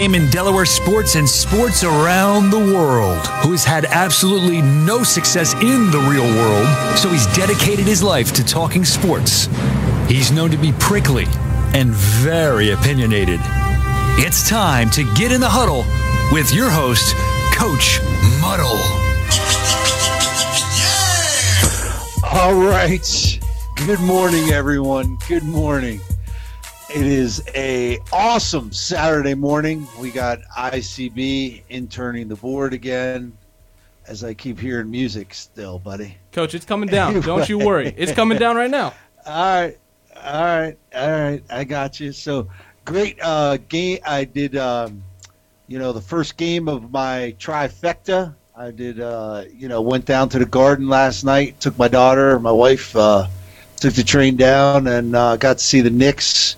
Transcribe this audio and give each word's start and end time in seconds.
name 0.00 0.14
in 0.14 0.30
Delaware 0.30 0.64
sports 0.64 1.16
and 1.16 1.28
sports 1.28 1.82
around 1.82 2.50
the 2.50 2.72
world, 2.72 3.18
who 3.42 3.50
has 3.50 3.64
had 3.64 3.84
absolutely 3.86 4.62
no 4.62 5.02
success 5.02 5.54
in 5.54 5.90
the 5.90 5.98
real 6.08 6.22
world, 6.36 6.68
so 6.96 7.08
he's 7.08 7.26
dedicated 7.34 7.84
his 7.84 8.00
life 8.00 8.32
to 8.32 8.44
talking 8.44 8.84
sports. 8.84 9.48
He's 10.06 10.30
known 10.30 10.52
to 10.52 10.56
be 10.56 10.70
prickly 10.78 11.24
and 11.74 11.90
very 11.90 12.70
opinionated. 12.70 13.40
It's 14.20 14.48
time 14.48 14.88
to 14.90 15.02
get 15.16 15.32
in 15.32 15.40
the 15.40 15.48
huddle 15.48 15.84
with 16.30 16.54
your 16.54 16.70
host, 16.70 17.16
Coach 17.52 17.98
Muddle. 18.40 18.78
All 22.22 22.54
right. 22.54 23.40
Good 23.84 23.98
morning, 23.98 24.50
everyone. 24.50 25.18
Good 25.26 25.42
morning. 25.42 26.00
It 26.90 27.04
is 27.04 27.42
a 27.54 27.98
awesome 28.14 28.72
Saturday 28.72 29.34
morning. 29.34 29.86
We 30.00 30.10
got 30.10 30.40
ICB 30.56 31.64
interning 31.68 32.28
the 32.28 32.36
board 32.36 32.72
again. 32.72 33.36
As 34.06 34.24
I 34.24 34.32
keep 34.32 34.58
hearing 34.58 34.90
music 34.90 35.34
still, 35.34 35.78
buddy. 35.78 36.16
Coach, 36.32 36.54
it's 36.54 36.64
coming 36.64 36.88
down. 36.88 37.20
Don't 37.20 37.46
you 37.46 37.58
worry. 37.58 37.92
It's 37.94 38.12
coming 38.12 38.38
down 38.38 38.56
right 38.56 38.70
now. 38.70 38.94
All 39.26 39.34
right. 39.34 39.78
All 40.16 40.42
right. 40.42 40.78
All 40.94 41.10
right. 41.10 41.42
I 41.50 41.64
got 41.64 42.00
you. 42.00 42.10
So 42.10 42.48
great 42.86 43.18
uh, 43.20 43.58
game. 43.68 43.98
I 44.06 44.24
did, 44.24 44.56
um, 44.56 45.02
you 45.66 45.78
know, 45.78 45.92
the 45.92 46.00
first 46.00 46.38
game 46.38 46.70
of 46.70 46.90
my 46.90 47.34
trifecta. 47.38 48.34
I 48.56 48.70
did, 48.70 48.98
uh, 48.98 49.44
you 49.54 49.68
know, 49.68 49.82
went 49.82 50.06
down 50.06 50.30
to 50.30 50.38
the 50.38 50.46
garden 50.46 50.88
last 50.88 51.22
night, 51.22 51.60
took 51.60 51.76
my 51.76 51.88
daughter, 51.88 52.40
my 52.40 52.50
wife, 52.50 52.96
uh, 52.96 53.26
took 53.76 53.92
the 53.92 54.04
train 54.04 54.36
down, 54.36 54.86
and 54.86 55.14
uh, 55.14 55.36
got 55.36 55.58
to 55.58 55.64
see 55.64 55.82
the 55.82 55.90
Knicks 55.90 56.56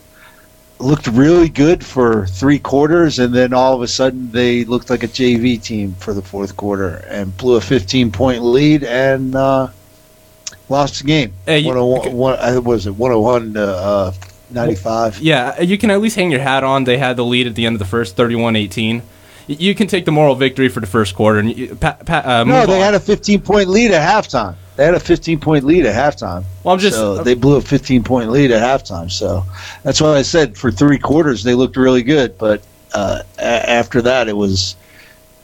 looked 0.80 1.06
really 1.08 1.48
good 1.48 1.84
for 1.84 2.26
three 2.26 2.58
quarters, 2.58 3.18
and 3.18 3.34
then 3.34 3.52
all 3.52 3.74
of 3.74 3.82
a 3.82 3.88
sudden 3.88 4.30
they 4.32 4.64
looked 4.64 4.90
like 4.90 5.02
a 5.02 5.08
JV 5.08 5.62
team 5.62 5.94
for 5.94 6.14
the 6.14 6.22
fourth 6.22 6.56
quarter 6.56 7.04
and 7.08 7.36
blew 7.36 7.56
a 7.56 7.60
15 7.60 8.10
point 8.10 8.42
lead 8.42 8.82
and 8.84 9.34
uh, 9.34 9.68
lost 10.68 11.00
the 11.00 11.06
game. 11.06 11.32
Hey, 11.46 11.60
you, 11.60 11.68
101, 11.68 12.12
one, 12.16 12.38
uh, 12.38 12.60
was 12.60 12.86
it 12.86 12.94
101 12.94 13.54
to 13.54 13.62
uh, 13.62 14.12
95? 14.50 15.20
Yeah, 15.20 15.60
you 15.60 15.78
can 15.78 15.90
at 15.90 16.00
least 16.00 16.16
hang 16.16 16.30
your 16.30 16.40
hat 16.40 16.64
on. 16.64 16.84
They 16.84 16.98
had 16.98 17.16
the 17.16 17.24
lead 17.24 17.46
at 17.46 17.54
the 17.54 17.66
end 17.66 17.74
of 17.74 17.78
the 17.78 17.84
first, 17.84 18.16
31 18.16 18.56
18 18.56 19.02
you 19.58 19.74
can 19.74 19.88
take 19.88 20.04
the 20.04 20.12
moral 20.12 20.34
victory 20.34 20.68
for 20.68 20.80
the 20.80 20.86
first 20.86 21.14
quarter. 21.14 21.40
And 21.40 21.56
you, 21.56 21.74
pa, 21.74 21.94
pa, 21.94 22.22
uh, 22.24 22.44
no, 22.44 22.66
they 22.66 22.76
on. 22.76 22.80
had 22.80 22.94
a 22.94 23.00
15 23.00 23.40
point 23.40 23.68
lead 23.68 23.90
at 23.90 24.08
halftime. 24.08 24.54
They 24.76 24.84
had 24.84 24.94
a 24.94 25.00
15 25.00 25.40
point 25.40 25.64
lead 25.64 25.86
at 25.86 25.94
halftime. 25.94 26.44
Well, 26.62 26.72
I'm 26.74 26.78
just 26.78 26.96
so 26.96 27.22
they 27.22 27.34
blew 27.34 27.56
a 27.56 27.60
15 27.60 28.04
point 28.04 28.30
lead 28.30 28.50
at 28.50 28.62
halftime. 28.62 29.10
So 29.10 29.44
that's 29.82 30.00
why 30.00 30.16
I 30.16 30.22
said 30.22 30.56
for 30.56 30.70
three 30.70 30.98
quarters 30.98 31.42
they 31.42 31.54
looked 31.54 31.76
really 31.76 32.02
good, 32.02 32.38
but 32.38 32.62
uh, 32.94 33.22
a- 33.38 33.70
after 33.70 34.02
that 34.02 34.28
it 34.28 34.36
was 34.36 34.76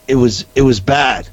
it 0.07 0.15
was 0.15 0.45
it 0.55 0.61
was 0.61 0.79
bad. 0.79 1.27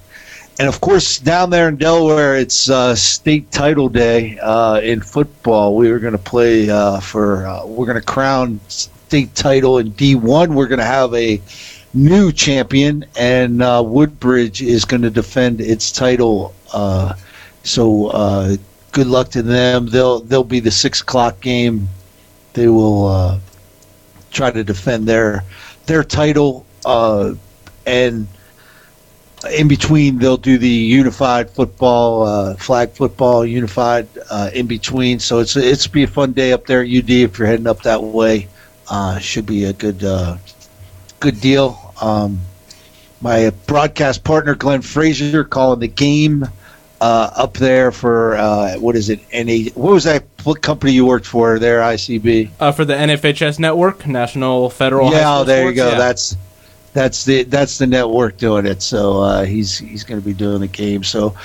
And 0.59 0.69
of 0.69 0.81
course, 0.81 1.19
down 1.19 1.51
there 1.51 1.69
in 1.69 1.77
Delaware, 1.77 2.37
it's 2.37 2.71
uh, 2.71 2.95
state 2.95 3.51
title 3.51 3.89
day 3.89 4.39
uh, 4.39 4.81
in 4.81 5.01
football. 5.01 5.75
We 5.75 5.91
were 5.91 5.99
going 5.99 6.13
to 6.13 6.19
play 6.19 6.71
uh, 6.71 7.01
for 7.01 7.47
uh, 7.47 7.67
we're 7.67 7.87
going 7.87 7.99
to 7.99 8.07
crown 8.07 8.61
state 8.69 9.35
title 9.35 9.79
in 9.79 9.93
D1. 9.93 10.55
We're 10.55 10.69
going 10.69 10.79
to 10.79 10.85
have 10.85 11.13
a 11.15 11.41
new 11.95 12.33
champion, 12.33 13.05
and 13.17 13.63
uh, 13.63 13.83
Woodbridge 13.85 14.61
is 14.61 14.85
going 14.85 15.03
to 15.03 15.11
defend 15.11 15.61
its 15.61 15.93
title 15.93 16.55
uh, 16.73 17.15
so 17.63 18.09
uh, 18.09 18.57
good 18.93 19.07
luck 19.07 19.31
to 19.31 19.43
them. 19.43 19.87
They'll 19.87 20.21
they'll 20.21 20.45
be 20.45 20.61
the 20.61 20.71
six 20.71 21.01
o'clock 21.01 21.41
game. 21.41 21.89
They 22.53 22.69
will 22.69 23.07
uh, 23.07 23.39
try 24.31 24.51
to 24.51 24.63
defend 24.63 25.07
their 25.07 25.45
their 25.87 26.05
title, 26.05 26.67
uh, 26.85 27.35
and 27.87 28.27
in 29.57 29.69
between 29.69 30.19
they'll 30.19 30.37
do 30.37 30.59
the 30.59 30.69
unified 30.69 31.51
football, 31.51 32.25
uh, 32.25 32.55
flag 32.57 32.91
football, 32.91 33.47
unified 33.47 34.09
in 34.53 34.67
between. 34.67 35.19
So 35.21 35.39
it's 35.39 35.57
it's 35.57 35.87
be 35.87 36.03
a 36.03 36.07
fun 36.09 36.33
day 36.33 36.53
up 36.53 36.67
there 36.67 36.83
at 36.83 36.89
UD 36.89 37.11
if 37.11 37.39
you're 37.39 37.49
heading 37.49 37.67
up 37.67 37.83
that 37.83 38.03
way. 38.03 38.49
Should 39.21 39.47
be 39.47 39.65
a 39.65 39.73
good 39.73 40.01
good 41.21 41.41
deal. 41.41 41.84
Um, 42.05 42.41
my 43.21 43.51
broadcast 43.67 44.25
partner 44.25 44.55
Glenn 44.55 44.83
Frazier 44.83 45.45
calling 45.45 45.81
the 45.81 45.89
game 45.89 46.47
uh, 47.01 47.31
up 47.35 47.55
there 47.55 47.91
for 47.91 48.37
uh, 48.37 48.75
what 48.77 48.97
is 48.97 49.09
it? 49.09 49.21
Any 49.33 49.69
what 49.71 49.93
was 49.93 50.05
that? 50.05 50.25
What 50.45 50.61
company 50.61 50.93
you 50.93 51.07
worked 51.07 51.27
for 51.27 51.59
there? 51.59 51.81
ICB 51.81 52.51
uh, 52.61 52.73
for 52.73 52.85
the 52.85 52.95
NFHS 52.95 53.59
network, 53.59 54.07
National 54.07 54.71
Federal. 54.71 55.11
Yeah, 55.11 55.39
oh, 55.39 55.45
there 55.45 55.63
Sports. 55.63 55.77
you 55.77 55.83
go. 55.83 55.91
Yeah. 55.91 55.99
That's 55.99 56.37
that's 56.93 57.25
the 57.25 57.43
that's 57.45 57.79
the 57.79 57.87
network 57.87 58.37
doing 58.37 58.67
it. 58.67 58.83
So 58.83 59.21
uh, 59.21 59.45
he's 59.45 59.79
he's 59.79 60.05
going 60.05 60.21
to 60.21 60.25
be 60.25 60.35
doing 60.35 60.61
the 60.61 60.69
game. 60.69 61.03
So 61.03 61.37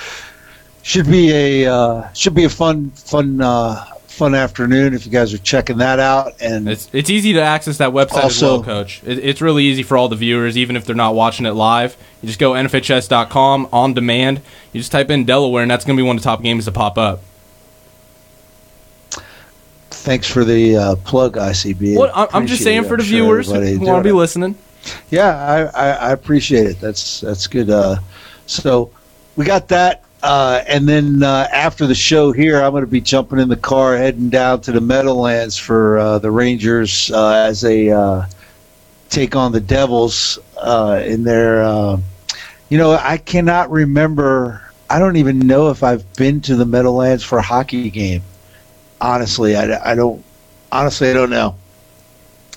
should 0.81 1.07
be 1.07 1.31
a 1.31 1.73
uh, 1.73 2.13
should 2.13 2.35
be 2.35 2.43
a 2.43 2.49
fun 2.49 2.91
fun 2.91 3.41
uh, 3.41 3.85
fun 4.19 4.35
afternoon 4.35 4.93
if 4.93 5.05
you 5.05 5.11
guys 5.13 5.33
are 5.33 5.37
checking 5.37 5.77
that 5.77 5.97
out. 5.97 6.33
And 6.41 6.67
it's 6.67 6.89
it's 6.91 7.09
easy 7.09 7.31
to 7.33 7.41
access 7.41 7.77
that 7.77 7.91
website 7.91 8.23
also, 8.23 8.27
as 8.27 8.41
well, 8.41 8.63
Coach. 8.63 9.01
It, 9.05 9.19
it's 9.19 9.41
really 9.41 9.63
easy 9.63 9.81
for 9.81 9.95
all 9.95 10.09
the 10.09 10.17
viewers, 10.17 10.57
even 10.57 10.75
if 10.75 10.85
they're 10.85 10.95
not 10.95 11.15
watching 11.15 11.45
it 11.45 11.53
live. 11.53 11.95
You 12.21 12.27
just 12.27 12.37
go 12.37 12.51
nfhs.com 12.51 13.69
on 13.71 13.93
demand. 13.93 14.41
You 14.73 14.81
just 14.81 14.91
type 14.91 15.09
in 15.09 15.23
Delaware, 15.23 15.61
and 15.63 15.71
that's 15.71 15.85
going 15.85 15.95
to 15.95 16.03
be 16.03 16.05
one 16.05 16.17
of 16.17 16.21
the 16.21 16.25
top 16.25 16.43
games 16.43 16.65
to 16.65 16.71
pop 16.73 16.97
up. 16.97 17.21
Thanks 19.89 20.27
for 20.27 20.43
the 20.43 20.75
uh, 20.75 20.95
plug, 20.97 21.35
ICB. 21.35 21.97
Well, 21.97 22.11
I'm 22.13 22.45
just 22.45 22.63
saying 22.63 22.83
for 22.83 22.97
the 22.97 23.03
viewers 23.03 23.47
who 23.47 23.79
want 23.79 24.03
to 24.03 24.07
be 24.07 24.11
listening. 24.11 24.57
Yeah, 25.09 25.71
I, 25.73 25.87
I, 25.87 25.91
I, 25.91 26.11
appreciate 26.11 26.65
it. 26.65 26.79
That's 26.79 27.19
that's 27.19 27.47
good. 27.47 27.69
Uh, 27.69 27.97
so 28.45 28.91
we 29.35 29.45
got 29.45 29.67
that. 29.69 30.03
Uh, 30.21 30.63
and 30.67 30.87
then 30.87 31.23
uh, 31.23 31.47
after 31.51 31.87
the 31.87 31.95
show 31.95 32.31
here, 32.31 32.61
I'm 32.61 32.71
going 32.71 32.83
to 32.83 32.87
be 32.87 32.99
jumping 32.99 33.39
in 33.39 33.47
the 33.47 33.55
car, 33.55 33.95
heading 33.95 34.29
down 34.29 34.61
to 34.61 34.71
the 34.71 34.81
Meadowlands 34.81 35.55
for 35.57 35.97
uh, 35.97 36.19
the 36.19 36.29
Rangers 36.29 37.09
uh, 37.11 37.45
as 37.47 37.61
they 37.61 37.89
uh, 37.89 38.25
take 39.09 39.35
on 39.35 39.53
the 39.53 39.61
Devils 39.61 40.37
uh, 40.57 41.01
in 41.05 41.23
their. 41.23 41.61
you 42.69 42.77
know, 42.77 42.91
I 42.91 43.17
cannot 43.17 43.71
remember. 43.71 44.61
I 44.89 44.99
don't 44.99 45.15
even 45.15 45.39
know 45.39 45.69
if 45.69 45.83
I've 45.83 46.11
been 46.15 46.41
to 46.41 46.55
the 46.55 46.65
Meadowlands 46.65 47.23
for 47.23 47.37
a 47.37 47.43
hockey 47.43 47.89
game. 47.89 48.23
Honestly, 48.99 49.55
I, 49.55 49.91
I 49.91 49.95
don't. 49.95 50.23
Honestly, 50.71 51.09
I 51.09 51.13
don't 51.13 51.29
know. 51.29 51.55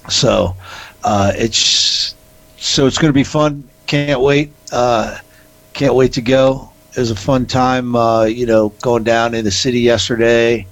So 0.08 0.56
it's 1.04 2.16
so 2.56 2.86
it's 2.86 2.98
going 2.98 3.10
to 3.10 3.12
be 3.12 3.24
fun. 3.24 3.68
Can't 3.86 4.20
wait. 4.20 4.50
can't 4.72 5.94
wait 5.94 6.14
to 6.14 6.20
go 6.20 6.71
it 6.94 7.00
was 7.00 7.10
a 7.10 7.16
fun 7.16 7.46
time, 7.46 7.96
uh, 7.96 8.24
you 8.24 8.44
know, 8.44 8.68
going 8.82 9.02
down 9.02 9.34
in 9.34 9.44
the 9.44 9.50
city 9.50 9.80
yesterday, 9.80 10.66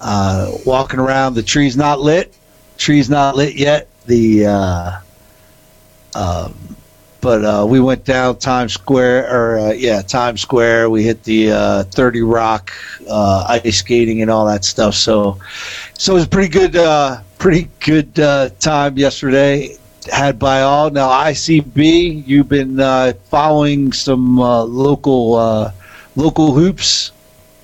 uh, 0.00 0.52
walking 0.66 1.00
around. 1.00 1.34
The 1.34 1.42
tree's 1.42 1.76
not 1.76 2.00
lit. 2.00 2.34
Tree's 2.76 3.08
not 3.08 3.36
lit 3.36 3.54
yet. 3.54 3.88
The 4.06 4.46
uh, 4.46 5.00
um, 6.14 6.76
but 7.22 7.44
uh, 7.44 7.64
we 7.66 7.80
went 7.80 8.04
down 8.04 8.38
Times 8.38 8.74
Square, 8.74 9.32
or 9.32 9.58
uh, 9.58 9.72
yeah, 9.72 10.02
Times 10.02 10.42
Square. 10.42 10.90
We 10.90 11.04
hit 11.04 11.22
the 11.22 11.52
uh, 11.52 11.82
Thirty 11.84 12.20
Rock 12.20 12.72
ice 13.08 13.78
skating 13.78 14.20
and 14.20 14.30
all 14.30 14.44
that 14.46 14.64
stuff. 14.64 14.94
So, 14.94 15.38
so 15.94 16.12
it 16.12 16.16
was 16.16 16.24
a 16.24 16.28
pretty 16.28 16.48
good, 16.48 16.74
pretty 17.38 17.70
good 17.80 18.14
time 18.60 18.98
yesterday 18.98 19.78
had 20.10 20.38
by 20.38 20.62
all. 20.62 20.90
Now, 20.90 21.08
ICB, 21.08 22.26
you've 22.26 22.48
been 22.48 22.80
uh, 22.80 23.12
following 23.24 23.92
some 23.92 24.38
uh, 24.38 24.64
local 24.64 25.34
uh, 25.34 25.72
local 26.16 26.52
hoops. 26.52 27.12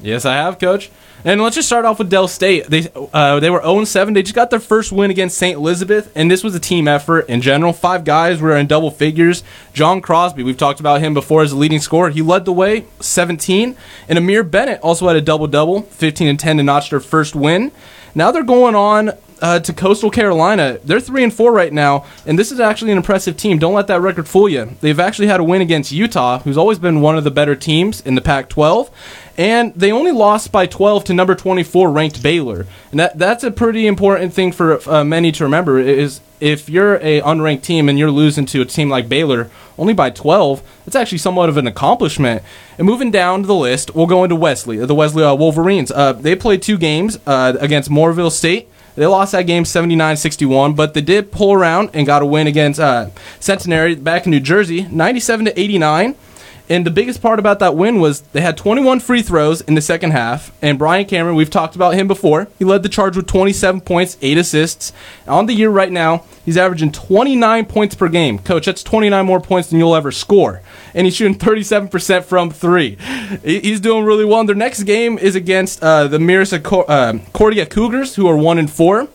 Yes, 0.01 0.25
I 0.25 0.35
have, 0.35 0.59
Coach. 0.59 0.91
And 1.25 1.41
let's 1.43 1.57
just 1.57 1.67
start 1.67 1.85
off 1.85 1.99
with 1.99 2.11
Del 2.11 2.29
State. 2.29 2.67
They 2.67 2.89
uh, 3.13 3.41
they 3.41 3.51
were 3.51 3.61
0 3.61 3.85
7. 3.85 4.15
They 4.15 4.23
just 4.23 4.37
got 4.37 4.51
their 4.51 4.61
first 4.61 4.93
win 4.93 5.11
against 5.11 5.37
St. 5.37 5.57
Elizabeth, 5.57 6.13
and 6.15 6.31
this 6.31 6.45
was 6.45 6.55
a 6.55 6.61
team 6.61 6.87
effort 6.87 7.29
in 7.29 7.41
general. 7.41 7.73
Five 7.73 8.05
guys 8.05 8.41
were 8.41 8.57
in 8.57 8.69
double 8.69 8.93
figures. 8.93 9.43
John 9.73 10.01
Crosby, 10.01 10.45
we've 10.45 10.57
talked 10.57 10.79
about 10.79 11.01
him 11.01 11.15
before 11.15 11.43
as 11.43 11.51
a 11.51 11.57
leading 11.57 11.81
scorer. 11.81 12.11
He 12.11 12.23
led 12.23 12.45
the 12.45 12.53
way, 12.53 12.85
17. 13.01 13.77
And 14.09 14.19
Amir 14.19 14.45
Bennett 14.45 14.81
also 14.81 15.09
had 15.09 15.17
a 15.17 15.21
double 15.21 15.49
double, 15.49 15.83
15 15.83 16.29
and 16.29 16.39
10 16.39 16.59
to 16.59 16.63
notch 16.63 16.91
their 16.91 17.01
first 17.01 17.35
win. 17.35 17.73
Now 18.15 18.31
they're 18.31 18.45
going 18.45 18.77
on 18.77 19.13
uh, 19.41 19.61
to 19.61 19.73
Coastal 19.73 20.11
Carolina. 20.11 20.79
They're 20.85 21.01
three 21.01 21.25
and 21.25 21.33
four 21.33 21.53
right 21.53 21.73
now, 21.73 22.07
and 22.27 22.39
this 22.39 22.53
is 22.53 22.61
actually 22.61 22.93
an 22.93 22.99
impressive 22.99 23.37
team. 23.37 23.59
Don't 23.59 23.75
let 23.75 23.87
that 23.89 24.01
record 24.01 24.29
fool 24.29 24.49
you. 24.49 24.77
They've 24.81 24.99
actually 24.99 25.29
had 25.29 25.41
a 25.41 25.45
win 25.45 25.61
against 25.61 25.93
Utah, 25.93 26.41
who's 26.41 26.57
always 26.57 26.79
been 26.79 27.01
one 27.01 27.17
of 27.17 27.25
the 27.25 27.31
better 27.31 27.55
teams 27.55 28.01
in 28.01 28.15
the 28.15 28.21
Pac-12, 28.21 28.91
and 29.37 29.73
they 29.75 29.93
only 29.93 30.13
lost 30.13 30.51
by 30.51 30.67
12 30.67 31.05
to 31.05 31.15
number 31.15 31.35
24 31.35 31.91
ranked 31.91 32.23
Baylor. 32.23 32.67
And 32.91 33.01
that 33.01 33.19
that's 33.19 33.45
a 33.45 33.51
pretty 33.51 33.87
important 33.87 34.35
thing 34.35 34.53
for 34.53 34.89
uh, 34.91 35.05
many 35.05 35.31
to 35.33 35.45
remember. 35.45 35.79
Is 35.79 36.21
if 36.41 36.69
you're 36.69 36.97
a 36.97 37.21
unranked 37.21 37.63
team 37.63 37.89
and 37.89 37.99
you're 37.99 38.11
losing 38.11 38.47
to 38.47 38.63
a 38.63 38.65
team 38.65 38.89
like 38.89 39.09
Baylor 39.09 39.51
only 39.79 39.95
by 39.95 40.11
12, 40.11 40.63
it's 40.87 40.97
actually 40.97 41.19
somewhat 41.19 41.49
of 41.49 41.57
an 41.57 41.67
accomplishment. 41.67 42.43
And 42.79 42.87
moving 42.87 43.11
down 43.11 43.43
the 43.43 43.55
list, 43.55 43.95
we'll 43.95 44.07
go 44.07 44.25
into 44.25 44.37
Wesley, 44.37 44.79
the 44.79 44.95
Wesley 44.95 45.23
uh, 45.23 45.35
Wolverines. 45.35 45.93
Uh, 45.93 46.13
they 46.13 46.35
played 46.35 46.63
two 46.63 46.79
games 46.79 47.19
uh, 47.27 47.57
against 47.61 47.91
Moorville 47.91 48.33
State 48.33 48.69
They 48.99 49.07
lost 49.07 49.31
that 49.31 49.43
game 49.43 49.63
79-61, 49.63 50.75
but 50.75 50.93
they 50.93 51.01
did 51.01 51.31
pull 51.31 51.53
around 51.53 51.91
and 51.95 52.05
got 52.05 52.21
a 52.21 52.27
win 52.27 52.49
against 52.49 52.81
uh, 52.81 53.11
Centenary 53.39 53.95
back 53.95 54.27
in 54.27 54.33
New 54.33 54.41
Jersey, 54.41 54.89
97 54.91 55.47
to 55.47 55.61
89. 55.61 56.17
And 56.69 56.85
the 56.85 56.91
biggest 56.91 57.23
part 57.23 57.39
about 57.39 57.59
that 57.61 57.75
win 57.75 57.99
was 57.99 58.21
they 58.33 58.41
had 58.41 58.57
21 58.57 59.01
free 59.01 59.23
throws 59.23 59.61
in 59.63 59.75
the 59.75 59.81
second 59.81 60.11
half. 60.11 60.53
And 60.61 60.79
Brian 60.79 61.07
Cameron, 61.07 61.35
we've 61.35 61.51
talked 61.51 61.75
about 61.75 61.95
him 61.95 62.07
before. 62.07 62.49
He 62.59 62.65
led 62.65 62.83
the 62.83 62.89
charge 62.89 63.17
with 63.17 63.27
27 63.27 63.81
points, 63.81 64.19
8 64.21 64.37
assists. 64.39 64.93
On 65.27 65.47
the 65.47 65.55
year 65.55 65.71
right 65.71 65.91
now, 65.91 66.25
he's 66.45 66.57
averaging 66.57 66.93
29 66.93 67.67
points 67.67 67.95
per 67.95 68.09
game. 68.09 68.39
Coach, 68.39 68.67
that's 68.67 68.83
29 68.83 69.25
more 69.25 69.41
points 69.41 69.71
than 69.71 69.79
you'll 69.79 69.97
ever 69.97 70.13
score. 70.13 70.63
And 70.95 71.07
he's 71.07 71.17
shooting 71.17 71.39
37% 71.39 72.25
from 72.25 72.51
three. 72.51 72.97
He's 73.43 73.81
doing 73.81 74.05
really 74.05 74.25
well. 74.25 74.41
And 74.41 74.49
their 74.49 74.57
next 74.57 74.83
game 74.83 75.19
is 75.19 75.35
against 75.35 75.83
uh, 75.83 76.09
the 76.09 76.19
Mirasa 76.19 76.59
uh, 76.59 77.13
Cordia 77.33 77.69
Cougars, 77.69 78.17
who 78.17 78.27
are 78.29 78.37
1 78.37 78.59
and 78.59 78.71
4. 78.71 79.09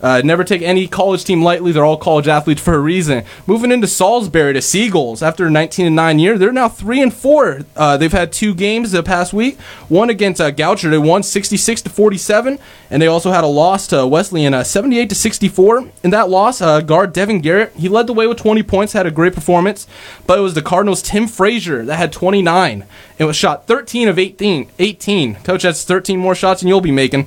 Uh, 0.00 0.22
never 0.24 0.44
take 0.44 0.62
any 0.62 0.86
college 0.86 1.24
team 1.24 1.42
lightly. 1.42 1.72
They're 1.72 1.84
all 1.84 1.96
college 1.96 2.28
athletes 2.28 2.60
for 2.60 2.74
a 2.74 2.78
reason. 2.78 3.24
Moving 3.46 3.72
into 3.72 3.86
Salisbury 3.86 4.52
to 4.52 4.62
Seagulls 4.62 5.22
after 5.22 5.46
a 5.46 5.50
19 5.50 5.86
and 5.86 5.96
9 5.96 6.18
year, 6.18 6.38
they're 6.38 6.52
now 6.52 6.68
3 6.68 7.02
and 7.02 7.14
4. 7.14 7.60
Uh, 7.76 7.96
they've 7.96 8.12
had 8.12 8.32
two 8.32 8.54
games 8.54 8.92
the 8.92 9.02
past 9.02 9.32
week. 9.32 9.58
One 9.88 10.10
against 10.10 10.40
uh, 10.40 10.50
Goucher, 10.50 10.90
they 10.90 10.98
won 10.98 11.22
66 11.22 11.82
to 11.82 11.90
47, 11.90 12.58
and 12.90 13.02
they 13.02 13.06
also 13.06 13.30
had 13.30 13.44
a 13.44 13.48
loss 13.48 13.86
to 13.88 14.06
Wesleyan, 14.06 14.54
uh, 14.54 14.64
78 14.64 15.08
to 15.08 15.14
64. 15.14 15.88
In 16.02 16.10
that 16.10 16.30
loss, 16.30 16.60
uh, 16.60 16.80
guard 16.80 17.12
Devin 17.12 17.40
Garrett 17.40 17.72
he 17.76 17.88
led 17.88 18.06
the 18.06 18.12
way 18.12 18.26
with 18.26 18.38
20 18.38 18.62
points, 18.62 18.92
had 18.92 19.06
a 19.06 19.10
great 19.10 19.34
performance, 19.34 19.86
but 20.26 20.38
it 20.38 20.42
was 20.42 20.54
the 20.54 20.62
Cardinals' 20.62 21.02
Tim 21.02 21.26
Frazier 21.26 21.84
that 21.84 21.96
had 21.96 22.12
29. 22.12 22.84
It 23.18 23.24
was 23.24 23.36
shot 23.36 23.66
13 23.66 24.08
of 24.08 24.18
18. 24.18 24.70
18. 24.78 25.34
Coach, 25.36 25.62
that's 25.62 25.84
13 25.84 26.18
more 26.18 26.34
shots 26.34 26.60
than 26.60 26.68
you'll 26.68 26.80
be 26.80 26.92
making. 26.92 27.26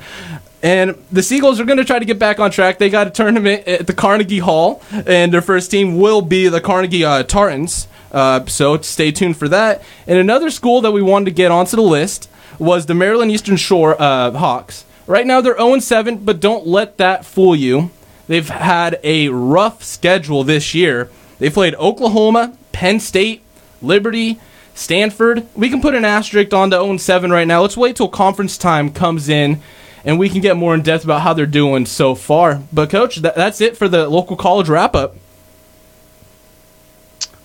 And 0.63 0.95
the 1.11 1.23
Seagulls 1.23 1.59
are 1.59 1.65
going 1.65 1.79
to 1.79 1.85
try 1.85 1.97
to 1.97 2.05
get 2.05 2.19
back 2.19 2.39
on 2.39 2.51
track. 2.51 2.77
They 2.77 2.89
got 2.89 3.07
a 3.07 3.09
tournament 3.09 3.67
at 3.67 3.87
the 3.87 3.93
Carnegie 3.93 4.39
Hall, 4.39 4.81
and 4.91 5.33
their 5.33 5.41
first 5.41 5.71
team 5.71 5.97
will 5.97 6.21
be 6.21 6.47
the 6.49 6.61
Carnegie 6.61 7.03
uh, 7.03 7.23
Tartans. 7.23 7.87
Uh, 8.11 8.45
so 8.45 8.77
stay 8.81 9.11
tuned 9.11 9.37
for 9.37 9.47
that. 9.47 9.83
And 10.05 10.19
another 10.19 10.51
school 10.51 10.81
that 10.81 10.91
we 10.91 11.01
wanted 11.01 11.25
to 11.25 11.31
get 11.31 11.51
onto 11.51 11.75
the 11.75 11.81
list 11.81 12.29
was 12.59 12.85
the 12.85 12.93
Maryland 12.93 13.31
Eastern 13.31 13.57
Shore 13.57 13.99
uh, 13.99 14.31
Hawks. 14.31 14.85
Right 15.07 15.25
now 15.25 15.41
they're 15.41 15.57
0 15.57 15.79
7, 15.79 16.17
but 16.17 16.39
don't 16.39 16.67
let 16.67 16.97
that 16.97 17.25
fool 17.25 17.55
you. 17.55 17.89
They've 18.27 18.47
had 18.47 18.99
a 19.03 19.29
rough 19.29 19.83
schedule 19.83 20.43
this 20.43 20.75
year. 20.75 21.09
They 21.39 21.49
played 21.49 21.73
Oklahoma, 21.75 22.55
Penn 22.71 22.99
State, 22.99 23.41
Liberty, 23.81 24.39
Stanford. 24.75 25.47
We 25.55 25.69
can 25.69 25.81
put 25.81 25.95
an 25.95 26.05
asterisk 26.05 26.53
on 26.53 26.69
the 26.69 26.81
0 26.81 26.97
7 26.97 27.31
right 27.31 27.47
now. 27.47 27.61
Let's 27.61 27.77
wait 27.77 27.95
till 27.95 28.09
conference 28.09 28.57
time 28.57 28.91
comes 28.91 29.27
in 29.27 29.61
and 30.03 30.17
we 30.17 30.29
can 30.29 30.41
get 30.41 30.57
more 30.57 30.73
in 30.73 30.81
depth 30.81 31.03
about 31.03 31.21
how 31.21 31.33
they're 31.33 31.45
doing 31.45 31.85
so 31.85 32.15
far. 32.15 32.61
But, 32.71 32.89
Coach, 32.89 33.17
that, 33.17 33.35
that's 33.35 33.61
it 33.61 33.77
for 33.77 33.87
the 33.87 34.07
local 34.09 34.35
college 34.35 34.69
wrap 34.69 34.95
up. 34.95 35.15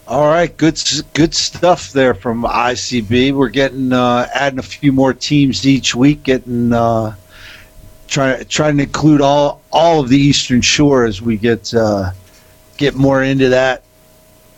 All 0.08 0.26
right, 0.26 0.56
good 0.56 0.80
good 1.14 1.34
stuff 1.34 1.92
there 1.92 2.14
from 2.14 2.44
ICB. 2.44 3.32
We're 3.32 3.48
getting 3.48 3.92
uh, 3.92 4.28
adding 4.32 4.60
a 4.60 4.62
few 4.62 4.92
more 4.92 5.12
teams 5.12 5.66
each 5.66 5.96
week, 5.96 6.22
getting 6.22 6.72
uh, 6.72 7.16
trying 8.06 8.44
trying 8.44 8.76
to 8.76 8.84
include 8.84 9.20
all 9.20 9.62
all 9.72 10.00
of 10.00 10.08
the 10.08 10.16
Eastern 10.16 10.60
Shore 10.60 11.06
as 11.06 11.20
we 11.20 11.36
get 11.36 11.74
uh, 11.74 12.12
get 12.76 12.94
more 12.94 13.24
into 13.24 13.48
that. 13.48 13.82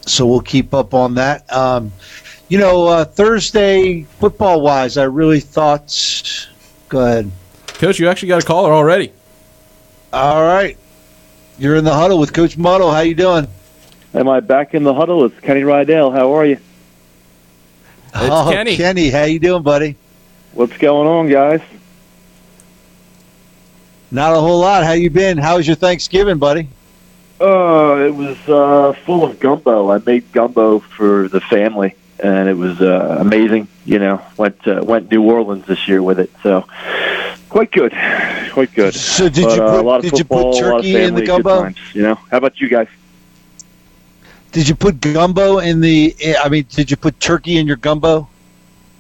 So 0.03 0.27
we'll 0.27 0.43
keep 0.43 0.75
up 0.75 0.93
on 0.93 1.15
that. 1.15 1.50
Um, 1.50 1.93
you 2.49 2.59
know, 2.59 2.87
uh, 2.87 3.05
Thursday 3.06 4.03
football 4.03 4.61
wise, 4.61 4.99
I 4.99 5.05
really 5.05 5.41
thought. 5.41 6.47
Go 6.91 7.00
ahead. 7.00 7.31
Coach, 7.78 8.00
you 8.00 8.08
actually 8.08 8.28
got 8.28 8.42
a 8.42 8.46
caller 8.46 8.72
already. 8.72 9.12
All 10.12 10.42
right. 10.42 10.76
You're 11.58 11.76
in 11.76 11.84
the 11.84 11.94
huddle 11.94 12.19
with 12.19 12.32
Coach 12.32 12.58
Muddle. 12.58 12.90
How 12.90 13.00
you 13.00 13.14
doing? 13.14 13.46
Am 14.14 14.28
I 14.28 14.40
back 14.40 14.75
in 14.75 14.82
the 14.82 14.92
huddle? 14.92 15.25
It's 15.25 15.38
Kenny 15.40 15.62
Rydell. 15.62 16.12
How 16.12 16.34
are 16.34 16.44
you? 16.44 16.58
It's 18.14 18.14
oh, 18.14 18.50
Kenny. 18.50 18.76
Kenny, 18.76 19.10
how 19.10 19.25
you 19.25 19.38
doing, 19.38 19.62
buddy? 19.62 19.96
What's 20.54 20.76
going 20.76 21.06
on, 21.06 21.28
guys? 21.28 21.60
Not 24.10 24.34
a 24.34 24.40
whole 24.40 24.58
lot. 24.58 24.82
How 24.82 24.92
you 24.92 25.10
been? 25.10 25.38
How 25.38 25.58
was 25.58 25.66
your 25.66 25.76
Thanksgiving, 25.76 26.38
buddy? 26.38 26.69
Uh, 27.40 28.06
it 28.06 28.14
was 28.14 28.36
uh, 28.48 28.92
full 29.04 29.22
of 29.22 29.38
gumbo. 29.38 29.92
I 29.92 29.98
made 29.98 30.32
gumbo 30.32 30.80
for 30.80 31.28
the 31.28 31.40
family, 31.40 31.94
and 32.19 32.48
it 32.48 32.54
was 32.54 32.80
uh, 32.80 33.19
amazing. 33.20 33.69
You 33.88 33.99
know, 33.99 34.23
went 34.37 34.67
uh, 34.67 34.82
went 34.85 35.11
New 35.11 35.23
Orleans 35.23 35.64
this 35.67 35.88
year 35.88 36.02
with 36.02 36.19
it, 36.20 36.31
so 36.43 36.67
Quite 37.49 37.73
good, 37.73 37.93
quite 38.52 38.75
good. 38.75 38.94
So 38.94 39.29
did 39.29 39.44
but, 39.44 39.56
you 39.56 39.62
uh, 39.62 39.82
put, 39.82 39.88
uh, 39.88 40.00
did 40.00 40.11
football, 40.11 40.38
you 40.38 40.52
put 40.52 40.61
turkey 40.61 40.93
family, 40.93 41.05
in 41.06 41.14
the 41.14 41.25
gumbo? 41.25 41.62
Times, 41.62 41.79
you 41.94 42.02
know, 42.02 42.14
how 42.14 42.37
about 42.37 42.61
you 42.61 42.69
guys? 42.69 42.88
Did 44.52 44.69
you 44.69 44.75
put 44.75 45.00
gumbo 45.00 45.58
in 45.58 45.81
the? 45.81 46.14
I 46.38 46.49
mean, 46.50 46.67
did 46.69 46.90
you 46.90 46.96
put 46.99 47.19
turkey 47.20 47.56
in 47.56 47.67
your 47.67 47.76
gumbo? 47.76 48.29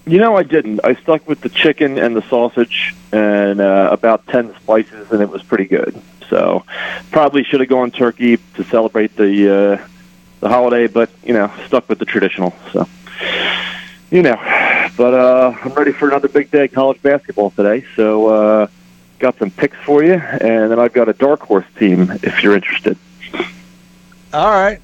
You 0.06 0.18
know, 0.18 0.36
I 0.36 0.44
didn't. 0.44 0.80
I 0.82 0.94
stuck 0.94 1.28
with 1.28 1.42
the 1.42 1.50
chicken 1.50 1.98
and 1.98 2.16
the 2.16 2.22
sausage 2.22 2.94
and 3.12 3.60
uh, 3.60 3.90
about 3.92 4.26
ten 4.26 4.54
spices, 4.56 5.12
and 5.12 5.20
it 5.20 5.28
was 5.28 5.42
pretty 5.42 5.66
good. 5.66 6.00
So, 6.30 6.64
probably 7.10 7.44
should 7.44 7.60
have 7.60 7.68
gone 7.68 7.90
turkey 7.90 8.38
to 8.54 8.64
celebrate 8.64 9.14
the 9.16 9.54
uh, 9.82 9.86
the 10.40 10.48
holiday, 10.48 10.86
but 10.86 11.10
you 11.22 11.34
know, 11.34 11.52
stuck 11.66 11.86
with 11.90 11.98
the 11.98 12.06
traditional. 12.06 12.54
So, 12.72 12.88
you 14.10 14.22
know, 14.22 14.36
but 14.96 15.14
uh, 15.14 15.54
I'm 15.62 15.72
ready 15.72 15.92
for 15.92 16.08
another 16.08 16.28
big 16.28 16.50
day 16.50 16.64
of 16.64 16.72
college 16.72 17.00
basketball 17.02 17.50
today. 17.50 17.84
So 17.96 18.26
uh, 18.28 18.66
got 19.18 19.38
some 19.38 19.50
picks 19.50 19.76
for 19.78 20.02
you, 20.02 20.14
and 20.14 20.70
then 20.70 20.78
I've 20.78 20.92
got 20.92 21.08
a 21.08 21.12
dark 21.12 21.40
horse 21.40 21.66
team 21.78 22.18
if 22.22 22.42
you're 22.42 22.54
interested. 22.54 22.96
All 24.32 24.50
right. 24.50 24.80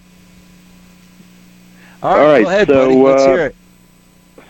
All 2.03 2.17
right. 2.17 2.21
All 2.21 2.27
right 2.27 2.47
ahead, 2.47 2.67
so 2.67 3.07
uh, 3.07 3.51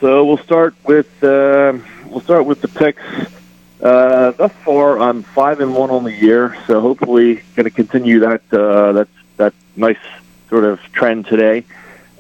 so 0.00 0.24
we'll 0.24 0.38
start 0.38 0.74
with 0.84 1.22
uh, 1.22 1.78
we'll 2.06 2.20
start 2.20 2.46
with 2.46 2.60
the 2.60 2.68
picks. 2.68 3.02
Uh, 3.80 4.30
thus 4.32 4.52
far, 4.64 4.98
I'm 4.98 5.22
five 5.22 5.60
and 5.60 5.74
one 5.74 5.90
on 5.90 6.04
the 6.04 6.12
year, 6.12 6.56
so 6.66 6.80
hopefully 6.80 7.42
going 7.54 7.64
to 7.64 7.70
continue 7.70 8.20
that 8.20 8.42
uh, 8.52 8.92
that 8.92 9.08
that 9.36 9.54
nice 9.76 9.98
sort 10.48 10.64
of 10.64 10.80
trend 10.92 11.26
today. 11.26 11.64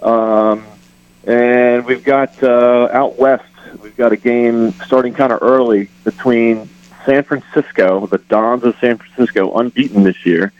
Um, 0.02 0.64
and 1.26 1.84
we've 1.84 2.04
got 2.04 2.42
uh, 2.42 2.88
out 2.92 3.18
west, 3.18 3.44
we've 3.82 3.96
got 3.96 4.12
a 4.12 4.16
game 4.16 4.72
starting 4.86 5.14
kind 5.14 5.32
of 5.32 5.42
early 5.42 5.88
between 6.04 6.68
San 7.04 7.22
Francisco, 7.22 8.06
the 8.06 8.18
Dons 8.18 8.64
of 8.64 8.76
San 8.80 8.98
Francisco, 8.98 9.56
unbeaten 9.58 10.02
this 10.02 10.24
year, 10.24 10.52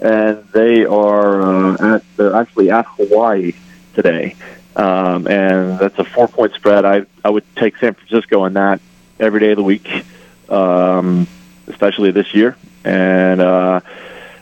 and 0.00 0.44
they 0.52 0.84
are 0.84 1.42
uh, 1.42 1.96
at 1.96 2.16
they're 2.16 2.34
actually 2.34 2.70
at 2.70 2.86
Hawaii 2.86 3.52
today, 3.94 4.36
um, 4.76 5.26
and 5.26 5.78
that's 5.78 5.98
a 5.98 6.04
four 6.04 6.28
point 6.28 6.54
spread. 6.54 6.84
I 6.84 7.06
I 7.24 7.30
would 7.30 7.44
take 7.56 7.76
San 7.78 7.94
Francisco 7.94 8.42
on 8.42 8.54
that 8.54 8.80
every 9.18 9.40
day 9.40 9.50
of 9.50 9.56
the 9.56 9.62
week, 9.62 10.04
um, 10.48 11.26
especially 11.66 12.10
this 12.10 12.34
year. 12.34 12.56
And 12.84 13.40
uh, 13.40 13.80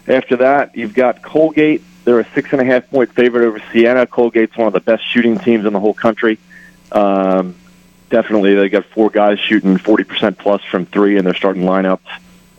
after 0.06 0.36
that, 0.36 0.76
you've 0.76 0.94
got 0.94 1.22
Colgate 1.22 1.82
they're 2.06 2.20
a 2.20 2.26
six 2.34 2.52
and 2.52 2.60
a 2.60 2.64
half 2.64 2.88
point 2.88 3.12
favorite 3.12 3.46
over 3.46 3.60
Siena. 3.72 4.06
Colgate's 4.06 4.56
one 4.56 4.68
of 4.68 4.72
the 4.72 4.80
best 4.80 5.04
shooting 5.12 5.36
teams 5.38 5.66
in 5.66 5.72
the 5.72 5.80
whole 5.80 5.92
country. 5.92 6.38
Um, 6.92 7.56
definitely, 8.10 8.54
they 8.54 8.68
got 8.68 8.84
four 8.86 9.10
guys 9.10 9.40
shooting 9.40 9.76
40% 9.76 10.38
plus 10.38 10.62
from 10.62 10.86
three 10.86 11.18
in 11.18 11.24
their 11.24 11.34
starting 11.34 11.64
lineup. 11.64 11.98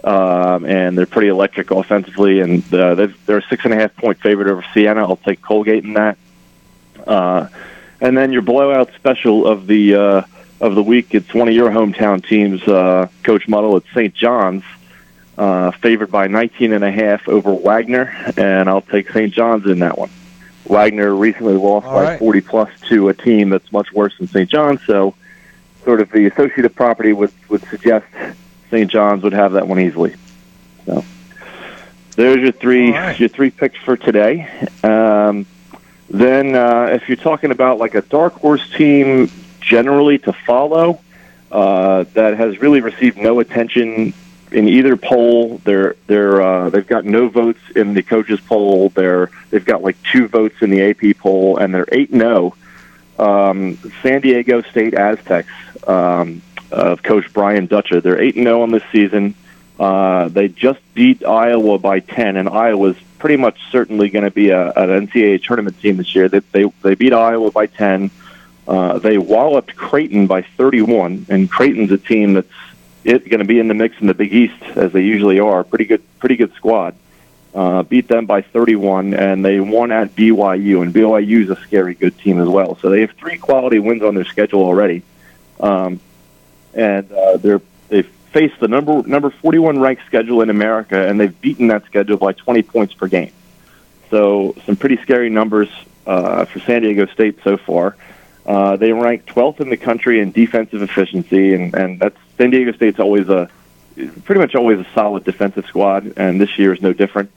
Um, 0.03 0.65
and 0.65 0.97
they're 0.97 1.05
pretty 1.05 1.29
electric 1.29 1.71
offensively, 1.71 2.41
and 2.41 2.61
uh, 2.73 3.07
they're 3.25 3.37
a 3.37 3.43
six 3.43 3.63
and 3.63 3.73
a 3.73 3.77
half 3.77 3.95
point 3.95 4.19
favorite 4.19 4.49
over 4.49 4.63
Siena. 4.73 5.01
I'll 5.01 5.15
take 5.15 5.41
Colgate 5.41 5.83
in 5.85 5.93
that. 5.93 6.17
Uh, 7.05 7.47
and 8.01 8.17
then 8.17 8.33
your 8.33 8.41
blowout 8.41 8.91
special 8.95 9.47
of 9.47 9.65
the 9.65 9.95
uh, 9.95 10.21
of 10.59 10.75
the 10.75 10.83
week. 10.83 11.15
It's 11.15 11.33
one 11.33 11.47
of 11.47 11.53
your 11.53 11.71
hometown 11.71 12.23
teams, 12.23 12.61
uh, 12.67 13.07
Coach 13.23 13.47
Muddle. 13.47 13.77
It's 13.77 13.89
St. 13.93 14.13
John's 14.13 14.63
uh, 15.37 15.71
favored 15.71 16.11
by 16.11 16.27
19 16.27 16.73
and 16.73 16.83
a 16.83 16.91
half 16.91 17.27
over 17.27 17.53
Wagner, 17.53 18.15
and 18.37 18.67
I'll 18.69 18.81
take 18.81 19.09
St. 19.11 19.31
John's 19.31 19.65
in 19.65 19.79
that 19.79 19.97
one. 19.97 20.09
Wagner 20.65 21.15
recently 21.15 21.53
lost 21.53 21.85
All 21.85 21.93
by 21.93 22.03
right. 22.03 22.19
40 22.19 22.41
plus 22.41 22.69
to 22.89 23.09
a 23.09 23.13
team 23.13 23.49
that's 23.49 23.71
much 23.71 23.93
worse 23.93 24.17
than 24.17 24.27
St. 24.27 24.49
John's, 24.49 24.83
so 24.85 25.15
sort 25.83 26.01
of 26.01 26.11
the 26.11 26.25
associative 26.25 26.75
property 26.75 27.13
would 27.13 27.31
would 27.49 27.63
suggest 27.69 28.05
St. 28.69 28.91
John's 28.91 29.23
would 29.23 29.33
have 29.33 29.53
that 29.53 29.67
one 29.67 29.79
easily. 29.79 30.15
So 30.85 31.05
there's 32.15 32.41
your 32.41 32.51
three 32.51 32.91
right. 32.91 33.17
your 33.17 33.29
three 33.29 33.51
picks 33.51 33.79
for 33.79 33.95
today. 33.95 34.49
Um, 34.83 35.45
then 36.09 36.55
uh, 36.55 36.89
if 36.91 37.07
you're 37.07 37.17
talking 37.17 37.51
about 37.51 37.77
like 37.77 37.95
a 37.95 38.01
dark 38.01 38.33
horse 38.33 38.69
team 38.71 39.31
generally 39.61 40.17
to 40.19 40.33
follow 40.33 40.99
uh, 41.51 42.03
that 42.13 42.37
has 42.37 42.59
really 42.59 42.81
received 42.81 43.17
no 43.17 43.39
attention 43.39 44.13
in 44.51 44.67
either 44.67 44.95
poll. 44.97 45.59
They're 45.63 45.95
they're 46.07 46.41
uh, 46.41 46.69
they've 46.69 46.87
got 46.87 47.05
no 47.05 47.27
votes 47.27 47.59
in 47.75 47.93
the 47.93 48.03
coaches 48.03 48.39
poll. 48.39 48.89
They're 48.89 49.29
they've 49.49 49.65
got 49.65 49.83
like 49.83 49.97
two 50.11 50.27
votes 50.27 50.55
in 50.61 50.69
the 50.69 50.81
AP 50.81 51.17
poll, 51.17 51.57
and 51.57 51.73
they're 51.73 51.87
eight 51.91 52.11
zero. 52.11 52.55
Oh. 52.55 52.63
Um, 53.19 53.79
San 54.03 54.21
Diego 54.21 54.61
State 54.61 54.93
Aztecs 54.93 55.51
um, 55.87 56.43
of 56.71 57.01
Coach 57.01 57.33
Brian 57.33 57.65
Dutcher. 57.65 57.99
They're 57.99 58.21
eight 58.21 58.35
and 58.35 58.45
zero 58.45 58.59
oh 58.59 58.63
on 58.63 58.71
this 58.71 58.83
season. 58.91 59.33
Uh, 59.79 60.27
they 60.29 60.47
just 60.47 60.79
beat 60.93 61.25
Iowa 61.25 61.77
by 61.77 61.99
10, 61.99 62.35
and 62.37 62.49
Iowa's 62.49 62.97
pretty 63.19 63.37
much 63.37 63.59
certainly 63.71 64.09
going 64.09 64.25
to 64.25 64.31
be 64.31 64.49
a, 64.49 64.71
an 64.71 65.07
NCAA 65.07 65.43
tournament 65.43 65.79
team 65.79 65.97
this 65.97 66.15
year. 66.15 66.27
They, 66.27 66.39
they, 66.51 66.65
they 66.81 66.95
beat 66.95 67.13
Iowa 67.13 67.51
by 67.51 67.67
10. 67.67 68.09
Uh, 68.67 68.99
they 68.99 69.17
walloped 69.17 69.75
Creighton 69.75 70.27
by 70.27 70.41
31, 70.41 71.27
and 71.29 71.49
Creighton's 71.49 71.91
a 71.91 71.97
team 71.97 72.33
that's 72.33 72.47
it 73.07 73.29
going 73.29 73.39
to 73.39 73.45
be 73.45 73.59
in 73.59 73.69
the 73.69 73.73
mix 73.73 73.95
in 74.01 74.07
the 74.07 74.13
Big 74.13 74.33
East 74.33 74.61
as 74.75 74.91
they 74.91 75.01
usually 75.01 75.39
are. 75.39 75.63
Pretty 75.63 75.85
good, 75.85 76.03
pretty 76.19 76.35
good 76.35 76.53
squad. 76.53 76.93
Uh, 77.55 77.81
beat 77.83 78.07
them 78.07 78.25
by 78.25 78.41
31, 78.41 79.13
and 79.13 79.43
they 79.43 79.59
won 79.59 79.91
at 79.91 80.13
BYU, 80.13 80.81
and 80.81 80.93
BYU 80.93 81.43
is 81.43 81.49
a 81.49 81.55
scary 81.61 81.95
good 81.95 82.17
team 82.19 82.39
as 82.39 82.47
well. 82.47 82.77
So 82.81 82.89
they 82.89 83.01
have 83.01 83.11
three 83.11 83.37
quality 83.37 83.79
wins 83.79 84.03
on 84.03 84.13
their 84.13 84.25
schedule 84.25 84.61
already, 84.61 85.03
um, 85.59 85.99
and 86.73 87.11
uh, 87.11 87.37
they're 87.37 87.61
they've 87.87 88.09
faced 88.33 88.59
the 88.59 88.67
number 88.67 89.01
number 89.07 89.29
41 89.29 89.79
ranked 89.79 90.05
schedule 90.05 90.41
in 90.41 90.49
America, 90.49 91.07
and 91.07 91.19
they've 91.19 91.41
beaten 91.41 91.67
that 91.67 91.85
schedule 91.85 92.17
by 92.17 92.33
20 92.33 92.61
points 92.63 92.93
per 92.93 93.07
game. 93.07 93.31
So 94.09 94.53
some 94.65 94.75
pretty 94.75 94.97
scary 94.97 95.29
numbers 95.29 95.69
uh, 96.05 96.45
for 96.45 96.59
San 96.59 96.81
Diego 96.81 97.05
State 97.07 97.39
so 97.43 97.57
far. 97.57 97.95
Uh, 98.45 98.75
they 98.77 98.93
rank 98.93 99.25
12th 99.25 99.61
in 99.61 99.69
the 99.69 99.77
country 99.77 100.21
in 100.21 100.31
defensive 100.31 100.81
efficiency, 100.81 101.53
and, 101.53 101.73
and 101.73 101.99
that's 101.99 102.17
San 102.37 102.49
Diego 102.49 102.71
State's 102.73 102.99
always 102.99 103.29
a 103.29 103.49
pretty 104.25 104.39
much 104.39 104.55
always 104.55 104.79
a 104.79 104.87
solid 104.93 105.23
defensive 105.23 105.65
squad, 105.65 106.13
and 106.17 106.39
this 106.39 106.57
year 106.57 106.73
is 106.73 106.81
no 106.81 106.93
different. 106.93 107.31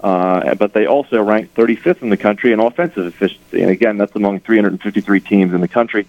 Uh, 0.00 0.54
but 0.54 0.72
they 0.72 0.86
also 0.86 1.22
rank 1.22 1.54
35th 1.54 2.02
in 2.02 2.10
the 2.10 2.16
country 2.16 2.52
in 2.52 2.60
offensive 2.60 3.06
efficiency, 3.06 3.62
and 3.62 3.70
again, 3.70 3.96
that's 3.96 4.14
among 4.14 4.40
353 4.40 5.20
teams 5.20 5.54
in 5.54 5.60
the 5.60 5.68
country. 5.68 6.06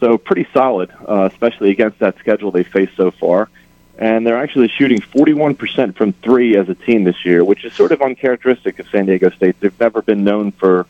So 0.00 0.16
pretty 0.16 0.46
solid, 0.52 0.90
uh, 1.08 1.28
especially 1.30 1.70
against 1.70 1.98
that 1.98 2.18
schedule 2.18 2.50
they 2.50 2.62
faced 2.62 2.96
so 2.96 3.10
far. 3.10 3.48
And 3.98 4.24
they're 4.24 4.38
actually 4.38 4.68
shooting 4.68 5.00
41% 5.00 5.96
from 5.96 6.12
three 6.12 6.56
as 6.56 6.68
a 6.68 6.74
team 6.74 7.02
this 7.02 7.24
year, 7.24 7.42
which 7.42 7.64
is 7.64 7.72
sort 7.74 7.90
of 7.90 8.00
uncharacteristic 8.00 8.78
of 8.78 8.88
San 8.90 9.06
Diego 9.06 9.30
State. 9.30 9.58
They've 9.58 9.78
never 9.80 10.02
been 10.02 10.24
known 10.24 10.52
for 10.52 10.86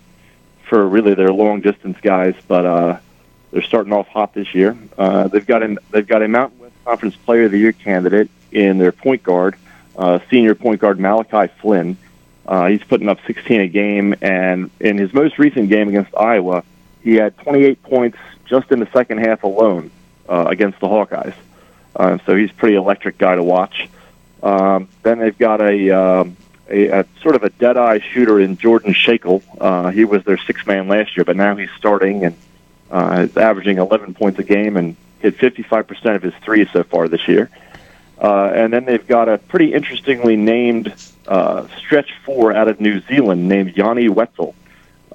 for 0.68 0.86
really 0.86 1.14
their 1.14 1.32
long 1.32 1.62
distance 1.62 1.96
guys, 2.02 2.34
but 2.46 2.66
uh, 2.66 2.98
they're 3.50 3.62
starting 3.62 3.94
off 3.94 4.06
hot 4.08 4.34
this 4.34 4.54
year. 4.54 4.76
Uh, 4.98 5.28
they've 5.28 5.46
got 5.46 5.62
an 5.62 5.78
they've 5.90 6.06
got 6.06 6.22
a 6.22 6.28
Mountain 6.28 6.57
Conference 6.88 7.16
Player 7.16 7.44
of 7.44 7.50
the 7.50 7.58
Year 7.58 7.72
candidate 7.72 8.30
in 8.50 8.78
their 8.78 8.92
point 8.92 9.22
guard, 9.22 9.56
uh, 9.98 10.20
senior 10.30 10.54
point 10.54 10.80
guard 10.80 10.98
Malachi 10.98 11.52
Flynn. 11.60 11.98
Uh, 12.46 12.68
he's 12.68 12.82
putting 12.82 13.10
up 13.10 13.18
16 13.26 13.60
a 13.60 13.68
game, 13.68 14.14
and 14.22 14.70
in 14.80 14.96
his 14.96 15.12
most 15.12 15.38
recent 15.38 15.68
game 15.68 15.90
against 15.90 16.16
Iowa, 16.16 16.64
he 17.02 17.16
had 17.16 17.36
28 17.36 17.82
points 17.82 18.16
just 18.46 18.72
in 18.72 18.80
the 18.80 18.88
second 18.90 19.18
half 19.18 19.42
alone 19.42 19.90
uh, 20.30 20.46
against 20.48 20.80
the 20.80 20.86
Hawkeyes. 20.86 21.34
Uh, 21.94 22.16
so 22.24 22.34
he's 22.34 22.50
a 22.50 22.54
pretty 22.54 22.76
electric 22.76 23.18
guy 23.18 23.36
to 23.36 23.42
watch. 23.42 23.86
Um, 24.42 24.88
then 25.02 25.18
they've 25.18 25.36
got 25.36 25.60
a 25.60 25.90
um, 25.90 26.38
a, 26.70 27.00
a 27.00 27.06
sort 27.20 27.34
of 27.34 27.44
a 27.44 27.50
dead 27.50 27.76
eye 27.76 28.00
shooter 28.00 28.40
in 28.40 28.56
Jordan 28.56 28.94
Schakel. 28.94 29.42
Uh, 29.60 29.90
he 29.90 30.06
was 30.06 30.24
their 30.24 30.38
six 30.38 30.66
man 30.66 30.88
last 30.88 31.18
year, 31.18 31.24
but 31.24 31.36
now 31.36 31.54
he's 31.54 31.70
starting 31.76 32.24
and 32.24 32.36
uh, 32.90 33.28
averaging 33.36 33.76
11 33.76 34.14
points 34.14 34.38
a 34.38 34.42
game 34.42 34.78
and 34.78 34.96
hit 35.20 35.36
55% 35.38 36.16
of 36.16 36.22
his 36.22 36.34
threes 36.42 36.68
so 36.72 36.82
far 36.82 37.08
this 37.08 37.26
year. 37.28 37.50
Uh, 38.20 38.50
and 38.54 38.72
then 38.72 38.84
they've 38.84 39.06
got 39.06 39.28
a 39.28 39.38
pretty 39.38 39.72
interestingly 39.72 40.36
named 40.36 40.92
uh, 41.26 41.66
stretch 41.78 42.12
four 42.24 42.52
out 42.52 42.68
of 42.68 42.80
New 42.80 43.00
Zealand 43.02 43.48
named 43.48 43.76
Yanni 43.76 44.08
Wetzell. 44.08 44.54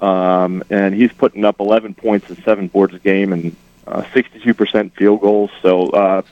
Um, 0.00 0.64
and 0.70 0.94
he's 0.94 1.12
putting 1.12 1.44
up 1.44 1.60
11 1.60 1.94
points 1.94 2.28
and 2.28 2.42
seven 2.44 2.68
boards 2.68 2.94
a 2.94 2.98
game 2.98 3.32
and 3.32 3.56
uh, 3.86 4.02
62% 4.02 4.92
field 4.92 5.20
goals. 5.20 5.50
So 5.62 5.90
uh, 5.90 6.22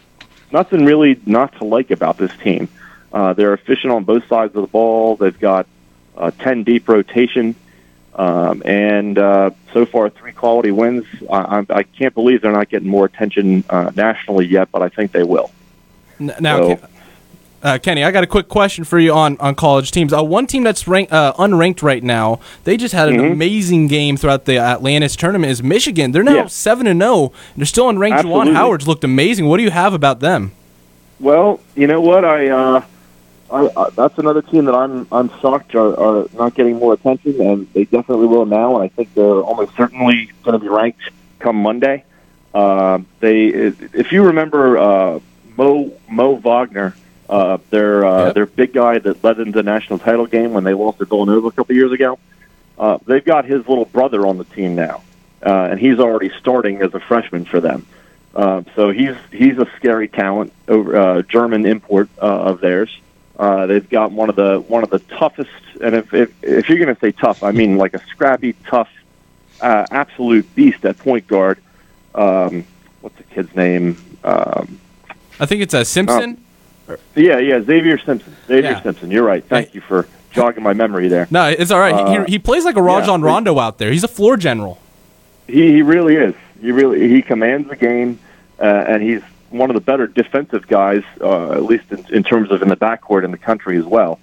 nothing 0.51 0.85
really 0.85 1.21
not 1.27 1.57
to 1.59 1.65
like 1.65 1.91
about 1.91 2.17
this 2.17 2.35
team. 2.39 2.69
Uh, 3.13 3.35
they're 3.35 3.55
efficient 3.55 3.93
on 3.93 4.05
both 4.05 4.27
sides 4.29 4.55
of 4.57 4.63
the 4.63 4.69
ball. 4.69 5.17
They've 5.17 5.39
got 5.39 5.67
uh, 6.17 6.31
10 6.31 6.65
deep 6.65 6.89
rotation. 6.89 7.55
Um, 8.15 8.63
and 8.67 9.19
uh, 9.19 9.51
so 9.73 9.87
far, 9.87 10.11
three 10.11 10.33
quality 10.33 10.71
wins. 10.71 11.07
I, 11.31 11.65
I, 11.71 11.83
can't 11.83 12.13
believe 12.15 12.43
they're 12.43 12.53
not 12.53 12.69
getting 12.69 12.89
more 12.89 13.07
attention 13.07 13.65
uh, 13.71 13.91
nationally 13.95 14.47
yet, 14.47 14.71
but 14.71 14.83
I 14.83 14.91
think 14.91 15.13
they 15.13 15.23
will. 15.23 15.51
Now, 16.19 16.59
so, 16.59 16.89
uh, 17.63 17.79
Kenny, 17.79 18.05
I 18.05 18.11
got 18.11 18.25
a 18.25 18.27
quick 18.27 18.49
question 18.49 18.85
for 18.85 18.99
you 18.99 19.13
on, 19.13 19.39
on 19.39 19.55
college 19.55 19.93
teams. 19.93 20.13
Uh, 20.13 20.23
one 20.23 20.47
team 20.47 20.63
that's 20.63 20.87
rank, 20.89 21.13
uh, 21.13 21.33
unranked 21.35 21.83
right 21.83 22.03
now, 22.03 22.41
they 22.65 22.77
just 22.77 22.93
had 22.93 23.09
an 23.09 23.17
mm-hmm. 23.17 23.33
amazing 23.33 23.87
game 23.87 24.17
throughout 24.17 24.45
the 24.45 24.59
Atlantis 24.59 25.17
tournament. 25.17 25.51
Is 25.53 25.63
Michigan? 25.63 26.13
They're 26.13 26.23
now 26.23 26.49
seven 26.49 26.87
and 26.87 27.01
zero. 27.01 27.15
Oh. 27.15 27.33
They're 27.57 27.65
still 27.65 27.87
unranked. 27.87 28.19
Absolutely. 28.19 28.53
Juwan 28.53 28.55
Howard's 28.55 28.89
looked 28.89 29.05
amazing. 29.05 29.47
What 29.47 29.59
do 29.59 29.63
you 29.63 29.71
have 29.71 29.95
about 29.95 30.21
them? 30.21 30.53
Well, 31.21 31.61
you 31.77 31.87
know 31.87 32.01
what 32.01 32.25
I 32.25 32.49
uh, 32.49 32.85
I, 33.53 33.71
I, 33.77 33.91
that's 33.91 34.19
another 34.19 34.43
team 34.43 34.65
that 34.65 34.75
I'm 34.75 35.07
I'm 35.13 35.29
shocked 35.41 35.75
are, 35.75 35.99
are 35.99 36.27
not 36.35 36.55
getting 36.55 36.77
more 36.77 36.95
attention, 36.95 37.41
and 37.41 37.73
they 37.73 37.85
definitely 37.85 38.27
will 38.27 38.47
now. 38.47 38.77
And 38.77 38.85
I 38.85 38.89
think 38.89 39.15
they're 39.15 39.25
almost 39.25 39.77
certainly 39.77 40.31
going 40.43 40.55
to 40.55 40.59
be 40.59 40.69
ranked 40.69 41.03
come 41.39 41.57
Monday. 41.57 42.05
Uh, 42.55 43.01
they, 43.21 43.47
if 43.47 44.13
you 44.13 44.25
remember, 44.25 44.79
uh, 44.79 45.21
Mo 45.57 45.93
Mo 46.09 46.37
Wagner, 46.37 46.95
uh, 47.29 47.59
their 47.71 48.05
uh, 48.05 48.27
yep. 48.27 48.35
their 48.35 48.47
big 48.47 48.73
guy 48.73 48.99
that 48.99 49.23
led 49.23 49.39
into 49.39 49.53
the 49.53 49.63
national 49.63 49.99
title 49.99 50.27
game 50.27 50.53
when 50.53 50.65
they 50.65 50.75
lost 50.75 50.99
to 50.99 51.05
Villanova 51.05 51.49
a 51.49 51.53
couple 51.53 51.75
years 51.75 51.93
ago. 51.93 52.19
Uh, 52.79 52.99
they've 53.07 53.25
got 53.25 53.45
his 53.45 53.67
little 53.69 53.85
brother 53.85 54.27
on 54.27 54.39
the 54.39 54.45
team 54.45 54.75
now, 54.75 55.03
uh, 55.45 55.69
and 55.71 55.79
he's 55.81 55.99
already 55.99 56.31
starting 56.39 56.81
as 56.81 56.95
a 56.95 57.01
freshman 57.01 57.45
for 57.45 57.61
them. 57.61 57.87
Uh, 58.35 58.63
so 58.75 58.91
he's 58.91 59.17
he's 59.31 59.59
a 59.59 59.67
scary 59.77 60.09
talent, 60.09 60.53
over 60.69 60.97
uh, 60.97 61.23
German 61.23 61.67
import 61.67 62.09
uh, 62.21 62.25
of 62.25 62.61
theirs. 62.61 62.91
Uh, 62.91 63.12
they've 63.67 63.89
got 63.89 64.13
one 64.13 64.29
of 64.29 64.37
the 64.37 64.61
one 64.61 64.83
of 64.83 64.91
the 64.91 64.99
toughest, 65.01 65.51
and 65.81 65.95
if 65.95 66.15
if, 66.15 66.31
if 66.43 66.69
you're 66.69 66.79
going 66.79 66.95
to 66.95 67.01
say 67.01 67.13
tough, 67.13 67.43
I 67.43 67.51
mean 67.51 67.77
like 67.77 67.95
a 67.95 68.01
scrappy, 68.07 68.55
tough, 68.67 68.89
uh, 69.61 69.87
absolute 69.91 70.55
beast 70.55 70.85
at 70.85 70.99
point 70.99 71.27
guard. 71.27 71.59
Um, 72.15 72.65
what's 73.01 73.17
the 73.17 73.25
kid's 73.25 73.55
name? 73.57 73.97
Um, 74.23 74.79
I 75.41 75.47
think 75.47 75.63
it's 75.63 75.75
a 75.75 75.85
Simpson. 75.85 76.43
Uh, 76.89 76.97
yeah, 77.15 77.39
yeah, 77.39 77.61
Xavier 77.63 77.99
Simpson. 77.99 78.37
Xavier 78.47 78.73
yeah. 78.73 78.83
Simpson. 78.83 79.11
You're 79.11 79.25
right. 79.25 79.45
Thank 79.45 79.75
you 79.75 79.81
for 79.81 80.07
jogging 80.31 80.63
my 80.63 80.73
memory 80.73 81.09
there. 81.09 81.27
No, 81.31 81.49
it's 81.49 81.71
all 81.71 81.81
right. 81.81 81.95
Uh, 81.95 82.25
he, 82.25 82.33
he 82.33 82.39
plays 82.39 82.65
like 82.65 82.77
a 82.77 82.83
Rajon 82.83 83.21
yeah, 83.21 83.27
Rondo 83.27 83.59
out 83.59 83.79
there. 83.79 83.91
He's 83.91 84.05
a 84.05 84.09
floor 84.09 84.37
general. 84.37 84.79
He 85.47 85.73
he 85.73 85.83
really 85.83 86.17
is. 86.17 86.35
He 86.61 86.71
really 86.71 87.09
he 87.09 87.23
commands 87.23 87.69
the 87.69 87.77
game, 87.77 88.19
uh, 88.61 88.65
and 88.65 89.03
he's 89.03 89.23
one 89.53 89.71
of 89.71 89.75
the 89.75 89.81
better 89.81 90.07
defensive 90.07 90.67
guys, 90.67 91.03
uh, 91.21 91.53
at 91.53 91.65
least 91.65 91.91
in, 91.91 92.05
in 92.15 92.23
terms 92.23 92.51
of 92.51 92.63
in 92.63 92.69
the 92.69 92.77
backcourt 92.77 93.25
in 93.25 93.31
the 93.31 93.39
country 93.39 93.79
as 93.79 93.85
well. 93.85 94.19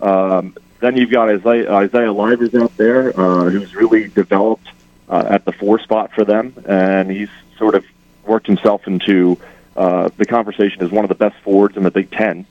Um, 0.00 0.56
then 0.80 0.96
you've 0.96 1.10
got 1.10 1.28
Isaiah, 1.28 1.72
Isaiah 1.72 2.12
Livers 2.12 2.54
out 2.54 2.76
there, 2.76 3.18
uh, 3.18 3.48
who's 3.48 3.74
really 3.74 4.08
developed 4.08 4.68
uh, 5.08 5.24
at 5.28 5.44
the 5.44 5.52
four 5.52 5.78
spot 5.78 6.12
for 6.14 6.24
them, 6.24 6.54
and 6.66 7.10
he's 7.10 7.30
sort 7.58 7.74
of 7.74 7.84
worked 8.26 8.46
himself 8.46 8.86
into 8.86 9.38
uh, 9.76 10.10
the 10.16 10.26
conversation 10.26 10.82
as 10.82 10.90
one 10.90 11.04
of 11.04 11.08
the 11.08 11.14
best 11.14 11.36
forwards 11.42 11.76
in 11.76 11.82
the 11.82 11.90
Big 11.90 12.10
Ten. 12.10 12.46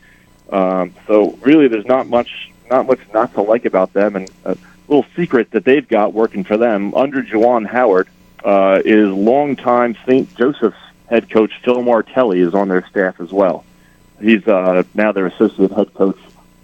Um, 0.52 0.94
so 1.08 1.38
really, 1.42 1.68
there's 1.68 1.86
not 1.86 2.08
much, 2.08 2.52
not 2.70 2.88
much 2.88 3.00
not 3.14 3.34
to 3.36 3.42
like 3.42 3.66
about 3.66 3.94
them, 3.94 4.16
and 4.16 4.30
a 4.46 4.58
little 4.88 5.06
secret 5.16 5.52
that 5.52 5.64
they've 5.64 5.88
got 5.88 6.14
working 6.14 6.44
for 6.44 6.58
them 6.58 6.94
under 6.96 7.24
Juwan 7.24 7.66
Howard 7.66 8.08
uh, 8.44 8.82
is 8.84 9.10
longtime 9.10 9.96
St. 10.06 10.36
Joseph's 10.36 10.78
head 11.14 11.30
coach 11.30 11.52
Phil 11.64 11.84
Martelli 11.84 12.40
is 12.40 12.56
on 12.56 12.70
their 12.70 12.84
staff 12.88 13.22
as 13.22 13.32
well. 13.32 13.64
He's 14.20 14.48
uh, 14.48 14.82
now 14.96 15.12
their 15.12 15.28
associate 15.28 15.72
head 15.72 15.94
coach 15.94 16.18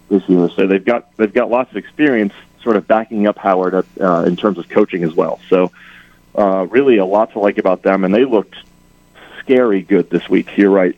this 0.10 0.28
year, 0.28 0.50
so 0.50 0.66
they've 0.66 0.84
got 0.84 1.16
they've 1.18 1.32
got 1.32 1.52
lots 1.52 1.70
of 1.70 1.78
experience, 1.78 2.34
sort 2.64 2.76
of 2.76 2.88
backing 2.88 3.28
up 3.28 3.38
Howard 3.38 3.86
uh, 4.02 4.24
in 4.26 4.36
terms 4.36 4.58
of 4.58 4.68
coaching 4.68 5.04
as 5.04 5.14
well. 5.14 5.40
So 5.50 5.72
uh, 6.36 6.66
really, 6.66 6.98
a 6.98 7.06
lot 7.06 7.34
to 7.34 7.40
like 7.40 7.60
about 7.60 7.84
them, 7.84 8.04
and 8.04 8.14
they 8.14 8.26
looked 8.26 8.56
scary 9.40 9.84
good 9.84 10.10
this 10.10 10.28
week. 10.28 10.58
You're 10.58 10.72
right. 10.72 10.98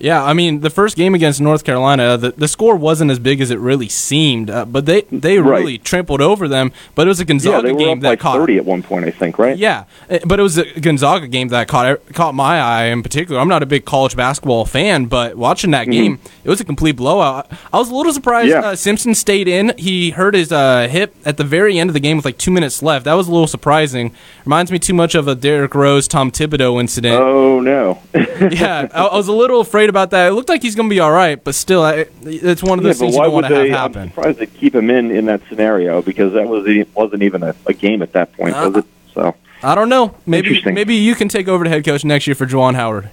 Yeah, 0.00 0.22
I 0.22 0.32
mean, 0.32 0.60
the 0.60 0.70
first 0.70 0.96
game 0.96 1.14
against 1.14 1.40
North 1.40 1.64
Carolina, 1.64 2.16
the, 2.16 2.32
the 2.32 2.48
score 2.48 2.76
wasn't 2.76 3.10
as 3.10 3.18
big 3.18 3.40
as 3.40 3.50
it 3.50 3.58
really 3.58 3.88
seemed, 3.88 4.50
uh, 4.50 4.64
but 4.64 4.86
they, 4.86 5.02
they 5.12 5.38
right. 5.38 5.58
really 5.58 5.78
trampled 5.78 6.20
over 6.20 6.46
them. 6.46 6.72
But 6.94 7.06
it 7.06 7.08
was 7.08 7.20
a 7.20 7.24
Gonzaga 7.24 7.68
yeah, 7.68 7.74
game 7.74 8.00
that 8.00 8.08
like 8.10 8.20
caught 8.20 8.38
thirty 8.38 8.56
at 8.56 8.64
one 8.64 8.82
point, 8.82 9.06
I 9.06 9.10
think, 9.10 9.38
right? 9.38 9.56
Yeah, 9.56 9.84
eh, 10.08 10.20
but 10.24 10.38
it 10.38 10.42
was 10.42 10.58
a 10.58 10.80
Gonzaga 10.80 11.26
game 11.26 11.48
that 11.48 11.68
caught 11.68 12.00
caught 12.12 12.34
my 12.34 12.60
eye 12.60 12.84
in 12.84 13.02
particular. 13.02 13.40
I'm 13.40 13.48
not 13.48 13.62
a 13.62 13.66
big 13.66 13.84
college 13.84 14.16
basketball 14.16 14.64
fan, 14.64 15.06
but 15.06 15.36
watching 15.36 15.72
that 15.72 15.82
mm-hmm. 15.82 15.90
game, 15.90 16.20
it 16.44 16.48
was 16.48 16.60
a 16.60 16.64
complete 16.64 16.96
blowout. 16.96 17.50
I 17.72 17.78
was 17.78 17.90
a 17.90 17.94
little 17.94 18.12
surprised 18.12 18.50
yeah. 18.50 18.60
uh, 18.60 18.76
Simpson 18.76 19.14
stayed 19.14 19.48
in. 19.48 19.76
He 19.76 20.10
hurt 20.10 20.34
his 20.34 20.52
uh, 20.52 20.88
hip 20.88 21.14
at 21.24 21.36
the 21.36 21.44
very 21.44 21.78
end 21.78 21.90
of 21.90 21.94
the 21.94 22.00
game 22.00 22.16
with 22.16 22.24
like 22.24 22.38
two 22.38 22.50
minutes 22.50 22.82
left. 22.82 23.04
That 23.04 23.14
was 23.14 23.28
a 23.28 23.32
little 23.32 23.46
surprising. 23.46 24.14
Reminds 24.44 24.70
me 24.70 24.78
too 24.78 24.94
much 24.94 25.14
of 25.14 25.28
a 25.28 25.34
Derrick 25.34 25.74
Rose 25.74 26.06
Tom 26.08 26.30
Thibodeau 26.30 26.80
incident. 26.80 27.20
Oh 27.20 27.60
no. 27.60 28.00
yeah, 28.14 28.88
I, 28.94 29.04
I 29.04 29.16
was 29.16 29.28
a 29.28 29.32
little 29.32 29.60
afraid 29.60 29.87
about 29.88 30.10
that. 30.10 30.28
It 30.28 30.32
looked 30.32 30.48
like 30.48 30.62
he's 30.62 30.74
going 30.74 30.88
to 30.88 30.94
be 30.94 31.00
all 31.00 31.12
right, 31.12 31.42
but 31.42 31.54
still, 31.54 31.84
it's 31.86 32.62
one 32.62 32.78
of 32.78 32.84
those 32.84 32.96
yeah, 32.96 33.06
things 33.06 33.16
you 33.16 33.22
don't 33.22 33.32
want 33.32 33.46
to 33.46 33.54
have 33.54 33.68
happen. 33.68 34.02
I'm 34.02 34.08
surprised 34.08 34.38
they 34.38 34.46
keep 34.46 34.74
him 34.74 34.90
in 34.90 35.10
in 35.10 35.26
that 35.26 35.42
scenario 35.48 36.02
because 36.02 36.32
that 36.32 36.46
was 36.48 36.66
wasn't 36.94 37.22
even 37.22 37.42
a, 37.42 37.54
a 37.66 37.72
game 37.72 38.02
at 38.02 38.12
that 38.12 38.32
point, 38.32 38.54
uh, 38.54 38.70
was 38.70 38.84
it? 38.84 38.90
So 39.14 39.34
I 39.62 39.74
don't 39.74 39.88
know. 39.88 40.14
Maybe 40.26 40.62
maybe 40.64 40.94
you 40.94 41.14
can 41.14 41.28
take 41.28 41.48
over 41.48 41.64
the 41.64 41.70
head 41.70 41.84
coach 41.84 42.04
next 42.04 42.26
year 42.26 42.34
for 42.34 42.46
Juwan 42.46 42.74
Howard. 42.74 43.10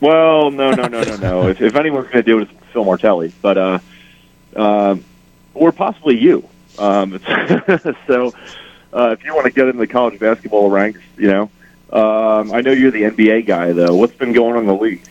Well, 0.00 0.50
no, 0.50 0.72
no, 0.72 0.88
no, 0.88 1.02
no, 1.02 1.16
no. 1.20 1.48
if, 1.48 1.60
if 1.60 1.76
anyone's 1.76 2.08
going 2.08 2.24
to 2.24 2.30
do 2.30 2.38
it, 2.40 2.48
it's 2.50 2.66
Phil 2.72 2.84
Martelli, 2.84 3.32
but 3.40 3.58
uh, 3.58 3.78
uh, 4.56 4.96
or 5.54 5.72
possibly 5.72 6.18
you. 6.18 6.48
Um, 6.78 7.20
so 8.06 8.32
uh, 8.92 9.10
if 9.10 9.24
you 9.24 9.34
want 9.34 9.46
to 9.46 9.52
get 9.52 9.68
into 9.68 9.78
the 9.78 9.86
college 9.86 10.18
basketball 10.18 10.70
ranks, 10.70 11.00
you 11.16 11.28
know, 11.28 11.42
um, 11.92 12.52
I 12.52 12.62
know 12.62 12.72
you're 12.72 12.90
the 12.90 13.02
NBA 13.02 13.46
guy 13.46 13.72
though. 13.72 13.94
What's 13.94 14.14
been 14.14 14.32
going 14.32 14.54
on 14.54 14.60
in 14.60 14.66
the 14.66 14.74
league? 14.74 15.02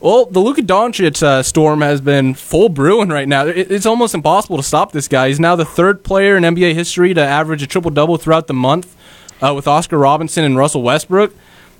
Well, 0.00 0.26
the 0.26 0.40
Luka 0.40 0.62
Doncic 0.62 1.22
uh, 1.22 1.42
storm 1.42 1.80
has 1.80 2.00
been 2.00 2.34
full 2.34 2.68
brewing 2.68 3.08
right 3.08 3.28
now. 3.28 3.46
It, 3.46 3.70
it's 3.70 3.86
almost 3.86 4.14
impossible 4.14 4.56
to 4.56 4.62
stop 4.62 4.92
this 4.92 5.08
guy. 5.08 5.28
He's 5.28 5.40
now 5.40 5.56
the 5.56 5.64
third 5.64 6.04
player 6.04 6.36
in 6.36 6.42
NBA 6.42 6.74
history 6.74 7.14
to 7.14 7.20
average 7.20 7.62
a 7.62 7.66
triple 7.66 7.90
double 7.90 8.16
throughout 8.16 8.46
the 8.46 8.54
month, 8.54 8.96
uh, 9.42 9.52
with 9.54 9.66
Oscar 9.66 9.98
Robinson 9.98 10.44
and 10.44 10.56
Russell 10.56 10.82
Westbrook. 10.82 11.34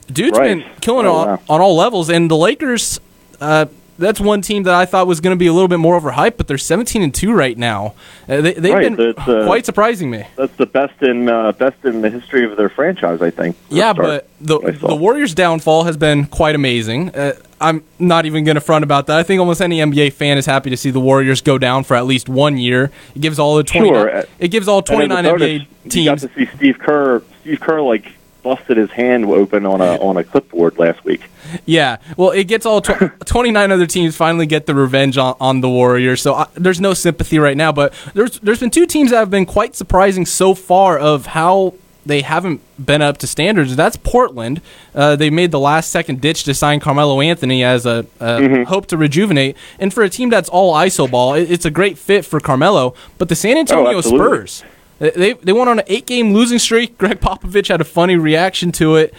Dude's 0.07 0.39
right. 0.39 0.59
been 0.59 0.71
killing 0.81 1.07
oh, 1.07 1.23
it 1.23 1.29
on, 1.29 1.39
on, 1.49 1.61
all 1.61 1.77
levels, 1.77 2.11
and 2.11 2.31
the 2.31 2.37
Lakers. 2.37 3.01
Uh, 3.41 3.67
that's 3.99 4.21
one 4.21 4.41
team 4.41 4.65
that 4.65 4.75
I 4.75 4.87
thought 4.87 5.07
was 5.07 5.21
going 5.21 5.37
to 5.37 5.39
be 5.39 5.47
a 5.47 5.53
little 5.53 5.69
bit 5.69 5.79
more 5.79 6.01
overhyped, 6.01 6.37
but 6.37 6.49
they're 6.49 6.59
17 6.59 7.03
and 7.03 7.15
two 7.15 7.33
right 7.33 7.57
now. 7.57 7.95
Uh, 8.29 8.41
they, 8.41 8.55
have 8.55 8.65
right. 8.65 8.97
been 8.97 9.15
uh, 9.17 9.45
quite 9.47 9.67
surprising 9.67 10.11
me. 10.11 10.25
That's 10.37 10.55
the 10.57 10.67
best 10.67 11.03
in 11.03 11.29
uh, 11.29 11.53
best 11.53 11.85
in 11.85 12.01
the 12.01 12.11
history 12.11 12.45
of 12.45 12.57
their 12.57 12.69
franchise, 12.69 13.23
I 13.23 13.31
think. 13.31 13.57
Yeah, 13.69 13.93
but 13.93 14.29
the 14.41 14.59
the 14.59 14.97
Warriors' 14.97 15.35
downfall 15.35 15.85
has 15.85 15.97
been 15.97 16.27
quite 16.27 16.55
amazing. 16.55 17.15
Uh, 17.15 17.35
I'm 17.61 17.85
not 17.99 18.27
even 18.27 18.45
going 18.45 18.57
to 18.57 18.61
front 18.61 18.83
about 18.83 19.07
that. 19.07 19.19
I 19.19 19.23
think 19.23 19.41
almost 19.41 19.63
any 19.63 19.79
NBA 19.79 20.13
fan 20.13 20.37
is 20.37 20.47
happy 20.47 20.71
to 20.71 20.77
see 20.77 20.91
the 20.91 21.01
Warriors 21.01 21.41
go 21.41 21.57
down 21.57 21.85
for 21.85 21.95
at 21.95 22.05
least 22.05 22.29
one 22.29 22.59
year. 22.59 22.91
It 23.15 23.21
gives 23.21 23.39
all 23.39 23.57
the 23.57 23.65
29. 23.65 23.95
Sure. 23.95 24.25
It 24.39 24.49
gives 24.49 24.69
all 24.69 24.83
29 24.83 25.25
NBA 25.25 25.67
teams. 25.85 25.97
You 25.97 26.05
got 26.05 26.19
to 26.19 26.31
see 26.35 26.47
Steve 26.57 26.79
Kerr. 26.79 27.23
Steve 27.41 27.61
Kerr 27.61 27.81
like 27.81 28.13
busted 28.45 28.77
his 28.77 28.91
hand 28.91 29.25
open 29.25 29.67
on 29.67 29.81
a 29.81 29.97
on 29.97 30.17
a 30.17 30.23
clipboard 30.23 30.79
last 30.79 31.03
week. 31.05 31.23
Yeah, 31.67 31.97
well, 32.17 32.31
it 32.31 32.45
gets 32.45 32.65
all 32.67 32.81
tw- 32.81 33.11
29 33.27 33.73
other 33.73 33.87
teams 33.87 34.17
finally 34.17 34.47
get 34.47 34.67
the 34.67 34.75
revenge 34.75 35.19
on, 35.19 35.35
on 35.41 35.61
the 35.61 35.69
Warriors. 35.69 36.23
So 36.23 36.35
I, 36.35 36.43
uh, 36.43 36.47
there's 36.55 36.81
no 36.81 36.95
sympathy 36.95 37.39
right 37.41 37.57
now, 37.57 37.73
but 37.73 37.93
there's 38.15 38.39
there's 38.41 38.61
been 38.61 38.71
two 38.71 38.87
teams 38.87 39.11
that 39.11 39.17
have 39.17 39.31
been 39.31 39.47
quite 39.47 39.75
surprising 39.75 40.27
so 40.27 40.55
far 40.55 40.99
of 40.99 41.27
how 41.27 41.75
they 42.07 42.21
haven't 42.21 42.61
been 42.85 43.01
up 43.01 43.17
to 43.19 43.27
standards. 43.27 43.75
That's 43.77 43.97
Portland. 43.97 44.61
Uh, 44.95 45.17
they 45.17 45.31
made 45.31 45.51
the 45.51 45.59
last 45.59 45.91
second 45.91 46.21
ditch 46.21 46.45
to 46.45 46.53
sign 46.53 46.79
Carmelo 46.79 47.21
Anthony 47.23 47.65
as 47.65 47.87
a, 47.87 48.07
a 48.21 48.25
mm-hmm. 48.25 48.63
hope 48.65 48.87
to 48.89 48.99
rejuvenate. 48.99 49.57
And 49.79 49.93
for 49.93 50.03
a 50.03 50.11
team 50.11 50.29
that's 50.29 50.51
all 50.51 50.75
iso 50.75 51.11
ball, 51.11 51.35
it, 51.35 51.51
it's 51.51 51.65
a 51.65 51.71
great 51.71 51.97
fit 51.97 52.25
for 52.27 52.41
Carmelo. 52.41 52.95
But 53.17 53.31
the 53.31 53.37
San 53.37 53.57
Antonio 53.57 53.97
oh, 53.97 54.01
Spurs 54.03 54.65
they 55.11 55.33
they 55.35 55.53
went 55.53 55.69
on 55.69 55.79
an 55.79 55.85
eight 55.89 56.07
game 56.07 56.33
losing 56.33 56.59
streak. 56.59 56.99
Gregg 56.99 57.21
Popovich 57.21 57.69
had 57.69 57.81
a 57.81 57.85
funny 57.85 58.17
reaction 58.17 58.73
to 58.73 58.97
it. 58.97 59.15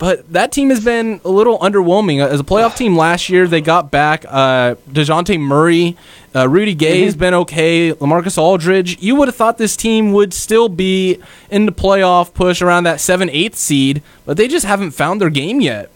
But 0.00 0.32
that 0.32 0.50
team 0.50 0.70
has 0.70 0.82
been 0.82 1.20
a 1.26 1.28
little 1.28 1.58
underwhelming. 1.58 2.26
As 2.26 2.40
a 2.40 2.42
playoff 2.42 2.74
team 2.74 2.96
last 2.96 3.28
year, 3.28 3.46
they 3.46 3.60
got 3.60 3.90
back 3.90 4.24
uh, 4.26 4.76
Dejounte 4.88 5.38
Murray. 5.38 5.94
Uh, 6.34 6.48
Rudy 6.48 6.74
Gay's 6.74 7.12
mm-hmm. 7.12 7.20
been 7.20 7.34
okay. 7.34 7.92
LaMarcus 7.92 8.38
Aldridge. 8.38 8.98
You 9.02 9.14
would 9.16 9.28
have 9.28 9.36
thought 9.36 9.58
this 9.58 9.76
team 9.76 10.14
would 10.14 10.32
still 10.32 10.70
be 10.70 11.20
in 11.50 11.66
the 11.66 11.72
playoff 11.72 12.32
push 12.32 12.62
around 12.62 12.84
that 12.84 12.98
7 12.98 13.28
8 13.28 13.54
seed, 13.54 14.02
but 14.24 14.38
they 14.38 14.48
just 14.48 14.64
haven't 14.64 14.92
found 14.92 15.20
their 15.20 15.28
game 15.28 15.60
yet. 15.60 15.90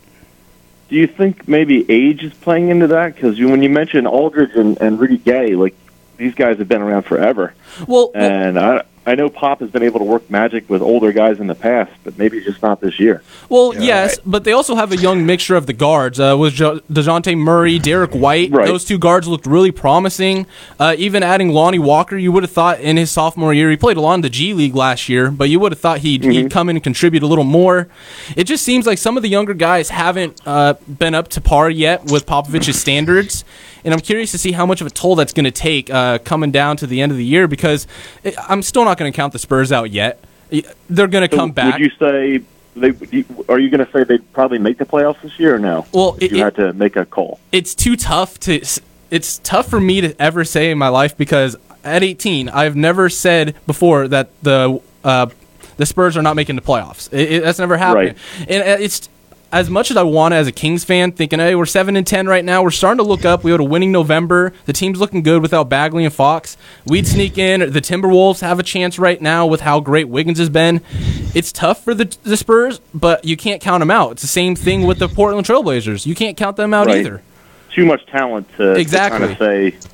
Do 0.91 0.97
you 0.97 1.07
think 1.07 1.49
maybe 1.49 1.91
age 1.91 2.23
is 2.23 2.35
playing 2.35 2.69
into 2.69 2.87
that? 2.89 3.15
Because 3.15 3.41
when 3.41 3.63
you 3.63 3.71
mention 3.71 4.07
Aldridge 4.07 4.55
and, 4.55 4.79
and 4.83 5.01
Rudy 5.01 5.17
Gay, 5.17 5.55
like 5.55 5.75
these 6.19 6.35
guys 6.35 6.59
have 6.59 6.69
been 6.69 6.83
around 6.83 7.05
forever. 7.05 7.55
Well, 7.89 8.11
and 8.15 8.57
well, 8.57 8.81
I 8.81 8.85
I 9.07 9.15
know 9.15 9.29
Pop 9.29 9.61
has 9.61 9.71
been 9.71 9.83
able 9.83 9.99
to 9.99 10.05
work 10.05 10.31
magic 10.31 10.69
with 10.71 10.81
older 10.81 11.13
guys 11.13 11.39
in 11.39 11.47
the 11.47 11.55
past, 11.55 11.93
but 12.05 12.17
maybe 12.17 12.41
just 12.41 12.63
not 12.63 12.81
this 12.81 12.99
year. 12.99 13.23
Well, 13.51 13.75
yeah, 13.75 13.81
yes, 13.81 14.17
right. 14.17 14.23
but 14.25 14.45
they 14.45 14.53
also 14.53 14.75
have 14.77 14.93
a 14.93 14.97
young 14.97 15.27
mixture 15.27 15.57
of 15.57 15.67
the 15.67 15.75
guards. 15.75 16.19
Uh, 16.19 16.37
with 16.39 16.55
jo- 16.55 16.81
Dejounte 16.91 17.37
Murray, 17.37 17.79
Derrick 17.79 18.13
White, 18.13 18.51
right. 18.51 18.67
those 18.67 18.85
two 18.85 18.97
guards 18.97 19.29
looked 19.29 19.47
really 19.47 19.71
promising. 19.71 20.47
Uh, 20.81 20.95
even 20.97 21.23
adding 21.23 21.51
Lonnie 21.51 21.79
Walker, 21.79 22.17
you 22.17 22.33
would 22.33 22.45
have 22.45 22.53
thought 22.53 22.81
in 22.81 22.97
his 22.97 23.11
sophomore 23.11 23.53
year, 23.53 23.71
he 23.71 23.77
played 23.77 23.99
a 23.99 24.01
lot 24.01 24.15
in 24.15 24.23
the 24.23 24.31
G 24.31 24.55
League 24.55 24.75
last 24.75 25.09
year, 25.09 25.31
but 25.31 25.51
you 25.51 25.61
would 25.61 25.73
have 25.73 25.81
thought 25.81 25.99
he'd, 25.99 26.23
mm-hmm. 26.23 26.31
he'd 26.31 26.51
come 26.51 26.71
in 26.71 26.77
and 26.77 26.83
contribute 26.83 27.23
a 27.23 27.27
little 27.27 27.45
more. 27.45 27.89
It 28.37 28.45
just 28.45 28.65
seems 28.65 28.87
like 28.87 28.99
some 28.99 29.17
of 29.19 29.23
the 29.23 29.29
younger 29.29 29.55
guys 29.55 29.91
haven't 29.91 30.41
uh, 30.47 30.75
been 30.89 31.15
up 31.15 31.29
to 31.29 31.41
par 31.41 31.69
yet 31.69 32.05
with 32.05 32.25
Popovich's 32.25 32.81
standards 32.81 33.45
and 33.85 33.93
I'm 33.93 34.01
curious 34.01 34.33
to 34.33 34.39
see 34.39 34.53
how 34.53 34.67
much 34.67 34.81
of 34.81 34.87
a 34.87 34.91
toll 34.91 35.15
that's 35.15 35.33
going 35.33 35.45
to 35.45 35.51
take 35.51 35.91
uh, 35.91 36.19
coming 36.19 36.51
down 36.51 36.77
to 36.79 36.87
the 36.87 37.01
end 37.01 37.13
of 37.13 37.19
the 37.19 37.25
year 37.25 37.47
because 37.47 37.87
it, 38.23 38.35
I'm 38.49 38.63
still 38.63 38.85
not 38.85 38.99
going 38.99 39.13
to 39.13 39.17
count 39.17 39.33
the 39.33 39.39
Spurs 39.39 39.73
out 39.73 39.91
yet. 39.91 40.19
They're 40.89 41.07
going 41.07 41.29
to 41.29 41.35
so 41.35 41.41
come 41.41 41.53
back. 41.53 41.79
Would 41.79 41.83
you 41.83 41.91
say 41.99 42.43
they 42.77 43.25
are 43.49 43.59
you 43.59 43.71
going 43.71 43.85
to 43.85 43.89
say 43.93 44.05
they'd 44.05 44.33
probably 44.33 44.59
make 44.59 44.79
the 44.79 44.85
playoffs 44.85 45.21
this 45.21 45.39
year 45.39 45.55
or 45.55 45.59
no? 45.59 45.87
Well, 45.93 46.17
it, 46.21 46.33
you 46.33 46.43
had 46.43 46.57
to 46.57 46.73
make 46.73 46.97
a 46.97 47.05
call. 47.05 47.41
It's 47.53 47.75
too 47.75 47.97
tough 47.97 48.39
to. 48.41 48.65
It's 49.11 49.39
tough 49.39 49.69
for 49.69 49.81
me 49.81 50.01
to 50.01 50.21
ever 50.21 50.45
say 50.45 50.71
in 50.71 50.79
my 50.79 50.89
life 50.89 51.17
because 51.17 51.57
at 51.85 52.03
18, 52.03 52.49
I've 52.49 52.75
never 52.75 53.09
said 53.09 53.55
before 53.67 54.09
that 54.09 54.31
the 54.43 54.81
uh, 55.05 55.27
the 55.77 55.87
Spurs 55.87 56.17
are 56.17 56.23
not 56.23 56.37
making 56.37 56.57
the 56.57 56.63
playoffs. 56.63 57.13
It, 57.13 57.33
it, 57.33 57.43
that's 57.43 57.59
never 57.59 57.77
happened, 57.77 58.17
right. 58.39 58.49
and 58.49 58.63
uh, 58.63 58.83
it's 58.83 59.09
as 59.53 59.71
much 59.71 59.91
as 59.91 59.97
I 59.97 60.03
want 60.03 60.35
as 60.35 60.47
a 60.47 60.53
Kings 60.53 60.85
fan, 60.85 61.13
thinking, 61.13 61.39
hey, 61.39 61.55
we're 61.55 61.67
seven 61.67 61.97
and 61.97 62.07
ten 62.07 62.27
right 62.27 62.45
now. 62.45 62.63
We're 62.63 62.71
starting 62.71 62.99
to 62.99 63.09
look 63.09 63.25
up. 63.25 63.45
We 63.45 63.51
had 63.51 63.61
a 63.61 63.65
winning 63.65 63.93
November. 63.93 64.53
The 64.67 64.73
team's 64.73 64.99
looking 64.99 65.23
good 65.23 65.43
without 65.43 65.69
Bagley 65.69 66.05
and 66.05 66.13
Fox. 66.13 66.57
We'd 66.87 67.07
sneak 67.07 67.39
in. 67.39 67.61
The 67.61 67.81
Timberwolves 67.81 68.41
have 68.41 68.59
a 68.59 68.63
chance 68.63 68.99
right 68.99 69.21
now 69.21 69.47
with 69.47 69.61
how 69.61 69.81
great 69.81 70.09
Wiggins 70.09 70.39
has 70.39 70.49
been. 70.49 70.81
It's 71.35 71.53
tough 71.53 71.83
for 71.83 71.95
the, 71.95 72.17
the 72.23 72.37
Spurs, 72.37 72.81
but 72.93 73.25
you 73.25 73.37
can't 73.37 73.61
count 73.61 73.81
them 73.81 73.91
out. 73.91 74.13
It's 74.13 74.23
the 74.23 74.29
same 74.29 74.57
thing 74.57 74.87
with 74.87 74.99
the 74.99 75.09
Portland 75.09 75.47
Trailblazers. 75.47 76.07
You 76.07 76.15
can't 76.15 76.37
count 76.37 76.57
them 76.57 76.75
out 76.75 76.87
right. 76.87 76.99
either 76.99 77.23
too 77.75 77.85
much 77.85 78.07
talent 78.07 78.49
to, 78.57 78.73
exactly. 78.73 79.29
to 79.29 79.37
kind 79.37 79.73
of 79.73 79.79
say. 79.79 79.89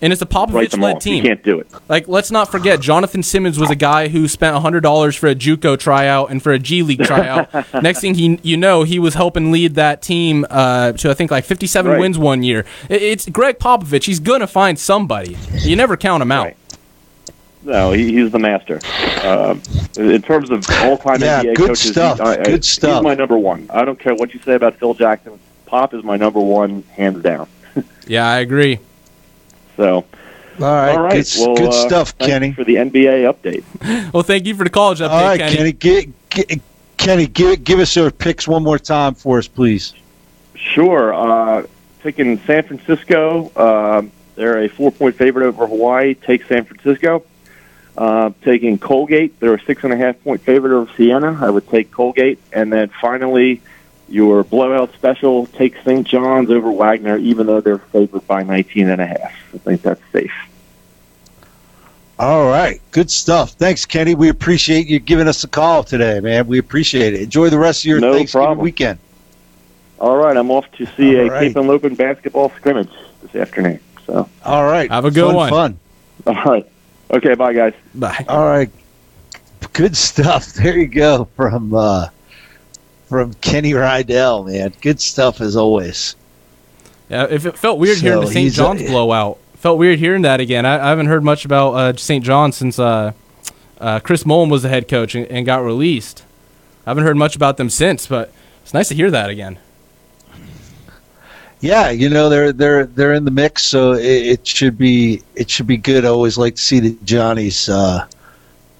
And 0.00 0.12
it's 0.12 0.22
a 0.22 0.26
Popovich-led 0.26 1.00
team. 1.00 1.16
You 1.16 1.22
can't 1.22 1.42
do 1.42 1.60
it. 1.60 1.68
Like, 1.88 2.08
let's 2.08 2.30
not 2.30 2.50
forget, 2.50 2.80
Jonathan 2.80 3.22
Simmons 3.22 3.58
was 3.58 3.70
a 3.70 3.76
guy 3.76 4.08
who 4.08 4.26
spent 4.28 4.56
hundred 4.56 4.80
dollars 4.80 5.16
for 5.16 5.28
a 5.28 5.34
JUCO 5.34 5.78
tryout 5.78 6.30
and 6.30 6.42
for 6.42 6.52
a 6.52 6.58
G 6.58 6.82
League 6.82 7.04
tryout. 7.04 7.48
Next 7.82 8.00
thing 8.00 8.14
he, 8.14 8.40
you 8.42 8.56
know, 8.56 8.82
he 8.82 8.98
was 8.98 9.14
helping 9.14 9.52
lead 9.52 9.76
that 9.76 10.02
team 10.02 10.44
uh, 10.50 10.92
to 10.92 11.10
I 11.10 11.14
think 11.14 11.30
like 11.30 11.44
fifty-seven 11.44 11.92
right. 11.92 12.00
wins 12.00 12.18
one 12.18 12.42
year. 12.42 12.64
it's 12.88 13.28
Gregg 13.28 13.58
Popovich. 13.58 14.04
He's 14.04 14.20
gonna 14.20 14.46
find 14.46 14.78
somebody. 14.78 15.36
You 15.60 15.76
never 15.76 15.96
count 15.96 16.22
him 16.22 16.32
out. 16.32 16.44
Right. 16.44 16.56
No, 17.64 17.92
he, 17.92 18.12
he's 18.12 18.32
the 18.32 18.40
master. 18.40 18.80
Uh, 19.22 19.54
in 19.96 20.20
terms 20.22 20.50
of 20.50 20.68
all-time 20.80 21.20
yeah, 21.20 21.42
NBA 21.42 21.54
good 21.54 21.68
coaches, 21.68 21.92
stuff. 21.92 22.18
He, 22.18 22.24
I, 22.24 22.36
good 22.36 22.54
I, 22.54 22.60
stuff. 22.60 22.96
he's 22.96 23.04
my 23.04 23.14
number 23.14 23.38
one. 23.38 23.68
I 23.72 23.84
don't 23.84 23.98
care 24.00 24.14
what 24.14 24.34
you 24.34 24.40
say 24.40 24.54
about 24.54 24.74
Phil 24.76 24.94
Jackson. 24.94 25.38
Pop 25.72 25.94
is 25.94 26.04
my 26.04 26.18
number 26.18 26.38
one, 26.38 26.82
hands 26.82 27.22
down. 27.22 27.48
yeah, 28.06 28.28
I 28.28 28.40
agree. 28.40 28.78
So, 29.78 29.94
all 29.94 30.04
right, 30.58 30.90
all 30.90 31.02
right. 31.04 31.14
Good, 31.24 31.26
well, 31.38 31.56
good 31.56 31.68
uh, 31.68 31.88
stuff, 31.88 32.18
Kenny. 32.18 32.52
For 32.52 32.62
the 32.62 32.74
NBA 32.74 33.32
update. 33.32 34.12
well, 34.12 34.22
thank 34.22 34.44
you 34.44 34.54
for 34.54 34.64
the 34.64 34.70
college 34.70 34.98
update, 34.98 35.08
all 35.08 35.24
right, 35.24 35.40
Kenny. 35.40 35.72
Kenny, 35.72 35.72
get, 35.72 36.28
get, 36.28 36.60
Kenny, 36.98 37.26
give 37.26 37.64
give 37.64 37.78
us 37.78 37.96
your 37.96 38.10
picks 38.10 38.46
one 38.46 38.62
more 38.62 38.78
time 38.78 39.14
for 39.14 39.38
us, 39.38 39.48
please. 39.48 39.94
Sure. 40.54 41.14
Uh, 41.14 41.66
taking 42.02 42.38
San 42.40 42.64
Francisco. 42.64 43.50
Uh, 43.56 44.02
they're 44.34 44.64
a 44.64 44.68
four-point 44.68 45.16
favorite 45.16 45.46
over 45.46 45.66
Hawaii. 45.66 46.12
Take 46.12 46.44
San 46.44 46.66
Francisco. 46.66 47.24
Uh, 47.96 48.32
taking 48.42 48.78
Colgate. 48.78 49.40
They're 49.40 49.54
a 49.54 49.62
six 49.62 49.84
and 49.84 49.92
a 49.94 49.96
half 49.96 50.22
point 50.22 50.42
favorite 50.42 50.78
over 50.78 50.92
Siena. 50.98 51.38
I 51.40 51.48
would 51.48 51.66
take 51.70 51.90
Colgate. 51.90 52.38
And 52.52 52.70
then 52.70 52.90
finally, 53.00 53.62
your 54.12 54.44
blowout 54.44 54.92
special 54.94 55.46
takes 55.46 55.82
St. 55.84 56.06
John's 56.06 56.50
over 56.50 56.70
Wagner, 56.70 57.16
even 57.16 57.46
though 57.46 57.60
they're 57.60 57.78
favored 57.78 58.26
by 58.26 58.42
19 58.42 58.90
and 58.90 59.00
a 59.00 59.06
half. 59.06 59.32
I 59.54 59.58
think 59.58 59.82
that's 59.82 60.02
safe. 60.12 60.32
All 62.18 62.46
right, 62.46 62.80
good 62.92 63.10
stuff. 63.10 63.52
Thanks, 63.52 63.84
Kenny. 63.86 64.14
We 64.14 64.28
appreciate 64.28 64.86
you 64.86 65.00
giving 65.00 65.26
us 65.26 65.42
a 65.44 65.48
call 65.48 65.82
today, 65.82 66.20
man. 66.20 66.46
We 66.46 66.58
appreciate 66.58 67.14
it. 67.14 67.22
Enjoy 67.22 67.48
the 67.48 67.58
rest 67.58 67.80
of 67.80 67.86
your 67.86 68.00
no 68.00 68.14
Thanksgiving 68.14 68.44
problem. 68.44 68.64
weekend. 68.64 68.98
All 69.98 70.16
right, 70.16 70.36
I'm 70.36 70.50
off 70.50 70.70
to 70.72 70.86
see 70.96 71.18
All 71.18 71.26
a 71.26 71.30
right. 71.30 71.40
Cape 71.48 71.56
Henlopen 71.56 71.96
basketball 71.96 72.50
scrimmage 72.50 72.90
this 73.22 73.34
afternoon. 73.34 73.80
So, 74.06 74.28
all 74.44 74.64
right, 74.64 74.90
have 74.90 75.04
a 75.04 75.10
good 75.10 75.26
fun, 75.26 75.34
one. 75.34 75.50
Fun. 75.50 75.78
All 76.26 76.44
right. 76.44 76.68
Okay, 77.12 77.34
bye, 77.34 77.54
guys. 77.54 77.72
Bye. 77.94 78.24
All 78.28 78.44
right, 78.44 78.70
good 79.72 79.96
stuff. 79.96 80.52
There 80.54 80.76
you 80.78 80.86
go 80.86 81.24
from. 81.34 81.74
Uh, 81.74 82.08
from 83.12 83.34
Kenny 83.40 83.72
Rydell, 83.72 84.46
man. 84.50 84.72
Good 84.80 85.00
stuff 85.00 85.40
as 85.40 85.54
always. 85.54 86.16
Yeah, 87.08 87.26
if 87.28 87.44
it 87.44 87.58
felt 87.58 87.78
weird 87.78 87.98
so 87.98 88.04
hearing 88.04 88.20
the 88.22 88.26
St. 88.26 88.52
John's 88.52 88.80
a, 88.80 88.86
blowout. 88.86 89.38
Felt 89.56 89.78
weird 89.78 89.98
hearing 89.98 90.22
that 90.22 90.40
again. 90.40 90.64
I, 90.64 90.86
I 90.86 90.88
haven't 90.88 91.06
heard 91.06 91.22
much 91.22 91.44
about 91.44 91.74
uh, 91.74 91.96
St. 91.96 92.24
John's 92.24 92.56
since 92.56 92.78
uh, 92.78 93.12
uh, 93.78 94.00
Chris 94.00 94.24
Mullin 94.24 94.48
was 94.48 94.62
the 94.62 94.70
head 94.70 94.88
coach 94.88 95.14
and, 95.14 95.26
and, 95.26 95.44
got 95.44 95.58
released. 95.58 96.24
I 96.86 96.90
haven't 96.90 97.04
heard 97.04 97.18
much 97.18 97.36
about 97.36 97.58
them 97.58 97.68
since, 97.68 98.06
but 98.06 98.32
it's 98.62 98.72
nice 98.72 98.88
to 98.88 98.94
hear 98.94 99.10
that 99.10 99.28
again. 99.28 99.58
Yeah, 101.60 101.90
you 101.90 102.08
know 102.08 102.28
they're 102.28 102.52
they're 102.52 102.86
they're 102.86 103.12
in 103.12 103.24
the 103.24 103.30
mix, 103.30 103.62
so 103.62 103.92
it, 103.92 104.04
it 104.04 104.46
should 104.46 104.76
be 104.76 105.22
it 105.36 105.48
should 105.48 105.68
be 105.68 105.76
good. 105.76 106.04
I 106.04 106.08
always 106.08 106.36
like 106.36 106.56
to 106.56 106.62
see 106.62 106.80
the 106.80 106.96
Johnnies 107.04 107.68
uh, 107.68 108.06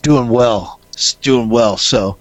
doing 0.02 0.28
well, 0.28 0.80
doing 1.20 1.48
well. 1.48 1.76
So 1.76 2.16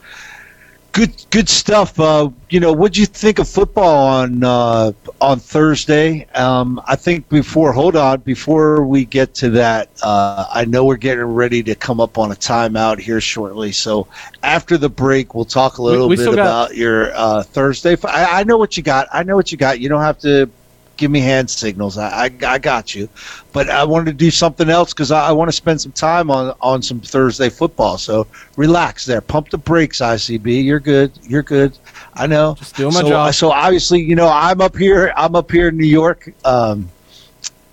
Good, 0.93 1.25
good 1.29 1.47
stuff. 1.47 1.97
Uh, 1.97 2.31
you 2.49 2.59
know, 2.59 2.73
what 2.73 2.91
do 2.93 2.99
you 2.99 3.05
think 3.05 3.39
of 3.39 3.47
football 3.47 4.07
on 4.07 4.43
uh, 4.43 4.91
on 5.21 5.39
Thursday? 5.39 6.27
Um, 6.35 6.81
I 6.85 6.97
think 6.97 7.29
before, 7.29 7.71
hold 7.71 7.95
on, 7.95 8.19
before 8.21 8.85
we 8.85 9.05
get 9.05 9.33
to 9.35 9.51
that, 9.51 9.89
uh, 10.03 10.45
I 10.53 10.65
know 10.65 10.83
we're 10.83 10.97
getting 10.97 11.23
ready 11.23 11.63
to 11.63 11.75
come 11.75 12.01
up 12.01 12.17
on 12.17 12.33
a 12.33 12.35
timeout 12.35 12.99
here 12.99 13.21
shortly. 13.21 13.71
So 13.71 14.07
after 14.43 14.77
the 14.77 14.89
break, 14.89 15.33
we'll 15.33 15.45
talk 15.45 15.77
a 15.77 15.81
little 15.81 16.09
we, 16.09 16.17
we 16.17 16.25
bit 16.25 16.33
about 16.33 16.75
your 16.75 17.15
uh, 17.15 17.43
Thursday. 17.43 17.95
I, 18.03 18.41
I 18.41 18.43
know 18.43 18.57
what 18.57 18.75
you 18.75 18.83
got. 18.83 19.07
I 19.13 19.23
know 19.23 19.37
what 19.37 19.49
you 19.53 19.57
got. 19.57 19.79
You 19.79 19.87
don't 19.87 20.01
have 20.01 20.19
to 20.19 20.49
give 21.01 21.11
me 21.11 21.19
hand 21.19 21.49
signals. 21.49 21.97
I, 21.97 22.25
I, 22.25 22.31
I 22.47 22.57
got 22.59 22.93
you. 22.93 23.09
But 23.51 23.69
I 23.69 23.83
wanted 23.83 24.05
to 24.05 24.13
do 24.13 24.29
something 24.29 24.69
else 24.69 24.93
because 24.93 25.11
I, 25.11 25.29
I 25.29 25.31
want 25.31 25.49
to 25.49 25.51
spend 25.51 25.81
some 25.81 25.91
time 25.91 26.29
on, 26.29 26.55
on 26.61 26.81
some 26.81 27.01
Thursday 27.01 27.49
football. 27.49 27.97
So 27.97 28.27
relax 28.55 29.05
there. 29.05 29.19
Pump 29.19 29.49
the 29.49 29.57
brakes, 29.57 29.99
ICB. 29.99 30.63
You're 30.63 30.79
good. 30.79 31.11
You're 31.23 31.41
good. 31.41 31.77
I 32.13 32.27
know. 32.27 32.55
Just 32.55 32.75
doing 32.75 32.93
my 32.93 33.01
so, 33.01 33.09
job. 33.09 33.33
So 33.33 33.51
obviously, 33.51 33.99
you 34.01 34.15
know, 34.15 34.29
I'm 34.29 34.61
up 34.61 34.77
here. 34.77 35.11
I'm 35.17 35.35
up 35.35 35.51
here 35.51 35.69
in 35.69 35.77
New 35.77 35.87
York. 35.87 36.31
Um, 36.45 36.87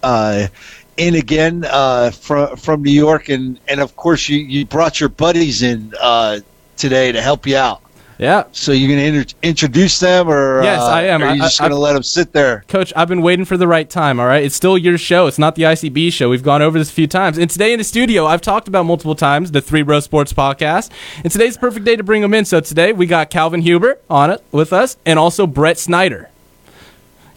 uh, 0.03 0.49
in 0.97 1.15
again 1.15 1.65
uh, 1.69 2.11
from 2.11 2.57
from 2.57 2.83
New 2.83 2.91
York, 2.91 3.29
and 3.29 3.61
and 3.69 3.81
of 3.81 3.95
course 3.95 4.29
you 4.29 4.39
you 4.39 4.65
brought 4.65 4.99
your 4.99 5.09
buddies 5.09 5.63
in 5.63 5.93
uh, 6.01 6.41
today 6.77 7.13
to 7.13 7.21
help 7.21 7.47
you 7.47 7.57
out. 7.57 7.83
Yeah. 8.19 8.45
So 8.51 8.73
you're 8.73 8.89
going 8.89 8.99
to 9.13 9.19
inter- 9.21 9.35
introduce 9.45 10.01
them, 10.01 10.29
or 10.29 10.61
yes, 10.63 10.81
uh, 10.81 10.87
I 10.87 11.03
am. 11.03 11.23
Are 11.23 11.35
you 11.35 11.41
just 11.41 11.61
going 11.61 11.71
to 11.71 11.79
let 11.79 11.93
them 11.93 12.03
sit 12.03 12.33
there? 12.33 12.65
Coach, 12.67 12.93
I've 12.97 13.07
been 13.07 13.23
waiting 13.23 13.45
for 13.45 13.57
the 13.57 13.69
right 13.69 13.89
time. 13.89 14.19
All 14.19 14.27
right, 14.27 14.43
it's 14.43 14.57
still 14.57 14.77
your 14.77 14.99
show. 14.99 15.29
It's 15.29 15.39
not 15.39 15.55
the 15.55 15.63
ICB 15.63 16.13
show. 16.13 16.29
We've 16.29 16.43
gone 16.43 16.61
over 16.61 16.79
this 16.81 16.91
a 16.91 16.93
few 16.93 17.07
times, 17.07 17.39
and 17.39 17.49
today 17.49 17.73
in 17.73 17.79
the 17.79 17.85
studio, 17.85 18.27
I've 18.27 18.41
talked 18.41 18.67
about 18.67 18.87
multiple 18.87 19.15
times 19.15 19.53
the 19.53 19.61
Three 19.61 19.83
Bro 19.83 20.01
Sports 20.01 20.33
podcast, 20.33 20.91
and 21.23 21.33
today's 21.33 21.55
the 21.55 21.61
perfect 21.61 21.87
day 21.87 21.95
to 21.95 22.03
bring 22.03 22.23
them 22.23 22.35
in. 22.35 22.45
So 22.45 22.59
today 22.59 22.93
we 22.93 23.07
got 23.07 23.31
Calvin 23.31 23.63
Huber 23.63 23.99
on 24.11 24.33
it 24.33 24.43
with 24.51 24.73
us, 24.73 24.97
and 25.07 25.17
also 25.17 25.47
Brett 25.47 25.79
Snyder. 25.79 26.29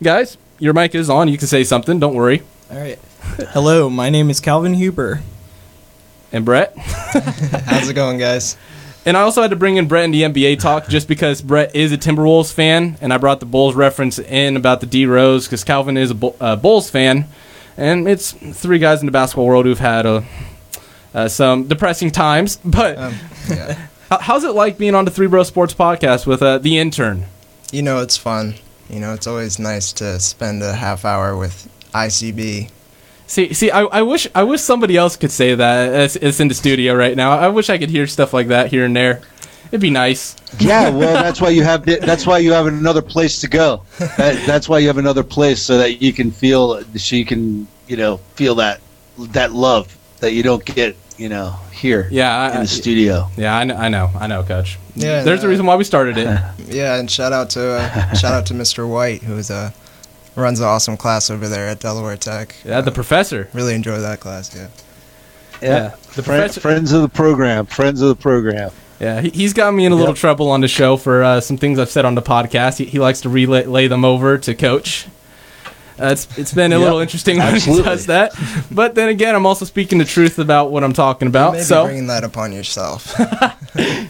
Guys, 0.02 0.38
your 0.58 0.74
mic 0.74 0.96
is 0.96 1.12
on. 1.12 1.28
You 1.28 1.38
can 1.38 1.48
say 1.48 1.64
something. 1.64 2.00
Don't 2.00 2.16
worry. 2.16 2.42
All 2.72 2.80
right. 2.80 2.98
Hello, 3.50 3.88
my 3.88 4.10
name 4.10 4.32
is 4.32 4.40
Calvin 4.40 4.74
Huber. 4.74 5.22
And 6.32 6.44
Brett. 6.44 6.76
How's 6.78 7.88
it 7.88 7.94
going, 7.94 8.18
guys? 8.18 8.58
And 9.06 9.18
I 9.18 9.22
also 9.22 9.42
had 9.42 9.50
to 9.50 9.58
bring 9.58 9.78
in 9.78 9.88
Brett 9.88 10.06
in 10.06 10.12
the 10.12 10.22
NBA 10.24 10.60
talk 10.60 10.88
just 10.88 11.08
because 11.08 11.42
Brett 11.42 11.76
is 11.76 11.92
a 11.92 11.98
Timberwolves 11.98 12.54
fan, 12.54 12.98
and 13.02 13.12
I 13.12 13.18
brought 13.18 13.40
the 13.40 13.48
Bulls 13.48 13.74
reference 13.74 14.20
in 14.20 14.56
about 14.56 14.80
the 14.80 14.86
D 14.86 15.08
Rose 15.08 15.48
because 15.48 15.64
Calvin 15.64 15.98
is 15.98 16.12
a 16.12 16.34
uh, 16.40 16.56
Bulls 16.56 16.90
fan, 16.90 17.26
and 17.78 18.08
it's 18.08 18.32
three 18.32 18.78
guys 18.78 19.00
in 19.00 19.08
the 19.08 19.12
basketball 19.12 19.48
world 19.48 19.66
who've 19.66 19.80
had 19.80 20.06
a, 20.06 20.24
uh, 21.16 21.28
some 21.28 21.68
depressing 21.68 22.12
times. 22.12 22.60
But 22.66 22.98
um, 22.98 23.16
yeah. 23.50 23.88
how's 24.12 24.44
it 24.44 24.52
like 24.52 24.78
being 24.78 24.94
on 24.94 25.06
the 25.06 25.12
Three 25.12 25.28
Bro 25.28 25.44
Sports 25.44 25.74
podcast 25.74 26.28
with 26.28 26.44
uh, 26.44 26.60
the 26.60 26.78
intern? 26.78 27.26
You 27.72 27.82
know, 27.82 28.02
it's 28.02 28.18
fun. 28.18 28.54
You 28.88 29.00
know, 29.00 29.14
it's 29.14 29.26
always 29.26 29.58
nice 29.58 29.94
to 29.94 30.20
spend 30.20 30.62
a 30.62 30.74
half 30.74 31.06
hour 31.06 31.36
with 31.36 31.68
ICB 31.94 32.70
See, 33.32 33.54
see, 33.54 33.72
I, 33.72 33.84
I 33.84 34.02
wish 34.02 34.28
I 34.36 34.44
wish 34.44 34.60
somebody 34.60 34.98
else 34.98 35.16
could 35.16 35.32
say 35.32 35.56
that. 35.56 35.94
It's, 35.94 36.18
it's 36.18 36.42
in 36.42 36.50
the 36.50 36.54
studio 36.54 36.94
right 36.94 37.16
now. 37.16 37.32
I 37.32 37.48
wish 37.48 37.70
I 37.70 37.78
could 37.78 37.90
hear 37.90 38.06
stuff 38.06 38.34
like 38.34 38.50
that 38.50 38.68
here 38.68 38.84
and 38.84 38.94
there. 38.94 39.22
It'd 39.68 39.80
be 39.80 39.90
nice. 39.90 40.36
Yeah, 40.60 40.90
well, 40.90 41.14
that's 41.14 41.40
why 41.40 41.48
you 41.52 41.64
have 41.64 41.86
that's 41.86 42.28
why 42.28 42.40
you 42.40 42.52
have 42.52 42.68
another 42.68 43.02
place 43.02 43.40
to 43.40 43.48
go. 43.48 43.84
That, 44.00 44.46
that's 44.46 44.68
why 44.68 44.80
you 44.80 44.88
have 44.88 44.98
another 44.98 45.24
place 45.24 45.62
so 45.62 45.78
that 45.78 46.02
you 46.02 46.12
can 46.12 46.30
feel 46.30 46.84
so 46.98 47.16
you 47.16 47.24
can 47.24 47.70
you 47.88 47.96
know 47.96 48.18
feel 48.36 48.54
that 48.56 48.82
that 49.18 49.54
love 49.54 49.98
that 50.20 50.34
you 50.34 50.44
don't 50.44 50.66
get 50.66 50.98
you 51.16 51.30
know 51.30 51.56
here. 51.72 52.10
Yeah, 52.12 52.38
I, 52.38 52.56
in 52.56 52.62
the 52.64 52.68
studio. 52.68 53.30
Yeah, 53.38 53.56
I 53.56 53.64
know, 53.64 53.76
I 53.78 53.88
know, 53.88 54.10
I 54.20 54.28
know, 54.28 54.44
Coach. 54.44 54.78
Yeah, 54.96 55.24
there's 55.24 55.40
uh, 55.40 55.44
the 55.44 55.48
reason 55.48 55.66
why 55.66 55.78
we 55.78 55.86
started 55.86 56.18
it. 56.18 56.28
Yeah, 56.68 57.00
and 57.00 57.10
shout 57.10 57.32
out 57.32 57.50
to 57.52 57.80
uh, 57.80 58.14
shout 58.14 58.34
out 58.34 58.46
to 58.48 58.54
Mr. 58.54 58.90
White 58.90 59.24
who's 59.24 59.50
a 59.50 59.74
runs 60.36 60.60
an 60.60 60.66
awesome 60.66 60.98
class 60.98 61.30
over 61.30 61.48
there 61.48 61.68
at 61.68 61.80
Delaware 61.80 62.18
Tech. 62.18 62.56
Yeah, 62.64 62.82
the 62.82 62.92
professor. 62.92 63.50
Really 63.54 63.76
enjoy 63.76 64.00
that 64.00 64.20
class. 64.20 64.56
Yeah. 64.56 64.68
Yeah, 65.62 65.70
yeah 65.70 65.90
the 66.16 66.24
professor. 66.24 66.60
friends 66.60 66.92
of 66.92 67.02
the 67.02 67.10
program. 67.10 67.66
Friends 67.66 68.02
of 68.02 68.10
the 68.10 68.16
program. 68.16 68.72
Yeah, 69.00 69.22
he, 69.22 69.44
has 69.44 69.54
got 69.54 69.74
me 69.74 69.86
in 69.86 69.92
a 69.92 69.96
little 69.96 70.14
trouble 70.14 70.52
on 70.52 70.62
the 70.62 70.68
show 70.68 70.96
for 70.96 71.24
uh, 71.24 71.42
some 71.42 71.58
things 71.58 71.80
I've 71.80 71.90
said 71.90 72.06
on 72.06 72.14
the 72.14 72.22
podcast. 72.22 72.78
He, 72.78 72.86
he 72.86 73.00
likes 73.00 73.22
to 73.22 73.30
relay 73.30 73.88
them 73.88 74.06
over 74.06 74.38
to 74.38 74.54
Coach. 74.54 75.08
Uh, 76.00 76.10
it's 76.12 76.38
it's 76.38 76.54
been 76.54 76.72
a 76.72 76.76
yep. 76.76 76.84
little 76.84 77.00
interesting 77.00 77.38
when 77.38 77.54
Absolutely. 77.54 77.84
he 77.84 77.90
does 77.90 78.06
that, 78.08 78.34
but 78.72 78.96
then 78.96 79.10
again, 79.10 79.36
I'm 79.36 79.46
also 79.46 79.66
speaking 79.66 79.98
the 79.98 80.06
truth 80.06 80.40
about 80.40 80.72
what 80.72 80.84
I'm 80.84 80.94
talking 80.94 81.28
about. 81.28 81.58
You 81.58 81.64
so 81.64 81.86
bringing 81.86 82.08
that 82.08 82.24
upon 82.24 82.54
yourself. 82.54 83.14
yeah, 83.76 84.08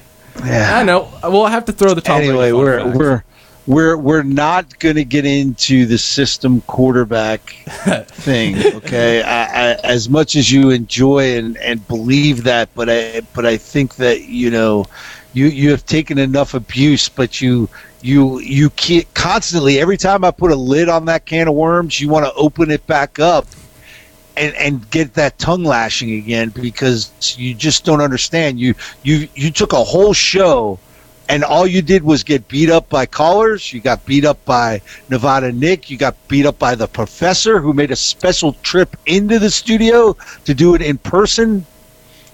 I 0.78 0.84
know. 0.84 1.12
Well, 1.24 1.44
I 1.44 1.52
have 1.52 1.66
to 1.66 1.74
throw 1.74 1.94
the 1.94 2.02
top. 2.02 2.20
Anyway, 2.20 2.52
we're 2.52 2.96
we're 2.96 3.24
we're 3.68 3.96
we're 3.96 4.24
not 4.24 4.80
going 4.80 4.96
to 4.96 5.06
get 5.06 5.26
into 5.26 5.86
the 5.86 5.98
system 5.98 6.62
quarterback 6.62 7.42
thing. 8.08 8.58
Okay, 8.76 9.22
I, 9.22 9.44
I, 9.44 9.74
as 9.84 10.10
much 10.10 10.36
as 10.36 10.52
you 10.52 10.72
enjoy 10.72 11.38
and, 11.38 11.58
and 11.58 11.88
believe 11.88 12.44
that, 12.44 12.70
but 12.74 12.90
I 12.90 13.22
but 13.34 13.46
I 13.46 13.58
think 13.58 13.96
that 13.98 14.24
you 14.24 14.50
know 14.50 14.86
you 15.34 15.46
you 15.46 15.70
have 15.72 15.86
taken 15.86 16.18
enough 16.18 16.54
abuse, 16.54 17.08
but 17.08 17.40
you 17.40 17.70
you 18.02 18.40
you 18.40 18.72
can't 18.72 19.12
constantly 19.14 19.80
every 19.80 19.98
time 19.98 20.24
I 20.24 20.32
put 20.32 20.52
a 20.52 20.56
lid 20.56 20.90
on 20.90 21.06
that 21.06 21.26
can 21.26 21.48
of 21.48 21.54
worms, 21.54 22.02
you 22.02 22.10
want 22.10 22.26
to 22.26 22.34
open 22.34 22.72
it 22.72 22.86
back 22.88 23.20
up. 23.20 23.46
And, 24.38 24.56
and 24.56 24.90
get 24.90 25.16
that 25.16 25.38
tongue 25.40 25.66
lashing 25.66 26.14
again 26.14 26.50
because 26.50 27.36
you 27.38 27.54
just 27.54 27.84
don't 27.84 28.00
understand. 28.00 28.62
You 28.62 28.76
you 29.04 29.28
you 29.36 29.52
took 29.52 29.74
a 29.74 29.84
whole 29.84 30.14
show 30.14 30.80
and 31.32 31.46
all 31.46 31.66
you 31.66 31.82
did 31.82 32.04
was 32.04 32.24
get 32.26 32.50
beat 32.50 32.70
up 32.70 32.90
by 32.90 33.06
callers. 33.06 33.72
You 33.72 33.80
got 33.80 34.06
beat 34.06 34.26
up 34.26 34.44
by 34.44 34.82
Nevada 35.10 35.54
Nick. 35.54 35.90
You 35.90 35.98
got 35.98 36.16
beat 36.28 36.46
up 36.46 36.60
by 36.60 36.76
the 36.76 36.88
professor 36.88 37.62
who 37.62 37.72
made 37.72 37.90
a 37.90 37.96
special 37.96 38.52
trip 38.64 38.98
into 39.06 39.40
the 39.40 39.50
studio 39.50 40.18
to 40.44 40.54
do 40.54 40.76
it 40.76 40.82
in 40.82 40.98
person. 40.98 41.66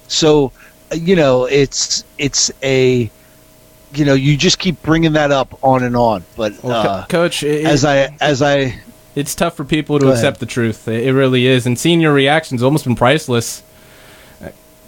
So, 0.07 0.51
you 0.95 1.15
know, 1.15 1.45
it's 1.45 2.05
it's 2.17 2.51
a 2.63 3.11
you 3.93 4.05
know 4.05 4.15
you 4.15 4.35
just 4.35 4.57
keep 4.57 4.81
bringing 4.81 5.13
that 5.13 5.31
up 5.31 5.63
on 5.63 5.83
and 5.83 5.95
on. 5.95 6.23
But 6.35 6.63
well, 6.63 6.87
uh, 6.87 7.05
coach, 7.05 7.43
it, 7.43 7.67
as 7.67 7.85
I 7.85 8.15
as 8.19 8.41
I, 8.41 8.81
it's 9.13 9.35
tough 9.35 9.55
for 9.55 9.63
people 9.63 9.99
to 9.99 10.11
accept 10.11 10.39
the 10.39 10.47
truth. 10.47 10.87
It 10.87 11.13
really 11.13 11.45
is, 11.45 11.67
and 11.67 11.77
seeing 11.77 12.01
your 12.01 12.13
reactions 12.13 12.63
almost 12.63 12.85
been 12.85 12.95
priceless. 12.95 13.61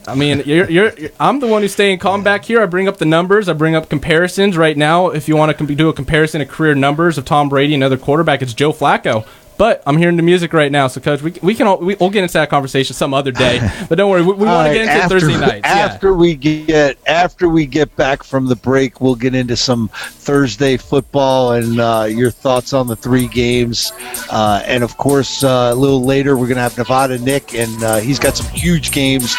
I 0.09 0.15
mean, 0.15 0.43
you're, 0.45 0.69
you're, 0.69 0.93
you're, 0.97 1.09
I'm 1.19 1.39
the 1.39 1.47
one 1.47 1.61
who's 1.61 1.73
staying 1.73 1.99
calm 1.99 2.23
back 2.23 2.45
here. 2.45 2.61
I 2.61 2.65
bring 2.65 2.87
up 2.87 2.97
the 2.97 3.05
numbers. 3.05 3.47
I 3.47 3.53
bring 3.53 3.75
up 3.75 3.89
comparisons 3.89 4.57
right 4.57 4.75
now. 4.75 5.09
If 5.09 5.27
you 5.27 5.35
want 5.35 5.57
to 5.57 5.75
do 5.75 5.89
a 5.89 5.93
comparison 5.93 6.41
of 6.41 6.49
career 6.49 6.75
numbers 6.75 7.17
of 7.17 7.25
Tom 7.25 7.49
Brady 7.49 7.73
and 7.73 7.83
other 7.83 7.97
quarterback, 7.97 8.41
it's 8.41 8.53
Joe 8.53 8.73
Flacco. 8.73 9.25
But 9.59 9.83
I'm 9.85 9.97
hearing 9.97 10.15
the 10.15 10.23
music 10.23 10.53
right 10.53 10.71
now, 10.71 10.87
so 10.87 11.01
coach, 11.01 11.21
we, 11.21 11.33
we 11.41 11.53
can 11.53 11.67
all, 11.67 11.79
we, 11.79 11.93
will 11.95 12.09
get 12.09 12.23
into 12.23 12.35
that 12.35 12.49
conversation 12.49 12.93
some 12.95 13.13
other 13.13 13.33
day. 13.33 13.59
But 13.89 13.97
don't 13.97 14.09
worry, 14.09 14.21
we, 14.21 14.31
we 14.31 14.45
want 14.45 14.67
to 14.67 14.73
get 14.73 14.83
into 14.83 14.93
after, 14.93 15.19
Thursday 15.19 15.37
night. 15.37 15.65
After 15.65 16.11
yeah. 16.11 16.15
we 16.15 16.35
get 16.35 16.97
after 17.07 17.49
we 17.49 17.65
get 17.65 17.93
back 17.97 18.23
from 18.23 18.45
the 18.45 18.55
break, 18.55 19.01
we'll 19.01 19.15
get 19.15 19.35
into 19.35 19.57
some 19.57 19.89
Thursday 19.89 20.77
football 20.77 21.53
and 21.53 21.79
uh, 21.81 22.07
your 22.09 22.31
thoughts 22.31 22.71
on 22.71 22.87
the 22.87 22.95
three 22.95 23.27
games. 23.27 23.91
Uh, 24.29 24.63
and 24.65 24.81
of 24.81 24.95
course, 24.95 25.43
uh, 25.43 25.71
a 25.73 25.75
little 25.75 26.05
later, 26.05 26.37
we're 26.37 26.47
gonna 26.47 26.61
have 26.61 26.77
Nevada 26.77 27.19
Nick, 27.19 27.53
and 27.53 27.83
uh, 27.83 27.97
he's 27.97 28.19
got 28.19 28.37
some 28.37 28.49
huge 28.53 28.91
games 28.91 29.35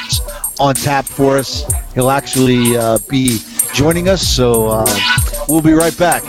on 0.60 0.74
tap 0.74 1.06
for 1.06 1.38
us. 1.38 1.64
He'll 1.94 2.10
actually 2.10 2.76
uh, 2.76 2.98
be 3.08 3.38
joining 3.74 4.08
us, 4.08 4.20
so 4.20 4.68
uh, 4.68 4.86
we'll 5.48 5.62
be 5.62 5.72
right 5.72 5.96
back. 5.96 6.22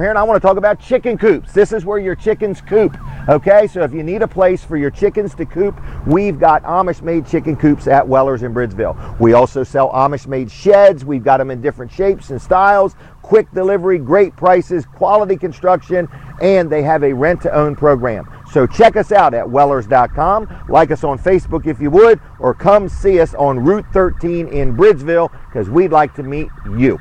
Here, 0.00 0.10
and 0.10 0.18
I 0.18 0.22
want 0.22 0.40
to 0.40 0.46
talk 0.46 0.56
about 0.56 0.80
chicken 0.80 1.18
coops. 1.18 1.52
This 1.52 1.72
is 1.72 1.84
where 1.84 1.98
your 1.98 2.14
chickens 2.14 2.60
coop. 2.60 2.96
Okay, 3.28 3.66
so 3.66 3.82
if 3.82 3.92
you 3.92 4.02
need 4.02 4.22
a 4.22 4.28
place 4.28 4.64
for 4.64 4.76
your 4.76 4.90
chickens 4.90 5.34
to 5.36 5.44
coop, 5.44 5.80
we've 6.06 6.38
got 6.38 6.62
Amish 6.62 7.02
made 7.02 7.26
chicken 7.26 7.56
coops 7.56 7.86
at 7.86 8.06
Weller's 8.06 8.42
in 8.42 8.54
Bridgeville. 8.54 9.18
We 9.20 9.32
also 9.32 9.62
sell 9.64 9.90
Amish 9.90 10.26
made 10.26 10.50
sheds. 10.50 11.04
We've 11.04 11.22
got 11.22 11.38
them 11.38 11.50
in 11.50 11.60
different 11.60 11.92
shapes 11.92 12.30
and 12.30 12.40
styles, 12.40 12.94
quick 13.22 13.50
delivery, 13.52 13.98
great 13.98 14.36
prices, 14.36 14.86
quality 14.86 15.36
construction, 15.36 16.08
and 16.40 16.70
they 16.70 16.82
have 16.82 17.02
a 17.04 17.12
rent 17.12 17.40
to 17.42 17.54
own 17.54 17.76
program. 17.76 18.28
So 18.50 18.66
check 18.66 18.96
us 18.96 19.12
out 19.12 19.34
at 19.34 19.48
wellers.com, 19.48 20.66
like 20.68 20.90
us 20.90 21.04
on 21.04 21.18
Facebook 21.18 21.66
if 21.66 21.80
you 21.80 21.90
would, 21.90 22.20
or 22.38 22.54
come 22.54 22.88
see 22.88 23.20
us 23.20 23.34
on 23.34 23.58
Route 23.58 23.86
13 23.92 24.48
in 24.48 24.76
Bridgeville 24.76 25.30
because 25.46 25.70
we'd 25.70 25.92
like 25.92 26.14
to 26.14 26.22
meet 26.22 26.48
you. 26.76 26.98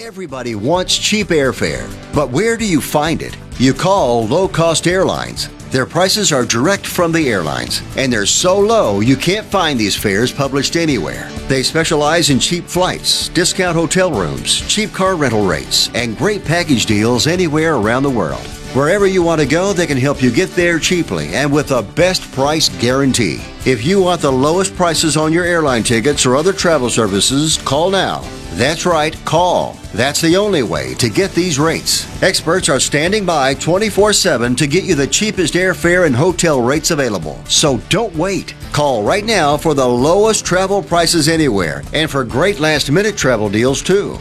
Everybody 0.00 0.54
wants 0.54 0.96
cheap 0.96 1.28
airfare, 1.28 1.90
but 2.14 2.30
where 2.30 2.56
do 2.56 2.64
you 2.64 2.80
find 2.80 3.20
it? 3.20 3.36
You 3.58 3.74
call 3.74 4.28
low 4.28 4.46
cost 4.46 4.86
airlines. 4.86 5.48
Their 5.70 5.86
prices 5.86 6.30
are 6.30 6.44
direct 6.44 6.86
from 6.86 7.10
the 7.10 7.28
airlines, 7.28 7.82
and 7.96 8.12
they're 8.12 8.24
so 8.24 8.60
low 8.60 9.00
you 9.00 9.16
can't 9.16 9.44
find 9.44 9.78
these 9.78 9.96
fares 9.96 10.32
published 10.32 10.76
anywhere. 10.76 11.28
They 11.48 11.64
specialize 11.64 12.30
in 12.30 12.38
cheap 12.38 12.66
flights, 12.66 13.28
discount 13.30 13.76
hotel 13.76 14.12
rooms, 14.12 14.60
cheap 14.68 14.92
car 14.92 15.16
rental 15.16 15.44
rates, 15.44 15.90
and 15.94 16.16
great 16.16 16.44
package 16.44 16.86
deals 16.86 17.26
anywhere 17.26 17.74
around 17.74 18.04
the 18.04 18.10
world. 18.10 18.46
Wherever 18.74 19.08
you 19.08 19.24
want 19.24 19.40
to 19.40 19.48
go, 19.48 19.72
they 19.72 19.86
can 19.86 19.98
help 19.98 20.22
you 20.22 20.30
get 20.30 20.50
there 20.50 20.78
cheaply 20.78 21.34
and 21.34 21.52
with 21.52 21.72
a 21.72 21.82
best 21.82 22.30
price 22.30 22.68
guarantee. 22.80 23.40
If 23.66 23.84
you 23.84 24.02
want 24.02 24.20
the 24.20 24.30
lowest 24.30 24.76
prices 24.76 25.16
on 25.16 25.32
your 25.32 25.44
airline 25.44 25.82
tickets 25.82 26.24
or 26.24 26.36
other 26.36 26.52
travel 26.52 26.88
services, 26.88 27.56
call 27.56 27.90
now. 27.90 28.22
That's 28.58 28.84
right, 28.84 29.14
call. 29.24 29.78
That's 29.94 30.20
the 30.20 30.36
only 30.36 30.64
way 30.64 30.94
to 30.94 31.08
get 31.08 31.30
these 31.30 31.60
rates. 31.60 32.04
Experts 32.24 32.68
are 32.68 32.80
standing 32.80 33.24
by 33.24 33.54
24 33.54 34.12
7 34.12 34.56
to 34.56 34.66
get 34.66 34.82
you 34.82 34.96
the 34.96 35.06
cheapest 35.06 35.54
airfare 35.54 36.06
and 36.06 36.16
hotel 36.16 36.60
rates 36.60 36.90
available. 36.90 37.38
So 37.44 37.78
don't 37.88 38.12
wait. 38.16 38.56
Call 38.72 39.04
right 39.04 39.24
now 39.24 39.56
for 39.56 39.74
the 39.74 39.86
lowest 39.86 40.44
travel 40.44 40.82
prices 40.82 41.28
anywhere 41.28 41.84
and 41.92 42.10
for 42.10 42.24
great 42.24 42.58
last 42.58 42.90
minute 42.90 43.16
travel 43.16 43.48
deals 43.48 43.80
too. 43.80 44.18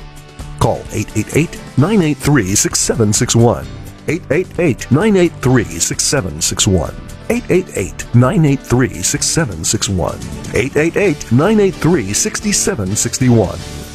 Call 0.60 0.82
888 0.92 1.60
983 1.80 2.54
6761. 2.54 3.66
888 4.08 4.92
983 4.92 5.64
6761. 5.80 6.94
888 7.32 8.14
983 8.14 9.02
6761. 9.02 10.16
888 10.54 11.32
983 11.32 12.14
6761. 12.14 13.87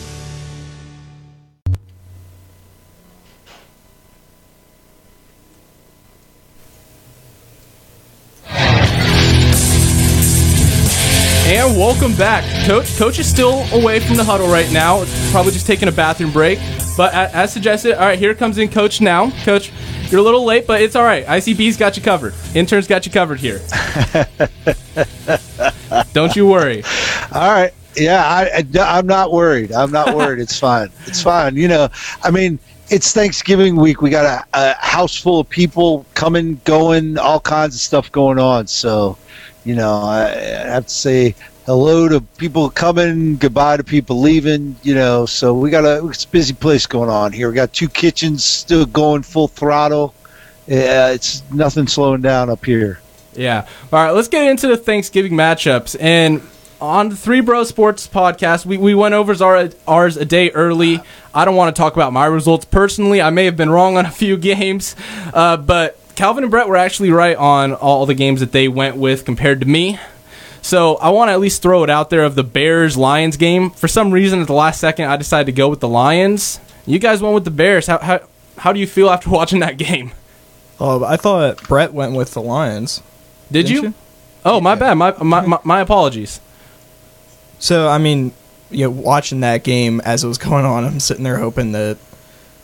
Welcome 11.92 12.16
back. 12.16 12.42
Coach 12.66 12.96
Coach 12.96 13.18
is 13.18 13.28
still 13.28 13.64
away 13.74 14.00
from 14.00 14.16
the 14.16 14.24
huddle 14.24 14.48
right 14.48 14.72
now. 14.72 15.04
Probably 15.30 15.52
just 15.52 15.66
taking 15.66 15.88
a 15.88 15.92
bathroom 15.92 16.32
break. 16.32 16.58
But 16.96 17.12
as 17.12 17.52
suggested, 17.52 17.98
all 17.98 18.06
right, 18.06 18.18
here 18.18 18.34
comes 18.34 18.56
in 18.56 18.70
Coach 18.70 19.02
now. 19.02 19.30
Coach, 19.44 19.70
you're 20.08 20.20
a 20.20 20.22
little 20.22 20.42
late, 20.42 20.66
but 20.66 20.80
it's 20.80 20.96
all 20.96 21.04
right. 21.04 21.26
ICB's 21.26 21.76
got 21.76 21.98
you 21.98 22.02
covered. 22.02 22.32
Interns 22.54 22.86
got 22.86 23.04
you 23.04 23.12
covered 23.12 23.40
here. 23.40 23.60
Don't 26.14 26.34
you 26.34 26.46
worry. 26.46 26.82
All 27.30 27.52
right. 27.52 27.72
Yeah, 27.94 28.24
I, 28.24 28.64
I, 28.80 28.98
am 28.98 29.06
not 29.06 29.30
worried. 29.30 29.70
I'm 29.70 29.90
not 29.90 30.16
worried. 30.16 30.40
It's 30.40 30.58
fine. 30.58 30.90
It's 31.06 31.22
fine. 31.22 31.56
You 31.56 31.68
know, 31.68 31.90
I 32.22 32.30
mean, 32.30 32.58
it's 32.88 33.12
Thanksgiving 33.12 33.76
week. 33.76 34.00
We 34.00 34.08
got 34.08 34.24
a, 34.24 34.46
a 34.54 34.74
house 34.80 35.14
full 35.14 35.40
of 35.40 35.48
people 35.50 36.06
coming, 36.14 36.58
going, 36.64 37.18
all 37.18 37.40
kinds 37.40 37.74
of 37.74 37.82
stuff 37.82 38.10
going 38.10 38.38
on. 38.38 38.66
So, 38.66 39.18
you 39.66 39.74
know, 39.74 39.92
I, 39.92 40.30
I 40.30 40.70
have 40.70 40.86
to 40.86 40.94
say 40.94 41.34
hello 41.66 42.08
to 42.08 42.20
people 42.20 42.70
coming, 42.70 43.36
goodbye 43.36 43.76
to 43.76 43.84
people 43.84 44.20
leaving. 44.20 44.76
You 44.82 44.94
know, 44.94 45.26
so 45.26 45.54
we 45.54 45.70
got 45.70 45.84
a 45.84 46.06
it's 46.08 46.24
a 46.24 46.28
busy 46.28 46.54
place 46.54 46.86
going 46.86 47.10
on 47.10 47.32
here. 47.32 47.48
We 47.48 47.54
got 47.54 47.72
two 47.72 47.88
kitchens 47.88 48.44
still 48.44 48.86
going 48.86 49.22
full 49.22 49.48
throttle. 49.48 50.14
Yeah, 50.66 51.10
it's 51.10 51.42
nothing 51.52 51.86
slowing 51.86 52.22
down 52.22 52.50
up 52.50 52.64
here. 52.64 53.00
Yeah. 53.34 53.66
All 53.92 54.04
right, 54.04 54.10
let's 54.10 54.28
get 54.28 54.48
into 54.50 54.68
the 54.68 54.76
Thanksgiving 54.76 55.32
matchups. 55.32 55.96
And 56.00 56.42
on 56.80 57.08
the 57.08 57.16
Three 57.16 57.40
Bro 57.40 57.64
Sports 57.64 58.06
podcast, 58.06 58.66
we, 58.66 58.76
we 58.76 58.94
went 58.94 59.14
over 59.14 59.42
our, 59.42 59.70
ours 59.86 60.16
a 60.16 60.24
day 60.24 60.50
early. 60.50 61.00
I 61.34 61.44
don't 61.44 61.56
want 61.56 61.74
to 61.74 61.80
talk 61.80 61.94
about 61.94 62.12
my 62.12 62.26
results 62.26 62.64
personally. 62.64 63.22
I 63.22 63.30
may 63.30 63.46
have 63.46 63.56
been 63.56 63.70
wrong 63.70 63.96
on 63.96 64.04
a 64.04 64.10
few 64.10 64.36
games, 64.38 64.94
uh, 65.32 65.56
but 65.56 65.98
Calvin 66.14 66.44
and 66.44 66.50
Brett 66.50 66.68
were 66.68 66.76
actually 66.76 67.10
right 67.10 67.36
on 67.36 67.72
all 67.72 68.04
the 68.04 68.14
games 68.14 68.40
that 68.40 68.52
they 68.52 68.68
went 68.68 68.96
with 68.96 69.24
compared 69.24 69.60
to 69.60 69.66
me. 69.66 69.98
So 70.62 70.96
I 70.96 71.10
want 71.10 71.28
to 71.28 71.32
at 71.32 71.40
least 71.40 71.60
throw 71.60 71.82
it 71.82 71.90
out 71.90 72.08
there 72.08 72.24
of 72.24 72.36
the 72.36 72.44
Bears 72.44 72.96
Lions 72.96 73.36
game. 73.36 73.70
For 73.70 73.88
some 73.88 74.12
reason, 74.12 74.40
at 74.40 74.46
the 74.46 74.52
last 74.54 74.80
second, 74.80 75.06
I 75.06 75.16
decided 75.16 75.46
to 75.46 75.52
go 75.52 75.68
with 75.68 75.80
the 75.80 75.88
Lions. 75.88 76.60
You 76.86 76.98
guys 76.98 77.20
went 77.20 77.34
with 77.34 77.44
the 77.44 77.50
Bears. 77.50 77.88
How 77.88 77.98
how, 77.98 78.20
how 78.58 78.72
do 78.72 78.80
you 78.80 78.86
feel 78.86 79.10
after 79.10 79.28
watching 79.38 79.60
that 79.60 79.76
game? 79.76 80.12
Oh, 80.80 81.04
I 81.04 81.16
thought 81.16 81.62
Brett 81.68 81.92
went 81.92 82.14
with 82.14 82.34
the 82.34 82.42
Lions. 82.42 83.02
Did 83.50 83.68
you? 83.68 83.82
you? 83.82 83.94
Oh, 84.44 84.60
my 84.60 84.74
bad. 84.74 84.94
My, 84.94 85.14
my, 85.22 85.44
my 85.46 85.58
my 85.62 85.80
apologies. 85.80 86.40
So 87.58 87.88
I 87.88 87.98
mean, 87.98 88.32
you 88.70 88.84
know, 88.84 88.90
watching 88.90 89.40
that 89.40 89.64
game 89.64 90.00
as 90.00 90.24
it 90.24 90.28
was 90.28 90.38
going 90.38 90.64
on, 90.64 90.84
I'm 90.84 91.00
sitting 91.00 91.24
there 91.24 91.38
hoping 91.38 91.72
that 91.72 91.98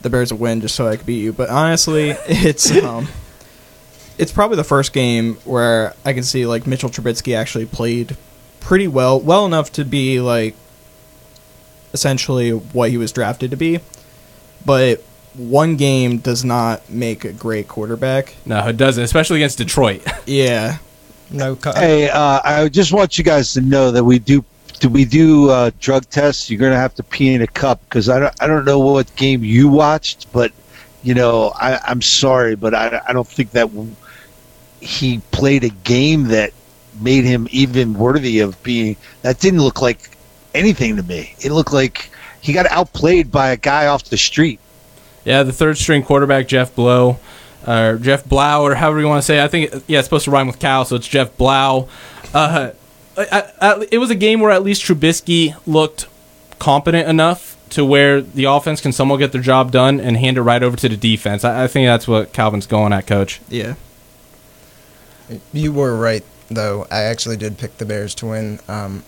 the 0.01 0.11
Bears 0.11 0.33
would 0.33 0.41
win 0.41 0.61
just 0.61 0.75
so 0.77 0.87
I 0.87 0.97
could 0.97 1.07
beat 1.07 1.23
you. 1.23 1.33
But 1.33 1.51
honestly, 1.51 2.11
it's 2.27 2.71
um 2.83 3.09
it's 4.19 4.33
probably 4.33 4.57
the 4.57 4.65
first 4.65 4.93
game 4.93 5.37
where 5.45 5.95
I 6.05 6.13
can 6.13 6.25
see 6.25 6.45
like 6.47 6.67
Mitchell 6.67 6.91
Trubisky 6.91 7.37
actually 7.37 7.67
played 7.67 8.17
pretty 8.61 8.89
well, 8.89 9.19
well 9.21 9.47
enough 9.47 9.73
to 9.73 9.85
be 9.85 10.21
like 10.21 10.55
essentially 11.95 12.51
what 12.51 12.91
he 12.91 12.99
was 12.99 13.13
drafted 13.13 13.51
to 13.53 13.57
be. 13.57 13.81
But 14.65 15.03
one 15.35 15.77
game 15.77 16.19
does 16.19 16.45
not 16.45 16.91
make 16.91 17.25
a 17.25 17.33
great 17.33 17.69
quarterback. 17.69 18.35
No, 18.45 18.67
it 18.67 18.77
doesn't, 18.77 19.05
especially 19.05 19.37
against 19.37 19.59
Detroit. 19.59 20.05
yeah. 20.27 20.79
No. 21.31 21.57
hey, 21.75 22.09
uh, 22.11 22.41
I 22.43 22.69
just 22.69 22.93
want 22.93 23.19
you 23.19 23.25
guys 23.25 23.53
to 23.53 23.61
know 23.61 23.91
that 23.93 24.05
we 24.05 24.19
do. 24.19 24.45
Do 24.81 24.89
we 24.89 25.05
do 25.05 25.51
uh, 25.51 25.71
drug 25.79 26.09
tests? 26.09 26.49
You're 26.49 26.61
gonna 26.61 26.77
have 26.77 26.95
to 26.95 27.03
pee 27.03 27.35
in 27.35 27.43
a 27.43 27.47
cup 27.47 27.81
because 27.85 28.09
I 28.09 28.19
don't. 28.19 28.35
I 28.41 28.47
don't 28.47 28.65
know 28.65 28.79
what 28.79 29.15
game 29.17 29.45
you 29.45 29.69
watched, 29.69 30.33
but 30.33 30.53
you 31.03 31.15
know, 31.15 31.53
I, 31.57 31.79
I'm 31.85 32.01
sorry, 32.01 32.57
but 32.57 32.75
I, 32.75 33.01
I 33.07 33.13
don't 33.13 33.27
think 33.27 33.51
that 33.53 33.71
he 34.81 35.19
played 35.31 35.65
a 35.65 35.69
game 35.69 36.25
that 36.25 36.53
made 37.01 37.25
him 37.25 37.49
even 37.51 37.95
worthy 37.95 38.41
of 38.41 38.61
being. 38.63 38.97
That 39.23 39.41
didn't 39.41 39.61
look 39.61 39.81
like 39.81 40.17
anything 40.55 40.97
to 40.97 41.03
me. 41.03 41.35
It 41.41 41.53
looked 41.53 41.73
like 41.73 42.11
he 42.41 42.53
got 42.53 42.67
outplayed 42.67 43.31
by 43.31 43.51
a 43.51 43.57
guy 43.57 43.87
off 43.87 44.05
the 44.05 44.17
street. 44.17 44.61
Yeah, 45.25 45.43
the 45.43 45.53
third 45.53 45.79
string 45.79 46.03
quarterback 46.03 46.49
Jeff 46.49 46.75
Blow, 46.75 47.19
or 47.67 47.99
Jeff 48.01 48.25
Blau, 48.25 48.63
or 48.63 48.75
however 48.75 49.01
you 49.01 49.09
want 49.09 49.23
to 49.23 49.27
say. 49.27 49.39
It. 49.39 49.45
I 49.45 49.49
think 49.49 49.85
yeah, 49.87 49.99
it's 49.99 50.07
supposed 50.07 50.25
to 50.25 50.31
rhyme 50.31 50.47
with 50.47 50.59
cow, 50.59 50.85
so 50.85 50.97
it's 50.97 51.07
Jeff 51.07 51.37
Blau. 51.37 51.89
Uh, 52.33 52.71
I, 53.17 53.53
I, 53.61 53.87
it 53.91 53.99
was 53.99 54.11
a 54.11 54.15
game 54.15 54.41
where 54.41 54.51
at 54.51 54.63
least 54.63 54.83
Trubisky 54.83 55.55
looked 55.67 56.07
competent 56.59 57.09
enough 57.09 57.57
to 57.71 57.85
where 57.85 58.21
the 58.21 58.45
offense 58.45 58.81
can 58.81 58.93
somewhat 58.93 59.19
get 59.19 59.33
their 59.33 59.43
job 59.43 59.71
done 59.71 60.01
and 60.01 60.17
hand 60.17 60.39
it 60.39 60.43
right 60.43 60.63
over 60.63 60.77
to 60.77 60.89
the 60.89 60.97
defense. 60.97 61.45
I, 61.45 61.65
I 61.65 61.67
think 61.67 61.87
that's 61.87 62.09
what 62.09 62.33
Calvin's 62.33 62.67
going 62.67 62.93
at, 62.93 63.07
Coach. 63.07 63.41
Yeah. 63.49 63.75
You 65.53 65.73
were 65.73 65.97
right, 65.97 66.25
though. 66.51 66.87
I 66.91 67.03
actually 67.03 67.37
did 67.37 67.59
pick 67.59 67.79
the 67.79 67.87
Bears 67.87 68.15
to 68.17 68.27
win. 68.27 68.61
Um, 68.69 69.05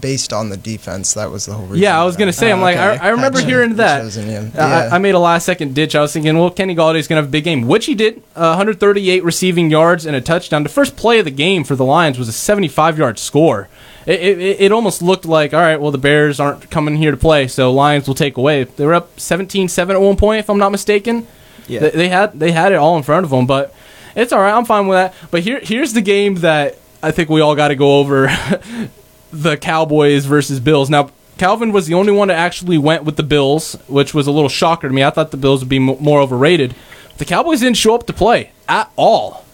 based 0.00 0.32
on 0.32 0.48
the 0.48 0.56
defense, 0.56 1.14
that 1.14 1.30
was 1.30 1.46
the 1.46 1.54
whole 1.54 1.66
reason. 1.66 1.82
Yeah, 1.82 2.00
I 2.00 2.04
was 2.04 2.16
gonna 2.16 2.32
say. 2.32 2.50
I'm 2.50 2.58
oh, 2.58 2.62
like, 2.62 2.76
I, 2.76 2.96
I, 2.96 3.08
remember 3.10 3.40
hearing 3.40 3.74
that. 3.76 4.14
Yeah. 4.14 4.88
I, 4.90 4.96
I, 4.96 4.98
made 4.98 5.14
a 5.14 5.18
last 5.18 5.44
second 5.44 5.74
ditch. 5.74 5.94
I 5.94 6.00
was 6.00 6.12
thinking, 6.12 6.36
well, 6.36 6.50
Kenny 6.50 6.74
Golladay's 6.74 7.08
gonna 7.08 7.20
have 7.20 7.28
a 7.28 7.32
big 7.32 7.44
game, 7.44 7.66
which 7.66 7.86
he 7.86 7.94
did. 7.94 8.18
Uh, 8.34 8.56
138 8.56 9.22
receiving 9.22 9.70
yards 9.70 10.06
and 10.06 10.16
a 10.16 10.20
touchdown. 10.20 10.62
The 10.62 10.68
first 10.68 10.96
play 10.96 11.18
of 11.18 11.24
the 11.24 11.30
game 11.30 11.64
for 11.64 11.76
the 11.76 11.84
Lions 11.84 12.18
was 12.18 12.28
a 12.28 12.32
75 12.32 12.98
yard 12.98 13.18
score. 13.18 13.68
It, 14.06 14.20
it, 14.20 14.60
it, 14.60 14.72
almost 14.72 15.02
looked 15.02 15.24
like, 15.24 15.52
all 15.52 15.60
right, 15.60 15.80
well, 15.80 15.90
the 15.90 15.98
Bears 15.98 16.38
aren't 16.38 16.70
coming 16.70 16.96
here 16.96 17.10
to 17.10 17.16
play, 17.16 17.48
so 17.48 17.72
Lions 17.72 18.06
will 18.06 18.14
take 18.14 18.36
away. 18.36 18.62
They 18.62 18.86
were 18.86 18.94
up 18.94 19.16
17-7 19.16 19.90
at 19.90 20.00
one 20.00 20.16
point, 20.16 20.38
if 20.38 20.48
I'm 20.48 20.58
not 20.58 20.70
mistaken. 20.70 21.26
Yeah. 21.66 21.80
They, 21.80 21.90
they 21.90 22.08
had 22.08 22.38
they 22.38 22.52
had 22.52 22.70
it 22.70 22.76
all 22.76 22.96
in 22.96 23.02
front 23.02 23.24
of 23.24 23.30
them, 23.30 23.46
but 23.46 23.74
it's 24.16 24.32
all 24.32 24.40
right. 24.40 24.52
I'm 24.52 24.64
fine 24.64 24.86
with 24.88 24.96
that. 24.96 25.14
But 25.30 25.42
here, 25.42 25.60
here's 25.62 25.92
the 25.92 26.00
game 26.02 26.36
that 26.36 26.78
I 27.02 27.12
think 27.12 27.28
we 27.28 27.40
all 27.40 27.54
got 27.54 27.68
to 27.68 27.76
go 27.76 27.98
over: 27.98 28.26
the 29.32 29.56
Cowboys 29.56 30.24
versus 30.24 30.58
Bills. 30.58 30.90
Now, 30.90 31.10
Calvin 31.38 31.70
was 31.70 31.86
the 31.86 31.94
only 31.94 32.12
one 32.12 32.28
that 32.28 32.38
actually 32.38 32.78
went 32.78 33.04
with 33.04 33.16
the 33.16 33.22
Bills, 33.22 33.74
which 33.86 34.14
was 34.14 34.26
a 34.26 34.32
little 34.32 34.48
shocker 34.48 34.88
to 34.88 34.94
me. 34.94 35.04
I 35.04 35.10
thought 35.10 35.30
the 35.30 35.36
Bills 35.36 35.60
would 35.60 35.68
be 35.68 35.76
m- 35.76 35.96
more 36.00 36.20
overrated. 36.20 36.74
The 37.18 37.24
Cowboys 37.24 37.60
didn't 37.60 37.76
show 37.76 37.94
up 37.94 38.06
to 38.06 38.12
play 38.12 38.52
at 38.68 38.90
all. 38.96 39.44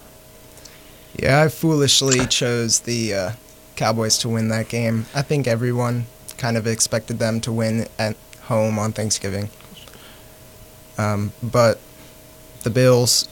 Yeah, 1.18 1.42
I 1.42 1.48
foolishly 1.48 2.26
chose 2.26 2.80
the 2.80 3.14
uh, 3.14 3.30
Cowboys 3.76 4.16
to 4.18 4.28
win 4.28 4.48
that 4.48 4.68
game. 4.68 5.06
I 5.14 5.22
think 5.22 5.46
everyone 5.46 6.06
kind 6.38 6.56
of 6.56 6.66
expected 6.66 7.18
them 7.18 7.40
to 7.42 7.52
win 7.52 7.86
at 7.98 8.16
home 8.42 8.78
on 8.78 8.92
Thanksgiving. 8.92 9.50
Um, 10.98 11.32
but 11.42 11.80
the 12.62 12.70
Bills, 12.70 13.28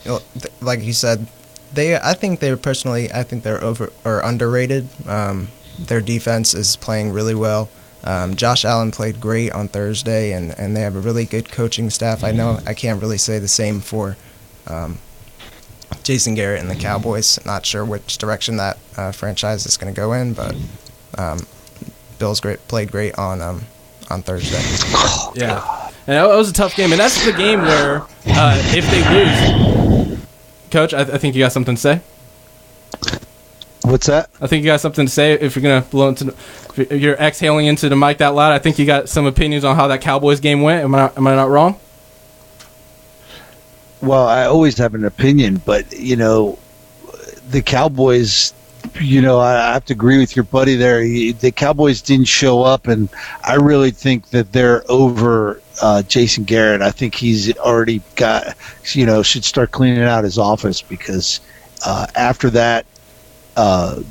like 0.60 0.82
you 0.82 0.92
said, 0.92 1.26
they 1.72 1.96
I 1.96 2.14
think 2.14 2.40
they're 2.40 2.56
personally 2.56 3.12
I 3.12 3.22
think 3.22 3.42
they're 3.42 3.62
over 3.62 3.92
or 4.04 4.20
underrated. 4.20 4.88
Um, 5.06 5.48
their 5.78 6.00
defense 6.00 6.54
is 6.54 6.76
playing 6.76 7.12
really 7.12 7.34
well. 7.34 7.70
Um, 8.02 8.34
Josh 8.34 8.64
Allen 8.64 8.90
played 8.90 9.20
great 9.20 9.52
on 9.52 9.68
Thursday, 9.68 10.32
and, 10.32 10.58
and 10.58 10.74
they 10.76 10.80
have 10.80 10.96
a 10.96 11.00
really 11.00 11.26
good 11.26 11.50
coaching 11.50 11.90
staff. 11.90 12.24
I 12.24 12.32
know 12.32 12.58
I 12.66 12.72
can't 12.74 13.00
really 13.00 13.18
say 13.18 13.38
the 13.38 13.48
same 13.48 13.80
for 13.80 14.16
um, 14.66 14.98
Jason 16.02 16.34
Garrett 16.34 16.60
and 16.60 16.70
the 16.70 16.76
Cowboys. 16.76 17.38
Not 17.44 17.66
sure 17.66 17.84
which 17.84 18.16
direction 18.18 18.56
that 18.56 18.78
uh, 18.96 19.12
franchise 19.12 19.66
is 19.66 19.76
going 19.76 19.92
to 19.92 19.98
go 19.98 20.12
in, 20.14 20.32
but 20.32 20.54
um, 21.18 21.46
Bills 22.18 22.40
great 22.40 22.66
played 22.68 22.90
great 22.90 23.18
on 23.18 23.42
um, 23.42 23.62
on 24.08 24.22
Thursday. 24.22 24.62
yeah, 25.34 25.90
and 26.10 26.16
that 26.16 26.36
was 26.36 26.50
a 26.50 26.52
tough 26.52 26.74
game, 26.74 26.90
and 26.90 27.00
that's 27.00 27.24
the 27.24 27.32
game 27.32 27.62
where 27.62 28.02
uh, 28.26 28.60
if 28.74 28.84
they 28.90 30.08
lose, 30.10 30.18
Coach, 30.72 30.92
I, 30.92 31.04
th- 31.04 31.14
I 31.14 31.18
think 31.18 31.36
you 31.36 31.44
got 31.44 31.52
something 31.52 31.76
to 31.76 31.80
say. 31.80 32.00
What's 33.82 34.08
that? 34.08 34.28
I 34.40 34.48
think 34.48 34.64
you 34.64 34.70
got 34.70 34.80
something 34.80 35.06
to 35.06 35.12
say. 35.12 35.34
If 35.34 35.54
you're 35.54 35.62
gonna 35.62 35.82
blow 35.82 36.08
into, 36.08 36.24
the, 36.24 36.98
you're 36.98 37.14
exhaling 37.14 37.66
into 37.66 37.88
the 37.88 37.94
mic 37.94 38.18
that 38.18 38.34
loud. 38.34 38.52
I 38.52 38.58
think 38.58 38.80
you 38.80 38.86
got 38.86 39.08
some 39.08 39.24
opinions 39.24 39.64
on 39.64 39.76
how 39.76 39.86
that 39.86 40.00
Cowboys 40.00 40.40
game 40.40 40.62
went. 40.62 40.82
Am 40.82 40.92
I 40.96 40.98
not, 40.98 41.16
am 41.16 41.26
I 41.28 41.36
not 41.36 41.48
wrong? 41.48 41.78
Well, 44.02 44.26
I 44.26 44.46
always 44.46 44.78
have 44.78 44.96
an 44.96 45.04
opinion, 45.04 45.62
but 45.64 45.96
you 45.96 46.16
know, 46.16 46.58
the 47.50 47.62
Cowboys. 47.62 48.52
You 49.00 49.22
know, 49.22 49.38
I 49.38 49.74
have 49.74 49.84
to 49.84 49.92
agree 49.92 50.18
with 50.18 50.34
your 50.34 50.44
buddy 50.44 50.74
there. 50.74 51.02
He, 51.02 51.30
the 51.32 51.52
Cowboys 51.52 52.02
didn't 52.02 52.26
show 52.26 52.62
up, 52.62 52.88
and 52.88 53.08
I 53.44 53.54
really 53.56 53.92
think 53.92 54.30
that 54.30 54.52
they're 54.52 54.82
over 54.90 55.60
uh, 55.80 56.02
Jason 56.02 56.44
Garrett. 56.44 56.82
I 56.82 56.90
think 56.90 57.14
he's 57.14 57.56
already 57.58 58.02
got, 58.16 58.56
you 58.92 59.06
know, 59.06 59.22
should 59.22 59.44
start 59.44 59.70
cleaning 59.70 60.02
out 60.02 60.24
his 60.24 60.38
office 60.38 60.82
because 60.82 61.40
uh, 61.84 62.06
after 62.14 62.50
that, 62.50 62.86
uh, 63.56 64.02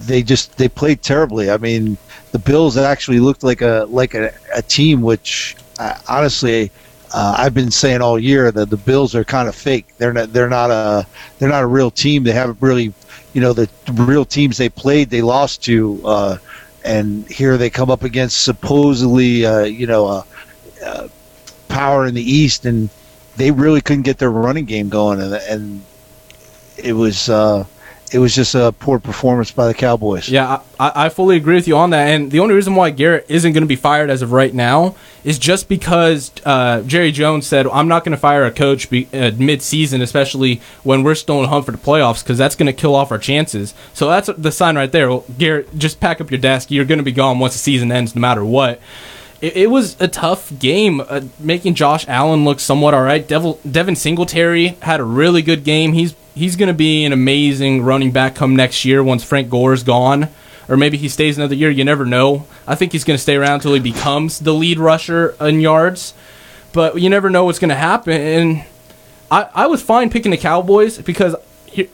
they 0.00 0.22
just 0.22 0.56
they 0.56 0.68
played 0.68 1.02
terribly. 1.02 1.50
I 1.50 1.56
mean, 1.56 1.96
the 2.32 2.38
Bills 2.38 2.76
actually 2.76 3.20
looked 3.20 3.42
like 3.42 3.62
a 3.62 3.86
like 3.88 4.14
a, 4.14 4.32
a 4.54 4.62
team 4.62 5.02
which 5.02 5.56
uh, 5.78 5.98
honestly 6.08 6.70
uh, 7.12 7.36
I've 7.38 7.54
been 7.54 7.70
saying 7.70 8.00
all 8.00 8.18
year 8.18 8.52
that 8.52 8.70
the 8.70 8.76
Bills 8.76 9.14
are 9.14 9.24
kind 9.24 9.48
of 9.48 9.54
fake. 9.54 9.86
They're 9.98 10.12
not 10.12 10.32
they're 10.32 10.48
not 10.48 10.70
a 10.70 11.06
they're 11.38 11.48
not 11.48 11.62
a 11.62 11.66
real 11.66 11.90
team. 11.90 12.22
They 12.22 12.32
haven't 12.32 12.58
really 12.60 12.92
you 13.32 13.40
know 13.40 13.52
the 13.52 13.68
real 13.92 14.24
teams 14.24 14.56
they 14.56 14.68
played 14.68 15.10
they 15.10 15.22
lost 15.22 15.64
to 15.64 16.00
uh, 16.04 16.38
and 16.84 17.28
here 17.28 17.56
they 17.56 17.70
come 17.70 17.90
up 17.90 18.02
against 18.02 18.42
supposedly 18.42 19.44
uh, 19.44 19.64
you 19.64 19.86
know 19.86 20.06
a, 20.06 20.26
a 20.88 21.10
power 21.68 22.06
in 22.06 22.14
the 22.14 22.22
East 22.22 22.64
and 22.66 22.88
they 23.36 23.50
really 23.50 23.80
couldn't 23.80 24.02
get 24.02 24.18
their 24.18 24.30
running 24.30 24.64
game 24.64 24.88
going 24.88 25.20
and, 25.20 25.34
and 25.34 25.82
it 26.76 26.92
was 26.92 27.28
uh, 27.28 27.64
it 28.12 28.18
was 28.18 28.34
just 28.34 28.54
a 28.54 28.72
poor 28.78 28.98
performance 28.98 29.50
by 29.50 29.66
the 29.66 29.74
Cowboys. 29.74 30.28
Yeah, 30.28 30.62
I, 30.80 30.92
I 30.94 31.08
fully 31.08 31.36
agree 31.36 31.56
with 31.56 31.68
you 31.68 31.76
on 31.76 31.90
that. 31.90 32.08
And 32.08 32.30
the 32.30 32.40
only 32.40 32.54
reason 32.54 32.74
why 32.74 32.90
Garrett 32.90 33.26
isn't 33.28 33.52
going 33.52 33.62
to 33.62 33.68
be 33.68 33.76
fired 33.76 34.10
as 34.10 34.22
of 34.22 34.32
right 34.32 34.52
now 34.52 34.94
is 35.24 35.38
just 35.38 35.68
because 35.68 36.30
uh, 36.44 36.82
Jerry 36.82 37.12
Jones 37.12 37.46
said, 37.46 37.66
I'm 37.66 37.88
not 37.88 38.04
going 38.04 38.12
to 38.12 38.18
fire 38.18 38.44
a 38.44 38.50
coach 38.50 38.88
be, 38.88 39.08
uh, 39.12 39.32
mid-season, 39.36 40.00
especially 40.00 40.60
when 40.82 41.02
we're 41.02 41.14
still 41.14 41.42
in 41.42 41.48
hunt 41.48 41.66
for 41.66 41.72
the 41.72 41.78
playoffs, 41.78 42.22
because 42.22 42.38
that's 42.38 42.54
going 42.54 42.66
to 42.66 42.72
kill 42.72 42.94
off 42.94 43.10
our 43.10 43.18
chances. 43.18 43.74
So 43.92 44.08
that's 44.08 44.30
the 44.38 44.52
sign 44.52 44.76
right 44.76 44.90
there. 44.90 45.08
Well, 45.08 45.24
Garrett, 45.36 45.76
just 45.76 46.00
pack 46.00 46.20
up 46.20 46.30
your 46.30 46.40
desk. 46.40 46.70
You're 46.70 46.86
going 46.86 46.98
to 46.98 47.04
be 47.04 47.12
gone 47.12 47.38
once 47.38 47.54
the 47.54 47.58
season 47.58 47.92
ends, 47.92 48.14
no 48.14 48.20
matter 48.20 48.44
what. 48.44 48.80
It, 49.40 49.56
it 49.56 49.70
was 49.70 50.00
a 50.00 50.08
tough 50.08 50.56
game, 50.58 51.00
uh, 51.00 51.22
making 51.38 51.74
Josh 51.74 52.06
Allen 52.08 52.44
look 52.44 52.60
somewhat 52.60 52.94
all 52.94 53.02
right. 53.02 53.26
Devil, 53.26 53.60
Devin 53.68 53.96
Singletary 53.96 54.68
had 54.82 55.00
a 55.00 55.04
really 55.04 55.42
good 55.42 55.64
game. 55.64 55.92
He's 55.92 56.14
he's 56.34 56.56
going 56.56 56.68
to 56.68 56.74
be 56.74 57.04
an 57.04 57.12
amazing 57.12 57.82
running 57.82 58.12
back 58.12 58.34
come 58.34 58.54
next 58.56 58.84
year 58.84 59.02
once 59.02 59.24
Frank 59.24 59.50
Gore's 59.50 59.82
gone. 59.82 60.28
Or 60.68 60.76
maybe 60.76 60.98
he 60.98 61.08
stays 61.08 61.38
another 61.38 61.54
year. 61.54 61.70
You 61.70 61.84
never 61.84 62.04
know. 62.04 62.46
I 62.66 62.74
think 62.74 62.92
he's 62.92 63.04
going 63.04 63.16
to 63.16 63.22
stay 63.22 63.36
around 63.36 63.54
until 63.54 63.72
he 63.72 63.80
becomes 63.80 64.38
the 64.38 64.52
lead 64.52 64.78
rusher 64.78 65.34
in 65.40 65.60
yards. 65.60 66.12
But 66.72 67.00
you 67.00 67.08
never 67.08 67.30
know 67.30 67.46
what's 67.46 67.58
going 67.58 67.70
to 67.70 67.74
happen. 67.74 68.12
And 68.12 68.64
I, 69.30 69.48
I 69.54 69.66
was 69.66 69.80
fine 69.80 70.10
picking 70.10 70.30
the 70.30 70.36
Cowboys 70.36 70.98
because 70.98 71.34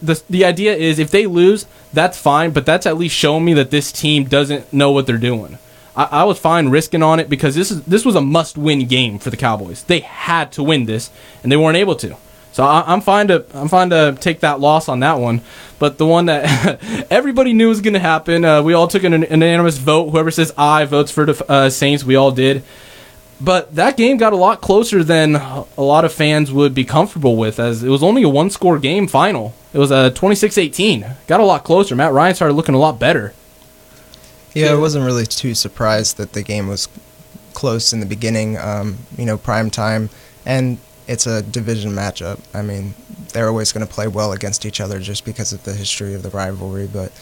the, 0.03 0.21
the 0.29 0.45
idea 0.45 0.75
is 0.75 0.99
if 0.99 1.13
they 1.13 1.27
lose, 1.27 1.67
that's 1.93 2.19
fine. 2.19 2.51
But 2.51 2.67
that's 2.67 2.85
at 2.85 2.99
least 2.99 3.15
showing 3.15 3.45
me 3.45 3.55
that 3.55 3.71
this 3.71 3.93
team 3.93 4.25
doesn't 4.25 4.73
know 4.73 4.91
what 4.91 5.07
they're 5.07 5.19
doing. 5.19 5.59
I, 5.97 6.05
I 6.05 6.25
was 6.25 6.39
fine 6.39 6.69
risking 6.69 7.03
on 7.03 7.21
it 7.21 7.29
because 7.29 7.55
this 7.55 7.71
is 7.71 7.83
this 7.85 8.05
was 8.05 8.15
a 8.15 8.21
must 8.21 8.57
win 8.57 8.87
game 8.87 9.19
for 9.19 9.31
the 9.31 9.37
Cowboys. 9.37 9.83
They 9.85 10.01
had 10.01 10.53
to 10.53 10.63
win 10.63 10.87
this, 10.87 11.11
and 11.43 11.51
they 11.51 11.57
weren't 11.57 11.77
able 11.77 11.97
to. 11.97 12.17
So 12.53 12.63
I, 12.63 12.93
am 12.93 13.01
fine 13.01 13.29
to 13.29 13.45
I'm 13.53 13.69
fine 13.69 13.91
to 13.91 14.17
take 14.21 14.41
that 14.41 14.61
loss 14.61 14.89
on 14.89 15.01
that 15.01 15.15
one. 15.15 15.41
But 15.79 15.99
the 15.99 16.07
one 16.07 16.27
that 16.27 16.81
everybody 17.11 17.53
knew 17.53 17.69
was 17.69 17.81
going 17.81 17.95
to 17.95 18.01
happen, 18.01 18.45
uh, 18.45 18.63
we 18.63 18.75
all 18.75 18.87
took 18.87 19.03
an, 19.03 19.13
an, 19.13 19.23
unanimous 19.23 19.77
vote. 19.77 20.11
Whoever 20.11 20.31
says 20.31 20.53
I 20.57 20.85
votes 20.85 21.11
for 21.11 21.27
the 21.27 21.51
uh, 21.51 21.71
Saints. 21.71 22.05
We 22.05 22.15
all 22.15 22.31
did. 22.31 22.63
But 23.41 23.75
that 23.75 23.97
game 23.97 24.17
got 24.17 24.33
a 24.33 24.37
lot 24.37 24.61
closer 24.61 25.03
than 25.03 25.35
a 25.35 25.67
lot 25.77 26.05
of 26.05 26.13
fans 26.13 26.53
would 26.53 26.75
be 26.75 26.85
comfortable 26.85 27.37
with, 27.37 27.59
as 27.59 27.83
it 27.83 27.89
was 27.89 28.05
only 28.05 28.23
a 28.23 28.29
one 28.29 28.51
score 28.51 28.79
game 28.79 29.09
final. 29.09 29.53
It 29.73 29.79
was 29.79 29.91
a 29.91 30.13
26 30.13 30.57
18. 30.57 31.07
Got 31.27 31.41
a 31.41 31.45
lot 31.45 31.65
closer. 31.65 31.97
Matt 31.97 32.13
Ryan 32.13 32.37
started 32.37 32.55
looking 32.55 32.77
a 32.77 32.79
lot 32.79 33.01
better. 33.01 33.35
Yeah, 34.55 34.73
I 34.73 34.77
wasn't 34.77 35.05
really 35.05 35.27
too 35.27 35.55
surprised 35.55 36.17
that 36.17 36.33
the 36.33 36.43
game 36.43 36.69
was 36.69 36.89
close 37.55 37.93
in 37.93 38.01
the 38.01 38.07
beginning. 38.07 38.59
Um, 38.59 38.99
you 39.17 39.25
know, 39.25 39.37
prime 39.37 39.71
time. 39.71 40.11
And 40.47 40.79
it's 41.07 41.27
a 41.27 41.43
division 41.43 41.93
matchup. 41.93 42.41
I 42.55 42.63
mean, 42.63 42.95
they're 43.33 43.49
always 43.49 43.73
going 43.73 43.87
to 43.87 43.93
play 43.93 44.07
well 44.09 44.33
against 44.33 44.65
each 44.65 44.81
other 44.81 45.01
just 45.01 45.25
because 45.25 45.53
of 45.53 45.65
the 45.65 45.75
history 45.75 46.15
of 46.15 46.23
the 46.23 46.31
rivalry. 46.31 46.87
But 46.87 47.13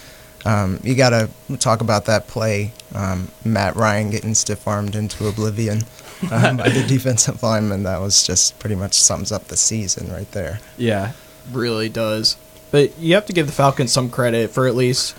um, 0.44 0.80
you 0.82 0.94
got 0.94 1.10
to 1.10 1.56
talk 1.58 1.80
about 1.80 2.06
that 2.06 2.26
play, 2.26 2.72
um, 2.94 3.28
Matt 3.44 3.76
Ryan 3.76 4.10
getting 4.10 4.34
stiff 4.34 4.66
armed 4.66 4.94
into 4.94 5.28
oblivion 5.28 5.84
um, 6.30 6.56
by 6.56 6.68
the 6.68 6.84
defensive 6.88 7.42
lineman. 7.42 7.84
That 7.84 8.00
was 8.00 8.26
just 8.26 8.58
pretty 8.58 8.76
much 8.76 8.94
sums 8.94 9.32
up 9.32 9.44
the 9.44 9.56
season 9.56 10.12
right 10.12 10.30
there. 10.32 10.60
Yeah, 10.76 11.12
really 11.50 11.88
does. 11.88 12.36
But 12.70 12.98
you 12.98 13.14
have 13.14 13.26
to 13.26 13.32
give 13.32 13.46
the 13.46 13.52
Falcons 13.52 13.92
some 13.92 14.10
credit 14.10 14.50
for 14.50 14.66
at 14.66 14.74
least, 14.74 15.14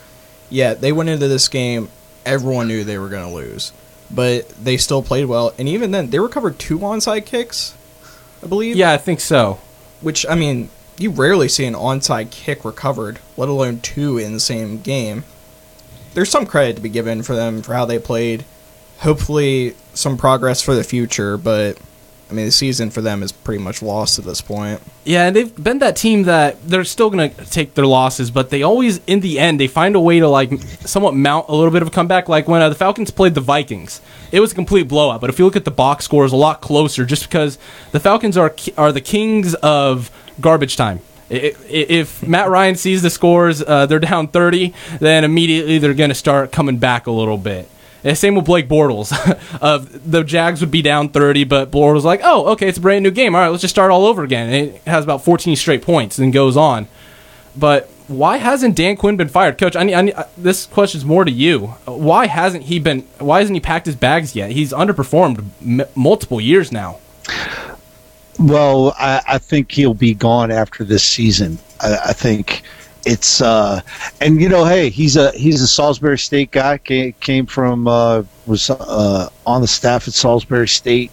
yeah, 0.50 0.74
they 0.74 0.92
went 0.92 1.10
into 1.10 1.28
this 1.28 1.48
game. 1.48 1.90
Everyone 2.26 2.68
knew 2.68 2.84
they 2.84 2.98
were 2.98 3.10
going 3.10 3.28
to 3.28 3.36
lose, 3.36 3.72
but 4.10 4.50
they 4.50 4.78
still 4.78 5.04
played 5.04 5.26
well. 5.26 5.54
And 5.58 5.68
even 5.68 5.92
then, 5.92 6.10
they 6.10 6.20
recovered 6.20 6.60
two 6.60 6.80
onside 6.80 7.26
kicks 7.26 7.76
I 8.44 8.48
believe. 8.48 8.76
Yeah, 8.76 8.92
I 8.92 8.98
think 8.98 9.22
so. 9.22 9.60
Which 10.02 10.26
I 10.30 10.36
mean, 10.36 10.70
you 10.98 11.12
rarely 11.12 11.48
see 11.48 11.66
an 11.66 11.74
onside 11.74 12.30
kick 12.30 12.66
recovered, 12.66 13.20
let 13.38 13.50
alone 13.50 13.80
two 13.80 14.18
in 14.18 14.34
the 14.34 14.40
same 14.40 14.82
game. 14.82 15.24
There's 16.14 16.30
some 16.30 16.46
credit 16.46 16.76
to 16.76 16.82
be 16.82 16.90
given 16.90 17.24
for 17.24 17.36
them 17.36 17.62
for 17.62 17.74
how 17.74 17.86
they 17.86 18.00
played. 18.00 18.46
Hopefully, 19.00 19.76
some 19.94 20.18
progress 20.18 20.62
for 20.62 20.76
the 20.76 20.84
future, 20.84 21.38
but 21.38 21.78
I 22.30 22.34
mean, 22.34 22.46
the 22.46 22.52
season 22.52 22.90
for 22.90 23.02
them 23.02 23.22
is 23.22 23.32
pretty 23.32 23.64
much 23.64 23.82
lost 23.82 24.18
at 24.18 24.26
this 24.26 24.42
point. 24.42 24.82
Yeah, 25.04 25.28
and 25.28 25.36
they've 25.36 25.64
been 25.64 25.80
that 25.80 25.96
team 25.96 26.24
that 26.24 26.62
they're 26.68 26.84
still 26.84 27.10
going 27.10 27.32
to 27.32 27.46
take 27.46 27.76
their 27.76 27.86
losses, 27.86 28.32
but 28.32 28.50
they 28.50 28.64
always, 28.64 29.02
in 29.06 29.20
the 29.20 29.40
end, 29.40 29.60
they 29.60 29.68
find 29.68 29.96
a 29.96 30.00
way 30.00 30.20
to 30.20 30.28
like 30.28 30.52
somewhat 30.82 31.14
mount 31.14 31.48
a 31.50 31.56
little 31.56 31.72
bit 31.72 31.82
of 31.82 31.90
a 31.90 31.92
comeback. 31.92 32.28
Like 32.30 32.48
when 32.48 32.62
uh, 32.62 32.70
the 32.70 32.76
Falcons 32.76 33.12
played 33.12 33.36
the 33.36 33.42
Vikings, 33.42 34.02
it 34.32 34.40
was 34.40 34.52
a 34.52 34.56
complete 34.56 34.88
blowout. 34.88 35.22
But 35.22 35.30
if 35.30 35.38
you 35.38 35.46
look 35.46 35.56
at 35.56 35.66
the 35.66 35.72
box 35.72 36.06
scores, 36.06 36.32
a 36.32 36.36
lot 36.38 36.62
closer, 36.62 37.06
just 37.06 37.24
because 37.24 37.58
the 37.92 38.00
Falcons 38.00 38.38
are 38.38 38.56
are 38.78 38.92
the 38.92 39.02
kings 39.02 39.54
of 39.56 40.10
garbage 40.42 40.76
time. 40.76 41.02
If 41.30 42.26
Matt 42.28 42.50
Ryan 42.50 42.76
sees 42.76 43.02
the 43.02 43.10
scores, 43.10 43.64
uh, 43.64 43.86
they're 43.88 44.00
down 44.00 44.28
30, 44.28 44.74
then 45.00 45.24
immediately 45.24 45.80
they're 45.80 45.94
going 45.96 46.10
to 46.10 46.16
start 46.16 46.52
coming 46.52 46.78
back 46.78 47.08
a 47.08 47.12
little 47.12 47.38
bit. 47.38 47.70
And 48.04 48.18
same 48.18 48.36
with 48.36 48.46
Blake 48.46 48.68
Bortles. 48.68 49.12
of 49.62 50.12
the 50.12 50.24
Jags 50.24 50.62
would 50.62 50.72
be 50.72 50.82
down 50.82 51.10
30, 51.10 51.46
but 51.46 51.72
Bortles 51.72 51.94
was 51.94 52.06
like, 52.06 52.22
oh, 52.24 52.48
okay, 52.52 52.68
it's 52.68 52.78
a 52.78 52.82
brand 52.82 53.04
new 53.04 53.12
game. 53.12 53.36
All 53.36 53.42
right, 53.42 53.50
let's 53.50 53.62
just 53.62 53.74
start 53.74 53.92
all 53.92 54.06
over 54.06 54.24
again. 54.24 54.50
And 54.50 54.76
it 54.76 54.82
has 54.86 55.04
about 55.04 55.24
14 55.24 55.56
straight 55.56 55.82
points 55.82 56.20
and 56.20 56.34
goes 56.34 56.58
on. 56.58 56.88
But 57.56 57.90
why 58.08 58.38
hasn't 58.38 58.76
Dan 58.76 58.98
Quinn 58.98 59.18
been 59.18 59.30
fired, 59.30 59.58
Coach? 59.58 59.76
I 59.76 59.84
need, 59.84 59.94
I 59.94 60.02
need, 60.02 60.14
uh, 60.14 60.26
this 60.38 60.66
question's 60.66 61.06
more 61.06 61.24
to 61.24 61.32
you. 61.32 61.68
Why 61.86 62.28
hasn't 62.28 62.64
he 62.64 62.80
been? 62.80 63.02
Why 63.20 63.40
hasn't 63.40 63.56
he 63.56 63.62
packed 63.62 63.86
his 63.86 63.96
bags 63.96 64.36
yet? 64.36 64.52
He's 64.52 64.74
underperformed 64.74 65.46
m- 65.62 65.88
multiple 65.96 66.42
years 66.42 66.72
now. 66.72 67.00
Well, 68.40 68.94
I, 68.98 69.22
I, 69.28 69.38
think 69.38 69.72
he'll 69.72 69.94
be 69.94 70.14
gone 70.16 70.52
after 70.52 70.84
this 70.84 71.04
season. 71.04 71.60
I, 71.80 71.98
I 72.08 72.14
think 72.14 72.64
it's 73.06 73.42
uh, 73.42 73.82
and 74.22 74.40
you 74.42 74.50
know, 74.50 74.66
hey, 74.66 74.90
he's 74.90 75.18
a 75.18 75.32
he's 75.32 75.62
a 75.62 75.68
Salisbury 75.68 76.18
State 76.18 76.52
guy. 76.52 76.78
Came, 76.78 77.14
came 77.14 77.46
from 77.46 77.88
uh, 77.88 78.24
was 78.46 78.70
uh, 78.70 79.30
on 79.46 79.62
the 79.62 79.68
staff 79.68 80.08
at 80.08 80.14
Salisbury 80.14 80.68
State. 80.68 81.12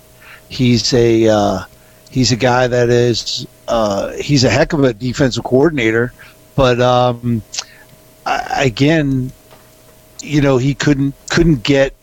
He's 0.49 0.93
a 0.95 1.29
uh, 1.29 1.65
he's 2.11 2.33
a 2.33 2.37
guy 2.37 2.69
that 2.69 2.91
is 2.91 3.47
uh, 3.69 4.13
he's 4.13 4.45
a 4.45 4.51
heck 4.51 4.73
of 4.73 4.85
a 4.85 4.93
defensive 4.93 5.45
coordinator, 5.45 6.13
but 6.55 6.81
um, 6.81 7.43
I, 8.25 8.65
again, 8.65 9.33
you 10.21 10.41
know, 10.41 10.59
he 10.59 10.75
couldn't 10.75 11.15
couldn't 11.29 11.63
get 11.63 11.95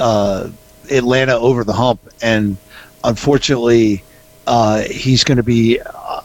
uh, 0.00 0.50
Atlanta 0.90 1.36
over 1.36 1.64
the 1.64 1.72
hump, 1.72 2.00
and 2.22 2.56
unfortunately, 3.04 4.02
uh, 4.46 4.82
he's 4.82 5.24
going 5.24 5.36
to 5.36 5.42
be 5.42 5.80
uh, 5.80 6.22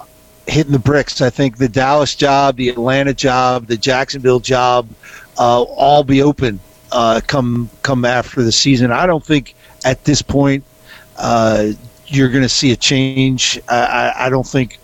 hitting 0.48 0.72
the 0.72 0.80
bricks. 0.80 1.22
I 1.22 1.30
think 1.30 1.58
the 1.58 1.70
Dallas 1.70 2.16
job, 2.16 2.58
the 2.58 2.70
Atlanta 2.70 3.14
job, 3.14 3.68
the 3.68 3.78
Jacksonville 3.78 4.40
job, 4.40 4.88
uh, 5.38 5.62
all 5.62 6.04
be 6.04 6.22
open 6.22 6.60
uh, 6.94 7.22
come 7.26 7.70
come 7.82 8.06
after 8.06 8.44
the 8.44 8.52
season. 8.52 8.92
I 8.92 9.06
don't 9.06 9.24
think 9.24 9.56
at 9.84 10.06
this 10.06 10.22
point 10.22 10.64
uh, 11.18 11.70
you're 12.08 12.30
going 12.30 12.44
to 12.44 12.50
see 12.50 12.72
a 12.72 12.76
change. 12.76 13.60
I, 13.68 13.80
I, 13.80 14.26
I, 14.26 14.30
don't 14.30 14.46
think 14.46 14.80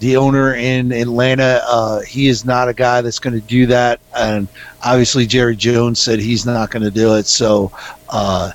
the 0.00 0.16
owner 0.16 0.54
in 0.54 0.92
Atlanta 0.92 1.62
uh, 1.66 2.00
he 2.00 2.28
is 2.28 2.44
not 2.44 2.68
a 2.68 2.74
guy 2.74 3.02
that's 3.02 3.18
going 3.18 3.38
to 3.38 3.46
do 3.46 3.66
that, 3.66 4.00
and 4.16 4.48
obviously 4.82 5.26
Jerry 5.26 5.54
Jones 5.54 6.00
said 6.00 6.18
he's 6.18 6.46
not 6.46 6.70
going 6.70 6.82
to 6.82 6.90
do 6.90 7.14
it. 7.16 7.26
So 7.26 7.70
uh, 8.08 8.52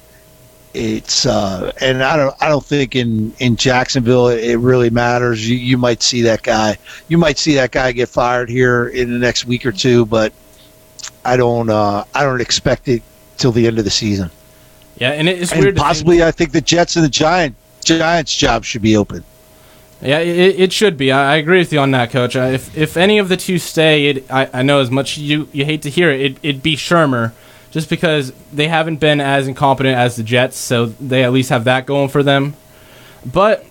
it's 0.78 1.26
uh, 1.26 1.72
and 1.82 2.04
I 2.04 2.16
don't 2.16 2.36
I 2.40 2.48
don't 2.48 2.64
think 2.64 2.96
in 2.96 3.34
in 3.40 3.56
Jacksonville 3.56 4.28
it, 4.28 4.56
really 4.58 4.90
matters. 4.90 5.50
You, 5.50 5.58
you 5.58 5.78
might 5.78 6.04
see 6.04 6.22
that 6.24 6.44
guy. 6.44 6.78
You 7.08 7.18
might 7.18 7.38
see 7.38 7.56
that 7.56 7.72
guy 7.72 7.92
get 7.92 8.10
fired 8.10 8.50
here 8.50 8.88
in 8.88 9.12
the 9.12 9.18
next 9.18 9.46
week 9.46 9.66
or 9.66 9.72
two, 9.72 10.06
but 10.06 10.34
I 11.26 11.36
don't 11.36 11.70
uh, 11.70 12.04
I 12.14 12.24
don't 12.24 12.42
expect 12.42 12.88
it 12.88 13.02
till 13.38 13.52
the 13.52 13.66
end 13.66 13.80
of 13.80 13.86
the 13.86 13.92
season. 13.92 14.30
Yeah, 14.98 15.12
and 15.12 15.28
it's 15.28 15.52
and 15.52 15.62
weird. 15.62 15.76
Possibly, 15.76 16.24
I 16.24 16.32
think 16.32 16.52
the 16.52 16.62
Jets 16.62 16.96
and 16.96 17.04
the 17.04 17.10
Giant 17.10 17.56
Giants 17.84 18.36
job 18.36 18.64
should 18.64 18.84
be 18.84 18.96
open. 18.96 19.24
Yeah, 20.00 20.20
it, 20.20 20.60
it 20.60 20.74
should 20.74 20.96
be. 20.96 21.12
I, 21.12 21.34
I, 21.34 21.36
agree 21.38 21.58
with 21.58 21.74
you 21.74 21.80
on 21.80 21.90
that, 21.92 22.12
Coach. 22.12 22.36
Uh, 22.36 22.42
if 22.42 22.78
if 22.78 22.98
any 22.98 23.18
of 23.18 23.30
the 23.30 23.38
two 23.38 23.58
stay, 23.58 24.08
it, 24.08 24.32
I, 24.32 24.48
I 24.54 24.62
know 24.62 24.80
as 24.80 24.92
much 24.92 25.18
you 25.18 25.50
you 25.52 25.66
hate 25.66 25.82
to 25.84 25.90
hear 25.90 26.12
it, 26.12 26.22
it, 26.22 26.38
it'd 26.44 26.64
be 26.64 26.76
Shurmur 26.76 27.34
just 27.72 27.90
because 27.90 28.32
they 28.54 28.68
haven't 28.68 28.98
been 28.98 29.22
as 29.22 29.48
incompetent 29.48 29.98
as 29.98 30.16
the 30.16 30.24
Jets, 30.24 30.58
so 30.58 30.88
they 30.88 31.24
at 31.24 31.32
least 31.34 31.50
have 31.50 31.66
that 31.66 31.86
going 31.86 32.10
for 32.10 32.24
them. 32.24 32.56
But 33.26 33.66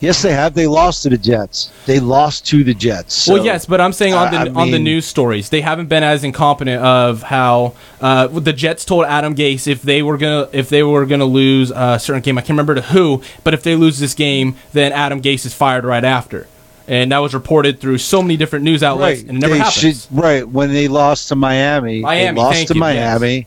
Yes, 0.00 0.22
they 0.22 0.32
have. 0.32 0.54
They 0.54 0.66
lost 0.66 1.04
to 1.04 1.10
the 1.10 1.16
Jets. 1.16 1.70
They 1.86 2.00
lost 2.00 2.46
to 2.48 2.64
the 2.64 2.74
Jets. 2.74 3.14
So, 3.14 3.34
well, 3.34 3.44
yes, 3.44 3.66
but 3.66 3.80
I'm 3.80 3.92
saying 3.92 4.14
on 4.14 4.32
the 4.32 4.38
I 4.38 4.44
mean, 4.44 4.56
on 4.56 4.70
the 4.70 4.78
news 4.78 5.06
stories, 5.06 5.48
they 5.48 5.60
haven't 5.60 5.86
been 5.86 6.02
as 6.02 6.24
incompetent 6.24 6.82
of 6.82 7.22
how 7.22 7.74
uh, 8.00 8.26
the 8.26 8.52
Jets 8.52 8.84
told 8.84 9.04
Adam 9.04 9.34
Gase 9.34 9.66
if 9.66 9.82
they 9.82 10.02
were 10.02 10.18
gonna 10.18 10.48
if 10.52 10.68
they 10.68 10.82
were 10.82 11.06
gonna 11.06 11.24
lose 11.24 11.70
a 11.70 11.98
certain 11.98 12.22
game. 12.22 12.36
I 12.36 12.40
can't 12.40 12.50
remember 12.50 12.74
to 12.74 12.82
who, 12.82 13.22
but 13.44 13.54
if 13.54 13.62
they 13.62 13.76
lose 13.76 13.98
this 13.98 14.14
game, 14.14 14.56
then 14.72 14.92
Adam 14.92 15.22
Gase 15.22 15.46
is 15.46 15.54
fired 15.54 15.84
right 15.84 16.04
after. 16.04 16.48
And 16.88 17.12
that 17.12 17.18
was 17.18 17.34
reported 17.34 17.80
through 17.80 17.98
so 17.98 18.22
many 18.22 18.36
different 18.36 18.64
news 18.64 18.82
outlets, 18.82 19.20
right. 19.20 19.28
and 19.28 19.38
it 19.38 19.40
never 19.40 19.56
happens. 19.56 20.04
Should, 20.04 20.06
right 20.10 20.46
when 20.48 20.72
they 20.72 20.88
lost 20.88 21.28
to 21.28 21.36
Miami, 21.36 22.00
Miami 22.00 22.40
lost 22.40 22.68
to 22.68 22.74
you, 22.74 22.80
Miami, 22.80 23.36
yes. 23.36 23.46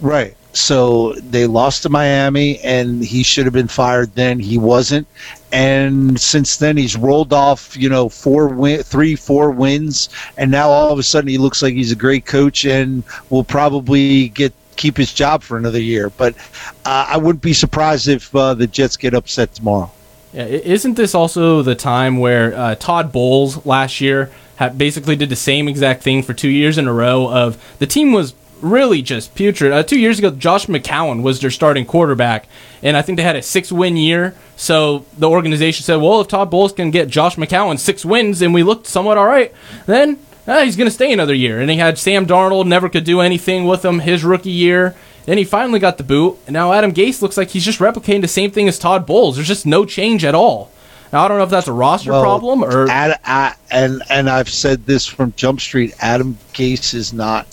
right? 0.00 0.36
So 0.52 1.14
they 1.14 1.46
lost 1.46 1.82
to 1.82 1.88
Miami, 1.88 2.60
and 2.60 3.02
he 3.02 3.22
should 3.22 3.44
have 3.44 3.54
been 3.54 3.68
fired 3.68 4.14
then. 4.14 4.38
He 4.38 4.58
wasn't, 4.58 5.08
and 5.50 6.20
since 6.20 6.58
then 6.58 6.76
he's 6.76 6.96
rolled 6.96 7.32
off, 7.32 7.76
you 7.76 7.88
know, 7.88 8.08
four 8.08 8.48
win, 8.48 8.82
three, 8.82 9.16
four 9.16 9.50
wins, 9.50 10.08
and 10.36 10.50
now 10.50 10.68
all 10.68 10.92
of 10.92 10.98
a 10.98 11.02
sudden 11.02 11.28
he 11.28 11.38
looks 11.38 11.62
like 11.62 11.74
he's 11.74 11.92
a 11.92 11.96
great 11.96 12.26
coach 12.26 12.64
and 12.64 13.02
will 13.30 13.44
probably 13.44 14.28
get 14.28 14.52
keep 14.76 14.96
his 14.96 15.12
job 15.12 15.42
for 15.42 15.56
another 15.56 15.80
year. 15.80 16.10
But 16.10 16.36
uh, 16.84 17.06
I 17.08 17.16
wouldn't 17.16 17.42
be 17.42 17.52
surprised 17.52 18.08
if 18.08 18.34
uh, 18.34 18.54
the 18.54 18.66
Jets 18.66 18.96
get 18.96 19.14
upset 19.14 19.54
tomorrow. 19.54 19.90
Yeah, 20.34 20.46
isn't 20.46 20.94
this 20.94 21.14
also 21.14 21.62
the 21.62 21.76
time 21.76 22.18
where 22.18 22.54
uh, 22.54 22.74
Todd 22.74 23.12
Bowles 23.12 23.64
last 23.64 24.00
year 24.00 24.32
basically 24.76 25.14
did 25.14 25.28
the 25.28 25.36
same 25.36 25.68
exact 25.68 26.02
thing 26.02 26.24
for 26.24 26.34
two 26.34 26.48
years 26.48 26.76
in 26.76 26.88
a 26.88 26.92
row? 26.92 27.28
Of 27.28 27.76
the 27.78 27.86
team 27.86 28.12
was 28.12 28.34
really 28.60 29.00
just 29.00 29.36
putrid. 29.36 29.72
Uh, 29.72 29.84
two 29.84 29.98
years 29.98 30.18
ago, 30.18 30.30
Josh 30.30 30.66
McCown 30.66 31.22
was 31.22 31.40
their 31.40 31.52
starting 31.52 31.86
quarterback, 31.86 32.48
and 32.82 32.96
I 32.96 33.02
think 33.02 33.16
they 33.16 33.22
had 33.22 33.36
a 33.36 33.42
six 33.42 33.70
win 33.70 33.96
year. 33.96 34.34
So 34.56 35.06
the 35.16 35.30
organization 35.30 35.84
said, 35.84 35.96
well, 35.96 36.20
if 36.20 36.26
Todd 36.26 36.50
Bowles 36.50 36.72
can 36.72 36.90
get 36.90 37.06
Josh 37.08 37.36
McCown 37.36 37.78
six 37.78 38.04
wins 38.04 38.42
and 38.42 38.52
we 38.52 38.64
looked 38.64 38.88
somewhat 38.88 39.16
all 39.16 39.26
right, 39.26 39.52
then 39.86 40.18
uh, 40.48 40.64
he's 40.64 40.76
going 40.76 40.88
to 40.88 40.94
stay 40.94 41.12
another 41.12 41.34
year. 41.34 41.60
And 41.60 41.70
he 41.70 41.76
had 41.76 41.96
Sam 41.96 42.26
Darnold, 42.26 42.66
never 42.66 42.88
could 42.88 43.04
do 43.04 43.20
anything 43.20 43.66
with 43.66 43.84
him 43.84 44.00
his 44.00 44.24
rookie 44.24 44.50
year. 44.50 44.96
Then 45.26 45.38
he 45.38 45.44
finally 45.44 45.78
got 45.78 45.96
the 45.96 46.04
boot, 46.04 46.38
and 46.46 46.52
now 46.52 46.72
Adam 46.72 46.92
Gase 46.92 47.22
looks 47.22 47.36
like 47.36 47.50
he's 47.50 47.64
just 47.64 47.78
replicating 47.78 48.20
the 48.20 48.28
same 48.28 48.50
thing 48.50 48.68
as 48.68 48.78
Todd 48.78 49.06
Bowles. 49.06 49.36
There's 49.36 49.48
just 49.48 49.64
no 49.64 49.84
change 49.84 50.24
at 50.24 50.34
all. 50.34 50.70
Now 51.12 51.24
I 51.24 51.28
don't 51.28 51.38
know 51.38 51.44
if 51.44 51.50
that's 51.50 51.68
a 51.68 51.72
roster 51.72 52.10
well, 52.10 52.22
problem 52.22 52.64
or. 52.64 52.90
Ad, 52.90 53.18
I, 53.24 53.54
and 53.70 54.02
and 54.10 54.28
I've 54.28 54.48
said 54.48 54.84
this 54.84 55.06
from 55.06 55.32
Jump 55.36 55.60
Street. 55.60 55.94
Adam 56.00 56.36
Gase 56.52 56.92
is 56.92 57.12
not 57.12 57.46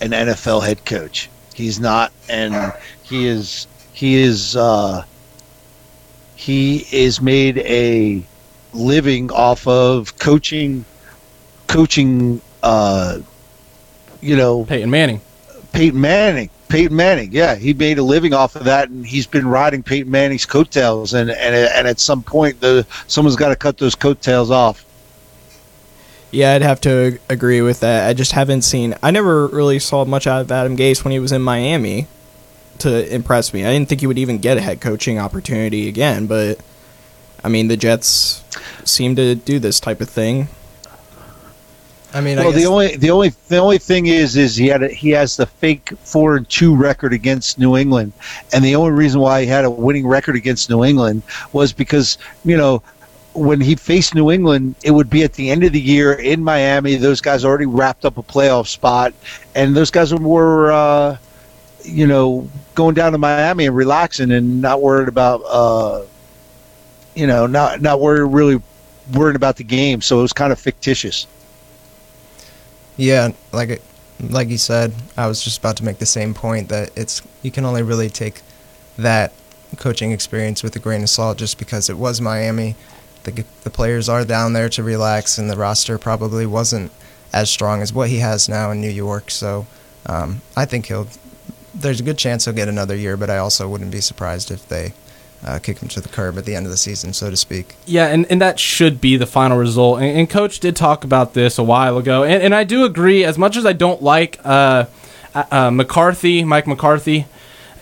an 0.00 0.10
NFL 0.10 0.64
head 0.64 0.84
coach. 0.84 1.28
He's 1.54 1.78
not, 1.78 2.12
and 2.28 2.72
he 3.02 3.26
is 3.26 3.66
he 3.92 4.16
is 4.16 4.56
uh, 4.56 5.04
he 6.34 6.86
is 6.90 7.20
made 7.20 7.58
a 7.58 8.22
living 8.72 9.30
off 9.30 9.66
of 9.66 10.18
coaching 10.18 10.84
coaching 11.66 12.40
uh, 12.62 13.18
you 14.20 14.36
know 14.36 14.64
Peyton 14.64 14.90
Manning. 14.90 15.20
Peyton 15.72 16.00
Manning. 16.00 16.50
Peyton 16.76 16.94
Manning, 16.94 17.32
yeah, 17.32 17.54
he 17.54 17.72
made 17.72 17.96
a 17.96 18.02
living 18.02 18.34
off 18.34 18.54
of 18.54 18.64
that, 18.64 18.90
and 18.90 19.06
he's 19.06 19.26
been 19.26 19.46
riding 19.46 19.82
Peyton 19.82 20.10
Manning's 20.10 20.44
coattails, 20.44 21.14
and 21.14 21.30
and 21.30 21.54
and 21.54 21.88
at 21.88 21.98
some 21.98 22.22
point, 22.22 22.60
the 22.60 22.86
someone's 23.06 23.34
got 23.34 23.48
to 23.48 23.56
cut 23.56 23.78
those 23.78 23.94
coattails 23.94 24.50
off. 24.50 24.84
Yeah, 26.30 26.52
I'd 26.52 26.60
have 26.60 26.82
to 26.82 27.18
agree 27.30 27.62
with 27.62 27.80
that. 27.80 28.06
I 28.06 28.12
just 28.12 28.32
haven't 28.32 28.60
seen. 28.60 28.94
I 29.02 29.10
never 29.10 29.46
really 29.46 29.78
saw 29.78 30.04
much 30.04 30.26
out 30.26 30.42
of 30.42 30.52
Adam 30.52 30.76
Gase 30.76 31.02
when 31.02 31.12
he 31.12 31.18
was 31.18 31.32
in 31.32 31.40
Miami 31.40 32.08
to 32.80 33.14
impress 33.14 33.54
me. 33.54 33.64
I 33.64 33.72
didn't 33.72 33.88
think 33.88 34.02
he 34.02 34.06
would 34.06 34.18
even 34.18 34.36
get 34.36 34.58
a 34.58 34.60
head 34.60 34.82
coaching 34.82 35.18
opportunity 35.18 35.88
again, 35.88 36.26
but 36.26 36.60
I 37.42 37.48
mean, 37.48 37.68
the 37.68 37.78
Jets 37.78 38.44
seem 38.84 39.16
to 39.16 39.34
do 39.34 39.58
this 39.58 39.80
type 39.80 40.02
of 40.02 40.10
thing. 40.10 40.48
I 42.16 42.22
mean, 42.22 42.38
well, 42.38 42.48
I 42.48 42.52
the 42.52 42.64
only 42.64 42.96
the 42.96 43.10
only 43.10 43.28
the 43.48 43.58
only 43.58 43.76
thing 43.76 44.06
is 44.06 44.38
is 44.38 44.56
he 44.56 44.68
had 44.68 44.82
a, 44.82 44.88
he 44.88 45.10
has 45.10 45.36
the 45.36 45.44
fake 45.44 45.90
four 46.02 46.36
and 46.36 46.48
two 46.48 46.74
record 46.74 47.12
against 47.12 47.58
New 47.58 47.76
England, 47.76 48.14
and 48.54 48.64
the 48.64 48.74
only 48.74 48.92
reason 48.92 49.20
why 49.20 49.42
he 49.42 49.46
had 49.46 49.66
a 49.66 49.70
winning 49.70 50.06
record 50.06 50.34
against 50.34 50.70
New 50.70 50.82
England 50.82 51.22
was 51.52 51.74
because 51.74 52.16
you 52.42 52.56
know 52.56 52.82
when 53.34 53.60
he 53.60 53.74
faced 53.74 54.14
New 54.14 54.30
England, 54.30 54.76
it 54.82 54.92
would 54.92 55.10
be 55.10 55.24
at 55.24 55.34
the 55.34 55.50
end 55.50 55.62
of 55.62 55.72
the 55.72 55.80
year 55.80 56.14
in 56.14 56.42
Miami. 56.42 56.94
Those 56.94 57.20
guys 57.20 57.44
already 57.44 57.66
wrapped 57.66 58.06
up 58.06 58.16
a 58.16 58.22
playoff 58.22 58.66
spot, 58.66 59.12
and 59.54 59.76
those 59.76 59.90
guys 59.90 60.14
were, 60.14 60.72
uh, 60.72 61.18
you 61.84 62.06
know, 62.06 62.48
going 62.74 62.94
down 62.94 63.12
to 63.12 63.18
Miami 63.18 63.66
and 63.66 63.76
relaxing 63.76 64.30
and 64.30 64.62
not 64.62 64.80
worried 64.80 65.08
about, 65.08 65.42
uh, 65.42 66.02
you 67.14 67.26
know, 67.26 67.46
not 67.46 67.82
not 67.82 68.00
worried 68.00 68.32
really 68.32 68.62
worried 69.12 69.36
about 69.36 69.56
the 69.56 69.64
game. 69.64 70.00
So 70.00 70.18
it 70.18 70.22
was 70.22 70.32
kind 70.32 70.50
of 70.50 70.58
fictitious. 70.58 71.26
Yeah, 72.96 73.32
like 73.52 73.82
like 74.20 74.48
you 74.48 74.58
said, 74.58 74.94
I 75.16 75.26
was 75.26 75.42
just 75.42 75.58
about 75.58 75.76
to 75.78 75.84
make 75.84 75.98
the 75.98 76.06
same 76.06 76.32
point 76.34 76.68
that 76.70 76.90
it's 76.96 77.22
you 77.42 77.50
can 77.50 77.64
only 77.64 77.82
really 77.82 78.08
take 78.08 78.42
that 78.96 79.32
coaching 79.76 80.12
experience 80.12 80.62
with 80.62 80.74
a 80.76 80.78
grain 80.78 81.02
of 81.02 81.10
salt 81.10 81.36
just 81.36 81.58
because 81.58 81.90
it 81.90 81.98
was 81.98 82.20
Miami 82.20 82.76
the 83.26 83.44
the 83.64 83.70
players 83.70 84.08
are 84.08 84.24
down 84.24 84.54
there 84.54 84.70
to 84.70 84.82
relax, 84.82 85.36
and 85.36 85.50
the 85.50 85.56
roster 85.56 85.98
probably 85.98 86.46
wasn't 86.46 86.90
as 87.32 87.50
strong 87.50 87.82
as 87.82 87.92
what 87.92 88.08
he 88.08 88.18
has 88.18 88.48
now 88.48 88.70
in 88.70 88.80
New 88.80 88.90
York. 88.90 89.30
So 89.30 89.66
um, 90.06 90.40
I 90.56 90.64
think 90.64 90.86
he'll. 90.86 91.08
There's 91.74 92.00
a 92.00 92.04
good 92.04 92.16
chance 92.16 92.46
he'll 92.46 92.54
get 92.54 92.68
another 92.68 92.96
year, 92.96 93.18
but 93.18 93.28
I 93.28 93.36
also 93.36 93.68
wouldn't 93.68 93.90
be 93.90 94.00
surprised 94.00 94.50
if 94.50 94.66
they 94.68 94.94
uh, 95.44 95.58
kick 95.58 95.78
him 95.78 95.88
to 95.88 96.00
the 96.00 96.08
curb 96.08 96.38
at 96.38 96.44
the 96.44 96.54
end 96.54 96.66
of 96.66 96.70
the 96.70 96.76
season, 96.76 97.12
so 97.12 97.30
to 97.30 97.36
speak. 97.36 97.74
Yeah, 97.86 98.06
and, 98.06 98.26
and 98.30 98.40
that 98.40 98.58
should 98.58 99.00
be 99.00 99.16
the 99.16 99.26
final 99.26 99.56
result. 99.56 100.00
And, 100.00 100.18
and 100.18 100.30
Coach 100.30 100.60
did 100.60 100.76
talk 100.76 101.04
about 101.04 101.34
this 101.34 101.58
a 101.58 101.62
while 101.62 101.98
ago, 101.98 102.24
and, 102.24 102.42
and 102.42 102.54
I 102.54 102.64
do 102.64 102.84
agree. 102.84 103.24
As 103.24 103.38
much 103.38 103.56
as 103.56 103.64
I 103.64 103.72
don't 103.72 104.02
like 104.02 104.40
uh, 104.44 104.86
uh, 105.34 105.70
McCarthy, 105.70 106.44
Mike 106.44 106.66
McCarthy, 106.66 107.26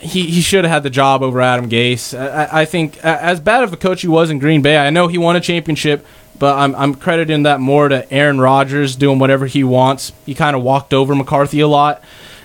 he, 0.00 0.26
he 0.26 0.40
should 0.40 0.64
have 0.64 0.72
had 0.72 0.82
the 0.82 0.90
job 0.90 1.22
over 1.22 1.40
Adam 1.40 1.68
Gase. 1.68 2.18
I, 2.18 2.61
I 2.61 2.64
think 2.64 2.98
as 2.98 3.40
bad 3.40 3.64
of 3.64 3.72
a 3.72 3.76
coach 3.76 4.02
he 4.02 4.09
was 4.09 4.30
in 4.30 4.38
Green 4.38 4.61
Bay, 4.61 4.76
I 4.76 4.90
know 4.90 5.09
he 5.09 5.16
won 5.16 5.36
a 5.36 5.40
championship, 5.40 6.07
but 6.38 6.59
I'm, 6.59 6.74
I'm 6.74 6.94
crediting 6.94 7.44
that 7.44 7.61
more 7.61 7.88
to 7.88 8.12
Aaron 8.12 8.40
Rodgers 8.40 8.96
doing 8.96 9.18
whatever 9.18 9.46
he 9.46 9.64
wants. 9.64 10.12
He 10.26 10.34
kind 10.34 10.55
of 10.55 10.62
walked 10.62 10.92
over 10.92 11.14
McCarthy 11.14 11.61
a 11.61 11.68
lot 11.68 12.02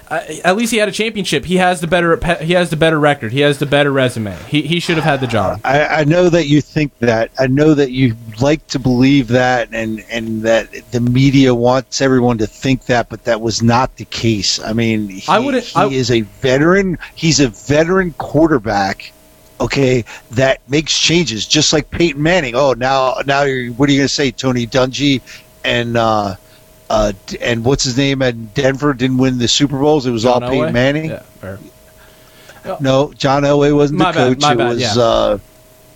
at 0.09 0.57
least 0.57 0.71
he 0.71 0.77
had 0.77 0.89
a 0.89 0.91
championship. 0.91 1.45
He 1.45 1.57
has 1.57 1.81
the 1.81 1.87
better 1.87 2.17
he 2.43 2.53
has 2.53 2.69
the 2.69 2.75
better 2.75 2.99
record. 2.99 3.31
He 3.31 3.41
has 3.41 3.59
the 3.59 3.65
better 3.65 3.91
resume. 3.91 4.35
He 4.47 4.63
he 4.63 4.79
should 4.79 4.95
have 4.95 5.03
had 5.03 5.19
the 5.21 5.27
job. 5.27 5.61
I, 5.63 5.85
I 5.85 6.03
know 6.03 6.29
that 6.29 6.47
you 6.47 6.61
think 6.61 6.97
that. 6.99 7.31
I 7.37 7.47
know 7.47 7.73
that 7.75 7.91
you 7.91 8.15
like 8.41 8.65
to 8.67 8.79
believe 8.79 9.27
that, 9.29 9.69
and 9.71 10.03
and 10.09 10.41
that 10.43 10.71
the 10.91 10.99
media 10.99 11.53
wants 11.53 12.01
everyone 12.01 12.39
to 12.39 12.47
think 12.47 12.85
that, 12.85 13.09
but 13.09 13.23
that 13.25 13.41
was 13.41 13.61
not 13.61 13.95
the 13.97 14.05
case. 14.05 14.59
I 14.59 14.73
mean, 14.73 15.09
he, 15.09 15.31
I 15.31 15.39
would. 15.39 15.55
He 15.63 15.75
I, 15.75 15.85
is 15.85 16.09
a 16.09 16.21
veteran. 16.21 16.97
He's 17.15 17.39
a 17.39 17.49
veteran 17.49 18.13
quarterback. 18.13 19.13
Okay, 19.61 20.05
that 20.31 20.67
makes 20.69 20.97
changes, 20.97 21.45
just 21.45 21.73
like 21.73 21.91
Peyton 21.91 22.23
Manning. 22.23 22.55
Oh, 22.55 22.73
now 22.73 23.17
now 23.25 23.43
you're, 23.43 23.73
what 23.73 23.89
are 23.89 23.91
you 23.91 23.99
going 23.99 24.07
to 24.07 24.13
say, 24.13 24.31
Tony 24.31 24.65
Dungy 24.65 25.21
and. 25.63 25.97
uh 25.97 26.35
uh, 26.89 27.13
and 27.41 27.63
what's 27.63 27.83
his 27.83 27.97
name 27.97 28.21
at 28.21 28.53
Denver 28.53 28.93
didn't 28.93 29.17
win 29.17 29.37
the 29.37 29.47
Super 29.47 29.77
Bowls. 29.77 30.05
It 30.05 30.11
was 30.11 30.23
John 30.23 30.43
all 30.43 30.49
Elway? 30.49 30.59
Peyton 30.59 30.73
Manning. 30.73 31.09
Yeah, 31.09 32.77
no, 32.79 33.13
John 33.13 33.43
Elway 33.43 33.75
wasn't 33.75 33.99
my 33.99 34.11
the 34.11 34.19
coach. 34.19 34.39
Bad, 34.39 34.59
it 34.59 34.63
was 34.63 34.81
yeah. 34.81 35.03
uh, 35.03 35.37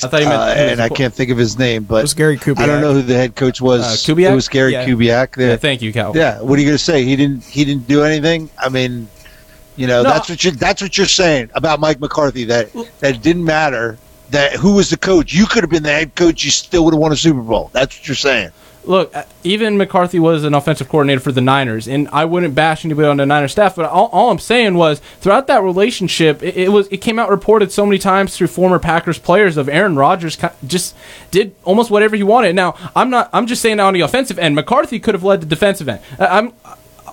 I 0.03 0.07
thought 0.07 0.21
you 0.21 0.27
meant, 0.27 0.41
uh, 0.41 0.71
and 0.71 0.81
I 0.81 0.89
can't 0.89 1.13
think 1.13 1.29
of 1.29 1.37
his 1.37 1.57
name, 1.57 1.83
but 1.83 1.97
it 1.97 2.03
was 2.03 2.13
Gary 2.13 2.37
Kubiak. 2.37 2.59
I 2.59 2.65
don't 2.65 2.81
know 2.81 2.93
who 2.93 3.01
the 3.01 3.15
head 3.15 3.35
coach 3.35 3.61
was. 3.61 3.81
Uh, 3.81 4.13
Kubiak? 4.13 4.31
It 4.31 4.35
was 4.35 4.49
Gary 4.49 4.73
yeah. 4.73 4.85
Kubiak. 4.85 5.37
Yeah, 5.37 5.55
thank 5.55 5.81
you, 5.81 5.93
Cal. 5.93 6.15
Yeah, 6.15 6.41
what 6.41 6.57
are 6.57 6.61
you 6.61 6.67
going 6.67 6.77
to 6.77 6.83
say? 6.83 7.03
He 7.03 7.15
didn't. 7.15 7.43
He 7.43 7.65
didn't 7.65 7.87
do 7.87 8.03
anything. 8.03 8.49
I 8.57 8.69
mean, 8.69 9.07
you 9.75 9.87
know, 9.87 10.03
No. 10.03 10.09
that's 10.09 10.29
what 10.29 10.43
you. 10.43 10.51
That's 10.51 10.81
what 10.81 10.97
you're 10.97 11.07
saying 11.07 11.49
about 11.53 11.79
Mike 11.79 11.99
McCarthy. 11.99 12.45
That 12.45 12.69
that 12.99 13.21
didn't 13.21 13.45
matter. 13.45 13.97
That 14.29 14.53
who 14.53 14.75
was 14.75 14.89
the 14.89 14.97
coach? 14.97 15.33
You 15.33 15.45
could 15.45 15.63
have 15.63 15.69
been 15.69 15.83
the 15.83 15.91
head 15.91 16.15
coach. 16.15 16.43
You 16.43 16.51
still 16.51 16.85
would 16.85 16.93
have 16.93 17.01
won 17.01 17.11
a 17.11 17.15
Super 17.15 17.41
Bowl. 17.41 17.69
That's 17.73 17.97
what 17.97 18.07
you're 18.07 18.15
saying. 18.15 18.51
Look, 18.85 19.15
uh, 19.15 19.23
even 19.43 19.77
McCarthy 19.77 20.19
was 20.19 20.43
an 20.43 20.53
offensive 20.53 20.89
coordinator 20.89 21.21
for 21.21 21.31
the 21.31 21.39
Niners, 21.41 21.87
and 21.87 22.09
I 22.11 22.25
wouldn't 22.25 22.53
bash 22.53 22.83
anybody 22.83 23.07
on 23.07 23.17
the 23.17 23.25
Niners 23.25 23.53
staff. 23.53 23.75
But 23.77 23.85
all, 23.85 24.07
all 24.07 24.29
I'm 24.29 24.39
saying 24.39 24.75
was, 24.75 24.99
throughout 25.21 25.47
that 25.47 25.63
relationship, 25.63 26.43
it, 26.43 26.57
it 26.57 26.69
was 26.69 26.87
it 26.89 26.97
came 26.97 27.17
out 27.17 27.29
reported 27.29 27.71
so 27.71 27.85
many 27.85 27.97
times 27.97 28.35
through 28.35 28.47
former 28.47 28.79
Packers 28.79 29.17
players 29.17 29.55
of 29.55 29.69
Aaron 29.69 29.95
Rodgers 29.95 30.37
just 30.67 30.95
did 31.31 31.55
almost 31.63 31.91
whatever 31.91 32.15
he 32.17 32.23
wanted. 32.23 32.55
Now, 32.55 32.75
I'm 32.95 33.09
not. 33.09 33.29
I'm 33.31 33.47
just 33.47 33.61
saying 33.61 33.77
that 33.77 33.83
on 33.83 33.93
the 33.93 34.01
offensive 34.01 34.37
end, 34.37 34.53
McCarthy 34.55 34.99
could 34.99 35.13
have 35.13 35.23
led 35.23 35.39
the 35.41 35.47
defensive 35.47 35.87
end. 35.87 36.01
I- 36.19 36.37
I'm. 36.39 36.53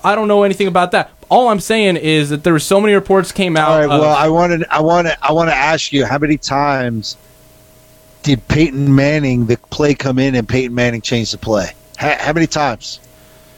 I 0.03 0.15
don't 0.15 0.27
know 0.27 0.41
anything 0.41 0.65
about 0.67 0.91
that. 0.93 1.11
All 1.29 1.47
I'm 1.49 1.59
saying 1.59 1.95
is 1.97 2.31
that 2.31 2.43
there 2.43 2.53
were 2.53 2.59
so 2.59 2.81
many 2.81 2.95
reports 2.95 3.31
came 3.31 3.55
out. 3.55 3.69
All 3.69 3.77
right. 3.77 3.83
of- 3.85 4.01
Well, 4.01 4.15
I 4.15 4.27
wanted. 4.29 4.65
I 4.69 4.81
want 4.81 5.07
to. 5.07 5.15
I 5.23 5.31
want 5.31 5.49
to 5.51 5.55
ask 5.55 5.93
you 5.93 6.05
how 6.05 6.17
many 6.17 6.37
times 6.37 7.17
did 8.23 8.47
Peyton 8.47 8.93
Manning 8.93 9.45
the 9.45 9.57
play 9.69 9.93
come 9.95 10.19
in 10.19 10.35
and 10.35 10.47
Peyton 10.47 10.73
Manning 10.73 11.01
change 11.01 11.31
the 11.31 11.37
play? 11.37 11.71
How, 11.97 12.15
how 12.19 12.33
many 12.33 12.47
times? 12.47 12.99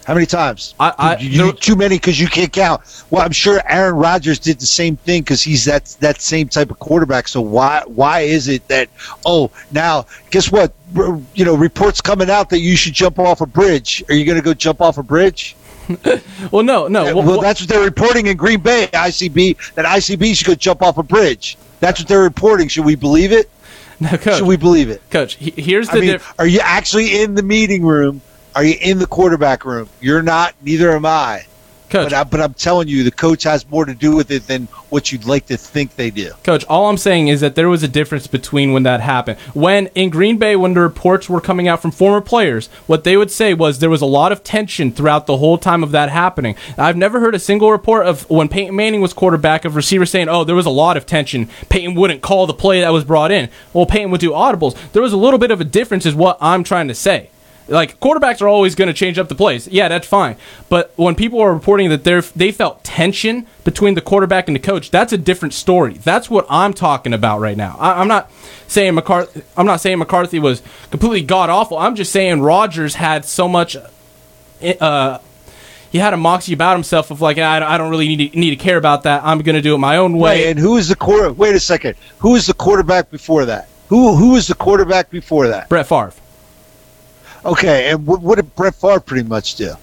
How 0.05 0.13
many 0.13 0.25
times? 0.25 0.75
I, 0.81 0.93
I, 0.97 1.17
you, 1.17 1.45
you- 1.47 1.53
too 1.53 1.75
many 1.77 1.95
because 1.95 2.19
you 2.19 2.27
can't 2.27 2.51
count. 2.51 2.81
Well, 3.09 3.21
I'm 3.21 3.31
sure 3.31 3.61
Aaron 3.69 3.95
Rodgers 3.95 4.37
did 4.37 4.59
the 4.59 4.65
same 4.65 4.97
thing 4.97 5.21
because 5.21 5.41
he's 5.41 5.63
that 5.65 5.85
that 6.01 6.19
same 6.19 6.49
type 6.49 6.71
of 6.71 6.79
quarterback. 6.79 7.29
So 7.29 7.39
why 7.39 7.83
why 7.85 8.21
is 8.21 8.49
it 8.49 8.67
that 8.67 8.89
oh 9.25 9.49
now 9.71 10.05
guess 10.29 10.51
what 10.51 10.73
R- 10.97 11.17
you 11.35 11.45
know 11.45 11.55
reports 11.55 12.01
coming 12.01 12.29
out 12.29 12.49
that 12.49 12.59
you 12.59 12.75
should 12.75 12.91
jump 12.93 13.17
off 13.17 13.39
a 13.39 13.45
bridge? 13.45 14.03
Are 14.09 14.13
you 14.13 14.25
going 14.25 14.37
to 14.37 14.43
go 14.43 14.53
jump 14.53 14.81
off 14.81 14.97
a 14.97 15.03
bridge? 15.03 15.55
well, 16.51 16.63
no, 16.63 16.87
no. 16.89 17.05
Well, 17.15 17.25
well, 17.25 17.41
that's 17.41 17.61
what 17.61 17.69
they're 17.69 17.83
reporting 17.83 18.27
in 18.27 18.35
Green 18.35 18.59
Bay, 18.59 18.87
ICB. 18.93 19.73
That 19.75 19.85
ICB 19.85 20.35
should 20.35 20.47
go 20.47 20.55
jump 20.55 20.81
off 20.81 20.97
a 20.97 21.03
bridge. 21.03 21.57
That's 21.79 21.99
what 21.99 22.07
they're 22.09 22.23
reporting. 22.23 22.67
Should 22.69 22.85
we 22.85 22.95
believe 22.95 23.31
it? 23.31 23.49
No, 24.03 24.17
coach, 24.17 24.37
Should 24.37 24.47
we 24.47 24.57
believe 24.57 24.89
it? 24.89 25.01
coach. 25.09 25.35
he- 25.35 25.53
Here's 25.55 25.87
the 25.89 25.97
I 25.97 26.01
mean, 26.01 26.09
diff- 26.11 26.33
are 26.39 26.47
you 26.47 26.59
actually 26.61 27.21
in 27.21 27.35
the 27.35 27.43
meeting 27.43 27.83
room? 27.83 28.21
Are 28.55 28.63
you 28.63 28.75
in 28.79 28.99
the 28.99 29.07
quarterback 29.07 29.65
room? 29.65 29.89
You're 29.99 30.21
not. 30.21 30.53
Neither 30.61 30.91
am 30.95 31.05
I. 31.05 31.45
coach. 31.93 32.09
But, 32.09 32.13
I, 32.13 32.23
but 32.23 32.41
I'm 32.41 32.53
telling 32.53 32.87
you, 32.87 33.03
the 33.03 33.11
coach 33.11 33.43
has 33.43 33.69
more 33.69 33.85
to 33.85 33.93
do 33.93 34.15
with 34.15 34.31
it 34.31 34.47
than 34.47 34.65
what 34.89 35.11
you'd 35.11 35.25
like 35.25 35.45
to 35.47 35.57
think 35.57 35.95
they 35.95 36.09
do. 36.09 36.31
Coach, 36.43 36.65
all 36.65 36.89
I'm 36.89 36.97
saying 36.97 37.27
is 37.27 37.41
that 37.41 37.55
there 37.55 37.69
was 37.69 37.83
a 37.83 37.87
difference 37.87 38.27
between 38.27 38.73
when 38.73 38.83
that 38.83 39.01
happened. 39.01 39.39
When 39.53 39.87
in 39.87 40.09
Green 40.09 40.37
Bay, 40.37 40.55
when 40.55 40.73
the 40.73 40.81
reports 40.81 41.29
were 41.29 41.41
coming 41.41 41.67
out 41.67 41.81
from 41.81 41.91
former 41.91 42.21
players, 42.21 42.67
what 42.87 43.03
they 43.03 43.15
would 43.15 43.31
say 43.31 43.53
was 43.53 43.79
there 43.79 43.89
was 43.89 44.01
a 44.01 44.07
lot 44.07 44.31
of 44.31 44.43
tension 44.43 44.91
throughout 44.91 45.27
the 45.27 45.37
whole 45.37 45.57
time 45.57 45.83
of 45.83 45.91
that 45.91 46.09
happening. 46.09 46.55
I've 46.77 46.97
never 46.97 47.19
heard 47.19 47.35
a 47.35 47.39
single 47.39 47.71
report 47.71 48.05
of 48.05 48.29
when 48.29 48.49
Peyton 48.49 48.75
Manning 48.75 49.01
was 49.01 49.13
quarterback 49.13 49.65
of 49.65 49.75
receivers 49.75 50.09
saying, 50.09 50.29
oh, 50.29 50.43
there 50.43 50.55
was 50.55 50.65
a 50.65 50.71
lot 50.71 50.97
of 50.97 51.05
tension. 51.05 51.49
Peyton 51.69 51.95
wouldn't 51.95 52.21
call 52.21 52.47
the 52.47 52.53
play 52.53 52.81
that 52.81 52.89
was 52.89 53.03
brought 53.03 53.31
in. 53.31 53.49
Well, 53.71 53.85
Peyton 53.85 54.11
would 54.11 54.21
do 54.21 54.31
audibles. 54.31 54.75
There 54.91 55.01
was 55.01 55.13
a 55.13 55.17
little 55.17 55.39
bit 55.39 55.51
of 55.51 55.61
a 55.61 55.65
difference, 55.65 56.05
is 56.05 56.15
what 56.15 56.37
I'm 56.41 56.63
trying 56.63 56.87
to 56.87 56.95
say. 56.95 57.29
Like 57.67 57.99
quarterbacks 57.99 58.41
are 58.41 58.47
always 58.47 58.75
going 58.75 58.87
to 58.87 58.93
change 58.93 59.17
up 59.17 59.29
the 59.29 59.35
plays. 59.35 59.67
Yeah, 59.67 59.87
that's 59.87 60.07
fine. 60.07 60.35
But 60.69 60.91
when 60.95 61.15
people 61.15 61.39
are 61.41 61.53
reporting 61.53 61.89
that 61.89 62.03
they 62.03 62.19
they 62.35 62.51
felt 62.51 62.83
tension 62.83 63.47
between 63.63 63.95
the 63.95 64.01
quarterback 64.01 64.47
and 64.47 64.55
the 64.55 64.59
coach, 64.59 64.91
that's 64.91 65.13
a 65.13 65.17
different 65.17 65.53
story. 65.53 65.93
That's 65.93 66.29
what 66.29 66.45
I'm 66.49 66.73
talking 66.73 67.13
about 67.13 67.39
right 67.39 67.55
now. 67.55 67.77
I, 67.79 68.01
I'm 68.01 68.07
not 68.07 68.29
saying 68.67 68.95
McCarthy. 68.95 69.43
I'm 69.55 69.65
not 69.65 69.79
saying 69.79 69.99
McCarthy 69.99 70.39
was 70.39 70.61
completely 70.91 71.23
god 71.23 71.49
awful. 71.49 71.77
I'm 71.77 71.95
just 71.95 72.11
saying 72.11 72.41
Rodgers 72.41 72.95
had 72.95 73.23
so 73.25 73.47
much. 73.47 73.77
Uh, 74.61 75.19
he 75.91 75.99
had 75.99 76.13
a 76.13 76.17
moxie 76.17 76.53
about 76.53 76.73
himself 76.73 77.11
of 77.11 77.21
like 77.21 77.37
I, 77.37 77.75
I 77.75 77.77
don't 77.77 77.91
really 77.91 78.07
need 78.07 78.31
to, 78.31 78.39
need 78.39 78.49
to 78.49 78.55
care 78.55 78.77
about 78.77 79.03
that. 79.03 79.23
I'm 79.23 79.39
going 79.39 79.55
to 79.55 79.61
do 79.61 79.75
it 79.75 79.77
my 79.77 79.97
own 79.97 80.17
way. 80.17 80.41
Wait, 80.41 80.49
and 80.49 80.59
who 80.59 80.77
is 80.77 80.89
the 80.89 80.95
quarter? 80.95 81.31
Wait 81.31 81.55
a 81.55 81.59
second. 81.59 81.95
Who 82.19 82.31
was 82.31 82.47
the 82.47 82.53
quarterback 82.53 83.11
before 83.11 83.45
that? 83.45 83.69
Who 83.89 84.15
who 84.15 84.31
was 84.31 84.47
the 84.47 84.55
quarterback 84.55 85.11
before 85.11 85.47
that? 85.47 85.69
Brett 85.69 85.87
Favre. 85.87 86.13
Okay, 87.45 87.89
and 87.91 88.05
what, 88.05 88.21
what 88.21 88.35
did 88.35 88.55
Brett 88.55 88.75
Favre 88.75 88.99
pretty 88.99 89.27
much 89.27 89.55
do? 89.55 89.73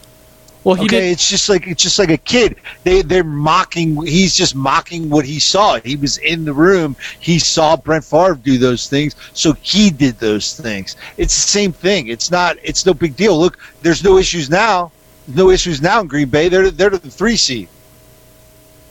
Well, 0.64 0.74
he 0.74 0.84
okay, 0.84 1.00
did. 1.00 1.12
it's 1.12 1.28
just 1.28 1.48
like 1.48 1.66
it's 1.66 1.82
just 1.82 1.98
like 1.98 2.10
a 2.10 2.18
kid. 2.18 2.56
They 2.84 3.00
they're 3.00 3.24
mocking. 3.24 4.04
He's 4.04 4.34
just 4.34 4.54
mocking 4.54 5.08
what 5.08 5.24
he 5.24 5.40
saw. 5.40 5.80
He 5.80 5.96
was 5.96 6.18
in 6.18 6.44
the 6.44 6.52
room. 6.52 6.96
He 7.18 7.38
saw 7.38 7.76
Brett 7.76 8.04
Favre 8.04 8.34
do 8.34 8.58
those 8.58 8.86
things, 8.86 9.16
so 9.32 9.54
he 9.62 9.90
did 9.90 10.18
those 10.18 10.54
things. 10.54 10.96
It's 11.16 11.34
the 11.34 11.48
same 11.48 11.72
thing. 11.72 12.08
It's 12.08 12.30
not. 12.30 12.58
It's 12.62 12.84
no 12.84 12.92
big 12.92 13.16
deal. 13.16 13.38
Look, 13.38 13.58
there's 13.80 14.04
no 14.04 14.18
issues 14.18 14.50
now. 14.50 14.92
There's 15.26 15.38
no 15.38 15.50
issues 15.50 15.80
now 15.80 16.02
in 16.02 16.08
Green 16.08 16.28
Bay. 16.28 16.50
They're 16.50 16.70
they're 16.70 16.90
the 16.90 16.98
three 16.98 17.36
seed. 17.36 17.68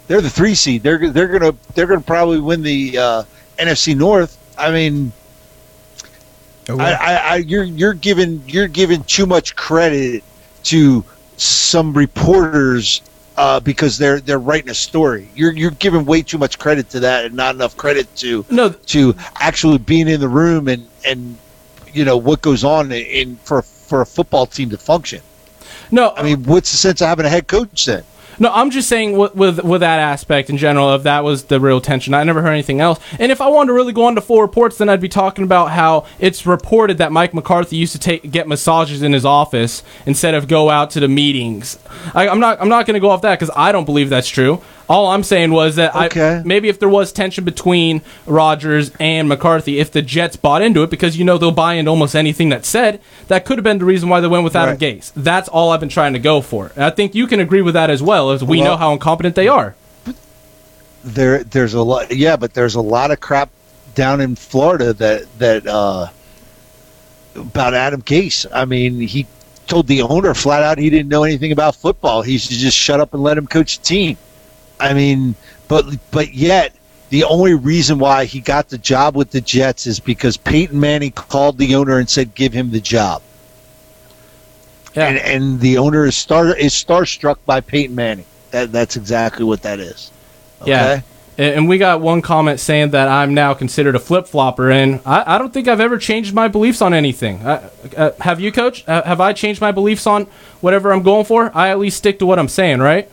They're 0.08 0.22
the 0.22 0.30
three 0.30 0.56
seed. 0.56 0.82
They're 0.82 1.12
they're 1.12 1.28
gonna 1.28 1.56
they're 1.76 1.86
gonna 1.86 2.02
probably 2.02 2.40
win 2.40 2.64
the 2.64 2.98
uh, 2.98 3.24
NFC 3.60 3.96
North. 3.96 4.38
I 4.58 4.72
mean, 4.72 5.12
Oh, 6.70 6.80
I, 6.80 6.92
I, 6.92 7.14
I 7.16 7.36
you're 7.38 7.64
you're 7.64 7.94
giving 7.94 8.44
you're 8.48 8.68
giving 8.68 9.04
too 9.04 9.26
much 9.26 9.56
credit 9.56 10.24
to 10.66 11.04
some 11.38 11.94
reporters 11.94 13.02
uh, 13.38 13.60
because 13.60 13.98
they're 13.98 14.20
they're 14.20 14.40
writing 14.40 14.70
a 14.70 14.74
story. 14.74 15.30
You're 15.36 15.54
you're 15.54 15.72
giving 15.72 16.06
way 16.06 16.22
too 16.22 16.38
much 16.38 16.60
credit 16.60 16.90
to 16.92 17.00
that 17.02 17.26
and 17.26 17.36
not 17.36 17.56
enough 17.56 17.76
credit 17.78 18.14
to 18.18 18.46
No. 18.50 18.70
to 18.70 19.16
actually 19.36 19.78
being 19.78 20.08
in 20.08 20.20
the 20.20 20.28
room 20.30 20.68
and 20.68 20.88
and 21.06 21.38
you 21.94 22.06
know 22.06 22.18
what 22.18 22.42
goes 22.42 22.64
on 22.64 22.92
in, 22.92 23.06
in 23.06 23.36
for 23.38 23.62
for 23.62 24.02
a 24.02 24.06
football 24.06 24.46
team 24.46 24.70
to 24.70 24.78
function. 24.78 25.22
No, 25.92 26.14
I 26.16 26.22
mean, 26.22 26.44
what's 26.44 26.72
the 26.72 26.78
sense 26.78 27.02
of 27.02 27.08
having 27.08 27.26
a 27.26 27.30
head 27.30 27.48
coach 27.48 27.86
then? 27.86 28.04
No, 28.40 28.52
I'm 28.54 28.72
just 28.72 28.88
saying 28.88 29.18
with, 29.18 29.36
with 29.36 29.64
with 29.64 29.82
that 29.82 30.00
aspect 30.00 30.50
in 30.50 30.58
general. 30.58 30.94
If 30.96 31.04
that 31.04 31.24
was 31.24 31.46
the 31.46 31.60
real 31.60 31.82
tension, 31.82 32.14
I 32.14 32.24
never 32.24 32.42
heard 32.42 32.52
anything 32.52 32.80
else. 32.80 33.00
And 33.20 33.32
if 33.32 33.42
I 33.42 33.50
wanted 33.50 33.68
to 33.68 33.74
really 33.74 33.94
go 33.94 34.06
on 34.06 34.16
to 34.16 34.22
full 34.22 34.42
reports, 34.42 34.78
then 34.78 34.90
I'd 34.90 35.02
be 35.02 35.10
talking 35.10 35.44
about 35.44 35.72
how 35.72 36.06
it's 36.20 36.46
reported 36.46 36.98
that 37.00 37.12
Mike 37.12 37.34
McCarthy 37.34 37.76
used 37.76 37.92
to 37.94 38.00
take 38.00 38.32
get 38.32 38.48
massages 38.48 39.02
in 39.02 39.14
his 39.14 39.26
office 39.26 39.84
instead 40.06 40.34
of 40.34 40.48
go 40.48 40.70
out 40.70 40.90
to 40.92 41.00
the 41.00 41.08
meetings. 41.08 41.78
I, 42.14 42.30
I'm 42.30 42.40
not 42.40 42.62
I'm 42.62 42.70
not 42.70 42.86
going 42.86 42.96
to 42.96 43.00
go 43.02 43.10
off 43.10 43.22
that 43.24 43.38
because 43.40 43.54
I 43.56 43.72
don't 43.72 43.86
believe 43.86 44.10
that's 44.10 44.30
true. 44.30 44.62
All 44.90 45.08
I'm 45.08 45.22
saying 45.22 45.52
was 45.52 45.76
that 45.76 45.96
Okay. 45.96 46.38
I, 46.38 46.44
maybe 46.44 46.68
if 46.68 46.80
there 46.80 46.90
was 46.90 47.12
tension 47.12 47.46
between 47.46 48.02
Rodgers 48.26 48.92
and 49.00 49.30
McCarthy, 49.30 49.78
if 49.80 49.92
the 49.92 50.02
Jets 50.02 50.36
bought 50.36 50.64
into 50.64 50.82
it, 50.82 50.90
because 50.90 51.16
you 51.16 51.24
know 51.24 51.38
they'll 51.38 51.52
buy 51.52 51.76
into 51.76 51.92
almost 51.92 52.16
anything 52.16 52.50
that's 52.50 52.68
said, 52.68 53.00
that 53.28 53.46
could 53.46 53.60
have 53.60 53.64
been 53.64 53.78
the 53.78 53.86
reason 53.86 54.10
why 54.10 54.20
they 54.20 54.28
went 54.28 54.44
with 54.44 54.56
Adam 54.56 54.72
Right. 54.72 54.98
Gase. 54.98 55.12
That's 55.16 55.48
all 55.48 55.72
I've 55.72 55.80
been 55.80 55.90
trying 55.90 56.14
to 56.14 56.20
go 56.20 56.42
for. 56.42 56.72
And 56.76 56.84
I 56.84 56.90
think 56.90 57.14
you 57.14 57.28
can 57.28 57.40
agree 57.40 57.62
with 57.62 57.76
that 57.76 57.92
as 57.92 58.02
well, 58.02 58.32
as 58.32 58.44
we 58.44 58.58
Well- 58.62 58.72
know 58.72 58.78
how 58.78 58.92
incompetent 58.92 59.36
they 59.36 59.48
are. 59.48 59.76
there 61.04 61.44
there's 61.46 61.74
a 61.74 61.82
lot 61.82 62.14
yeah 62.14 62.36
but 62.36 62.54
there's 62.54 62.76
a 62.76 62.82
lot 62.82 63.10
of 63.10 63.20
crap 63.22 63.50
down 63.96 64.20
in 64.20 64.36
Florida 64.36 64.92
that 64.92 65.24
that 65.40 65.66
uh 65.66 66.08
about 67.36 67.74
Adam 67.74 68.02
Gase 68.02 68.46
I 68.52 68.66
mean 68.66 69.00
he 69.00 69.26
told 69.68 69.88
the 69.88 70.02
owner 70.02 70.34
flat 70.34 70.62
out 70.64 70.78
he 70.78 70.90
didn't 70.90 71.08
know 71.10 71.24
anything 71.24 71.52
about 71.54 71.76
football 71.76 72.22
he 72.22 72.38
should 72.38 72.58
just 72.58 72.76
shut 72.76 73.00
up 73.00 73.14
and 73.14 73.24
let 73.24 73.38
him 73.38 73.48
coach 73.48 73.80
the 73.80 73.86
team 73.86 74.18
I 74.80 74.94
mean 74.94 75.36
but 75.68 75.86
but 76.12 76.34
yet 76.34 76.74
the 77.10 77.24
only 77.24 77.56
reason 77.56 77.98
why 78.00 78.26
he 78.26 78.40
got 78.40 78.70
the 78.70 78.78
job 78.78 79.16
with 79.16 79.32
the 79.32 79.42
Jets 79.42 79.88
is 79.88 80.00
because 80.00 80.38
Peyton 80.38 80.80
Manning 80.80 81.12
called 81.12 81.58
the 81.58 81.76
owner 81.76 81.98
and 81.98 82.10
said 82.10 82.36
give 82.36 82.54
him 82.54 82.72
the 82.72 82.80
job 82.80 83.22
Yeah. 84.96 85.08
and 85.08 85.18
and 85.18 85.60
the 85.60 85.78
owner 85.78 86.06
is 86.06 86.16
star 86.16 86.56
is 86.56 86.74
starstruck 86.74 87.38
by 87.46 87.62
Peyton 87.62 87.96
Manning 87.96 88.26
that 88.52 88.72
that's 88.72 88.96
exactly 88.96 89.46
what 89.46 89.62
that 89.64 89.80
is 89.80 90.12
Yeah. 90.66 90.84
Okay? 90.84 91.04
And 91.38 91.56
and 91.56 91.70
we 91.70 91.78
got 91.78 92.02
one 92.02 92.22
comment 92.22 92.60
saying 92.60 92.90
that 92.92 93.08
I'm 93.08 93.34
now 93.34 93.54
considered 93.54 93.96
a 93.96 94.00
flip 94.00 94.28
flopper, 94.28 94.70
and 94.70 95.00
I, 95.06 95.36
I 95.36 95.38
don't 95.38 95.54
think 95.54 95.70
I've 95.70 95.80
ever 95.80 95.98
changed 95.98 96.34
my 96.34 96.50
beliefs 96.50 96.82
on 96.82 96.94
anything. 96.94 97.38
Uh, 97.46 97.70
uh, 97.96 98.12
have 98.20 98.42
you, 98.42 98.52
Coach? 98.52 98.84
Uh, 98.86 99.04
have 99.04 99.22
I 99.22 99.32
changed 99.32 99.62
my 99.62 99.72
beliefs 99.72 100.06
on 100.06 100.26
whatever 100.60 100.92
I'm 100.92 101.02
going 101.02 101.24
for? 101.24 101.50
I 101.56 101.70
at 101.70 101.80
least 101.80 101.96
stick 101.98 102.20
to 102.20 102.26
what 102.26 102.40
I'm 102.40 102.50
saying, 102.50 102.80
right? 102.80 103.10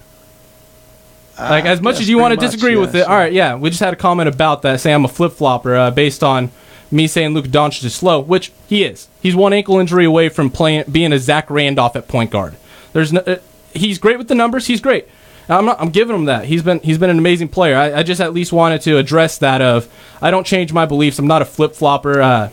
Like 1.39 1.65
as 1.65 1.81
much 1.81 2.01
as 2.01 2.09
you 2.09 2.19
want 2.19 2.33
to 2.33 2.41
disagree 2.41 2.77
with 2.77 2.95
it, 2.95 3.07
all 3.07 3.17
right, 3.17 3.33
yeah. 3.33 3.57
We 3.57 3.71
just 3.71 3.81
had 3.81 3.93
a 3.93 3.97
comment 3.97 4.29
about 4.29 4.63
that, 4.63 4.81
saying 4.81 4.95
I'm 4.95 5.05
a 5.05 5.09
flip 5.09 5.33
flopper 5.33 5.75
uh, 5.75 5.91
based 5.91 6.23
on 6.25 6.51
me 6.91 7.07
saying 7.07 7.35
Luka 7.35 7.49
Doncic 7.49 7.85
is 7.85 7.95
slow, 7.95 8.21
which 8.21 8.53
he 8.69 8.85
is. 8.85 9.09
He's 9.21 9.35
one 9.37 9.53
ankle 9.53 9.79
injury 9.79 10.05
away 10.05 10.29
from 10.29 10.51
playing, 10.51 10.85
being 10.91 11.13
a 11.13 11.19
Zach 11.19 11.51
Randolph 11.51 11.97
at 11.97 12.09
point 12.09 12.31
guard. 12.31 12.57
There's 12.93 13.13
no, 13.13 13.21
uh, 13.21 13.37
he's 13.75 13.99
great 13.99 14.19
with 14.19 14.29
the 14.29 14.35
numbers. 14.35 14.67
He's 14.67 14.81
great. 14.81 15.09
I'm 15.49 15.65
not, 15.65 15.81
I'm 15.81 15.91
giving 15.91 16.17
him 16.17 16.25
that. 16.25 16.47
He's 16.47 16.63
been 16.63 16.81
he's 16.81 16.99
been 16.99 17.11
an 17.11 17.19
amazing 17.19 17.49
player. 17.49 17.77
I, 17.77 18.01
I 18.01 18.03
just 18.03 18.21
at 18.21 18.33
least 18.33 18.53
wanted 18.53 18.81
to 18.83 18.99
address 18.99 19.39
that 19.39 19.61
of 19.63 19.93
I 20.21 20.31
don't 20.31 20.47
change 20.47 20.73
my 20.73 20.87
beliefs. 20.87 21.19
I'm 21.19 21.27
not 21.27 21.43
a 21.43 21.45
flip 21.45 21.75
flopper. 21.75 22.21
Uh, 22.21 22.51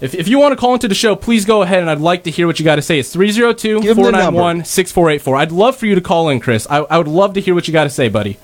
if, 0.00 0.14
if 0.14 0.28
you 0.28 0.38
want 0.38 0.52
to 0.52 0.56
call 0.56 0.74
into 0.74 0.88
the 0.88 0.94
show, 0.94 1.16
please 1.16 1.44
go 1.44 1.62
ahead 1.62 1.80
and 1.80 1.90
I'd 1.90 2.00
like 2.00 2.24
to 2.24 2.30
hear 2.30 2.46
what 2.46 2.58
you 2.58 2.64
got 2.64 2.76
to 2.76 2.82
say. 2.82 2.98
It's 2.98 3.12
302 3.12 3.80
Give 3.80 3.90
'em 3.90 3.96
the 3.96 4.02
491 4.02 4.64
6484. 4.64 5.36
I'd 5.36 5.52
love 5.52 5.76
for 5.76 5.86
you 5.86 5.94
to 5.94 6.00
call 6.00 6.28
in, 6.28 6.40
Chris. 6.40 6.66
I, 6.68 6.78
I 6.78 6.98
would 6.98 7.08
love 7.08 7.34
to 7.34 7.40
hear 7.40 7.54
what 7.54 7.66
you 7.66 7.72
got 7.72 7.84
to 7.84 7.90
say, 7.90 8.08
buddy. 8.08 8.38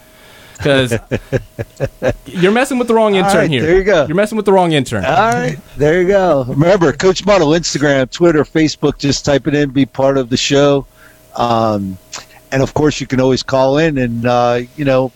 because 0.56 0.94
you're 2.26 2.52
messing 2.52 2.78
with 2.78 2.88
the 2.88 2.94
wrong 2.94 3.14
intern 3.14 3.36
right, 3.36 3.50
here. 3.50 3.62
there 3.62 3.78
you 3.78 3.84
go. 3.84 4.06
You're 4.06 4.16
messing 4.16 4.36
with 4.36 4.46
the 4.46 4.52
wrong 4.52 4.72
intern. 4.72 5.04
All 5.04 5.32
right, 5.32 5.58
there 5.76 6.00
you 6.00 6.08
go. 6.08 6.44
Remember, 6.44 6.92
Coach 6.92 7.24
Muddle, 7.26 7.48
Instagram, 7.48 8.10
Twitter, 8.10 8.44
Facebook. 8.44 8.98
Just 8.98 9.24
type 9.24 9.46
it 9.46 9.54
in, 9.54 9.70
be 9.70 9.86
part 9.86 10.16
of 10.16 10.28
the 10.28 10.36
show, 10.36 10.86
um, 11.36 11.98
and 12.50 12.62
of 12.62 12.74
course, 12.74 13.00
you 13.00 13.06
can 13.06 13.20
always 13.20 13.42
call 13.42 13.78
in 13.78 13.98
and 13.98 14.24
uh, 14.26 14.60
you 14.76 14.84
know 14.84 15.12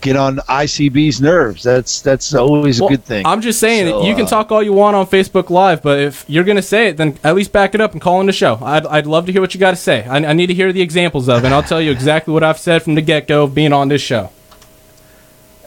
get 0.00 0.16
on 0.16 0.36
ICB's 0.38 1.20
nerves. 1.20 1.62
That's 1.62 2.00
that's 2.00 2.34
always 2.34 2.80
Well, 2.80 2.88
a 2.88 2.92
good 2.92 3.04
thing. 3.04 3.26
I'm 3.26 3.40
just 3.40 3.58
saying 3.60 3.86
So, 3.88 4.04
you 4.04 4.14
can 4.14 4.24
uh, 4.26 4.28
talk 4.28 4.52
all 4.52 4.62
you 4.62 4.72
want 4.72 4.96
on 4.96 5.06
Facebook 5.06 5.50
Live, 5.50 5.82
but 5.82 5.98
if 6.00 6.24
you're 6.28 6.44
going 6.44 6.56
to 6.56 6.62
say 6.62 6.88
it, 6.88 6.96
then 6.96 7.18
at 7.24 7.34
least 7.34 7.52
back 7.52 7.74
it 7.74 7.80
up 7.80 7.92
and 7.92 8.00
call 8.00 8.20
in 8.20 8.26
the 8.26 8.32
show. 8.32 8.58
I'd, 8.62 8.86
I'd 8.86 9.06
love 9.06 9.26
to 9.26 9.32
hear 9.32 9.40
what 9.40 9.54
you 9.54 9.60
got 9.60 9.70
to 9.72 9.76
say. 9.76 10.04
I, 10.04 10.16
I 10.18 10.32
need 10.32 10.46
to 10.48 10.54
hear 10.54 10.72
the 10.72 10.82
examples 10.82 11.28
of, 11.28 11.42
it, 11.42 11.46
and 11.46 11.54
I'll 11.54 11.62
tell 11.62 11.80
you 11.80 11.90
exactly 11.90 12.32
what 12.34 12.42
I've 12.42 12.58
said 12.58 12.82
from 12.82 12.94
the 12.94 13.02
get 13.02 13.26
go 13.28 13.44
of 13.44 13.54
being 13.54 13.72
on 13.72 13.88
this 13.88 14.02
show. 14.02 14.30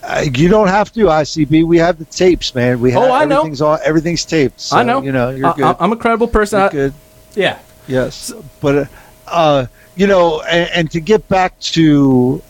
Uh, 0.02 0.26
you 0.34 0.48
don't 0.50 0.70
have 0.70 0.92
to 0.94 1.02
ICB. 1.06 1.66
We 1.66 1.78
have 1.78 2.00
the 2.00 2.06
tapes, 2.06 2.56
man. 2.56 2.80
We 2.80 2.92
have 2.92 3.04
Oh, 3.04 3.12
I 3.12 3.26
know. 3.26 3.38
everything's 3.40 3.62
all 3.62 3.78
everything's 3.84 4.24
taped. 4.26 4.60
So, 4.62 4.78
I 4.78 4.84
know. 4.84 5.02
You 5.02 5.12
know, 5.12 5.30
you're 5.30 5.48
I, 5.48 5.54
good. 5.54 5.64
I- 5.66 5.76
I'm 5.80 5.92
a 5.92 5.98
credible 5.98 6.28
person. 6.28 6.60
You're 6.60 6.68
I- 6.70 6.72
good. 6.72 6.94
Yeah. 7.36 7.60
Yes, 7.88 8.32
but 8.62 8.76
uh, 8.76 8.86
uh, 9.28 9.66
you 9.96 10.08
know, 10.08 10.42
and, 10.42 10.70
and 10.72 10.92
to 10.92 11.02
get 11.02 11.28
back 11.28 11.60
to 11.60 12.42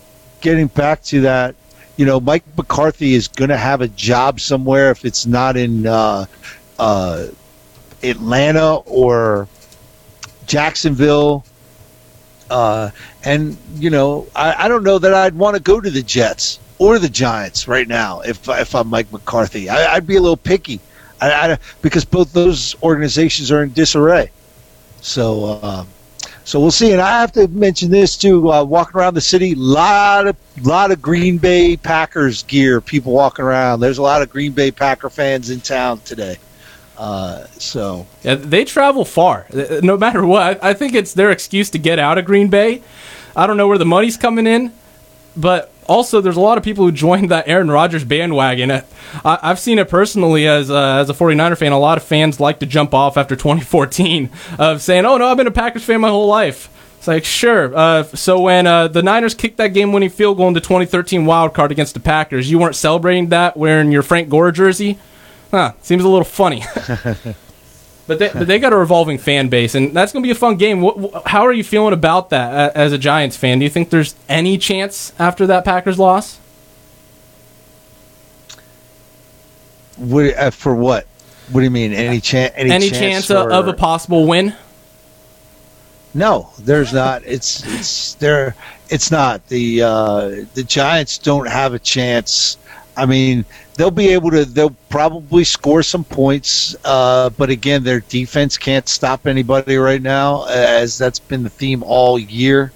getting 0.42 0.68
back 0.68 1.02
to 1.04 1.22
that, 1.22 1.56
you 2.00 2.06
know, 2.06 2.22
Mike 2.22 2.46
McCarthy 2.56 3.14
is 3.14 3.28
going 3.28 3.50
to 3.50 3.58
have 3.58 3.82
a 3.82 3.90
job 3.90 4.40
somewhere 4.40 4.90
if 4.90 5.04
it's 5.04 5.26
not 5.26 5.58
in 5.58 5.86
uh, 5.86 6.26
uh, 6.80 7.28
Atlanta 8.02 8.76
or 8.86 9.50
Jacksonville. 10.46 11.44
Uh, 12.50 12.92
and 13.26 13.58
you 13.76 13.90
know, 13.90 14.30
I, 14.34 14.64
I 14.64 14.68
don't 14.70 14.84
know 14.84 14.98
that 14.98 15.14
I'd 15.14 15.36
want 15.36 15.58
to 15.58 15.62
go 15.62 15.82
to 15.82 15.90
the 15.90 16.02
Jets 16.02 16.62
or 16.78 17.00
the 17.00 17.10
Giants 17.10 17.68
right 17.68 17.86
now 17.86 18.22
if 18.22 18.48
if 18.48 18.76
I'm 18.76 18.88
Mike 18.88 19.12
McCarthy. 19.12 19.68
I, 19.68 19.96
I'd 19.96 20.08
be 20.08 20.16
a 20.16 20.22
little 20.22 20.38
picky, 20.38 20.80
I, 21.20 21.52
I, 21.52 21.58
because 21.82 22.06
both 22.06 22.32
those 22.32 22.82
organizations 22.82 23.52
are 23.52 23.62
in 23.62 23.74
disarray. 23.74 24.32
So, 25.02 25.60
uh, 25.62 25.86
so 26.50 26.60
we'll 26.60 26.72
see. 26.72 26.94
And 26.94 27.00
I 27.00 27.22
have 27.22 27.32
to 27.34 27.48
mention 27.50 27.92
this 27.92 28.18
too. 28.18 28.52
Uh, 28.52 28.64
walking 28.64 29.00
around 29.00 29.14
the 29.14 29.22
city, 29.22 29.54
lot 29.54 30.26
of 30.26 30.36
lot 30.66 30.90
of 30.90 31.00
Green 31.00 31.38
Bay 31.38 31.78
Packers 31.78 32.42
gear. 32.42 32.82
People 32.82 33.14
walking 33.14 33.46
around. 33.46 33.82
There's 33.82 34.00
a 34.00 34.02
lot 34.02 34.24
of 34.24 34.32
Green 34.32 34.52
Bay 34.52 34.72
Packer 34.72 35.12
fans 35.12 35.52
in 35.52 35.62
town 35.62 36.00
today. 36.00 36.38
Uh, 36.98 37.46
so 37.52 38.08
Yeah, 38.24 38.34
they 38.34 38.66
travel 38.66 39.06
far. 39.06 39.46
Uh, 39.54 39.80
No 39.84 39.96
matter 39.96 40.26
what, 40.26 40.64
I 40.64 40.72
I 40.72 40.74
think 40.74 40.96
it's 40.96 41.14
their 41.14 41.30
excuse 41.30 41.70
to 41.70 41.78
get 41.78 42.00
out 42.00 42.18
of 42.18 42.26
Green 42.26 42.48
Bay. 42.50 42.82
I 43.36 43.46
don't 43.46 43.56
know 43.56 43.68
where 43.68 43.78
the 43.78 43.86
money's 43.86 44.18
coming 44.18 44.48
in, 44.48 44.74
but 45.38 45.72
also 45.90 46.22
there's 46.22 46.38
a 46.38 46.42
lot 46.42 46.58
of 46.58 46.64
people 46.64 46.86
who 46.86 46.92
joined 46.92 47.30
that 47.32 47.48
Aaron 47.48 47.70
Rodgers 47.70 48.04
bandwagon. 48.06 48.72
I, 48.72 48.84
I've 49.24 49.60
seen 49.60 49.80
it 49.80 49.90
personally 49.90 50.48
as 50.48 50.72
as 50.72 51.10
a 51.10 51.14
49er 51.14 51.58
fan. 51.58 51.72
A 51.72 51.80
lot 51.80 51.98
of 51.98 52.04
fans 52.04 52.40
like 52.40 52.60
to 52.60 52.66
jump 52.66 52.94
off 52.94 53.18
after 53.18 53.36
2014 53.36 54.30
of 54.58 54.82
saying, 54.82 55.06
"Oh 55.06 55.18
no, 55.18 55.28
I've 55.28 55.38
been 55.38 55.48
a 55.48 55.52
Packers 55.52 55.84
fan 55.84 56.00
my 56.00 56.10
whole 56.10 56.28
life." 56.28 56.70
It's 57.00 57.08
like 57.08 57.26
sure. 57.26 57.76
Uh, 57.76 58.04
so 58.04 58.42
when 58.42 58.68
uh, 58.68 58.90
the 58.90 59.02
Niners 59.02 59.34
kicked 59.34 59.58
that 59.58 59.70
game-winning 59.70 60.10
field 60.10 60.36
goal 60.36 60.50
in 60.50 60.54
the 60.54 60.60
2013 60.60 61.26
wild 61.26 61.54
card 61.54 61.72
against 61.72 61.94
the 61.94 62.02
Packers, 62.02 62.52
you 62.52 62.60
weren't 62.60 62.76
celebrating 62.76 63.30
that 63.30 63.56
wearing 63.56 63.92
your 63.92 64.04
Frank 64.04 64.28
Gore 64.30 64.52
jersey. 64.52 65.00
Huh? 65.50 65.74
Seems 65.82 66.04
a 66.04 66.10
little 66.10 66.26
funny. 66.26 66.64
But 68.10 68.18
they, 68.18 68.30
but 68.34 68.48
they 68.48 68.58
got 68.58 68.74
a 68.74 68.76
revolving 68.76 69.20
fan 69.20 69.50
base, 69.50 69.76
and 69.76 69.96
that's 69.96 70.12
going 70.12 70.24
to 70.24 70.28
be 70.28 70.32
a 70.32 70.36
fun 70.36 70.56
game. 70.56 70.82
What, 70.82 70.98
wh- 70.98 71.30
how 71.30 71.46
are 71.46 71.54
you 71.54 71.64
feeling 71.64 71.94
about 71.94 72.32
that 72.32 72.76
a- 72.76 72.76
as 72.76 72.92
a 72.92 72.98
Giants 72.98 73.38
fan? 73.38 73.60
Do 73.60 73.66
you 73.66 73.70
think 73.70 73.92
there's 73.92 74.16
any 74.28 74.58
chance 74.58 75.14
after 75.20 75.46
that 75.46 75.64
Packers 75.64 76.00
loss? 76.00 76.40
what, 79.98 80.36
uh, 80.36 80.50
for 80.50 80.74
what? 80.74 81.06
What 81.52 81.62
do 81.62 81.66
you 81.66 81.70
mean? 81.70 81.94
Any 81.94 82.20
chance? 82.20 82.52
Any, 82.56 82.72
Any, 82.72 82.90
chance, 82.90 83.28
chance, 83.28 83.30
of, 83.30 83.52
of 83.52 83.68
a 83.68 83.74
possible 83.74 84.26
win? 84.26 84.56
No, 86.16 86.50
there's 86.58 86.92
not. 86.92 87.22
It's 87.28 87.64
it's 87.68 88.16
there. 88.16 88.56
It's 88.90 89.12
not 89.12 89.48
the 89.50 89.84
uh, 89.84 90.46
the 90.56 90.64
Giants 90.64 91.20
don't 91.20 91.48
have 91.48 91.76
a 91.76 91.80
chance. 91.80 92.58
I 92.98 93.06
mean, 93.06 93.46
they'll 93.80 93.90
be 93.90 94.10
able 94.10 94.30
to. 94.32 94.44
They'll 94.44 94.76
probably 94.90 95.46
score 95.46 95.82
some 95.84 96.04
points, 96.04 96.76
uh, 96.84 97.30
but 97.30 97.50
again, 97.50 97.86
their 97.86 98.02
defense 98.02 98.58
can't 98.58 98.90
stop 98.90 99.26
anybody 99.26 99.78
right 99.78 100.02
now, 100.02 100.46
as 100.48 100.98
that's 100.98 101.18
been 101.18 101.44
the 101.44 101.50
theme 101.50 101.82
all 101.84 102.20
year. 102.20 102.74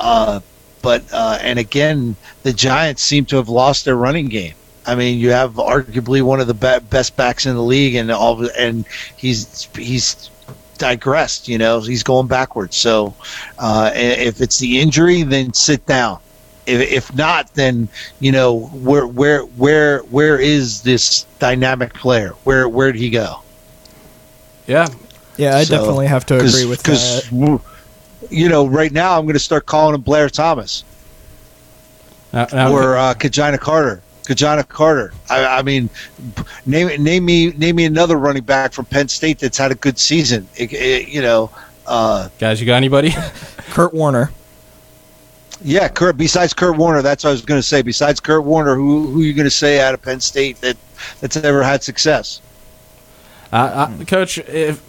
Uh, 0.00 0.40
but 0.82 1.04
uh, 1.12 1.38
and 1.40 1.60
again, 1.60 2.16
the 2.42 2.52
Giants 2.52 3.02
seem 3.02 3.24
to 3.26 3.36
have 3.36 3.48
lost 3.48 3.84
their 3.84 3.94
running 3.94 4.26
game. 4.26 4.54
I 4.84 4.96
mean, 4.96 5.20
you 5.20 5.30
have 5.30 5.54
arguably 5.54 6.22
one 6.22 6.40
of 6.40 6.48
the 6.48 6.54
be- 6.54 6.84
best 6.90 7.16
backs 7.16 7.46
in 7.46 7.54
the 7.54 7.62
league, 7.62 7.94
and 7.94 8.10
all, 8.10 8.44
and 8.58 8.84
he's 9.16 9.68
he's 9.76 10.28
digressed. 10.76 11.46
You 11.46 11.58
know, 11.58 11.80
he's 11.82 12.02
going 12.02 12.26
backwards. 12.26 12.76
So, 12.76 13.14
uh, 13.60 13.92
if 13.94 14.40
it's 14.40 14.58
the 14.58 14.80
injury, 14.80 15.22
then 15.22 15.52
sit 15.52 15.86
down. 15.86 16.18
If, 16.66 16.80
if 16.92 17.14
not, 17.16 17.52
then 17.54 17.88
you 18.20 18.30
know 18.32 18.66
where 18.68 19.06
where 19.06 19.42
where 19.42 19.98
where 20.00 20.38
is 20.38 20.82
this 20.82 21.24
dynamic 21.38 21.92
player? 21.94 22.30
Where 22.44 22.68
where 22.68 22.92
did 22.92 23.00
he 23.00 23.10
go? 23.10 23.40
Yeah, 24.66 24.86
Yeah, 25.36 25.56
I 25.56 25.64
So- 25.64 25.76
definitely 25.78 26.06
have 26.06 26.24
to 26.26 26.36
agree 26.36 26.66
with 26.66 26.82
that. 26.84 27.60
you 28.30 28.48
know, 28.48 28.66
right 28.66 28.92
now 28.92 29.18
I'm 29.18 29.24
going 29.24 29.32
to 29.34 29.40
start 29.40 29.66
calling 29.66 29.94
him 29.96 30.02
Blair 30.02 30.28
Thomas 30.30 30.84
Now- 32.32 32.46
now- 32.52 32.72
or 32.72 32.96
uh, 32.96 33.14
Ki-Jana 33.14 33.58
Carter. 33.58 34.00
Ki-Jana 34.26 34.62
Carter. 34.62 35.12
I, 35.28 35.44
I 35.58 35.62
mean, 35.62 35.90
name 36.64 37.02
name 37.02 37.24
me 37.24 37.50
name 37.56 37.74
me 37.74 37.84
another 37.86 38.16
running 38.16 38.44
back 38.44 38.72
from 38.72 38.84
Penn 38.84 39.08
State 39.08 39.40
that's 39.40 39.58
had 39.58 39.72
a 39.72 39.74
good 39.74 39.98
season. 39.98 40.46
It- 40.54 40.72
it- 40.72 41.08
you 41.08 41.22
know, 41.22 41.50
uh, 41.88 42.28
guys, 42.38 42.60
you 42.60 42.66
got 42.66 42.76
anybody? 42.76 43.12
Kurt 43.72 43.92
Warner. 43.92 44.30
Yeah. 45.64 45.88
Kurt. 45.88 46.16
Besides 46.16 46.54
Kurt 46.54 46.76
Warner, 46.76 47.02
that's 47.02 47.24
what 47.24 47.30
I 47.30 47.32
was 47.32 47.42
going 47.42 47.58
to 47.58 47.66
say. 47.66 47.82
Besides 47.82 48.20
Kurt 48.20 48.44
Warner, 48.44 48.74
who 48.74 49.06
who 49.10 49.20
are 49.20 49.24
you 49.24 49.34
going 49.34 49.44
to 49.44 49.50
say 49.50 49.80
out 49.80 49.94
of 49.94 50.02
Penn 50.02 50.20
State 50.20 50.60
that 50.60 50.76
that's 51.20 51.36
ever 51.36 51.62
had 51.62 51.82
success? 51.82 52.40
Uh, 53.52 53.90
I, 54.00 54.04
Coach, 54.04 54.38
if 54.38 54.82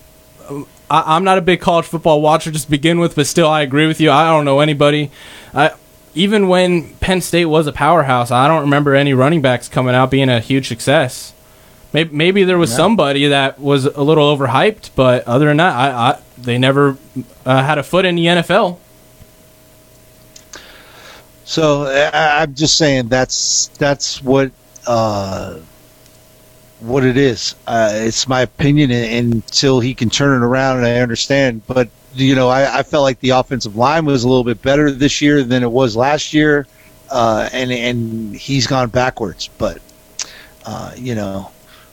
I, 0.90 1.16
I'm 1.16 1.24
not 1.24 1.38
a 1.38 1.42
big 1.42 1.60
college 1.62 1.86
football 1.86 2.22
watcher 2.22 2.52
to 2.52 2.70
begin 2.70 3.00
with, 3.00 3.16
but 3.16 3.28
still, 3.28 3.48
I 3.48 3.62
agree 3.62 3.88
with 3.88 4.00
you. 4.00 4.12
I 4.12 4.26
don't 4.28 4.46
know 4.46 4.60
anybody. 4.60 5.12
I, 5.54 5.72
even 6.16 6.48
when 6.48 6.94
Penn 6.96 7.22
State 7.22 7.46
was 7.46 7.68
a 7.68 7.72
powerhouse, 7.74 8.30
I 8.32 8.48
don't 8.48 8.62
remember 8.62 8.94
any 8.96 9.14
running 9.14 9.42
backs 9.42 9.68
coming 9.68 9.96
out 9.96 10.12
being 10.12 10.30
a 10.30 10.40
huge 10.40 10.68
success. 10.68 11.34
Maybe, 11.92 12.16
maybe 12.16 12.44
there 12.44 12.58
was 12.58 12.72
No. 12.72 12.78
somebody 12.78 13.28
that 13.28 13.60
was 13.60 13.86
a 13.86 14.02
little 14.02 14.36
overhyped, 14.36 14.92
but 14.96 15.28
other 15.28 15.48
than 15.48 15.58
that, 15.58 15.76
I, 15.76 15.90
I 15.90 16.20
they 16.38 16.58
never 16.58 16.98
uh, 17.46 17.64
had 17.64 17.78
a 17.78 17.84
foot 17.84 18.06
in 18.06 18.16
the 18.16 18.26
NFL. 18.26 18.78
So 21.46 21.84
I, 21.86 22.42
I'm 22.42 22.56
just 22.56 22.78
saying 22.78 23.10
that's 23.10 23.68
that's 23.78 24.22
what 24.22 24.52
uh, 24.88 25.60
what 26.80 27.04
it 27.04 27.18
is. 27.18 27.56
Uh, 27.68 27.90
it's 27.94 28.28
my 28.28 28.42
opinion 28.42 28.92
until 28.92 29.80
he 29.80 29.94
can 29.94 30.10
turn 30.10 30.42
it 30.42 30.46
around, 30.46 30.78
and 30.78 30.86
I 30.86 31.00
understand. 31.00 31.66
But 31.68 31.90
you 32.14 32.36
know, 32.36 32.50
I, 32.50 32.80
I 32.80 32.84
felt 32.84 33.04
like 33.04 33.20
the 33.20 33.32
offensive 33.32 33.76
line 33.76 34.06
was 34.06 34.24
a 34.24 34.28
little 34.28 34.44
bit 34.44 34.62
better 34.62 34.92
this 34.92 35.22
year 35.22 35.44
than 35.44 35.64
it 35.64 35.72
was 35.72 35.96
last 35.96 36.34
year, 36.34 36.68
uh, 37.10 37.50
and 37.52 37.72
and 37.72 38.36
he's 38.36 38.68
gone 38.68 38.90
backwards. 38.90 39.50
But 39.58 39.80
uh, 40.66 40.94
you 40.96 41.16
know, 41.16 41.52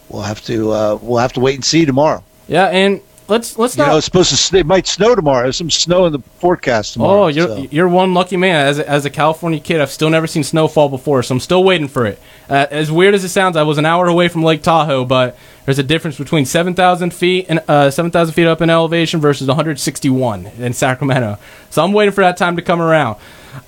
we'll 0.09 0.23
have 0.23 0.43
to 0.45 0.71
uh, 0.71 0.99
we'll 1.01 1.19
have 1.19 1.33
to 1.35 1.41
wait 1.41 1.55
and 1.55 1.65
see 1.65 1.85
tomorrow. 1.85 2.23
Yeah, 2.49 2.67
and 2.67 3.01
let's 3.31 3.57
let's 3.59 3.77
You 3.77 3.85
not. 3.85 3.91
know, 3.91 3.97
it's 3.97 4.05
supposed 4.05 4.51
to 4.51 4.57
it 4.59 4.67
might 4.67 4.87
snow 4.87 5.15
tomorrow. 5.15 5.45
There's 5.45 5.57
some 5.57 5.71
snow 5.71 6.07
in 6.07 6.13
the 6.13 6.19
forecast 6.39 6.95
tomorrow. 6.95 7.25
Oh, 7.25 7.27
you're 7.29 7.47
so. 7.47 7.67
you're 7.71 7.89
one 7.89 8.13
lucky 8.13 8.37
man. 8.37 8.67
As 8.67 8.79
a, 8.79 8.89
as 8.89 9.05
a 9.05 9.11
California 9.11 9.61
kid, 9.61 9.81
I've 9.81 9.91
still 9.91 10.11
never 10.11 10.27
seen 10.27 10.43
snowfall 10.45 10.89
before, 10.89 11.23
so 11.23 11.35
I'm 11.35 11.41
still 11.41 11.65
waiting 11.65 11.89
for 11.89 12.05
it. 12.07 12.21
Uh, 12.49 12.67
as 12.71 12.91
weird 12.91 13.15
as 13.15 13.23
it 13.25 13.29
sounds, 13.29 13.57
I 13.57 13.63
was 13.63 13.79
an 13.79 13.87
hour 13.87 14.09
away 14.09 14.29
from 14.29 14.43
Lake 14.43 14.63
Tahoe, 14.63 15.05
but 15.05 15.39
there's 15.65 15.79
a 15.79 15.85
difference 15.85 16.19
between 16.19 16.45
7,000 16.45 17.15
feet 17.15 17.47
and 17.49 17.61
uh, 17.69 17.91
7,000 17.91 18.35
feet 18.35 18.47
up 18.47 18.61
in 18.61 18.69
elevation 18.69 19.21
versus 19.21 19.47
161 19.47 20.47
in 20.59 20.73
Sacramento. 20.73 21.39
So 21.71 21.85
I'm 21.85 21.93
waiting 21.93 22.13
for 22.13 22.23
that 22.23 22.37
time 22.37 22.57
to 22.57 22.63
come 22.63 22.83
around. 22.83 23.19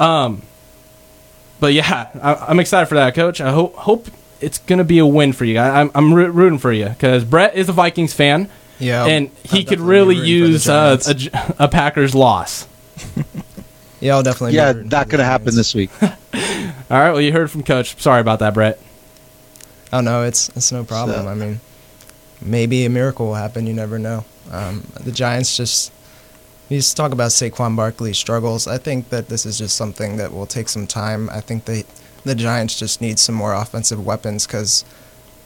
Um, 0.01 0.43
but 1.61 1.73
yeah, 1.73 2.11
I, 2.21 2.35
I'm 2.49 2.59
excited 2.59 2.87
for 2.87 2.97
that, 2.97 3.15
Coach. 3.15 3.41
I 3.41 3.53
hope 3.53 3.75
hope 3.77 4.09
it's 4.41 4.59
gonna 4.59 4.83
be 4.83 4.99
a 4.99 5.07
win 5.07 5.33
for 5.33 5.45
you. 5.45 5.59
I, 5.59 5.81
I'm 5.81 5.91
I'm 5.95 6.13
rooting 6.13 6.59
for 6.59 6.73
you 6.73 6.89
because 6.89 7.25
Brett 7.25 7.55
is 7.55 7.69
a 7.69 7.73
Vikings 7.73 8.13
fan. 8.13 8.49
Yeah, 8.83 9.07
and 9.07 9.31
he 9.45 9.61
I'll 9.61 9.65
could 9.65 9.81
really 9.81 10.17
be 10.17 10.21
rooting 10.21 10.25
for 10.25 10.47
the 10.47 10.53
use 10.53 10.69
uh, 10.69 10.97
Giants. 10.97 11.09
a, 11.09 11.15
J- 11.15 11.31
a 11.59 11.69
Packers 11.69 12.15
loss. 12.15 12.67
Yeah, 14.01 14.17
I'll 14.17 14.25
definitely. 14.25 14.57
yeah, 14.57 14.73
rooting 14.73 14.89
not 14.89 15.05
for 15.05 15.11
going 15.13 15.19
to 15.21 15.25
happen 15.25 15.55
this 15.55 15.77
week. 15.77 15.91
All 16.03 16.09
right. 16.91 17.13
Well, 17.13 17.21
you 17.21 17.31
heard 17.31 17.53
from 17.53 17.63
Coach. 17.63 18.01
Sorry 18.03 18.21
about 18.21 18.41
that, 18.41 18.53
Brett. 18.53 18.81
Oh 19.93 20.01
no, 20.01 20.25
it's 20.25 20.49
it's 20.57 20.73
no 20.73 20.83
problem. 20.83 21.23
So- 21.25 21.29
I 21.31 21.35
mean, 21.35 21.61
maybe 22.41 22.85
a 22.85 22.91
miracle 22.91 23.27
will 23.27 23.35
happen. 23.37 23.65
You 23.69 23.75
never 23.75 24.01
know. 24.01 24.25
Um, 24.51 24.83
the 25.01 25.13
Giants 25.13 25.57
just. 25.57 25.93
You 26.69 26.79
just 26.79 26.97
talk 26.97 27.13
about 27.13 27.31
Saquon 27.31 27.77
Barkley's 27.77 28.17
struggles. 28.19 28.67
I 28.67 28.79
think 28.79 29.11
that 29.11 29.29
this 29.29 29.45
is 29.47 29.59
just 29.59 29.77
something 29.77 30.17
that 30.17 30.33
will 30.33 30.47
take 30.47 30.69
some 30.69 30.87
time. 30.89 31.29
I 31.31 31.41
think 31.41 31.67
they 31.67 31.85
the 32.25 32.35
Giants 32.35 32.77
just 32.77 33.01
need 33.01 33.21
some 33.21 33.35
more 33.37 33.53
offensive 33.55 34.05
weapons 34.05 34.47
because 34.49 34.85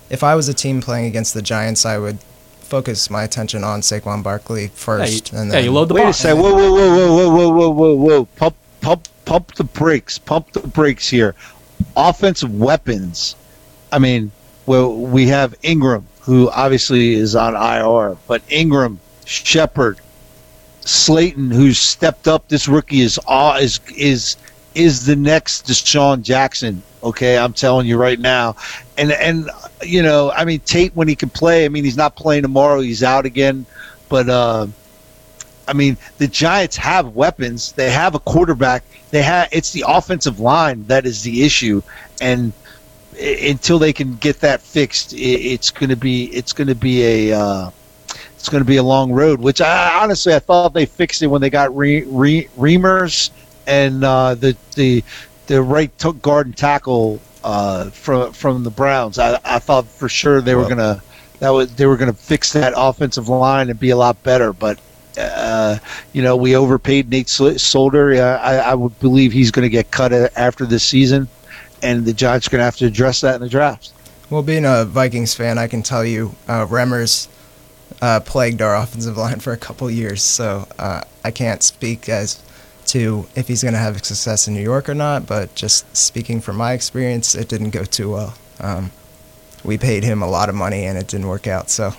if 0.08 0.22
I 0.22 0.34
was 0.34 0.48
a 0.48 0.54
team 0.54 0.80
playing 0.80 1.06
against 1.06 1.34
the 1.34 1.42
Giants, 1.42 1.84
I 1.84 1.98
would 1.98 2.18
focus 2.66 3.08
my 3.10 3.22
attention 3.22 3.64
on 3.64 3.80
Saquon 3.80 4.22
Barkley 4.22 4.68
first. 4.68 5.32
Yeah, 5.32 5.38
you, 5.38 5.42
and 5.42 5.50
then, 5.50 5.58
yeah, 5.58 5.64
you 5.64 5.72
load 5.72 5.88
the 5.88 5.94
Wait 5.94 6.04
box. 6.04 6.18
a 6.18 6.22
second. 6.22 6.42
Whoa, 6.42 6.54
whoa, 6.54 6.72
whoa, 6.72 6.96
whoa, 6.96 7.30
whoa, 7.30 7.50
whoa, 7.50 7.70
whoa, 7.70 7.94
whoa. 7.94 8.24
Pump, 8.36 8.56
pump, 8.80 9.08
pump 9.24 9.54
the 9.54 9.64
brakes. 9.64 10.18
Pump 10.18 10.52
the 10.52 10.60
brakes 10.60 11.08
here. 11.08 11.34
Offensive 11.96 12.54
weapons. 12.54 13.36
I 13.92 13.98
mean, 13.98 14.32
well, 14.66 14.94
we 14.94 15.28
have 15.28 15.54
Ingram, 15.62 16.06
who 16.20 16.50
obviously 16.50 17.14
is 17.14 17.36
on 17.36 17.54
IR, 17.54 18.16
but 18.26 18.42
Ingram, 18.50 18.98
Shepard, 19.24 20.00
Slayton, 20.80 21.50
who's 21.50 21.78
stepped 21.78 22.28
up. 22.28 22.48
This 22.48 22.68
rookie 22.68 23.00
is 23.00 23.18
is 23.28 23.80
is 23.96 24.36
is 24.76 25.06
the 25.06 25.16
next 25.16 25.66
DeSean 25.66 26.22
Jackson. 26.22 26.82
Okay, 27.02 27.38
I'm 27.38 27.54
telling 27.54 27.86
you 27.86 27.96
right 27.96 28.18
now, 28.18 28.56
and 28.98 29.10
and 29.10 29.50
you 29.82 30.02
know, 30.02 30.30
I 30.30 30.44
mean 30.44 30.60
Tate 30.60 30.94
when 30.94 31.08
he 31.08 31.16
can 31.16 31.30
play. 31.30 31.64
I 31.64 31.68
mean 31.68 31.82
he's 31.82 31.96
not 31.96 32.14
playing 32.14 32.42
tomorrow; 32.42 32.80
he's 32.80 33.02
out 33.02 33.24
again. 33.24 33.64
But 34.08 34.28
uh, 34.28 34.66
I 35.66 35.72
mean 35.72 35.96
the 36.18 36.28
Giants 36.28 36.76
have 36.76 37.16
weapons. 37.16 37.72
They 37.72 37.90
have 37.90 38.14
a 38.14 38.18
quarterback. 38.18 38.84
They 39.10 39.22
have 39.22 39.48
it's 39.50 39.72
the 39.72 39.84
offensive 39.88 40.40
line 40.40 40.84
that 40.88 41.06
is 41.06 41.22
the 41.22 41.42
issue, 41.42 41.82
and 42.20 42.52
until 43.18 43.78
they 43.78 43.94
can 43.94 44.16
get 44.16 44.40
that 44.40 44.60
fixed, 44.60 45.14
it's 45.16 45.70
going 45.70 45.90
to 45.90 45.96
be 45.96 46.26
it's 46.26 46.52
going 46.52 46.68
to 46.68 46.74
be 46.74 47.30
a 47.30 47.38
uh, 47.38 47.70
it's 48.34 48.48
going 48.50 48.62
to 48.62 48.68
be 48.68 48.76
a 48.76 48.82
long 48.82 49.10
road. 49.10 49.40
Which 49.40 49.62
I 49.62 50.02
honestly 50.02 50.34
I 50.34 50.38
thought 50.38 50.74
they 50.74 50.86
fixed 50.86 51.22
it 51.22 51.28
when 51.28 51.40
they 51.40 51.50
got 51.50 51.74
Re, 51.74 52.02
Re, 52.02 52.48
Remmers 52.58 53.30
and 53.66 54.04
uh, 54.04 54.34
the 54.34 54.56
the 54.74 55.02
the 55.46 55.62
right 55.62 55.90
guard 56.22 56.46
and 56.46 56.56
tackle 56.56 57.20
uh, 57.44 57.90
from 57.90 58.32
from 58.32 58.64
the 58.64 58.70
Browns. 58.70 59.18
I, 59.18 59.38
I 59.44 59.58
thought 59.58 59.86
for 59.86 60.08
sure 60.08 60.40
they 60.40 60.54
were 60.54 60.62
well, 60.62 60.70
gonna 60.70 61.02
that 61.40 61.50
was 61.50 61.74
they 61.74 61.86
were 61.86 61.96
gonna 61.96 62.12
fix 62.12 62.52
that 62.52 62.74
offensive 62.76 63.28
line 63.28 63.70
and 63.70 63.78
be 63.78 63.90
a 63.90 63.96
lot 63.96 64.22
better, 64.22 64.52
but. 64.52 64.80
Uh, 65.18 65.78
you 66.12 66.20
know, 66.20 66.36
we 66.36 66.54
overpaid 66.54 67.08
Nate 67.08 67.30
Solder. 67.30 68.22
I, 68.22 68.56
I 68.56 68.74
would 68.74 69.00
believe 69.00 69.32
he's 69.32 69.50
going 69.50 69.62
to 69.62 69.70
get 69.70 69.90
cut 69.90 70.12
after 70.12 70.66
this 70.66 70.84
season, 70.84 71.26
and 71.82 72.04
the 72.04 72.12
Giants 72.12 72.46
are 72.46 72.50
going 72.50 72.58
to 72.58 72.66
have 72.66 72.76
to 72.76 72.84
address 72.84 73.22
that 73.22 73.36
in 73.36 73.40
the 73.40 73.48
draft. 73.48 73.94
Well, 74.28 74.42
being 74.42 74.66
a 74.66 74.84
Vikings 74.84 75.32
fan, 75.32 75.56
I 75.56 75.68
can 75.68 75.82
tell 75.82 76.04
you, 76.04 76.34
uh, 76.48 76.66
Remmers 76.66 77.28
uh, 78.02 78.20
plagued 78.20 78.60
our 78.60 78.76
offensive 78.76 79.16
line 79.16 79.40
for 79.40 79.54
a 79.54 79.56
couple 79.56 79.90
years, 79.90 80.22
so 80.22 80.68
uh, 80.78 81.00
I 81.24 81.30
can't 81.30 81.62
speak 81.62 82.10
as 82.10 82.42
to 82.88 83.26
if 83.34 83.48
he's 83.48 83.62
going 83.62 83.74
to 83.74 83.80
have 83.80 84.04
success 84.04 84.48
in 84.48 84.54
New 84.54 84.62
York 84.62 84.88
or 84.88 84.94
not. 84.94 85.26
But 85.26 85.54
just 85.54 85.96
speaking 85.96 86.40
from 86.40 86.56
my 86.56 86.72
experience, 86.72 87.34
it 87.34 87.48
didn't 87.48 87.70
go 87.70 87.84
too 87.84 88.12
well. 88.12 88.34
Um, 88.60 88.90
we 89.64 89.78
paid 89.78 90.04
him 90.04 90.22
a 90.22 90.28
lot 90.28 90.48
of 90.48 90.54
money 90.54 90.84
and 90.84 90.96
it 90.96 91.08
didn't 91.08 91.26
work 91.26 91.46
out. 91.46 91.70
So 91.70 91.92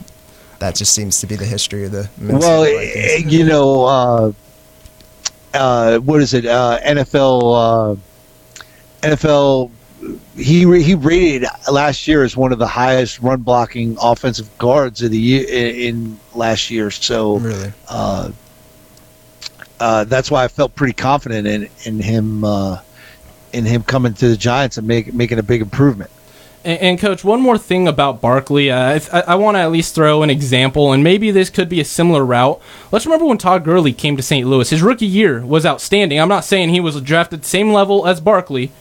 that 0.60 0.76
just 0.76 0.94
seems 0.94 1.20
to 1.22 1.28
be 1.28 1.36
the 1.36 1.46
history 1.46 1.86
of 1.86 1.92
the. 1.92 2.10
Well, 2.20 2.64
Vikings. 2.64 3.34
you 3.34 3.46
know, 3.46 3.86
uh, 3.86 4.32
uh, 5.54 6.00
what 6.00 6.22
is 6.22 6.34
it? 6.34 6.46
Uh, 6.46 6.80
NFL. 6.84 7.96
Uh, 7.96 9.08
NFL. 9.08 9.72
He 10.36 10.60
he 10.84 10.94
rated 10.94 11.50
last 11.72 12.08
year 12.08 12.24
as 12.24 12.38
one 12.38 12.54
of 12.54 12.60
the 12.60 12.68
highest 12.68 13.20
run 13.20 13.42
blocking 13.42 13.98
offensive 14.00 14.56
guards 14.60 15.02
of 15.02 15.10
the 15.10 15.18
year 15.18 15.46
in 15.50 16.20
last 16.36 16.70
year. 16.70 16.92
So 16.92 17.38
really, 17.38 17.74
uh, 19.80 20.04
that's 20.06 20.32
why 20.32 20.44
I 20.44 20.48
felt 20.48 20.76
pretty 20.76 20.94
confident 20.94 21.48
in 21.48 21.70
in 21.86 22.00
him 22.00 22.44
uh, 22.44 22.80
in 23.54 23.66
him 23.66 23.84
coming 23.84 24.14
to 24.14 24.30
the 24.30 24.38
Giants 24.38 24.78
and 24.78 24.88
make, 24.88 25.14
making 25.14 25.40
a 25.40 25.44
big 25.44 25.62
improvement. 25.62 26.12
And, 26.64 26.80
and 26.82 27.00
coach, 27.00 27.24
one 27.24 27.42
more 27.42 27.58
thing 27.58 27.88
about 27.88 28.22
Barkley, 28.22 28.70
uh, 28.70 29.00
I, 29.12 29.22
I 29.22 29.36
want 29.36 29.56
to 29.56 29.60
at 29.60 29.72
least 29.72 29.96
throw 29.96 30.22
an 30.24 30.30
example, 30.30 30.92
and 30.92 31.04
maybe 31.04 31.32
this 31.32 31.50
could 31.50 31.70
be 31.70 31.80
a 31.80 31.86
similar 31.86 32.26
route. 32.26 32.62
Let's 32.92 33.06
remember 33.06 33.26
when 33.26 33.38
Todd 33.38 33.64
Gurley 33.64 33.94
came 33.94 34.18
to 34.18 34.24
St. 34.24 34.48
Louis. 34.48 34.70
His 34.70 34.82
rookie 34.82 35.06
year 35.06 35.46
was 35.46 35.66
outstanding. 35.66 36.20
I'm 36.20 36.30
not 36.30 36.46
saying 36.46 36.70
he 36.70 36.80
was 36.80 37.00
drafted 37.02 37.42
the 37.44 37.48
same 37.48 37.72
level 37.72 38.06
as 38.08 38.20
Barkley, 38.20 38.72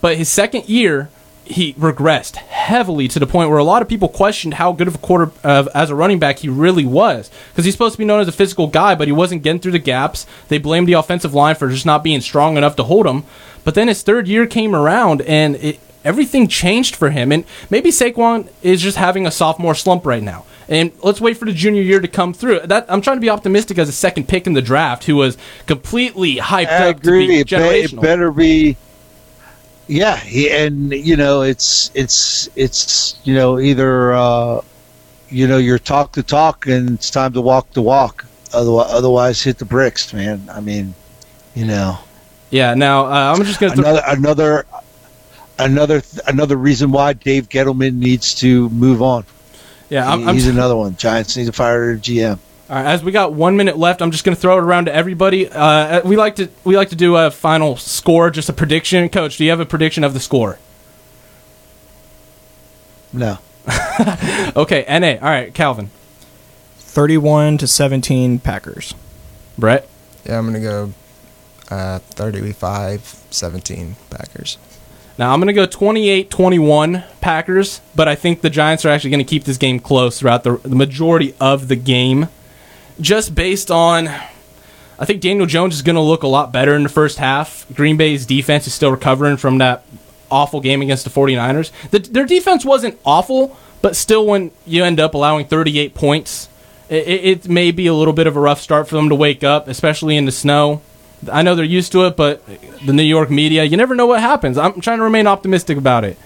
but 0.00 0.16
his 0.16 0.28
second 0.28 0.68
year 0.68 1.08
he 1.44 1.74
regressed 1.74 2.36
heavily 2.36 3.08
to 3.08 3.18
the 3.18 3.26
point 3.26 3.50
where 3.50 3.58
a 3.58 3.64
lot 3.64 3.82
of 3.82 3.88
people 3.88 4.08
questioned 4.08 4.54
how 4.54 4.72
good 4.72 4.88
of 4.88 4.94
a 4.94 4.98
quarter 4.98 5.32
uh, 5.42 5.66
as 5.74 5.90
a 5.90 5.94
running 5.94 6.18
back 6.18 6.38
he 6.38 6.48
really 6.48 6.86
was 6.86 7.30
because 7.50 7.64
he's 7.64 7.74
supposed 7.74 7.94
to 7.94 7.98
be 7.98 8.04
known 8.04 8.20
as 8.20 8.28
a 8.28 8.32
physical 8.32 8.66
guy, 8.66 8.94
but 8.94 9.08
he 9.08 9.12
wasn't 9.12 9.42
getting 9.42 9.60
through 9.60 9.72
the 9.72 9.78
gaps. 9.78 10.26
They 10.48 10.58
blamed 10.58 10.88
the 10.88 10.92
offensive 10.92 11.34
line 11.34 11.56
for 11.56 11.68
just 11.68 11.86
not 11.86 12.04
being 12.04 12.20
strong 12.20 12.56
enough 12.56 12.76
to 12.76 12.84
hold 12.84 13.06
him. 13.06 13.24
But 13.64 13.74
then 13.74 13.88
his 13.88 14.02
third 14.02 14.28
year 14.28 14.46
came 14.46 14.74
around 14.74 15.22
and 15.22 15.56
it, 15.56 15.80
everything 16.04 16.48
changed 16.48 16.96
for 16.96 17.10
him. 17.10 17.32
And 17.32 17.44
maybe 17.68 17.90
Saquon 17.90 18.48
is 18.62 18.80
just 18.80 18.96
having 18.96 19.26
a 19.26 19.30
sophomore 19.30 19.74
slump 19.74 20.06
right 20.06 20.22
now. 20.22 20.44
And 20.68 20.92
let's 21.02 21.20
wait 21.20 21.36
for 21.36 21.46
the 21.46 21.52
junior 21.52 21.82
year 21.82 22.00
to 22.00 22.06
come 22.06 22.32
through. 22.32 22.60
That 22.60 22.86
I'm 22.88 23.00
trying 23.00 23.16
to 23.16 23.20
be 23.20 23.28
optimistic 23.28 23.76
as 23.76 23.88
a 23.88 23.92
second 23.92 24.28
pick 24.28 24.46
in 24.46 24.52
the 24.52 24.62
draft, 24.62 25.04
who 25.04 25.16
was 25.16 25.36
completely 25.66 26.36
hyped 26.36 26.68
I 26.68 26.90
up 26.90 26.98
agree. 26.98 27.26
to 27.26 27.28
be 27.28 27.44
generational. 27.44 27.98
It 27.98 28.02
better 28.02 28.30
be 28.30 28.76
yeah, 29.90 30.16
he, 30.16 30.48
and 30.50 30.92
you 30.92 31.16
know 31.16 31.42
it's 31.42 31.90
it's 31.94 32.48
it's 32.54 33.18
you 33.24 33.34
know 33.34 33.58
either 33.58 34.12
uh, 34.12 34.60
you 35.28 35.48
know 35.48 35.58
you're 35.58 35.80
talk 35.80 36.12
the 36.12 36.22
talk 36.22 36.66
and 36.66 36.90
it's 36.90 37.10
time 37.10 37.32
to 37.32 37.40
walk 37.40 37.72
the 37.72 37.82
walk. 37.82 38.24
Otherwise, 38.52 38.86
otherwise 38.90 39.42
hit 39.42 39.58
the 39.58 39.64
bricks, 39.64 40.12
man. 40.12 40.48
I 40.50 40.60
mean, 40.60 40.94
you 41.56 41.64
know. 41.64 41.98
Yeah. 42.50 42.74
Now 42.74 43.06
uh, 43.06 43.34
I'm 43.34 43.44
just 43.44 43.58
gonna 43.58 43.74
th- 43.74 43.84
another 43.84 44.02
another 44.06 44.66
another 45.58 46.02
another 46.28 46.56
reason 46.56 46.92
why 46.92 47.12
Dave 47.14 47.48
Gettleman 47.48 47.94
needs 47.94 48.34
to 48.36 48.68
move 48.70 49.02
on. 49.02 49.24
Yeah, 49.88 50.08
I'm, 50.08 50.20
he's 50.34 50.46
I'm, 50.46 50.54
another 50.54 50.76
one. 50.76 50.96
Giants 50.96 51.36
need 51.36 51.46
to 51.46 51.52
fire 51.52 51.96
GM. 51.96 52.38
All 52.70 52.76
right, 52.76 52.86
as 52.86 53.02
we 53.02 53.10
got 53.10 53.32
one 53.32 53.56
minute 53.56 53.78
left, 53.78 54.00
I'm 54.00 54.12
just 54.12 54.22
going 54.22 54.36
to 54.36 54.40
throw 54.40 54.56
it 54.56 54.62
around 54.62 54.84
to 54.84 54.94
everybody. 54.94 55.48
Uh, 55.48 56.02
we 56.06 56.16
like 56.16 56.36
to 56.36 56.48
we 56.62 56.76
like 56.76 56.90
to 56.90 56.96
do 56.96 57.16
a 57.16 57.28
final 57.28 57.74
score, 57.76 58.30
just 58.30 58.48
a 58.48 58.52
prediction. 58.52 59.08
Coach, 59.08 59.38
do 59.38 59.44
you 59.44 59.50
have 59.50 59.58
a 59.58 59.66
prediction 59.66 60.04
of 60.04 60.14
the 60.14 60.20
score? 60.20 60.60
No. 63.12 63.38
okay, 64.56 64.84
NA. 64.88 65.14
All 65.20 65.32
right, 65.32 65.52
Calvin. 65.52 65.90
31 66.78 67.58
to 67.58 67.66
17 67.66 68.38
Packers. 68.38 68.94
Brett? 69.58 69.88
Yeah, 70.24 70.38
I'm 70.38 70.44
going 70.44 70.54
to 70.54 70.60
go 70.60 70.92
uh, 71.72 71.98
35 71.98 73.24
17 73.30 73.96
Packers. 74.10 74.58
Now, 75.18 75.32
I'm 75.32 75.40
going 75.40 75.48
to 75.48 75.52
go 75.52 75.66
28 75.66 76.30
21 76.30 77.02
Packers, 77.20 77.80
but 77.96 78.06
I 78.06 78.14
think 78.14 78.42
the 78.42 78.50
Giants 78.50 78.84
are 78.84 78.90
actually 78.90 79.10
going 79.10 79.24
to 79.26 79.28
keep 79.28 79.42
this 79.42 79.56
game 79.56 79.80
close 79.80 80.20
throughout 80.20 80.44
the, 80.44 80.58
the 80.58 80.76
majority 80.76 81.34
of 81.40 81.66
the 81.66 81.74
game 81.74 82.28
just 83.00 83.34
based 83.34 83.70
on 83.70 84.08
I 85.00 85.06
think 85.06 85.22
Daniel 85.22 85.46
Jones 85.46 85.74
is 85.74 85.82
going 85.82 85.96
to 85.96 86.02
look 86.02 86.22
a 86.22 86.28
lot 86.28 86.52
better 86.52 86.74
in 86.74 86.82
the 86.82 86.90
first 86.90 87.16
half. 87.16 87.64
Green 87.72 87.96
Bay's 87.96 88.26
defense 88.26 88.66
is 88.66 88.74
still 88.74 88.90
recovering 88.90 89.38
from 89.38 89.56
that 89.58 89.82
awful 90.30 90.60
game 90.60 90.82
against 90.82 91.04
the 91.04 91.10
49ers. 91.10 91.72
The, 91.90 92.00
their 92.00 92.26
defense 92.26 92.66
wasn't 92.66 92.98
awful, 93.02 93.56
but 93.80 93.96
still, 93.96 94.26
when 94.26 94.50
you 94.66 94.84
end 94.84 95.00
up 95.00 95.14
allowing 95.14 95.46
38 95.46 95.94
points, 95.94 96.50
it, 96.90 97.06
it, 97.06 97.48
may 97.48 97.70
be 97.70 97.86
a 97.86 97.94
little 97.94 98.12
bit 98.12 98.26
of 98.26 98.36
a 98.36 98.40
rough 98.40 98.60
start 98.60 98.88
for 98.88 98.96
them 98.96 99.08
to 99.08 99.14
wake 99.14 99.42
up, 99.42 99.68
especially 99.68 100.18
in 100.18 100.26
the 100.26 100.32
snow. 100.32 100.82
I 101.32 101.40
know 101.42 101.54
they're 101.54 101.64
used 101.64 101.92
to 101.92 102.04
it, 102.06 102.16
but 102.16 102.42
the 102.84 102.92
New 102.92 103.02
York 103.02 103.30
media, 103.30 103.64
you 103.64 103.78
never 103.78 103.94
know 103.94 104.06
what 104.06 104.20
happens. 104.20 104.58
I'm 104.58 104.82
trying 104.82 104.98
to 104.98 105.04
remain 105.04 105.26
optimistic 105.26 105.78
about 105.78 106.04
it. 106.04 106.18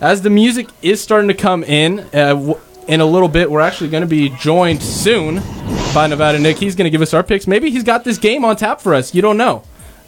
As 0.00 0.22
the 0.22 0.30
music 0.30 0.68
is 0.82 1.00
starting 1.00 1.28
to 1.28 1.34
come 1.34 1.62
in, 1.62 2.00
uh, 2.12 2.54
in 2.88 3.00
a 3.00 3.06
little 3.06 3.28
bit. 3.28 3.50
We're 3.50 3.60
actually 3.60 3.90
going 3.90 4.02
to 4.02 4.06
be 4.08 4.28
joined 4.30 4.82
soon 4.82 5.36
by 5.94 6.06
Nevada 6.06 6.38
Nick. 6.38 6.58
He's 6.58 6.74
going 6.74 6.84
to 6.84 6.90
give 6.90 7.02
us 7.02 7.14
our 7.14 7.22
picks. 7.22 7.46
Maybe 7.46 7.70
he's 7.70 7.84
got 7.84 8.04
this 8.04 8.18
game 8.18 8.44
on 8.44 8.56
tap 8.56 8.80
for 8.80 8.94
us. 8.94 9.14
You 9.14 9.22
don't 9.22 9.36
know. 9.36 9.62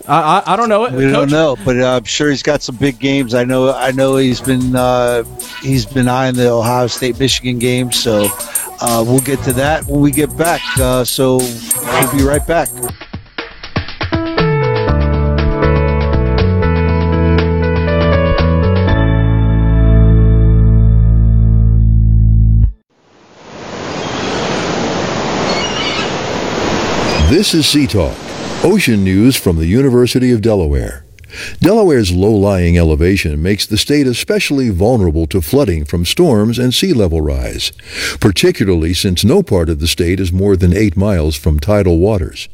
I, 0.06 0.40
I, 0.40 0.52
I 0.52 0.56
don't 0.56 0.68
know 0.68 0.84
it. 0.84 0.92
We 0.92 1.04
Coach? 1.04 1.12
don't 1.12 1.30
know, 1.30 1.56
but 1.64 1.80
I'm 1.80 2.04
sure 2.04 2.28
he's 2.28 2.42
got 2.42 2.60
some 2.62 2.76
big 2.76 2.98
games. 2.98 3.32
I 3.34 3.44
know. 3.44 3.72
I 3.72 3.90
know 3.90 4.16
he's 4.16 4.40
been 4.40 4.76
uh, 4.76 5.24
he's 5.62 5.86
been 5.86 6.08
eyeing 6.08 6.34
the 6.34 6.50
Ohio 6.50 6.88
State 6.88 7.18
Michigan 7.18 7.58
game. 7.58 7.90
So 7.90 8.28
uh, 8.82 9.02
we'll 9.06 9.20
get 9.20 9.42
to 9.44 9.52
that 9.54 9.86
when 9.86 10.00
we 10.00 10.10
get 10.10 10.36
back. 10.36 10.60
Uh, 10.78 11.04
so 11.04 11.38
we'll 11.38 12.12
be 12.16 12.22
right 12.22 12.46
back. 12.46 12.68
This 27.30 27.54
is 27.54 27.66
Sea 27.66 27.86
Talk, 27.86 28.16
ocean 28.62 29.02
news 29.02 29.34
from 29.34 29.56
the 29.56 29.66
University 29.66 30.30
of 30.30 30.42
Delaware. 30.42 31.06
Delaware's 31.58 32.12
low-lying 32.12 32.76
elevation 32.76 33.42
makes 33.42 33.66
the 33.66 33.78
state 33.78 34.06
especially 34.06 34.68
vulnerable 34.68 35.26
to 35.28 35.40
flooding 35.40 35.86
from 35.86 36.04
storms 36.04 36.58
and 36.58 36.74
sea 36.74 36.92
level 36.92 37.22
rise, 37.22 37.72
particularly 38.20 38.92
since 38.92 39.24
no 39.24 39.42
part 39.42 39.70
of 39.70 39.80
the 39.80 39.88
state 39.88 40.20
is 40.20 40.32
more 40.32 40.54
than 40.54 40.76
8 40.76 40.98
miles 40.98 41.34
from 41.34 41.58
tidal 41.58 41.98
waters. 41.98 42.48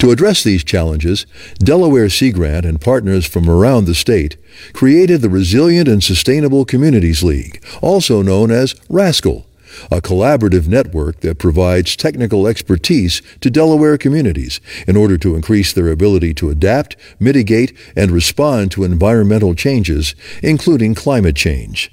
To 0.00 0.10
address 0.10 0.42
these 0.42 0.64
challenges, 0.64 1.26
Delaware 1.58 2.08
Sea 2.08 2.32
Grant 2.32 2.64
and 2.64 2.80
partners 2.80 3.26
from 3.26 3.48
around 3.48 3.84
the 3.84 3.94
state 3.94 4.36
created 4.72 5.20
the 5.20 5.28
Resilient 5.28 5.86
and 5.86 6.02
Sustainable 6.02 6.64
Communities 6.64 7.22
League, 7.22 7.62
also 7.82 8.22
known 8.22 8.50
as 8.50 8.74
RASCL, 8.88 9.44
a 9.90 10.00
collaborative 10.00 10.68
network 10.68 11.20
that 11.20 11.38
provides 11.38 11.96
technical 11.96 12.46
expertise 12.46 13.22
to 13.40 13.50
Delaware 13.50 13.98
communities 13.98 14.60
in 14.86 14.96
order 14.96 15.18
to 15.18 15.34
increase 15.34 15.72
their 15.72 15.88
ability 15.88 16.34
to 16.34 16.50
adapt, 16.50 16.96
mitigate, 17.18 17.76
and 17.96 18.10
respond 18.10 18.70
to 18.72 18.84
environmental 18.84 19.54
changes, 19.54 20.14
including 20.42 20.94
climate 20.94 21.36
change. 21.36 21.90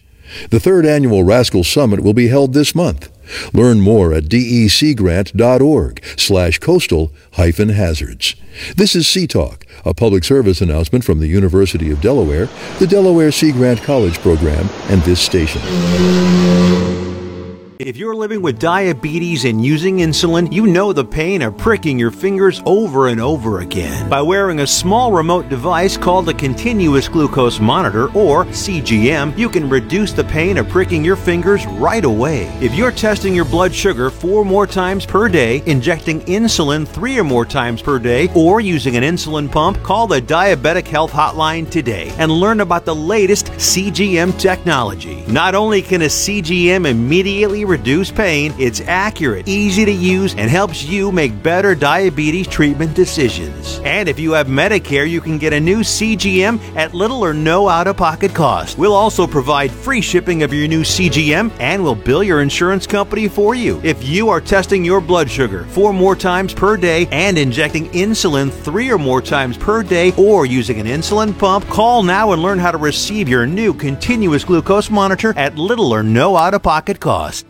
The 0.50 0.60
third 0.60 0.86
annual 0.86 1.24
RASCL 1.24 1.66
Summit 1.66 2.02
will 2.02 2.14
be 2.14 2.28
held 2.28 2.54
this 2.54 2.76
month. 2.76 3.12
Learn 3.54 3.82
more 3.82 4.14
at 4.14 4.26
deseagrant.org 4.26 6.04
slash 6.18 6.60
coastal 6.60 7.12
hyphen 7.34 7.70
hazards. 7.70 8.36
This 8.76 8.96
is 8.96 9.08
Sea 9.08 9.28
Talk, 9.28 9.66
a 9.84 9.94
public 9.94 10.24
service 10.24 10.62
announcement 10.62 11.04
from 11.04 11.20
the 11.20 11.28
University 11.28 11.92
of 11.92 12.02
Delaware, 12.02 12.48
the 12.80 12.88
Delaware 12.88 13.32
Sea 13.32 13.52
Grant 13.52 13.82
College 13.82 14.20
Program, 14.20 14.70
and 14.90 15.02
this 15.04 15.20
station. 15.20 15.62
If 17.78 17.98
you're 17.98 18.16
living 18.16 18.42
with 18.42 18.58
diabetes 18.58 19.44
and 19.44 19.64
using 19.64 19.98
insulin, 19.98 20.50
you 20.54 20.66
know 20.66 20.94
the 20.94 21.04
pain 21.04 21.42
of 21.42 21.58
pricking 21.58 22.00
your 22.00 22.10
fingers 22.10 22.62
over 22.66 23.10
and 23.10 23.20
over 23.20 23.60
again. 23.60 24.10
By 24.10 24.22
wearing 24.22 24.62
a 24.62 24.68
small 24.68 25.12
remote 25.12 25.50
device 25.50 25.98
called 25.98 26.30
a 26.30 26.34
continuous 26.34 27.10
glucose 27.10 27.60
monitor, 27.60 28.06
or 28.14 28.46
CGM, 28.46 29.38
you 29.38 29.50
can 29.50 29.70
reduce 29.70 30.14
the 30.14 30.24
pain 30.24 30.58
of 30.58 30.70
pricking 30.70 31.04
your 31.04 31.18
fingers 31.18 31.66
right 31.66 32.06
away. 32.06 32.46
If 32.62 32.74
you're 32.76 32.94
testing 32.94 33.36
your 33.36 33.44
blood 33.44 33.74
sugar 33.74 34.10
four 34.10 34.46
more 34.46 34.66
times 34.66 35.06
per 35.06 35.28
day, 35.28 35.62
injecting 35.66 36.22
insulin 36.22 36.88
three 36.88 37.20
or 37.20 37.26
more 37.26 37.46
times 37.46 37.82
per 37.82 38.00
day, 38.00 38.30
or 38.36 38.62
using 38.62 38.96
an 38.96 39.04
insulin 39.04 39.52
pump, 39.52 39.84
call 39.84 40.08
the 40.08 40.22
Diabetic 40.22 40.88
Health 40.88 41.12
Hotline 41.12 41.70
today 41.70 42.14
and 42.20 42.32
learn 42.32 42.62
about 42.62 42.86
the 42.86 42.96
latest 42.96 43.48
CGM 43.58 44.40
technology. 44.40 45.26
Not 45.28 45.56
only 45.56 45.82
can 45.82 46.04
a 46.04 46.06
CGM 46.06 46.88
immediately 46.88 47.65
reduce 47.66 48.12
pain, 48.12 48.54
it's 48.58 48.82
accurate, 48.82 49.48
easy 49.48 49.86
to 49.86 49.92
use, 49.92 50.34
and 50.36 50.50
helps 50.50 50.84
you 50.84 51.12
make 51.12 51.44
better 51.44 51.76
diabetes 51.76 52.48
treatment 52.48 52.96
decisions. 52.96 53.80
And 53.84 54.08
if 54.08 54.20
you 54.20 54.34
have 54.34 54.48
Medicare, 54.48 55.10
you 55.10 55.22
can 55.22 55.38
get 55.38 55.54
a 55.54 55.60
new 55.60 55.80
CGM 55.80 56.60
at 56.76 56.94
little 56.94 57.24
or 57.24 57.34
no 57.34 57.68
out 57.68 57.88
of 57.88 57.98
pocket 57.98 58.34
cost. 58.34 58.78
We'll 58.78 58.94
also 58.94 59.28
provide 59.28 59.72
free 59.72 60.02
shipping 60.02 60.44
of 60.44 60.54
your 60.54 60.68
new 60.68 60.82
CGM 60.82 61.52
and 61.60 61.84
we'll 61.84 61.96
bill 61.96 62.24
your 62.24 62.42
insurance 62.42 62.86
company 62.88 63.28
for 63.28 63.56
you. 63.56 63.82
If 63.84 64.04
you 64.04 64.30
are 64.30 64.42
testing 64.42 64.86
your 64.86 65.02
blood 65.02 65.30
sugar 65.30 65.64
four 65.66 65.94
more 65.94 66.16
times 66.16 66.54
per 66.54 66.78
day 66.78 67.08
and 67.12 67.38
injecting 67.38 67.90
insulin 67.90 68.52
three 68.52 68.92
or 68.92 68.98
more 68.98 69.22
times 69.22 69.58
per 69.58 69.84
day 69.84 70.14
or 70.18 70.46
using 70.46 70.80
an 70.80 70.88
insulin 70.88 71.38
pump, 71.38 71.66
call 71.68 72.04
now 72.04 72.32
and 72.32 72.42
learn 72.42 72.60
how 72.60 72.72
to 72.72 72.78
receive 72.78 73.28
your 73.28 73.46
new 73.46 73.74
continuous 73.74 74.44
glucose 74.44 74.90
monitor 74.90 75.34
at 75.38 75.58
little 75.58 75.94
or 75.94 76.04
no 76.04 76.36
out 76.38 76.54
of 76.54 76.64
pocket 76.64 77.00
cost. 77.00 77.46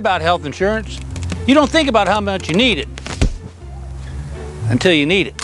About 0.00 0.22
health 0.22 0.44
insurance, 0.46 0.98
you 1.46 1.54
don't 1.54 1.70
think 1.70 1.88
about 1.88 2.08
how 2.08 2.20
much 2.20 2.48
you 2.48 2.56
need 2.56 2.78
it 2.78 2.88
until 4.70 4.92
you 4.92 5.06
need 5.06 5.28
it. 5.28 5.34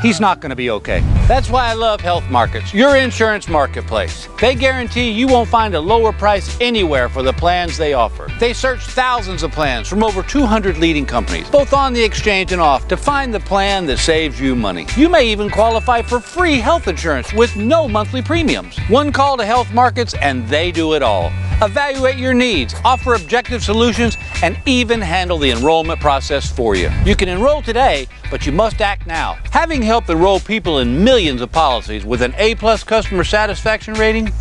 He's 0.00 0.20
not 0.20 0.40
going 0.40 0.50
to 0.50 0.56
be 0.56 0.70
okay. 0.70 1.02
That's 1.26 1.48
why 1.48 1.70
I 1.70 1.72
love 1.72 2.02
Health 2.02 2.28
Markets, 2.28 2.74
your 2.74 2.96
insurance 2.96 3.48
marketplace. 3.48 4.28
They 4.38 4.54
guarantee 4.54 5.10
you 5.10 5.26
won't 5.26 5.48
find 5.48 5.74
a 5.74 5.80
lower 5.80 6.12
price 6.12 6.54
anywhere 6.60 7.08
for 7.08 7.22
the 7.22 7.32
plans 7.32 7.78
they 7.78 7.94
offer. 7.94 8.28
They 8.38 8.52
search 8.52 8.82
thousands 8.82 9.42
of 9.42 9.50
plans 9.50 9.88
from 9.88 10.02
over 10.02 10.22
200 10.22 10.76
leading 10.76 11.06
companies, 11.06 11.48
both 11.48 11.72
on 11.72 11.94
the 11.94 12.04
exchange 12.04 12.52
and 12.52 12.60
off, 12.60 12.86
to 12.88 12.98
find 12.98 13.32
the 13.32 13.40
plan 13.40 13.86
that 13.86 14.00
saves 14.00 14.38
you 14.38 14.54
money. 14.54 14.86
You 14.98 15.08
may 15.08 15.26
even 15.26 15.48
qualify 15.48 16.02
for 16.02 16.20
free 16.20 16.58
health 16.58 16.88
insurance 16.88 17.32
with 17.32 17.56
no 17.56 17.88
monthly 17.88 18.20
premiums. 18.20 18.76
One 18.88 19.10
call 19.10 19.38
to 19.38 19.46
Health 19.46 19.72
Markets 19.72 20.12
and 20.20 20.46
they 20.48 20.72
do 20.72 20.92
it 20.92 21.02
all 21.02 21.32
evaluate 21.62 22.16
your 22.16 22.34
needs, 22.34 22.74
offer 22.84 23.14
objective 23.14 23.62
solutions, 23.62 24.16
and 24.42 24.58
even 24.66 25.00
handle 25.00 25.38
the 25.38 25.50
enrollment 25.50 26.00
process 26.00 26.50
for 26.50 26.74
you. 26.74 26.90
You 27.04 27.14
can 27.16 27.28
enroll 27.28 27.62
today, 27.62 28.08
but 28.28 28.44
you 28.44 28.52
must 28.52 28.80
act 28.80 29.06
now. 29.06 29.38
Having 29.50 29.82
helped 29.82 30.10
enroll 30.10 30.40
people 30.40 30.80
in 30.80 31.02
millions 31.02 31.13
of 31.14 31.52
policies 31.52 32.04
with 32.04 32.22
an 32.22 32.34
A 32.38 32.56
plus 32.56 32.82
customer 32.82 33.22
satisfaction 33.22 33.94
rating, 33.94 34.32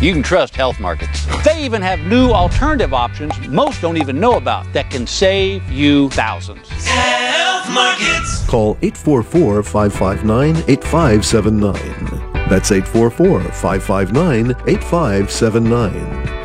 you 0.00 0.14
can 0.14 0.22
trust 0.22 0.56
health 0.56 0.80
markets. 0.80 1.26
They 1.44 1.62
even 1.62 1.82
have 1.82 2.00
new 2.00 2.30
alternative 2.30 2.94
options 2.94 3.38
most 3.46 3.82
don't 3.82 3.98
even 3.98 4.18
know 4.18 4.38
about 4.38 4.72
that 4.72 4.90
can 4.90 5.06
save 5.06 5.70
you 5.70 6.08
thousands. 6.10 6.66
Health 6.86 7.68
markets. 7.70 8.42
Call 8.46 8.78
844 8.80 9.62
559 9.64 10.64
8579. 10.66 12.32
That's 12.48 12.72
844 12.72 13.40
559 13.52 14.50
8579. 14.66 16.44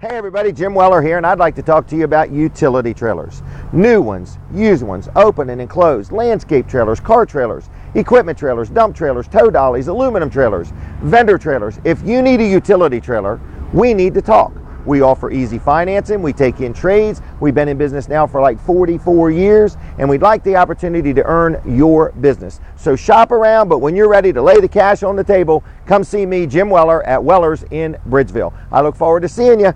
Hey 0.00 0.16
everybody, 0.16 0.52
Jim 0.52 0.74
Weller 0.74 1.02
here, 1.02 1.18
and 1.18 1.26
I'd 1.26 1.38
like 1.38 1.54
to 1.56 1.62
talk 1.62 1.86
to 1.88 1.96
you 1.96 2.04
about 2.04 2.30
utility 2.30 2.94
trailers. 2.94 3.42
New 3.72 4.00
ones, 4.00 4.38
used 4.54 4.82
ones, 4.82 5.08
open 5.16 5.50
and 5.50 5.60
enclosed, 5.60 6.12
landscape 6.12 6.66
trailers, 6.66 7.00
car 7.00 7.26
trailers, 7.26 7.68
equipment 7.94 8.38
trailers, 8.38 8.68
dump 8.68 8.96
trailers, 8.96 9.28
tow 9.28 9.50
dollies, 9.50 9.88
aluminum 9.88 10.30
trailers, 10.30 10.72
vendor 11.02 11.38
trailers. 11.38 11.78
If 11.84 12.02
you 12.04 12.22
need 12.22 12.40
a 12.40 12.46
utility 12.46 13.00
trailer, 13.00 13.40
we 13.72 13.94
need 13.94 14.14
to 14.14 14.22
talk. 14.22 14.52
We 14.86 15.00
offer 15.00 15.32
easy 15.32 15.58
financing, 15.58 16.22
we 16.22 16.32
take 16.32 16.60
in 16.60 16.72
trades. 16.72 17.20
We've 17.40 17.54
been 17.54 17.68
in 17.68 17.76
business 17.76 18.08
now 18.08 18.26
for 18.26 18.40
like 18.40 18.60
44 18.60 19.32
years, 19.32 19.76
and 19.98 20.08
we'd 20.08 20.22
like 20.22 20.44
the 20.44 20.54
opportunity 20.54 21.12
to 21.12 21.24
earn 21.24 21.60
your 21.66 22.12
business. 22.12 22.60
So 22.76 22.94
shop 22.94 23.32
around, 23.32 23.68
but 23.68 23.78
when 23.78 23.96
you're 23.96 24.08
ready 24.08 24.32
to 24.32 24.40
lay 24.40 24.60
the 24.60 24.68
cash 24.68 25.02
on 25.02 25.16
the 25.16 25.24
table, 25.24 25.64
come 25.86 26.04
see 26.04 26.24
me, 26.24 26.46
Jim 26.46 26.70
Weller, 26.70 27.04
at 27.04 27.22
Weller's 27.22 27.64
in 27.72 27.96
Bridgeville. 28.08 28.54
I 28.70 28.80
look 28.80 28.94
forward 28.94 29.22
to 29.22 29.28
seeing 29.28 29.58
you. 29.58 29.72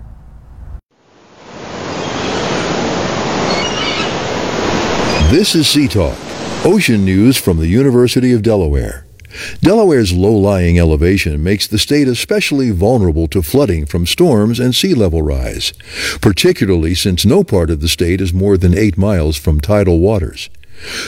This 5.29 5.55
is 5.55 5.67
Sea 5.67 5.87
Talk, 5.87 6.17
ocean 6.63 7.03
news 7.03 7.37
from 7.37 7.57
the 7.57 7.67
University 7.67 8.31
of 8.33 8.43
Delaware. 8.43 9.03
Delaware's 9.61 10.13
low-lying 10.13 10.77
elevation 10.77 11.41
makes 11.41 11.65
the 11.65 11.79
state 11.79 12.07
especially 12.07 12.69
vulnerable 12.69 13.27
to 13.29 13.41
flooding 13.41 13.87
from 13.87 14.05
storms 14.05 14.59
and 14.59 14.75
sea 14.75 14.93
level 14.93 15.23
rise, 15.23 15.73
particularly 16.21 16.93
since 16.93 17.25
no 17.25 17.43
part 17.43 17.71
of 17.71 17.81
the 17.81 17.87
state 17.87 18.21
is 18.21 18.31
more 18.31 18.57
than 18.57 18.77
eight 18.77 18.95
miles 18.95 19.37
from 19.37 19.59
tidal 19.59 19.99
waters. 19.99 20.51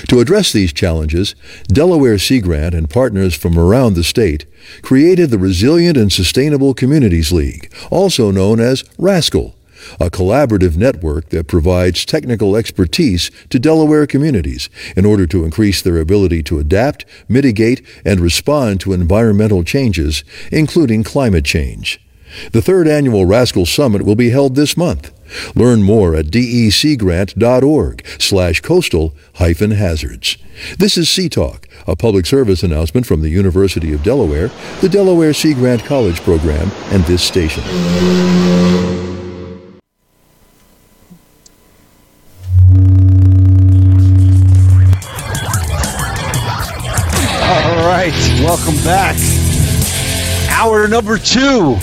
To 0.07 0.19
address 0.19 0.51
these 0.51 0.73
challenges, 0.73 1.35
Delaware 1.67 2.17
Sea 2.17 2.39
Grant 2.39 2.73
and 2.73 2.89
partners 2.89 3.35
from 3.35 3.57
around 3.57 3.93
the 3.93 4.03
state 4.03 4.45
created 4.81 5.29
the 5.29 5.37
Resilient 5.37 5.97
and 5.97 6.11
Sustainable 6.11 6.73
Communities 6.73 7.31
League, 7.31 7.71
also 7.91 8.31
known 8.31 8.59
as 8.59 8.83
RASCL, 8.97 9.53
a 9.99 10.09
collaborative 10.09 10.75
network 10.75 11.29
that 11.29 11.47
provides 11.47 12.05
technical 12.05 12.55
expertise 12.55 13.31
to 13.49 13.59
Delaware 13.59 14.07
communities 14.07 14.69
in 14.95 15.05
order 15.05 15.25
to 15.27 15.43
increase 15.43 15.81
their 15.81 15.99
ability 15.99 16.43
to 16.43 16.59
adapt, 16.59 17.05
mitigate, 17.27 17.85
and 18.05 18.19
respond 18.19 18.79
to 18.81 18.93
environmental 18.93 19.63
changes, 19.63 20.23
including 20.51 21.03
climate 21.03 21.45
change. 21.45 21.99
The 22.51 22.61
third 22.61 22.87
annual 22.87 23.25
RASCL 23.25 23.67
Summit 23.67 24.03
will 24.03 24.15
be 24.15 24.31
held 24.31 24.55
this 24.55 24.75
month. 24.75 25.11
Learn 25.55 25.83
more 25.83 26.15
at 26.15 26.27
deseagrant.org 26.27 28.05
slash 28.19 28.61
coastal 28.61 29.15
hyphen 29.35 29.71
hazards. 29.71 30.37
This 30.77 30.97
is 30.97 31.09
Sea 31.09 31.29
Talk, 31.29 31.67
a 31.87 31.95
public 31.95 32.25
service 32.25 32.63
announcement 32.63 33.05
from 33.05 33.21
the 33.21 33.29
University 33.29 33.93
of 33.93 34.03
Delaware, 34.03 34.51
the 34.81 34.89
Delaware 34.89 35.33
Sea 35.33 35.53
Grant 35.53 35.83
College 35.83 36.21
Program, 36.21 36.71
and 36.91 37.03
this 37.05 37.23
station. 37.23 37.63
Back. 48.83 49.15
Hour 50.49 50.87
number 50.87 51.17
two 51.17 51.77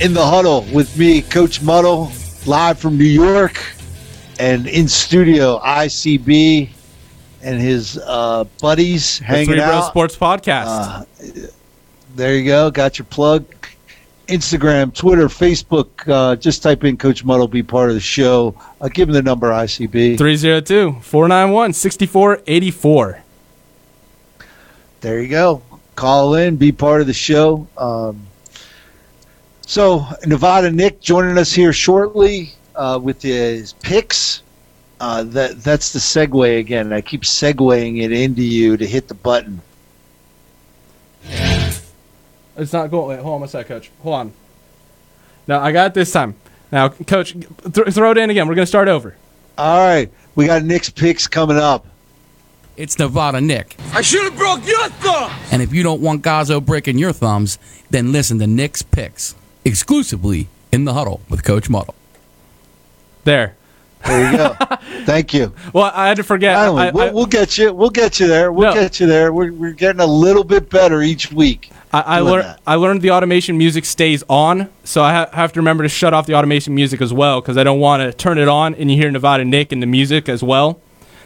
in 0.00 0.12
the 0.14 0.24
huddle 0.24 0.66
with 0.72 0.96
me, 0.96 1.22
Coach 1.22 1.62
Muddle, 1.62 2.10
live 2.46 2.78
from 2.78 2.96
New 2.96 3.04
York, 3.04 3.60
and 4.38 4.66
in 4.66 4.88
studio, 4.88 5.58
ICB 5.60 6.68
and 7.42 7.60
his 7.60 7.98
uh, 7.98 8.44
buddies 8.60 9.18
The 9.18 9.24
hanging 9.24 9.46
Three 9.46 9.60
out. 9.60 9.88
Sports 9.88 10.16
Podcast. 10.16 10.66
Uh, 10.66 11.04
there 12.14 12.36
you 12.36 12.44
go. 12.44 12.70
Got 12.70 12.98
your 12.98 13.06
plug. 13.06 13.44
Instagram, 14.28 14.94
Twitter, 14.94 15.26
Facebook. 15.28 15.88
Uh, 16.08 16.36
just 16.36 16.62
type 16.62 16.84
in 16.84 16.96
Coach 16.96 17.24
Muddle. 17.24 17.46
Be 17.46 17.62
part 17.62 17.90
of 17.90 17.94
the 17.94 18.00
show. 18.00 18.54
Uh, 18.80 18.88
give 18.88 19.08
him 19.08 19.12
the 19.12 19.20
number 19.22 19.50
ICB. 19.50 20.16
302 20.16 21.00
491 21.02 21.72
6484. 21.74 23.20
There 25.02 25.20
you 25.20 25.28
go. 25.28 25.60
Call 25.96 26.34
in. 26.34 26.56
Be 26.56 26.72
part 26.72 27.00
of 27.00 27.06
the 27.06 27.12
show. 27.12 27.66
Um, 27.78 28.26
so 29.62 30.06
Nevada 30.26 30.70
Nick 30.70 31.00
joining 31.00 31.38
us 31.38 31.52
here 31.52 31.72
shortly 31.72 32.52
uh, 32.74 32.98
with 33.02 33.22
his 33.22 33.72
picks. 33.74 34.42
Uh, 35.00 35.24
that 35.24 35.62
that's 35.62 35.92
the 35.92 35.98
segue 35.98 36.58
again. 36.58 36.92
I 36.92 37.00
keep 37.00 37.22
segueing 37.22 38.02
it 38.02 38.12
into 38.12 38.42
you 38.42 38.76
to 38.76 38.86
hit 38.86 39.08
the 39.08 39.14
button. 39.14 39.60
It's 42.56 42.72
not 42.72 42.90
going. 42.90 43.16
Wait, 43.16 43.22
hold 43.22 43.40
on 43.40 43.42
a 43.42 43.48
sec, 43.48 43.66
Coach. 43.66 43.90
Hold 44.02 44.14
on. 44.14 44.32
No, 45.48 45.58
I 45.58 45.72
got 45.72 45.88
it 45.88 45.94
this 45.94 46.12
time. 46.12 46.34
Now, 46.70 46.88
Coach, 46.88 47.32
th- 47.32 47.88
throw 47.88 48.12
it 48.12 48.18
in 48.18 48.30
again. 48.30 48.46
We're 48.48 48.54
going 48.54 48.62
to 48.62 48.66
start 48.66 48.88
over. 48.88 49.16
All 49.58 49.78
right, 49.78 50.10
we 50.34 50.46
got 50.46 50.62
Nick's 50.62 50.90
picks 50.90 51.26
coming 51.26 51.56
up. 51.56 51.86
It's 52.76 52.98
Nevada 52.98 53.40
Nick. 53.40 53.76
I 53.92 54.00
should 54.02 54.24
have 54.24 54.36
broke 54.36 54.66
your 54.66 54.88
thumb. 54.88 55.30
And 55.52 55.62
if 55.62 55.72
you 55.72 55.82
don't 55.82 56.00
want 56.00 56.22
Gazo 56.22 56.64
breaking 56.64 56.98
your 56.98 57.12
thumbs, 57.12 57.58
then 57.90 58.10
listen 58.12 58.38
to 58.40 58.46
Nick's 58.46 58.82
picks 58.82 59.34
exclusively 59.64 60.48
in 60.72 60.84
the 60.84 60.92
huddle 60.94 61.20
with 61.28 61.44
Coach 61.44 61.70
Muddle. 61.70 61.94
There. 63.24 63.54
There 64.04 64.30
you 64.32 64.36
go. 64.36 64.54
Thank 65.06 65.32
you. 65.32 65.54
Well, 65.72 65.90
I 65.94 66.08
had 66.08 66.16
to 66.18 66.24
forget. 66.24 66.56
Finally, 66.56 66.82
I- 66.82 66.90
we'll, 66.90 67.14
we'll 67.14 67.26
get 67.26 67.56
you. 67.56 67.72
We'll 67.72 67.90
get 67.90 68.18
you 68.20 68.26
there. 68.26 68.52
We'll 68.52 68.74
No. 68.74 68.80
get 68.80 68.98
you 69.00 69.06
there. 69.06 69.32
We're, 69.32 69.52
we're 69.52 69.72
getting 69.72 70.00
a 70.00 70.06
little 70.06 70.44
bit 70.44 70.68
better 70.68 71.00
each 71.00 71.32
week. 71.32 71.70
I, 71.92 72.00
I 72.00 72.18
doing 72.18 72.32
learned. 72.32 72.56
I 72.66 72.74
learned 72.74 73.02
the 73.02 73.12
automation 73.12 73.56
music 73.56 73.84
stays 73.84 74.24
on, 74.28 74.68
so 74.82 75.02
I 75.02 75.12
ha- 75.12 75.28
have 75.32 75.52
to 75.52 75.60
remember 75.60 75.84
to 75.84 75.88
shut 75.88 76.12
off 76.12 76.26
the 76.26 76.34
automation 76.34 76.74
music 76.74 77.00
as 77.00 77.12
well 77.12 77.40
because 77.40 77.56
I 77.56 77.62
don't 77.64 77.78
want 77.80 78.02
to 78.02 78.12
turn 78.12 78.36
it 78.38 78.48
on 78.48 78.74
and 78.74 78.90
you 78.90 78.96
hear 78.96 79.10
Nevada 79.12 79.44
Nick 79.44 79.70
and 79.70 79.80
the 79.80 79.86
music 79.86 80.28
as 80.28 80.42
well. 80.42 80.80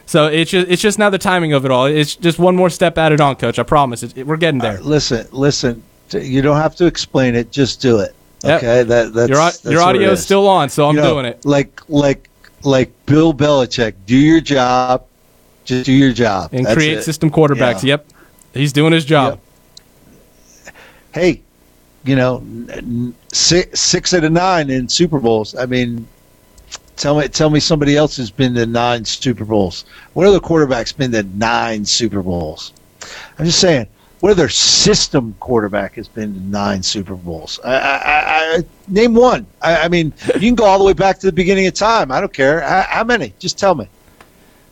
So 0.09 0.27
it's 0.27 0.51
just 0.51 0.69
it's 0.71 0.81
just 0.81 0.99
now 0.99 1.11
the 1.11 1.19
timing 1.19 1.53
of 1.53 1.67
it 1.67 1.71
all. 1.71 1.85
It's 1.85 2.17
just 2.17 2.39
one 2.39 2.57
more 2.57 2.71
step 2.71 2.97
added 2.97 3.21
on, 3.21 3.37
Coach. 3.37 3.59
I 3.59 3.63
promise. 3.63 4.03
It, 4.03 4.17
it- 4.17 4.27
we're 4.27 4.39
getting 4.39 4.59
there. 4.59 4.79
Uh, 4.79 4.83
listen, 4.83 5.27
listen. 5.33 5.83
You 6.11 6.41
don't 6.41 6.57
have 6.57 6.75
to 6.77 6.87
explain 6.87 7.35
it. 7.35 7.53
Just 7.53 7.83
do 7.83 7.99
it. 7.99 8.15
Yep. 8.43 8.57
Okay. 8.63 8.83
That 8.85 9.13
that's 9.13 9.29
your 9.29 9.39
that's 9.39 9.65
your 9.65 9.83
audio 9.83 10.13
is 10.13 10.23
still 10.23 10.49
on, 10.49 10.71
so 10.71 10.89
I'm 10.89 10.95
You 10.97 11.03
know, 11.03 11.13
doing 11.13 11.27
it. 11.27 11.45
Like 11.45 11.83
like 11.91 12.31
like 12.65 12.91
Bill 13.05 13.35
Belichick. 13.35 13.93
Do 14.07 14.17
your 14.17 14.41
job. 14.41 15.05
Just 15.67 15.85
do 15.85 15.93
your 15.93 16.15
job. 16.15 16.55
And 16.55 16.65
That's 16.65 16.75
create 16.75 16.97
it. 16.97 17.03
system 17.03 17.31
quarterbacks. 17.31 17.83
Yeah. 17.85 17.97
Yep, 18.01 18.07
he's 18.55 18.73
doing 18.73 18.95
his 18.95 19.05
job. 19.05 19.39
Hey, 21.13 21.43
you 22.05 22.17
know, 22.17 22.43
six 23.31 23.79
six 23.79 24.15
out 24.15 24.25
of 24.25 24.33
nine 24.33 24.71
in 24.71 24.89
Super 24.89 25.19
Bowls. 25.21 25.55
I 25.55 25.67
mean, 25.67 26.07
tell 26.99 27.19
me 27.19 27.29
tell 27.29 27.49
me 27.49 27.61
somebody 27.61 27.97
else 27.97 28.17
has 28.17 28.31
been 28.31 28.55
to 28.55 28.67
nine 28.67 29.05
Super 29.05 29.45
Bowls. 29.45 29.85
What 30.13 30.27
other 30.27 30.41
quarterback's 30.41 30.93
been 30.93 31.13
to 31.13 31.23
nine 31.23 31.85
Super 31.85 32.23
Bowls? 32.23 32.73
I'm 33.39 33.47
just 33.47 33.61
saying. 33.61 33.87
What 34.21 34.33
other 34.33 34.49
system 34.49 35.37
quarterback 35.39 35.95
has 35.95 36.09
been 36.09 36.35
to 36.35 36.41
nine 36.41 36.83
Super 36.83 37.15
Bowls? 37.15 37.61
I, 37.65 37.75
I, 37.77 38.01
I, 38.05 38.63
name 38.89 39.15
one. 39.15 39.47
I, 39.63 39.85
I 39.85 39.89
mean, 39.89 40.13
you 40.35 40.41
can 40.41 40.57
go 40.57 40.65
all 40.65 40.77
the 40.77 40.85
way 40.85 40.93
back 40.93 41.21
to 41.21 41.27
the 41.27 41.33
beginning 41.33 41.69
of 41.69 41.75
time. 41.75 42.11
I 42.11 42.19
don't 42.19 42.33
care. 42.33 42.61
How, 42.61 42.83
how 42.83 43.05
many? 43.05 43.33
Just 43.39 43.59
tell 43.59 43.77
me. 43.77 43.89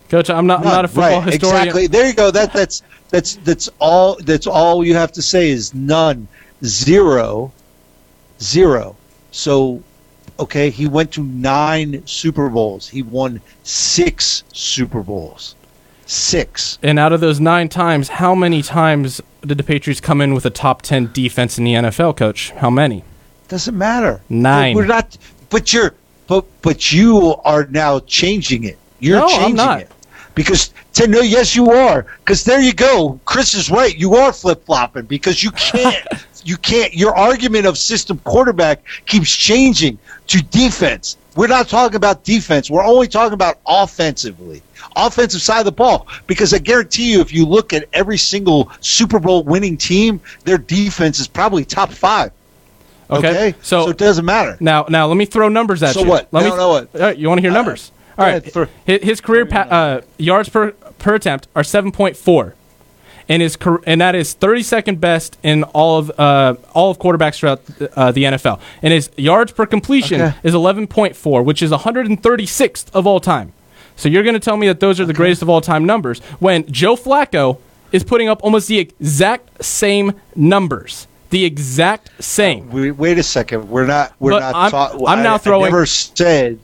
Coach, 0.08 0.30
I'm 0.30 0.48
not 0.48 0.60
I'm 0.60 0.64
not 0.66 0.84
a 0.84 0.88
football 0.88 1.20
right, 1.20 1.32
historian. 1.32 1.62
Exactly. 1.62 1.86
There 1.86 2.06
you 2.06 2.14
go. 2.14 2.32
That 2.32 2.52
that's 2.52 2.82
that's 3.10 3.36
that's 3.36 3.68
all 3.78 4.16
that's 4.16 4.48
all 4.48 4.84
you 4.84 4.94
have 4.94 5.12
to 5.12 5.22
say 5.22 5.50
is 5.50 5.74
none. 5.74 6.26
Zero. 6.64 7.52
Zero. 8.40 8.96
So 9.30 9.82
okay, 10.38 10.70
he 10.70 10.86
went 10.86 11.12
to 11.12 11.22
nine 11.22 12.06
Super 12.06 12.48
Bowls. 12.48 12.88
He 12.88 13.02
won 13.02 13.40
six 13.62 14.44
Super 14.52 15.02
Bowls. 15.02 15.54
Six. 16.06 16.78
And 16.82 16.98
out 16.98 17.12
of 17.12 17.20
those 17.20 17.40
nine 17.40 17.68
times, 17.68 18.08
how 18.08 18.34
many 18.34 18.62
times 18.62 19.20
did 19.40 19.58
the 19.58 19.64
Patriots 19.64 20.00
come 20.00 20.20
in 20.20 20.34
with 20.34 20.46
a 20.46 20.50
top 20.50 20.82
ten 20.82 21.10
defense 21.12 21.58
in 21.58 21.64
the 21.64 21.74
NFL, 21.74 22.16
Coach? 22.16 22.52
How 22.52 22.70
many? 22.70 23.02
Doesn't 23.48 23.76
matter. 23.76 24.20
Nine. 24.28 24.76
We're 24.76 24.86
not 24.86 25.16
but 25.50 25.72
you're 25.72 25.94
but 26.26 26.44
but 26.62 26.92
you 26.92 27.36
are 27.44 27.66
now 27.66 28.00
changing 28.00 28.64
it. 28.64 28.78
You're 29.00 29.20
changing 29.28 29.38
it. 29.38 29.40
No, 29.40 29.46
I'm 29.46 29.54
not. 29.54 29.80
it. 29.80 29.92
Because 30.34 30.72
to 30.94 31.06
no, 31.06 31.20
yes, 31.20 31.56
you 31.56 31.70
are. 31.70 32.06
Because 32.18 32.44
there 32.44 32.60
you 32.60 32.72
go. 32.72 33.18
Chris 33.24 33.54
is 33.54 33.70
right. 33.70 33.96
You 33.96 34.14
are 34.16 34.32
flip 34.32 34.64
flopping 34.64 35.06
because 35.06 35.42
you 35.42 35.50
can't. 35.52 36.06
you 36.44 36.56
can't. 36.56 36.94
Your 36.94 37.16
argument 37.16 37.66
of 37.66 37.78
system 37.78 38.18
quarterback 38.20 38.84
keeps 39.06 39.34
changing 39.34 39.98
to 40.28 40.42
defense. 40.44 41.16
We're 41.36 41.46
not 41.48 41.68
talking 41.68 41.96
about 41.96 42.24
defense. 42.24 42.70
We're 42.70 42.84
only 42.84 43.08
talking 43.08 43.34
about 43.34 43.58
offensively, 43.66 44.62
offensive 44.96 45.42
side 45.42 45.58
of 45.60 45.64
the 45.66 45.72
ball. 45.72 46.06
Because 46.26 46.54
I 46.54 46.58
guarantee 46.58 47.12
you, 47.12 47.20
if 47.20 47.32
you 47.32 47.44
look 47.46 47.72
at 47.72 47.86
every 47.92 48.16
single 48.18 48.70
Super 48.80 49.18
Bowl 49.18 49.42
winning 49.44 49.76
team, 49.76 50.20
their 50.44 50.56
defense 50.58 51.18
is 51.20 51.28
probably 51.28 51.64
top 51.64 51.90
five. 51.92 52.32
Okay, 53.10 53.54
so, 53.62 53.84
so- 53.84 53.90
it 53.90 53.98
doesn't 53.98 54.24
matter. 54.24 54.56
Now, 54.60 54.86
now 54.88 55.06
let 55.06 55.16
me 55.16 55.26
throw 55.26 55.48
numbers 55.48 55.82
at 55.82 55.94
So 55.94 56.00
you. 56.00 56.06
So 56.06 56.10
what? 56.10 56.28
Let 56.32 56.44
me 56.44 56.56
know 56.56 56.68
what? 56.70 56.94
All 56.94 57.00
right, 57.02 57.16
you 57.16 57.28
want 57.28 57.38
to 57.38 57.42
hear 57.42 57.52
numbers? 57.52 57.92
All 58.18 58.24
go 58.24 58.32
right. 58.32 58.46
ahead, 58.56 58.68
His, 58.86 59.02
his 59.02 59.20
career 59.20 59.44
pa- 59.46 59.68
uh, 59.70 60.00
yards 60.16 60.48
per 60.48 60.70
per 60.72 61.14
attempt 61.14 61.48
are 61.54 61.62
seven 61.62 61.92
point 61.92 62.16
four, 62.16 62.54
and 63.28 63.42
his 63.42 63.56
and 63.86 64.00
that 64.00 64.14
is 64.14 64.32
thirty 64.34 64.62
second 64.62 65.00
best 65.00 65.36
in 65.42 65.64
all 65.64 65.98
of 65.98 66.10
uh, 66.18 66.54
all 66.74 66.90
of 66.90 66.98
quarterbacks 66.98 67.38
throughout 67.38 67.62
uh, 67.96 68.12
the 68.12 68.24
NFL. 68.24 68.60
And 68.82 68.92
his 68.92 69.10
yards 69.16 69.52
per 69.52 69.66
completion 69.66 70.20
Okay. 70.20 70.36
is 70.42 70.54
eleven 70.54 70.86
point 70.86 71.16
four, 71.16 71.42
which 71.42 71.62
is 71.62 71.70
one 71.70 71.80
hundred 71.80 72.06
and 72.06 72.22
thirty 72.22 72.46
sixth 72.46 72.94
of 72.94 73.06
all 73.06 73.20
time. 73.20 73.52
So 73.96 74.08
you're 74.08 74.22
going 74.22 74.34
to 74.34 74.40
tell 74.40 74.56
me 74.56 74.66
that 74.68 74.78
those 74.80 75.00
are 75.00 75.04
the 75.06 75.14
greatest 75.14 75.42
of 75.42 75.48
all 75.48 75.60
time 75.60 75.84
numbers 75.86 76.20
when 76.38 76.70
Joe 76.70 76.96
Flacco 76.96 77.58
is 77.92 78.04
putting 78.04 78.28
up 78.28 78.42
almost 78.44 78.68
the 78.68 78.78
exact 78.78 79.64
same 79.64 80.12
numbers. 80.34 81.06
The 81.30 81.44
exact 81.44 82.10
same. 82.22 82.70
We, 82.70 82.90
wait 82.92 83.18
a 83.18 83.22
second. 83.22 83.68
We're 83.68 83.86
not. 83.86 84.12
We're 84.20 84.32
But 84.32 84.40
not. 84.40 84.54
I'm- 84.54 84.70
talk- 84.70 84.92
I'm 85.06 85.22
now 85.22 85.34
I- 85.34 85.38
throwing- 85.38 85.66
I 85.66 85.68
never 85.70 85.86
said. 85.86 86.58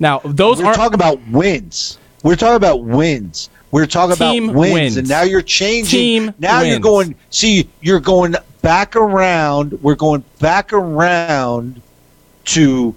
Now 0.00 0.20
those 0.24 0.62
We're 0.62 0.72
talking 0.74 0.94
about 0.94 1.18
wins. 1.28 1.98
We're 2.22 2.36
talking 2.36 2.56
about 2.56 2.82
wins. 2.84 3.50
We're 3.70 3.86
talking 3.86 4.16
Team 4.16 4.44
about 4.44 4.56
wins, 4.58 4.72
wins. 4.72 4.96
and 4.96 5.08
now 5.08 5.22
you're 5.22 5.42
changing. 5.42 5.90
Team 5.90 6.34
now 6.38 6.62
you're 6.62 6.78
going. 6.78 7.14
See, 7.30 7.68
you're 7.80 8.00
going 8.00 8.34
back 8.62 8.96
around. 8.96 9.72
We're 9.82 9.94
going 9.94 10.24
back 10.38 10.72
around 10.72 11.82
to 12.46 12.94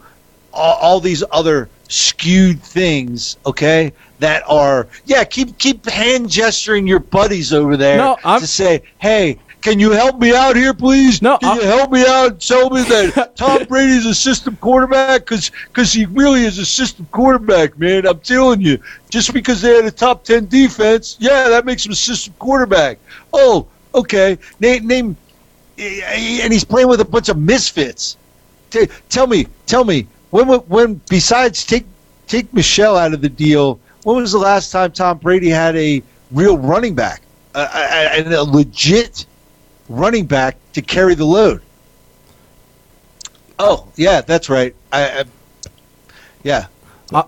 all, 0.54 0.78
all 0.78 1.00
these 1.00 1.24
other 1.32 1.70
skewed 1.90 2.62
things. 2.64 3.38
Okay, 3.46 3.92
that 4.20 4.44
are 4.48 4.88
yeah. 5.06 5.24
Keep 5.26 5.58
keep 5.58 5.86
hand 5.86 6.30
gesturing 6.30 6.88
your 6.88 7.00
buddies 7.00 7.52
over 7.54 7.76
there 7.76 7.98
No, 7.98 8.18
I'm- 8.24 8.40
to 8.42 8.48
say, 8.48 8.84
hey. 9.00 9.40
Can 9.62 9.80
you 9.80 9.92
help 9.92 10.20
me 10.20 10.36
out 10.36 10.56
here, 10.56 10.74
please? 10.74 11.22
No, 11.22 11.38
Can 11.38 11.58
you 11.58 11.64
help 11.64 11.92
me 11.92 12.06
out 12.06 12.32
and 12.32 12.42
tell 12.42 12.70
me 12.70 12.82
that 12.84 13.36
Tom 13.36 13.64
Brady's 13.66 14.06
a 14.06 14.16
system 14.16 14.56
quarterback? 14.58 15.28
Because 15.28 15.94
he 15.94 16.06
really 16.06 16.46
is 16.46 16.58
a 16.58 16.66
system 16.66 17.08
quarterback, 17.12 17.78
man. 17.78 18.08
I'm 18.08 18.20
telling 18.20 18.62
you. 18.62 18.80
Just 19.10 19.34
because 19.34 19.62
they 19.62 19.76
had 19.76 19.86
a 19.86 19.92
top 19.92 20.24
10 20.24 20.48
defense, 20.48 21.18
yeah, 21.20 21.50
that 21.50 21.66
makes 21.66 21.86
him 21.86 21.92
a 21.92 21.96
system 21.96 22.34
quarterback. 22.40 22.98
Oh, 23.34 23.68
okay. 23.94 24.38
Name, 24.60 24.88
name 24.88 25.18
and 25.82 26.54
he's 26.54 26.64
playing 26.64 26.88
with 26.88 27.02
a 27.02 27.06
bunch 27.06 27.30
of 27.30 27.38
misfits. 27.38 28.18
T- 28.70 28.88
tell 29.10 29.28
me, 29.28 29.48
tell 29.66 29.84
me, 29.84 30.08
when, 30.30 30.48
when 30.48 31.02
besides 31.10 31.66
take 31.66 31.86
take 32.28 32.54
Michel 32.54 32.96
out 32.96 33.14
of 33.14 33.22
the 33.22 33.30
deal, 33.30 33.80
when 34.04 34.18
was 34.18 34.32
the 34.32 34.38
last 34.38 34.72
time 34.72 34.92
Tom 34.92 35.18
Brady 35.18 35.50
had 35.50 35.76
a 35.76 36.02
real 36.32 36.58
running 36.58 36.96
back, 36.96 37.22
uh, 37.56 37.68
and 38.14 38.34
a 38.34 38.44
legit 38.44 39.26
running 39.92 40.26
back 40.26 40.58
to 40.74 40.82
carry 40.82 41.16
the 41.16 41.26
load? 41.26 41.62
Oh, 43.60 43.88
yeah, 43.96 44.22
that's 44.22 44.50
right. 44.50 44.76
I, 44.92 45.20
I 45.20 45.24
yeah, 46.44 46.66
Uh, 47.14 47.24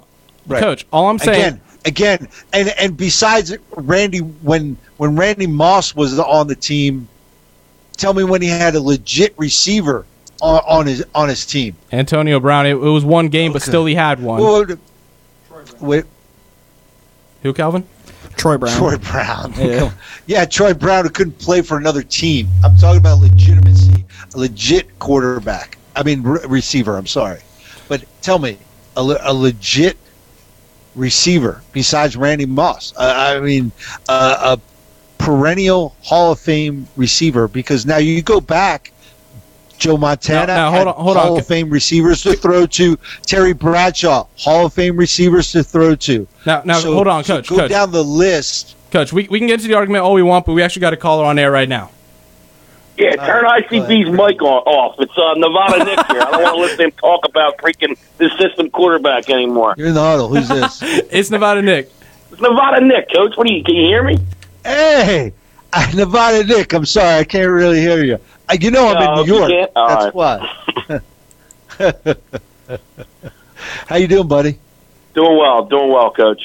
right. 0.48 0.62
Coach, 0.62 0.88
all 0.92 1.08
I'm 1.08 1.20
saying 1.20 1.60
again, 1.86 2.20
again, 2.20 2.28
and 2.52 2.70
and 2.80 2.98
besides 2.98 3.56
Randy, 3.76 4.20
when 4.20 4.78
when 4.98 5.16
Randy 5.16 5.46
Moss 5.46 5.96
was 5.96 6.18
on 6.18 6.48
the 6.48 6.56
team, 6.56 7.08
tell 7.98 8.14
me 8.14 8.24
when 8.24 8.42
he 8.42 8.48
had 8.48 8.74
a 8.74 8.82
legit 8.82 9.36
receiver 9.38 10.06
on, 10.42 10.62
on 10.68 10.88
his 10.88 11.06
on 11.14 11.30
his 11.30 11.46
team. 11.46 11.76
Antonio 11.92 12.40
Brown. 12.40 12.66
It, 12.66 12.72
it 12.72 12.78
was 12.78 13.06
one 13.06 13.30
game, 13.30 13.54
but 13.54 13.62
still 13.62 13.86
he 13.86 13.94
had 13.94 14.20
one. 14.20 14.42
Well, 14.42 14.66
wait, 15.80 16.06
Who, 17.44 17.54
Calvin? 17.54 17.86
Troy 18.36 18.58
Brown. 18.58 18.78
Troy 18.78 18.98
Brown. 18.98 19.54
Yeah. 19.58 19.92
Yeah. 20.26 20.46
Troy 20.46 20.74
Brown 20.74 21.06
who 21.06 21.10
couldn't 21.10 21.40
play 21.40 21.62
for 21.62 21.78
another 21.78 22.04
team. 22.04 22.50
I'm 22.64 22.76
talking 22.78 23.00
about 23.00 23.20
legitimacy, 23.20 24.06
a 24.34 24.38
legit 24.38 25.00
quarterback. 25.00 25.78
I 25.96 26.04
mean 26.04 26.24
re- 26.24 26.46
receiver. 26.48 26.98
I'm 26.98 27.08
sorry, 27.08 27.42
but 27.88 28.04
tell 28.22 28.40
me, 28.40 28.58
a, 28.96 29.04
le- 29.04 29.20
a 29.22 29.34
legit 29.34 29.98
receiver 30.96 31.62
besides 31.72 32.16
Randy 32.16 32.46
Moss. 32.46 32.94
Uh, 32.96 33.14
I 33.16 33.40
mean, 33.40 33.72
uh, 34.10 34.58
a 34.58 35.24
perennial 35.24 35.96
Hall 36.02 36.32
of 36.32 36.40
Fame 36.40 36.88
receiver 36.96 37.48
because 37.48 37.86
now 37.86 37.98
you 37.98 38.22
go 38.22 38.40
back. 38.42 38.92
Joe 39.80 39.98
Montana, 39.98 40.48
Now- 40.48 40.56
now, 40.56 40.72
hold 40.72 40.88
on- 40.88 40.94
hold 40.96 41.18
Hall 41.18 41.34
on. 41.34 41.40
of 41.40 41.48
Fame 41.48 41.70
receivers 41.70 42.24
to 42.24 42.34
throw 42.34 42.66
to. 42.66 42.98
Terry 43.26 43.54
Bradshaw, 43.54 44.26
Hall 44.38 44.68
of 44.68 44.74
Fame 44.74 44.96
receivers 44.98 45.52
to 45.52 45.64
throw 45.64 45.96
to. 45.96 46.28
Now, 46.46 46.62
now 46.66 46.80
So- 46.80 46.94
hold 46.94 47.08
on, 47.08 47.24
so 47.24 47.38
coach. 47.38 47.50
Go 47.50 47.58
coach. 47.58 47.70
down 47.70 47.92
the 47.92 48.04
list. 48.04 48.76
Coach, 48.92 49.12
we, 49.12 49.28
we 49.30 49.40
can 49.40 49.48
get 49.48 49.56
into 49.56 49.68
the 49.68 49.74
argument 49.74 50.04
all 50.04 50.14
we 50.14 50.22
want, 50.24 50.46
but 50.46 50.54
we 50.54 50.62
actually 50.62 50.82
got 50.82 50.94
a 50.94 50.98
caller 50.98 51.26
on 51.26 51.40
air 51.40 51.52
right 51.52 51.68
now. 51.68 51.90
Yeah, 52.96 53.16
turn 53.16 53.44
ICB's 53.46 54.12
mic 54.12 54.40
on, 54.44 54.62
off. 54.68 54.96
It's 55.00 55.18
uh, 55.18 55.34
Nevada 55.36 55.84
Nick 55.84 56.06
here. 56.12 56.22
I 56.22 56.30
don't 56.32 56.44
want 56.44 56.56
to 56.56 56.62
listen 56.62 56.78
to 56.78 56.84
him 56.84 56.92
talk 56.92 57.26
about 57.28 57.58
freaking 57.58 57.98
the 58.20 58.30
system 58.38 58.70
quarterback 58.70 59.32
anymore. 59.32 59.74
You're 59.78 59.88
in 59.88 59.96
the 59.96 60.00
huddle. 60.02 60.28
Who's 60.28 60.48
this? 60.48 60.80
it's 61.12 61.32
Nevada 61.32 61.64
Nick. 61.64 61.90
It's 62.32 62.40
Nevada 62.40 62.86
Nick, 62.86 63.12
coach. 63.12 63.36
What 63.36 63.48
do 63.48 63.54
you? 63.54 63.64
Can 63.64 63.74
you 63.74 63.88
hear 63.88 64.04
me? 64.04 64.20
Hey, 64.64 65.34
Nevada 65.96 66.44
Nick. 66.44 66.72
I'm 66.74 66.86
sorry, 66.86 67.18
I 67.18 67.24
can't 67.24 67.50
really 67.50 67.80
hear 67.82 68.04
you. 68.04 68.20
You 68.60 68.72
know 68.72 68.88
I'm 68.90 69.00
No, 69.00 69.22
in 69.22 69.28
New 69.28 69.36
York. 69.36 69.70
That's 69.76 70.14
why. 70.14 70.60
How 73.88 73.96
you 73.96 74.08
doing, 74.08 74.28
buddy? 74.28 74.60
Doing 75.14 75.38
well, 75.38 75.66
doing 75.66 75.92
well, 75.92 76.12
coach. 76.12 76.42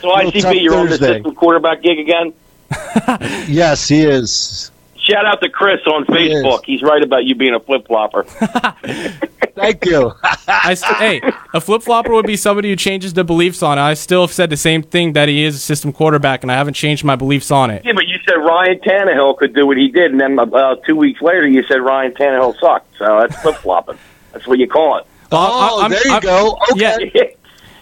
So 0.00 0.08
ICB, 0.08 0.62
you're 0.62 0.76
on 0.76 0.88
the 0.88 0.96
system 0.96 1.34
quarterback 1.34 1.82
gig 1.82 1.98
again. 1.98 2.32
Yes, 3.48 3.88
he 3.88 4.02
is. 4.02 4.70
Shout 5.10 5.26
out 5.26 5.40
to 5.42 5.48
Chris 5.48 5.80
on 5.86 6.04
Facebook. 6.06 6.64
He's 6.64 6.82
right 6.82 7.02
about 7.02 7.24
you 7.24 7.34
being 7.34 7.54
a 7.54 7.60
flip 7.60 7.86
flopper. 7.86 8.22
Thank 9.54 9.84
you. 9.84 10.12
I 10.46 10.74
st- 10.74 10.96
hey, 10.96 11.20
a 11.52 11.60
flip 11.60 11.82
flopper 11.82 12.12
would 12.12 12.26
be 12.26 12.36
somebody 12.36 12.70
who 12.70 12.76
changes 12.76 13.12
their 13.14 13.24
beliefs 13.24 13.62
on 13.62 13.78
it. 13.78 13.82
I 13.82 13.94
still 13.94 14.22
have 14.22 14.32
said 14.32 14.48
the 14.48 14.56
same 14.56 14.82
thing 14.82 15.12
that 15.14 15.28
he 15.28 15.44
is 15.44 15.56
a 15.56 15.58
system 15.58 15.92
quarterback, 15.92 16.42
and 16.42 16.50
I 16.50 16.54
haven't 16.56 16.74
changed 16.74 17.04
my 17.04 17.16
beliefs 17.16 17.50
on 17.50 17.70
it. 17.70 17.84
yeah, 17.84 17.92
but 17.92 18.06
you 18.06 18.16
said 18.26 18.36
Ryan 18.36 18.78
Tannehill 18.80 19.36
could 19.38 19.54
do 19.54 19.66
what 19.66 19.76
he 19.76 19.88
did, 19.88 20.12
and 20.12 20.20
then 20.20 20.38
uh, 20.38 20.76
two 20.86 20.96
weeks 20.96 21.20
later 21.20 21.46
you 21.46 21.62
said 21.64 21.82
Ryan 21.82 22.12
Tannehill 22.12 22.58
sucked. 22.58 22.96
So 22.98 23.20
that's 23.20 23.40
flip 23.42 23.56
flopping. 23.56 23.98
That's 24.32 24.46
what 24.46 24.58
you 24.58 24.68
call 24.68 24.98
it. 24.98 25.06
Oh, 25.32 25.88
there 25.88 26.06
you 26.06 26.20
go. 26.20 26.56
Okay. 26.72 27.10
Yeah, 27.14 27.22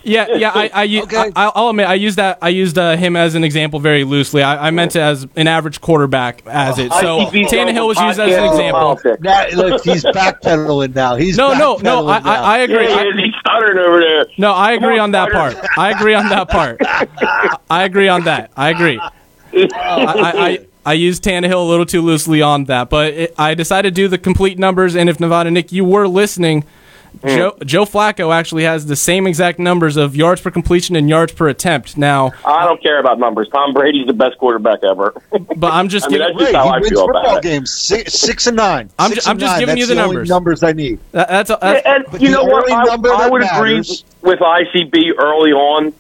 yeah, 0.09 0.35
yeah. 0.37 0.51
I, 0.55 0.71
I, 0.75 0.83
u- 0.85 1.07
I, 1.11 1.33
I'll 1.37 1.69
admit, 1.71 1.87
I 1.87 1.95
used 1.95 2.17
that. 2.19 2.39
I 2.43 2.49
used 2.49 2.79
uh, 2.79 2.97
him 2.97 3.15
as 3.17 3.35
an 3.35 3.45
example 3.45 3.79
very 3.81 4.05
loosely. 4.05 4.43
I, 4.43 4.69
I 4.69 4.71
meant 4.71 4.97
it 4.97 5.01
as 5.01 5.27
an 5.37 5.47
average 5.47 5.81
quarterback 5.81 6.47
as 6.47 6.79
it. 6.79 6.91
So 6.93 7.21
ICB's 7.21 7.53
Tannehill 7.53 7.87
was 7.87 7.99
used 8.01 8.19
as 8.19 8.33
an 8.37 8.45
example. 8.45 8.99
Now, 9.21 9.47
look, 9.55 9.85
he's 9.85 10.05
backpedaling 10.05 10.95
now. 10.95 11.17
He's 11.17 11.37
No, 11.37 11.55
no, 11.55 11.77
no. 11.77 12.07
I, 12.09 12.19
I, 12.19 12.35
I 12.37 12.59
agree. 12.59 12.89
Yeah, 12.89 12.95
I- 12.97 13.03
yeah, 13.05 13.25
he's 13.25 13.35
stuttering 13.41 13.79
over 13.79 14.01
there. 14.01 14.27
No, 14.39 14.53
I 14.53 14.73
agree 14.73 14.99
on, 14.99 15.05
on 15.05 15.11
that 15.13 15.31
part. 15.33 15.57
I 15.77 15.91
agree 15.91 16.15
on 16.15 16.29
that 16.31 16.49
part. 16.49 16.79
I 17.71 17.85
agree 17.85 18.09
on 18.09 18.25
that. 18.25 18.51
I 18.57 18.71
agree. 18.71 18.99
I, 19.53 19.69
I, 19.75 20.47
I, 20.49 20.67
I 20.87 20.93
used 20.95 21.23
Tannehill 21.25 21.55
a 21.55 21.69
little 21.69 21.87
too 21.87 22.01
loosely 22.03 22.43
on 22.43 22.65
that, 22.65 22.89
but 22.91 23.13
it, 23.13 23.35
I 23.39 23.55
decided 23.55 23.95
to 23.95 24.01
do 24.03 24.09
the 24.09 24.19
complete 24.19 24.59
numbers. 24.59 24.97
And 24.97 25.09
if 25.09 25.21
Nevada 25.21 25.51
Nick, 25.51 25.73
you 25.73 25.85
were 25.85 26.07
listening, 26.09 26.65
Hmm. 27.23 27.29
Joe, 27.29 27.57
Joe 27.65 27.85
Flacco 27.85 28.33
actually 28.35 28.63
has 28.65 28.87
the 28.87 28.95
same 28.97 29.27
exact 29.27 29.59
numbers 29.59 29.97
of 29.97 30.15
yards 30.15 30.41
per 30.41 30.51
completion 30.51 30.95
and 30.97 31.09
yards 31.09 31.33
per 31.33 31.49
attempt. 31.49 31.97
Now, 31.97 32.33
I 32.45 32.65
don't 32.65 32.81
care 32.83 32.99
about 33.01 33.19
numbers. 33.19 33.49
Tom 33.49 33.73
Brady's 33.75 34.07
the 34.07 34.13
best 34.13 34.39
quarterback 34.39 34.81
ever. 34.85 35.15
but 35.57 35.73
I'm 35.73 35.89
just 35.89 36.07
I 36.07 36.09
mean, 36.11 36.19
giving. 36.19 36.37
that's 36.37 36.51
just 36.53 36.55
how 36.57 36.65
he 36.65 36.71
I 36.71 36.79
wins 36.79 36.89
feel 36.91 37.07
football 37.07 37.23
about 37.23 37.37
it. 37.39 37.43
games 37.43 37.73
six, 37.73 38.13
six 38.15 38.47
and 38.47 38.57
nine. 38.57 38.91
I'm 38.99 39.11
Six 39.11 39.25
ju- 39.25 39.31
I'm 39.31 39.39
just 39.39 39.53
nine. 39.53 39.61
giving 39.61 39.75
That's 39.77 39.89
you 39.89 39.95
the 39.95 40.03
only 40.03 40.15
numbers. 40.17 40.29
numbers 40.29 40.63
I 40.63 40.73
need. 40.73 40.99
That, 41.13 41.29
that's, 41.29 41.51
And, 41.51 41.61
that's 41.61 41.87
and 41.87 42.05
But 42.11 42.21
you 42.21 42.31
know 42.31 42.45
what? 42.45 42.71
I, 42.71 42.81
I 42.83 42.97
that 42.97 43.31
would 43.33 43.43
agree 43.43 43.79
with 44.23 44.39
ICB 44.39 45.13
early 45.19 45.53
on. 45.53 45.93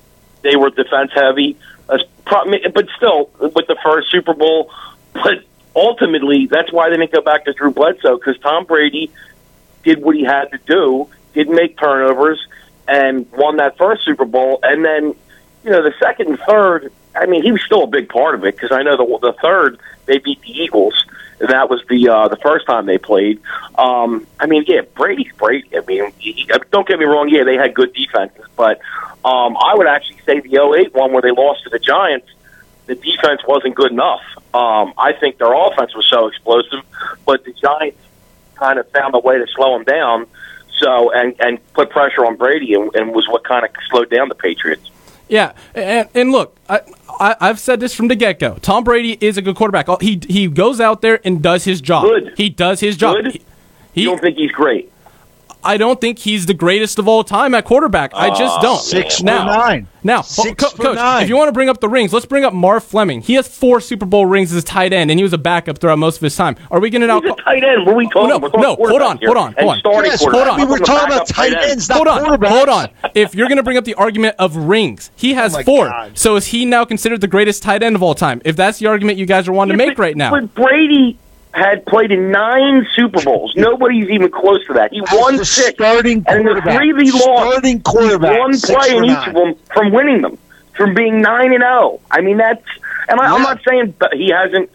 They 0.43 0.55
were 0.57 0.71
defense 0.71 1.11
heavy, 1.15 1.57
That's 1.89 2.05
pro- 2.25 2.45
but 2.73 2.87
still 2.97 3.31
with 3.41 3.67
the 3.67 3.77
first 3.83 4.11
Super 4.11 4.35
Bowl. 4.35 4.71
But 5.15 5.43
ultimately, 5.75 6.47
that's 6.47 6.73
why 6.73 6.91
they 6.91 6.97
didn't 6.97 7.13
go 7.13 7.21
back 7.23 7.45
to 7.47 7.53
Drew 7.53 7.73
Bledsoe 7.73 8.17
because 8.19 8.39
Tom 8.39 8.65
Brady 8.65 9.11
did 9.83 10.03
what 10.03 10.17
he 10.17 10.25
had 10.25 10.51
to 10.53 10.59
do, 10.67 11.09
didn't 11.35 11.55
make 11.55 11.79
turnovers, 11.79 12.45
and 12.87 13.31
won 13.33 13.57
that 13.57 13.77
first 13.77 14.05
Super 14.05 14.25
Bowl. 14.25 14.61
And 14.63 14.85
then, 14.85 15.15
you 15.65 15.71
know, 15.71 15.83
the 15.83 15.95
second 16.01 16.29
and 16.29 16.39
third. 16.41 16.93
I 17.15 17.27
mean, 17.27 17.43
he 17.43 17.51
was 17.51 17.63
still 17.63 17.83
a 17.85 17.87
big 17.87 18.09
part 18.09 18.35
of 18.37 18.45
it 18.45 18.55
because 18.55 18.71
I 18.71 18.83
know 18.83 18.97
the 18.97 19.19
the 19.33 19.33
third 19.41 19.79
they 20.07 20.19
beat 20.19 20.41
the 20.43 20.51
Eagles. 20.51 21.05
And 21.41 21.51
that 21.51 21.71
was 21.71 21.81
the 21.89 22.09
uh, 22.09 22.27
the 22.29 22.37
first 22.37 22.67
time 22.67 22.87
they 22.87 22.99
played. 22.99 23.41
Um, 23.77 24.27
I 24.41 24.47
mean, 24.47 24.65
yeah, 24.67 24.81
Brady's 24.97 25.31
great. 25.37 25.67
I 25.73 25.81
mean, 25.87 26.11
he, 26.19 26.33
he- 26.33 26.51
don't 26.73 26.87
get 26.87 26.99
me 26.99 27.05
wrong. 27.05 27.29
Yeah, 27.29 27.45
they 27.45 27.55
had 27.55 27.75
good 27.75 27.93
defenses, 27.93 28.45
but 28.57 28.81
um, 29.25 29.57
I 29.57 29.75
would 29.77 29.87
actually 29.87 30.19
say 30.27 30.41
the 30.41 30.57
08 30.57 30.95
one 30.95 31.13
where 31.13 31.23
they 31.23 31.31
lost 31.31 31.63
to 31.65 31.71
the 31.71 31.79
Giants, 31.79 32.27
the 32.87 32.97
defense 32.97 33.43
wasn't 33.47 33.77
good 33.77 33.93
enough. 33.93 34.23
Um, 34.53 34.95
I 34.99 35.13
think 35.13 35.39
their 35.39 35.53
offense 35.55 35.95
was 35.95 36.09
so 36.09 36.27
explosive, 36.27 36.81
but 37.25 37.45
the 37.45 37.53
Giants 37.53 37.99
kind 38.59 38.79
of 38.79 38.89
found 38.91 39.15
a 39.15 39.19
way 39.19 39.39
to 39.39 39.47
slow 39.55 39.77
him 39.77 39.85
down. 39.85 40.27
So 40.79 41.11
and 41.13 41.35
and 41.41 41.59
put 41.73 41.91
pressure 41.91 42.25
on 42.25 42.37
Brady, 42.37 42.75
and, 42.75 42.95
and 42.95 43.13
was 43.15 43.27
what 43.29 43.43
kind 43.45 43.65
of 43.65 43.71
slowed 43.91 44.11
down 44.11 44.29
the 44.29 44.35
Patriots. 44.37 44.91
Yeah, 45.29 45.53
and, 45.75 46.09
and 46.15 46.31
look, 46.33 46.57
I, 46.71 46.81
I, 47.21 47.37
I've 47.41 47.59
said 47.59 47.81
this 47.81 47.93
from 47.95 48.09
the 48.09 48.15
get 48.15 48.39
go. 48.39 48.55
Tom 48.63 48.85
Brady 48.85 49.19
is 49.21 49.37
a 49.37 49.43
good 49.43 49.57
quarterback. 49.57 49.89
He 50.01 50.21
he 50.29 50.47
goes 50.47 50.81
out 50.81 51.03
there 51.03 51.21
and 51.25 51.43
does 51.43 51.65
his 51.65 51.81
job. 51.81 52.05
Good. 52.05 52.35
He 52.37 52.49
does 52.49 52.81
his 52.81 52.97
job. 52.97 53.17
Good? 53.17 53.33
He, 53.33 53.43
he- 53.93 54.03
You 54.03 54.09
don't 54.11 54.21
think 54.21 54.37
he's 54.37 54.53
great? 54.53 54.91
I 55.65 55.77
don't 55.77 56.01
think 56.01 56.19
he's 56.21 56.47
the 56.47 56.55
greatest 56.55 56.99
of 56.99 57.09
all 57.09 57.25
time 57.25 57.55
at 57.55 57.65
quarterback. 57.65 58.13
I 58.15 58.29
just 58.31 58.59
Oh, 58.59 58.63
don't. 58.63 58.81
Six 58.81 59.19
for 59.19 59.25
now, 59.25 59.45
nine. 59.45 59.89
Now, 60.05 60.23
Six 60.23 60.63
Co- 60.63 60.71
for 60.71 60.83
coach, 60.83 60.97
nine. 60.97 61.23
if 61.25 61.29
you 61.29 61.37
want 61.37 61.49
to 61.49 61.53
bring 61.53 61.69
up 61.69 61.81
the 61.81 61.89
rings, 61.89 62.13
let's 62.13 62.25
bring 62.27 62.45
up 62.45 62.53
Marv 62.55 62.85
Fleming. 62.85 63.21
He 63.21 63.35
has 63.35 63.49
four 63.49 63.81
Super 63.81 64.07
Bowl 64.07 64.25
rings 64.25 64.53
as 64.53 64.63
a 64.63 64.65
tight 64.65 64.93
end, 64.93 65.11
and 65.11 65.19
he 65.19 65.25
was 65.25 65.33
a 65.33 65.39
backup 65.39 65.79
throughout 65.79 65.99
most 65.99 66.17
of 66.17 66.23
his 66.23 66.37
time. 66.37 66.57
Are 66.71 66.79
we 66.79 66.89
going 66.91 67.01
to 67.03 67.09
now? 67.09 67.21
He's 67.21 67.33
a 67.33 67.35
tight 67.35 67.65
end. 67.65 67.85
What 67.85 67.95
are 67.95 67.97
we 67.97 68.05
talking? 68.09 68.21
Oh, 68.21 68.27
no, 68.27 68.39
We're 68.39 68.49
talking 68.51 68.61
no, 68.63 68.75
hold 68.77 69.03
on, 69.03 69.19
hold 69.25 69.37
on, 69.37 69.55
hold 69.59 69.71
on. 69.73 69.79
starting 69.81 70.11
Yes, 70.13 70.21
quarterback. 70.21 70.57
we 70.59 70.65
were 70.65 70.79
talking 70.79 70.87
talking 70.95 71.13
about 71.17 71.27
tight 71.27 71.53
end. 71.53 71.71
ends, 71.73 71.89
not 71.89 71.97
hold 72.07 72.09
on, 72.09 72.43
hold 72.45 72.69
on. 72.69 72.89
If 73.15 73.35
you're 73.35 73.49
going 73.49 73.57
to 73.59 73.63
bring 73.65 73.77
up 73.77 73.85
the 73.85 73.95
argument 73.95 74.37
of 74.39 74.55
rings, 74.57 75.11
he 75.17 75.35
has 75.35 75.55
Oh 75.55 75.59
my 75.59 75.63
four. 75.65 75.87
God. 75.89 76.17
So 76.17 76.37
is 76.37 76.47
he 76.47 76.65
now 76.65 76.85
considered 76.85 77.21
the 77.21 77.27
greatest 77.29 77.63
tight 77.65 77.83
end 77.83 77.97
of 77.97 78.03
all 78.03 78.15
time? 78.15 78.41
If 78.45 78.55
that's 78.57 78.79
the 78.79 78.87
argument 78.87 79.19
you 79.19 79.27
guys 79.27 79.49
are 79.49 79.53
wanting 79.53 79.73
to 79.77 79.77
make 79.85 79.97
but- 79.97 80.03
right 80.03 80.17
now, 80.17 80.31
But 80.31 80.55
Brady 80.55 81.19
had 81.53 81.85
played 81.87 82.13
in 82.13 82.31
nine 82.31 82.87
Super 82.95 83.23
Bowls. 83.23 83.55
Nobody's 83.57 84.09
even 84.11 84.31
close 84.31 84.65
to 84.67 84.75
that. 84.75 84.93
He 84.93 85.01
As 85.01 85.09
won 85.13 85.45
six. 85.45 85.71
starting 85.75 86.25
and 86.29 86.47
the 86.47 86.51
quarterback. 86.53 86.77
three 86.77 87.05
he 87.05 87.11
lost, 87.13 87.23
Starting 87.25 87.81
quarterback, 87.83 88.39
won 88.39 88.59
play 88.61 88.97
in 88.97 89.05
each 89.05 89.27
of 89.29 89.35
them 89.35 89.55
from 89.75 89.93
winning 89.93 90.23
them, 90.23 90.39
from 90.77 90.95
being 90.95 91.21
nine 91.21 91.53
and 91.53 91.63
zero. 91.63 92.01
I 92.11 92.21
mean 92.21 92.37
that's, 92.37 92.65
and 93.09 93.21
I, 93.21 93.27
I'm 93.35 93.39
Yeah. 93.43 93.49
not 93.55 93.61
saying 93.69 93.95
but 93.99 94.13
he 94.15 94.29
hasn't 94.31 94.71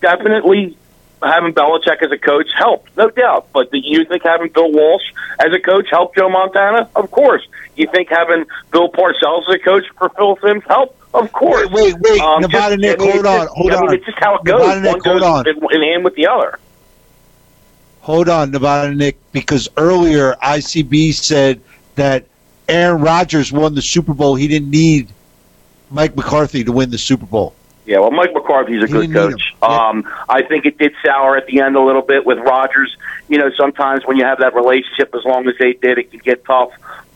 definitely 0.00 0.76
having 1.22 1.52
Belichick 1.52 2.00
as 2.02 2.12
a 2.12 2.18
coach 2.18 2.48
helped, 2.56 2.96
no 2.96 3.10
doubt. 3.10 3.48
But 3.52 3.72
do 3.72 3.78
you 3.82 4.04
think 4.04 4.22
having 4.22 4.50
Bill 4.50 4.70
Walsh 4.70 5.02
as 5.40 5.52
a 5.52 5.58
coach 5.58 5.88
helped 5.90 6.16
Joe 6.16 6.28
Montana? 6.28 6.88
Of 6.94 7.10
course. 7.10 7.42
You 7.74 7.88
think 7.90 8.08
having 8.10 8.44
Bill 8.70 8.88
Parcells 8.88 9.48
as 9.48 9.54
a 9.56 9.58
coach 9.58 9.84
for 9.98 10.08
Phil 10.10 10.38
Simms 10.42 10.62
helped? 10.68 10.94
Of 11.14 11.32
course. 11.32 11.68
Wait, 11.70 11.94
wait, 11.94 12.00
wait. 12.00 12.20
Um, 12.20 12.40
Nevada 12.42 12.76
just- 12.76 12.80
Nick, 12.80 13.00
I 13.00 13.04
mean, 13.04 13.12
hold 13.12 13.26
on, 13.26 13.40
just- 13.46 13.54
hold 13.56 13.72
I 13.72 13.80
mean, 13.80 13.88
on. 13.88 13.94
it's 13.94 14.04
just 14.06 14.18
how 14.18 14.36
it 14.36 14.44
goes. 14.44 14.60
Nevada 14.60 14.80
Nick, 14.82 15.02
goes 15.02 15.22
hold 15.22 15.22
on. 15.22 15.48
in, 15.48 15.56
in 15.72 15.82
hand 15.82 16.04
with 16.04 16.14
the 16.14 16.26
other. 16.26 16.58
Hold 18.02 18.28
on, 18.28 18.50
Nevada 18.50 18.94
Nick, 18.94 19.16
because 19.32 19.68
earlier 19.76 20.34
ICB 20.42 21.12
said 21.12 21.60
that 21.96 22.24
Aaron 22.68 23.02
Rodgers 23.02 23.52
won 23.52 23.74
the 23.74 23.82
Super 23.82 24.14
Bowl. 24.14 24.34
He 24.34 24.48
didn't 24.48 24.70
need 24.70 25.08
Mike 25.90 26.16
McCarthy 26.16 26.64
to 26.64 26.72
win 26.72 26.90
the 26.90 26.98
Super 26.98 27.26
Bowl. 27.26 27.54
Yeah, 27.86 28.00
well, 28.00 28.10
Mike 28.10 28.34
McCarthy's 28.34 28.82
a 28.82 28.86
He 28.86 28.92
good 28.92 29.12
coach. 29.12 29.54
Yeah. 29.62 29.68
Um, 29.68 30.06
I 30.28 30.42
think 30.42 30.66
it 30.66 30.76
did 30.76 30.92
sour 31.04 31.36
at 31.38 31.46
the 31.46 31.60
end 31.60 31.74
a 31.74 31.80
little 31.80 32.02
bit 32.02 32.26
with 32.26 32.38
Rodgers. 32.38 32.94
You 33.28 33.38
know, 33.38 33.50
sometimes 33.56 34.04
when 34.06 34.18
you 34.18 34.24
have 34.24 34.40
that 34.40 34.54
relationship, 34.54 35.14
as 35.14 35.24
long 35.24 35.48
as 35.48 35.54
they 35.58 35.72
did, 35.72 35.96
it 35.96 36.10
can 36.10 36.20
get 36.20 36.44
tough. 36.44 36.70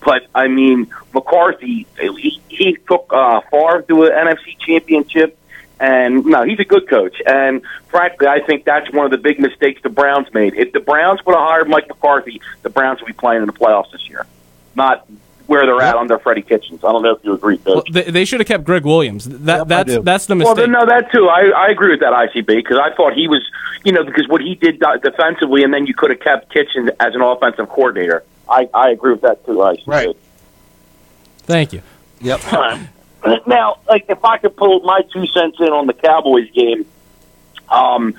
But 0.05 0.27
I 0.35 0.49
mean, 0.49 0.93
McCarthy, 1.15 1.87
he, 1.99 2.41
he 2.49 2.77
took 2.89 3.07
uh, 3.13 3.41
Favre 3.51 3.83
to 3.83 4.05
an 4.05 4.13
NFC 4.13 4.59
Championship, 4.59 5.39
and 5.79 6.25
no, 6.27 6.43
he's 6.43 6.59
a 6.59 6.65
good 6.65 6.89
coach. 6.89 7.21
And 7.27 7.63
frankly, 7.89 8.27
I 8.27 8.41
think 8.41 8.65
that's 8.65 8.91
one 8.93 9.05
of 9.05 9.11
the 9.11 9.19
big 9.19 9.39
mistakes 9.39 9.83
the 9.83 9.91
Browns 9.91 10.33
made. 10.35 10.55
If 10.55 10.73
the 10.73 10.81
Browns 10.81 11.25
would 11.25 11.37
have 11.37 11.49
hired 11.49 11.69
Mike 11.69 11.89
McCarthy, 11.89 12.41
the 12.63 12.71
Browns 12.71 13.01
would 13.01 13.07
be 13.07 13.13
playing 13.13 13.43
in 13.43 13.47
the 13.47 13.53
playoffs 13.53 13.93
this 13.93 14.09
year, 14.09 14.27
not 14.75 15.07
where 15.47 15.67
they're 15.67 15.83
at 15.83 15.97
under 15.97 16.19
Freddie 16.19 16.43
Kitchens. 16.43 16.83
I 16.83 16.93
don't 16.93 17.03
know 17.03 17.15
if 17.15 17.25
you 17.25 17.35
agree, 17.35 17.61
Well, 17.67 17.83
they, 17.91 18.05
they 18.05 18.25
should 18.25 18.41
have 18.41 18.47
kept 18.47 18.65
Gregg 18.65 18.85
Williams. 18.85 19.27
That, 19.27 19.59
Yep, 19.59 19.69
that's 19.69 19.99
that's 19.99 20.27
the 20.27 20.35
mistake. 20.35 20.57
then, 20.57 20.73
no, 20.73 20.87
that 20.87 21.13
too. 21.13 21.29
I, 21.29 21.51
I 21.51 21.69
agree 21.69 21.91
with 21.91 22.01
that 22.01 22.13
ICB 22.13 22.47
because 22.47 22.79
I 22.79 22.95
thought 22.95 23.13
he 23.13 23.29
was, 23.29 23.43
you 23.85 23.93
know, 23.93 24.03
because 24.03 24.27
what 24.29 24.41
he 24.41 24.55
did 24.55 24.83
defensively, 25.03 25.63
and 25.63 25.73
then 25.73 25.87
you 25.87 25.95
could 25.95 26.11
have 26.11 26.21
kept 26.21 26.53
Kitchen 26.53 26.91
as 27.01 27.15
an 27.15 27.21
offensive 27.21 27.69
coordinator. 27.69 28.25
I, 28.49 28.69
I 28.75 28.91
agree 28.91 29.13
with 29.13 29.23
that 29.23 29.45
too, 29.47 29.53
ICB. 29.53 29.87
Right. 29.87 30.17
Thank 31.45 31.73
you. 31.73 31.83
Yep. 32.21 32.41
now, 33.47 33.79
like 33.89 34.07
if 34.09 34.25
I 34.25 34.39
could 34.39 34.57
put 34.57 34.85
my 34.85 35.03
two 35.13 35.27
cents 35.29 35.59
in 35.61 35.69
on 35.69 35.87
the 35.87 35.93
Cowboys 35.93 36.51
game, 36.51 36.87
um, 37.69 38.15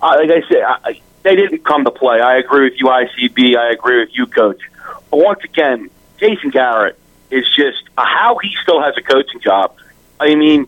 uh, 0.00 0.16
like 0.18 0.30
I 0.30 0.48
said, 0.48 0.62
I, 0.62 1.00
they 1.22 1.34
didn't 1.34 1.64
come 1.64 1.84
to 1.84 1.90
play. 1.90 2.20
I 2.20 2.36
agree 2.36 2.70
with 2.70 2.78
you, 2.78 2.86
ICB. 2.86 3.56
I 3.56 3.72
agree 3.72 4.00
with 4.00 4.10
you, 4.12 4.26
Coach. 4.26 4.60
But 5.10 5.18
once 5.18 5.42
again, 5.44 5.90
Jason 6.18 6.50
Garrett 6.50 6.98
is 7.30 7.44
just 7.54 7.82
how 7.96 8.38
he 8.38 8.54
still 8.62 8.80
has 8.82 8.96
a 8.96 9.02
coaching 9.02 9.40
job. 9.40 9.76
I 10.20 10.34
mean, 10.34 10.66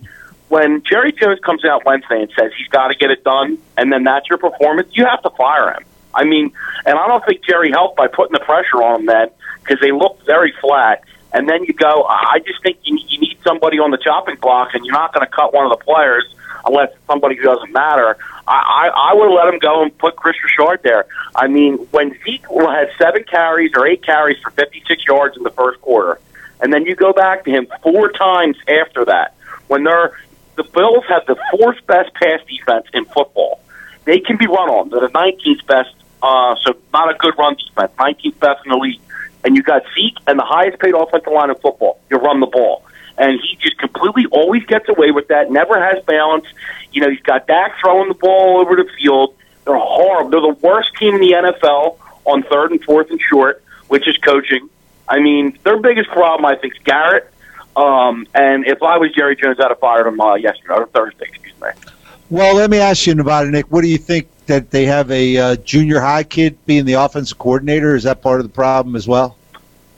when 0.49 0.83
Jerry 0.83 1.13
Jones 1.13 1.41
comes 1.41 1.65
out 1.65 1.85
Wednesday 1.85 2.23
and 2.23 2.31
says 2.37 2.53
he's 2.57 2.69
got 2.69 2.89
to 2.89 2.95
get 2.97 3.11
it 3.11 3.23
done, 3.23 3.59
and 3.77 3.93
then 3.93 4.05
that's 4.05 4.29
your 4.29 4.39
performance, 4.39 4.89
you 4.93 5.05
have 5.05 5.23
to 5.23 5.31
fire 5.31 5.75
him. 5.75 5.85
I 6.15 6.25
mean, 6.25 6.53
and 6.87 6.99
I 6.99 7.07
don't 7.07 7.25
think 7.25 7.45
Jerry 7.45 7.71
helped 7.71 7.97
by 7.97 8.09
putting 8.09 8.33
the 8.33 8.45
pressure 8.45 8.83
on 8.83 9.05
them 9.05 9.07
then 9.07 9.31
because 9.61 9.81
they 9.81 9.93
looked 9.93 10.25
very 10.27 10.53
flat. 10.61 11.05
And 11.33 11.49
then 11.49 11.65
you 11.65 11.75
go, 11.75 12.05
I 12.05 12.39
just 12.47 12.63
think 12.63 12.79
you, 12.85 12.99
you 13.07 13.21
need 13.21 13.39
somebody 13.45 13.79
on 13.79 13.91
the 13.91 13.99
chopping 13.99 14.37
block, 14.37 14.71
and 14.73 14.85
you're 14.85 14.95
not 14.95 15.13
going 15.13 15.27
to 15.27 15.31
cut 15.31 15.53
one 15.53 15.71
of 15.71 15.79
the 15.79 15.85
players 15.85 16.25
unless 16.65 16.91
somebody 17.07 17.37
who 17.37 17.43
doesn't 17.43 17.71
matter. 17.73 18.17
I, 18.47 18.89
I, 18.91 19.11
I 19.11 19.15
would 19.15 19.35
let 19.35 19.53
him 19.53 19.59
go 19.59 19.83
and 19.83 19.97
put 19.99 20.17
Kris 20.17 20.37
Richard 20.43 20.81
there. 20.83 21.07
I 21.37 21.47
mean, 21.47 21.77
when 21.91 22.17
Zeke 22.25 22.47
had 22.49 22.89
seven 22.97 23.25
carries 23.25 23.73
or 23.77 23.87
eight 23.87 24.03
carries 24.03 24.39
for 24.39 24.51
56 24.53 25.07
yards 25.07 25.37
in 25.37 25.43
the 25.43 25.51
first 25.51 25.81
quarter, 25.83 26.19
and 26.61 26.73
then 26.73 26.87
you 26.87 26.97
go 26.97 27.13
back 27.13 27.45
to 27.45 27.51
him 27.51 27.67
four 27.83 28.11
times 28.11 28.57
after 28.67 29.05
that, 29.05 29.35
when 29.69 29.85
they're 29.85 30.19
the 30.59 30.65
Bills 30.65 31.05
have 31.09 31.25
the 31.27 31.37
fourth 31.53 31.87
best 31.87 32.13
pass 32.15 32.41
defense 32.49 32.87
in 32.93 33.05
football. 33.05 33.61
They 34.05 34.19
can 34.19 34.37
be 34.39 34.49
run 34.49 34.69
on. 34.69 34.89
They're 34.89 35.01
the 35.01 35.09
19th 35.09 35.65
best, 35.67 35.95
uh, 36.23 36.57
so 36.63 36.77
not 36.93 37.15
a 37.15 37.19
good 37.19 37.35
run 37.39 37.57
defense. 37.57 37.93
19th 37.99 38.39
best 38.41 38.65
in 38.65 38.71
the 38.71 38.77
league. 38.77 39.01
And 39.45 39.57
you 39.57 39.63
got 39.63 39.83
Zeke 39.95 40.17
and 40.27 40.39
the 40.39 40.45
highest 40.45 40.79
paid 40.79 40.95
offensive 40.95 41.33
line 41.33 41.51
in 41.51 41.57
football. 41.57 42.01
You 42.11 42.19
run 42.19 42.41
the 42.41 42.47
ball. 42.47 42.85
And 43.17 43.41
he 43.41 43.57
just 43.57 43.79
completely 43.79 44.27
always 44.27 44.65
gets 44.67 44.89
away 44.89 45.11
with 45.11 45.29
that, 45.29 45.51
never 45.51 45.81
has 45.81 46.03
balance. 46.05 46.45
You 46.93 47.03
know, 47.03 47.11
he's 47.11 47.23
got 47.23 47.47
Dak 47.47 47.77
throwing 47.81 48.09
the 48.09 48.15
ball 48.15 48.59
over 48.59 48.77
the 48.77 48.89
field. 48.99 49.35
They're 49.65 49.77
horrible. 49.77 50.31
They're 50.31 50.41
the 50.41 50.61
worst 50.61 50.95
team 50.97 51.15
in 51.15 51.21
the 51.21 51.33
NFL 51.33 51.99
on 52.25 52.43
third 52.45 52.71
and 52.71 52.83
fourth 52.85 53.11
and 53.11 53.21
short, 53.21 53.63
which 53.89 54.07
is 54.07 54.17
coaching. 54.19 54.69
I 55.09 55.21
mean, 55.21 55.59
their 55.65 55.79
biggest 55.79 56.11
problem, 56.11 56.45
I 56.45 56.57
think, 56.57 56.77
is 56.77 56.83
Garrett 56.83 57.33
um, 57.79 58.27
and 58.35 58.67
if 58.67 58.83
I 58.83 58.99
was 58.99 59.13
Jerry 59.13 59.37
Jones, 59.37 59.59
I'd 59.61 59.69
have 59.69 59.79
fired 59.79 60.09
him 60.09 60.21
uh, 60.21 60.35
yesterday 60.35 60.75
or 60.75 60.87
Thursday, 60.89 61.27
excuse 61.29 61.55
me. 61.61 61.69
Well, 62.31 62.57
let 62.57 62.71
me 62.71 62.79
ask 62.79 63.07
you 63.07 63.19
about 63.19 63.47
it, 63.47 63.51
Nick. 63.51 63.71
What 63.71 63.83
do 63.83 63.89
you 63.89 63.99
think 63.99 64.29
that 64.47 64.71
they 64.71 64.85
have 64.85 65.11
a 65.11 65.37
uh, 65.37 65.57
junior 65.57 66.01
high 66.01 66.25
kid 66.25 66.59
being 66.67 66.85
the 66.85 66.95
offensive 66.95 67.39
coordinator? 67.39 67.95
Is 67.97 68.03
that 68.03 68.21
part 68.21 68.41
of 68.41 68.47
the 68.47 68.53
problem 68.53 68.97
as 68.97 69.09
well? 69.09 69.37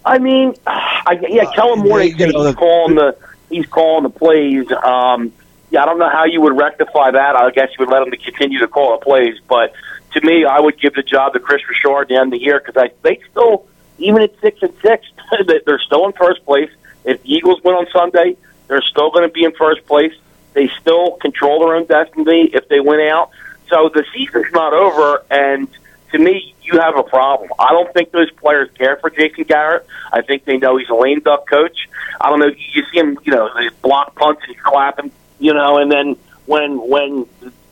I 0.05 0.19
mean, 0.19 0.55
I, 0.67 1.19
yeah, 1.29 1.51
Kellen 1.53 1.81
Moore. 1.81 2.01
Uh, 2.01 2.05
you 2.05 2.33
know, 2.33 2.47
he's 2.47 2.55
calling 2.55 2.95
the 2.95 3.17
he's 3.49 3.67
calling 3.67 4.05
the 4.05 4.11
plays. 4.11 4.71
Um, 4.71 5.33
yeah, 5.71 5.83
I 5.83 5.87
don't 5.87 5.99
know 5.99 6.09
how 6.09 6.25
you 6.25 6.41
would 6.41 6.57
rectify 6.57 7.11
that. 7.11 7.37
I 7.37 7.51
guess 7.51 7.69
you 7.71 7.85
would 7.85 7.93
let 7.93 8.03
him 8.03 8.11
to 8.11 8.17
continue 8.17 8.59
to 8.61 8.69
call 8.69 8.99
the 8.99 9.05
plays, 9.05 9.39
but 9.49 9.73
to 10.13 10.21
me, 10.23 10.45
I 10.45 10.61
would 10.61 10.81
give 10.81 10.95
the 10.95 11.03
job 11.03 11.33
to 11.35 11.41
Kris 11.41 11.63
Richard 11.69 12.03
at 12.03 12.09
the 12.09 12.17
end 12.17 12.33
of 12.33 12.39
the 12.39 12.45
year 12.45 12.61
because 12.65 12.77
I 12.77 12.93
they 13.03 13.21
still, 13.31 13.67
even 13.99 14.23
at 14.23 14.39
six 14.41 14.63
and 14.63 14.73
six, 14.83 15.07
they're 15.47 15.81
still 15.81 16.07
in 16.07 16.13
first 16.13 16.45
place. 16.45 16.71
If 17.05 17.23
the 17.23 17.33
Eagles 17.33 17.63
win 17.63 17.75
on 17.75 17.87
Sunday, 17.93 18.37
they're 18.69 18.83
still 18.83 19.11
going 19.11 19.29
to 19.29 19.33
be 19.33 19.45
in 19.45 19.53
first 19.53 19.87
place. 19.87 20.13
They 20.53 20.69
still 20.81 21.13
control 21.13 21.61
their 21.61 21.77
own 21.77 21.87
destiny 21.87 22.51
if 22.53 22.69
they 22.69 22.81
win 22.81 23.01
out. 23.09 23.31
So 23.69 23.89
the 23.89 24.05
season's 24.13 24.53
not 24.53 24.73
over, 24.73 25.25
and 25.31 25.69
to 26.11 26.19
me, 26.19 26.55
you 26.63 26.81
have 26.81 26.97
a 26.97 27.05
problem. 27.05 27.51
I 27.59 27.69
don't 27.71 27.93
think 27.95 28.11
those 28.11 28.31
players 28.33 28.69
care 28.77 28.97
for 28.97 29.11
Jason 29.11 29.45
Garrett. 29.45 29.87
I 30.13 30.23
think 30.23 30.45
they 30.45 30.57
know 30.57 30.77
he's 30.77 30.89
a 30.89 30.95
lame 30.95 31.21
duck 31.21 31.49
coach. 31.49 31.89
I 32.21 32.31
don't 32.31 32.41
know. 32.41 32.51
You 32.73 32.85
see 32.93 32.99
him, 32.99 33.19
you 33.23 33.33
know, 33.33 33.49
they 33.55 33.69
block 33.83 34.17
punts 34.17 34.43
and 34.47 34.59
clapping, 34.59 35.13
you 35.39 35.55
know, 35.55 35.79
and 35.79 35.91
then 35.91 36.17
when 36.47 36.79
when 36.89 37.27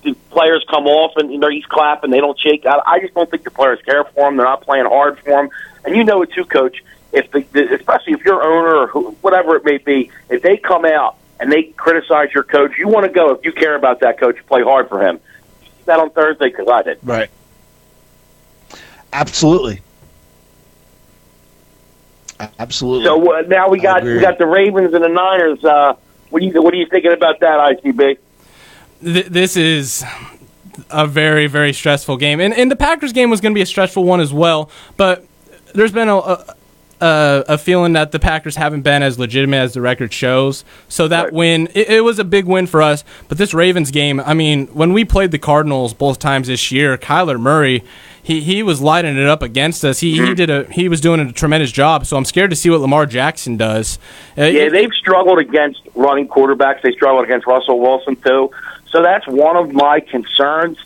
the 0.04 0.14
players 0.30 0.64
come 0.70 0.86
off 0.86 1.16
and 1.16 1.32
you 1.32 1.38
know 1.38 1.48
he's 1.48 1.66
clapping, 1.66 2.10
they 2.10 2.20
don't 2.20 2.38
shake. 2.38 2.64
I, 2.64 2.80
I 2.86 3.00
just 3.00 3.14
don't 3.14 3.28
think 3.28 3.42
the 3.42 3.50
players 3.50 3.80
care 3.82 4.04
for 4.04 4.28
him. 4.28 4.36
They're 4.36 4.46
not 4.46 4.62
playing 4.62 4.86
hard 4.86 5.18
for 5.18 5.30
him, 5.30 5.50
and 5.84 5.96
you 5.96 6.04
know 6.04 6.22
it 6.22 6.32
too, 6.32 6.44
coach 6.44 6.82
if 7.12 7.30
the, 7.32 7.74
especially 7.74 8.12
if 8.12 8.24
your 8.24 8.42
owner 8.42 8.88
or 8.88 9.02
whatever 9.22 9.56
it 9.56 9.64
may 9.64 9.78
be, 9.78 10.10
if 10.28 10.42
they 10.42 10.56
come 10.56 10.84
out 10.84 11.16
and 11.40 11.50
they 11.52 11.64
criticize 11.64 12.32
your 12.34 12.42
coach, 12.42 12.72
you 12.78 12.88
want 12.88 13.06
to 13.06 13.12
go 13.12 13.30
if 13.34 13.44
you 13.44 13.52
care 13.52 13.74
about 13.74 14.00
that 14.00 14.18
coach, 14.18 14.36
play 14.46 14.62
hard 14.62 14.88
for 14.88 15.02
him. 15.02 15.20
That 15.84 16.00
on 16.00 16.10
Thursday 16.10 16.50
because 16.50 16.68
I 16.68 16.82
did. 16.82 16.98
Right. 17.02 17.30
Absolutely. 19.12 19.80
Absolutely. 22.58 23.04
So 23.04 23.32
uh, 23.32 23.42
now 23.42 23.68
we 23.68 23.80
got 23.80 24.04
we 24.04 24.20
got 24.20 24.38
the 24.38 24.46
Ravens 24.46 24.94
and 24.94 25.02
the 25.02 25.08
Niners. 25.08 25.64
Uh, 25.64 25.94
what 26.30 26.40
do 26.40 26.46
you 26.46 26.62
what 26.62 26.72
are 26.72 26.76
you 26.76 26.86
thinking 26.86 27.12
about 27.12 27.40
that, 27.40 27.82
ICB? 27.82 28.18
This 29.00 29.56
is 29.56 30.04
a 30.90 31.06
very 31.06 31.46
very 31.46 31.72
stressful 31.72 32.16
game, 32.16 32.40
and 32.40 32.54
and 32.54 32.70
the 32.70 32.76
Packers 32.76 33.12
game 33.12 33.30
was 33.30 33.40
going 33.40 33.52
to 33.52 33.54
be 33.54 33.62
a 33.62 33.66
stressful 33.66 34.04
one 34.04 34.20
as 34.20 34.32
well. 34.32 34.70
But 34.96 35.24
there's 35.74 35.92
been 35.92 36.08
a, 36.08 36.16
a 36.16 36.54
uh, 37.00 37.44
a 37.48 37.58
feeling 37.58 37.92
that 37.92 38.12
the 38.12 38.18
Packers 38.18 38.56
haven't 38.56 38.82
been 38.82 39.02
as 39.02 39.18
legitimate 39.18 39.58
as 39.58 39.74
the 39.74 39.80
record 39.80 40.12
shows. 40.12 40.64
So 40.88 41.08
that 41.08 41.24
right. 41.24 41.32
win, 41.32 41.68
it, 41.74 41.88
it, 41.88 42.00
was 42.00 42.18
a 42.18 42.24
big 42.24 42.46
win 42.46 42.66
for 42.66 42.82
us. 42.82 43.04
But 43.28 43.38
this 43.38 43.54
Ravens 43.54 43.90
game, 43.90 44.20
I 44.20 44.34
mean, 44.34 44.66
when 44.68 44.92
we 44.92 45.04
played 45.04 45.30
the 45.30 45.38
Cardinals 45.38 45.94
both 45.94 46.18
times 46.18 46.48
this 46.48 46.72
year, 46.72 46.96
Kyler 46.98 47.38
Murray, 47.38 47.84
he, 48.22 48.40
he 48.40 48.62
was 48.62 48.80
lighting 48.80 49.16
it 49.16 49.26
up 49.26 49.42
against 49.42 49.84
us. 49.84 50.00
He, 50.00 50.12
he 50.12 50.20
mm-hmm. 50.20 50.34
did 50.34 50.50
a 50.50 50.64
he 50.70 50.88
was 50.88 51.00
doing 51.00 51.20
a 51.20 51.32
tremendous 51.32 51.72
job. 51.72 52.04
So 52.04 52.16
I'm 52.16 52.24
scared 52.24 52.50
to 52.50 52.56
see 52.56 52.68
what 52.68 52.80
Lamar 52.80 53.06
Jackson 53.06 53.56
does. 53.56 53.98
Uh, 54.36 54.44
yeah, 54.44 54.68
they've 54.68 54.92
struggled 54.92 55.38
against 55.38 55.80
running 55.94 56.28
quarterbacks. 56.28 56.82
They 56.82 56.92
struggled 56.92 57.24
against 57.24 57.46
Russell 57.46 57.80
Wilson 57.80 58.16
too. 58.16 58.50
So 58.90 59.02
that's 59.02 59.26
one 59.26 59.56
of 59.56 59.72
my 59.72 60.00
concerns 60.00 60.78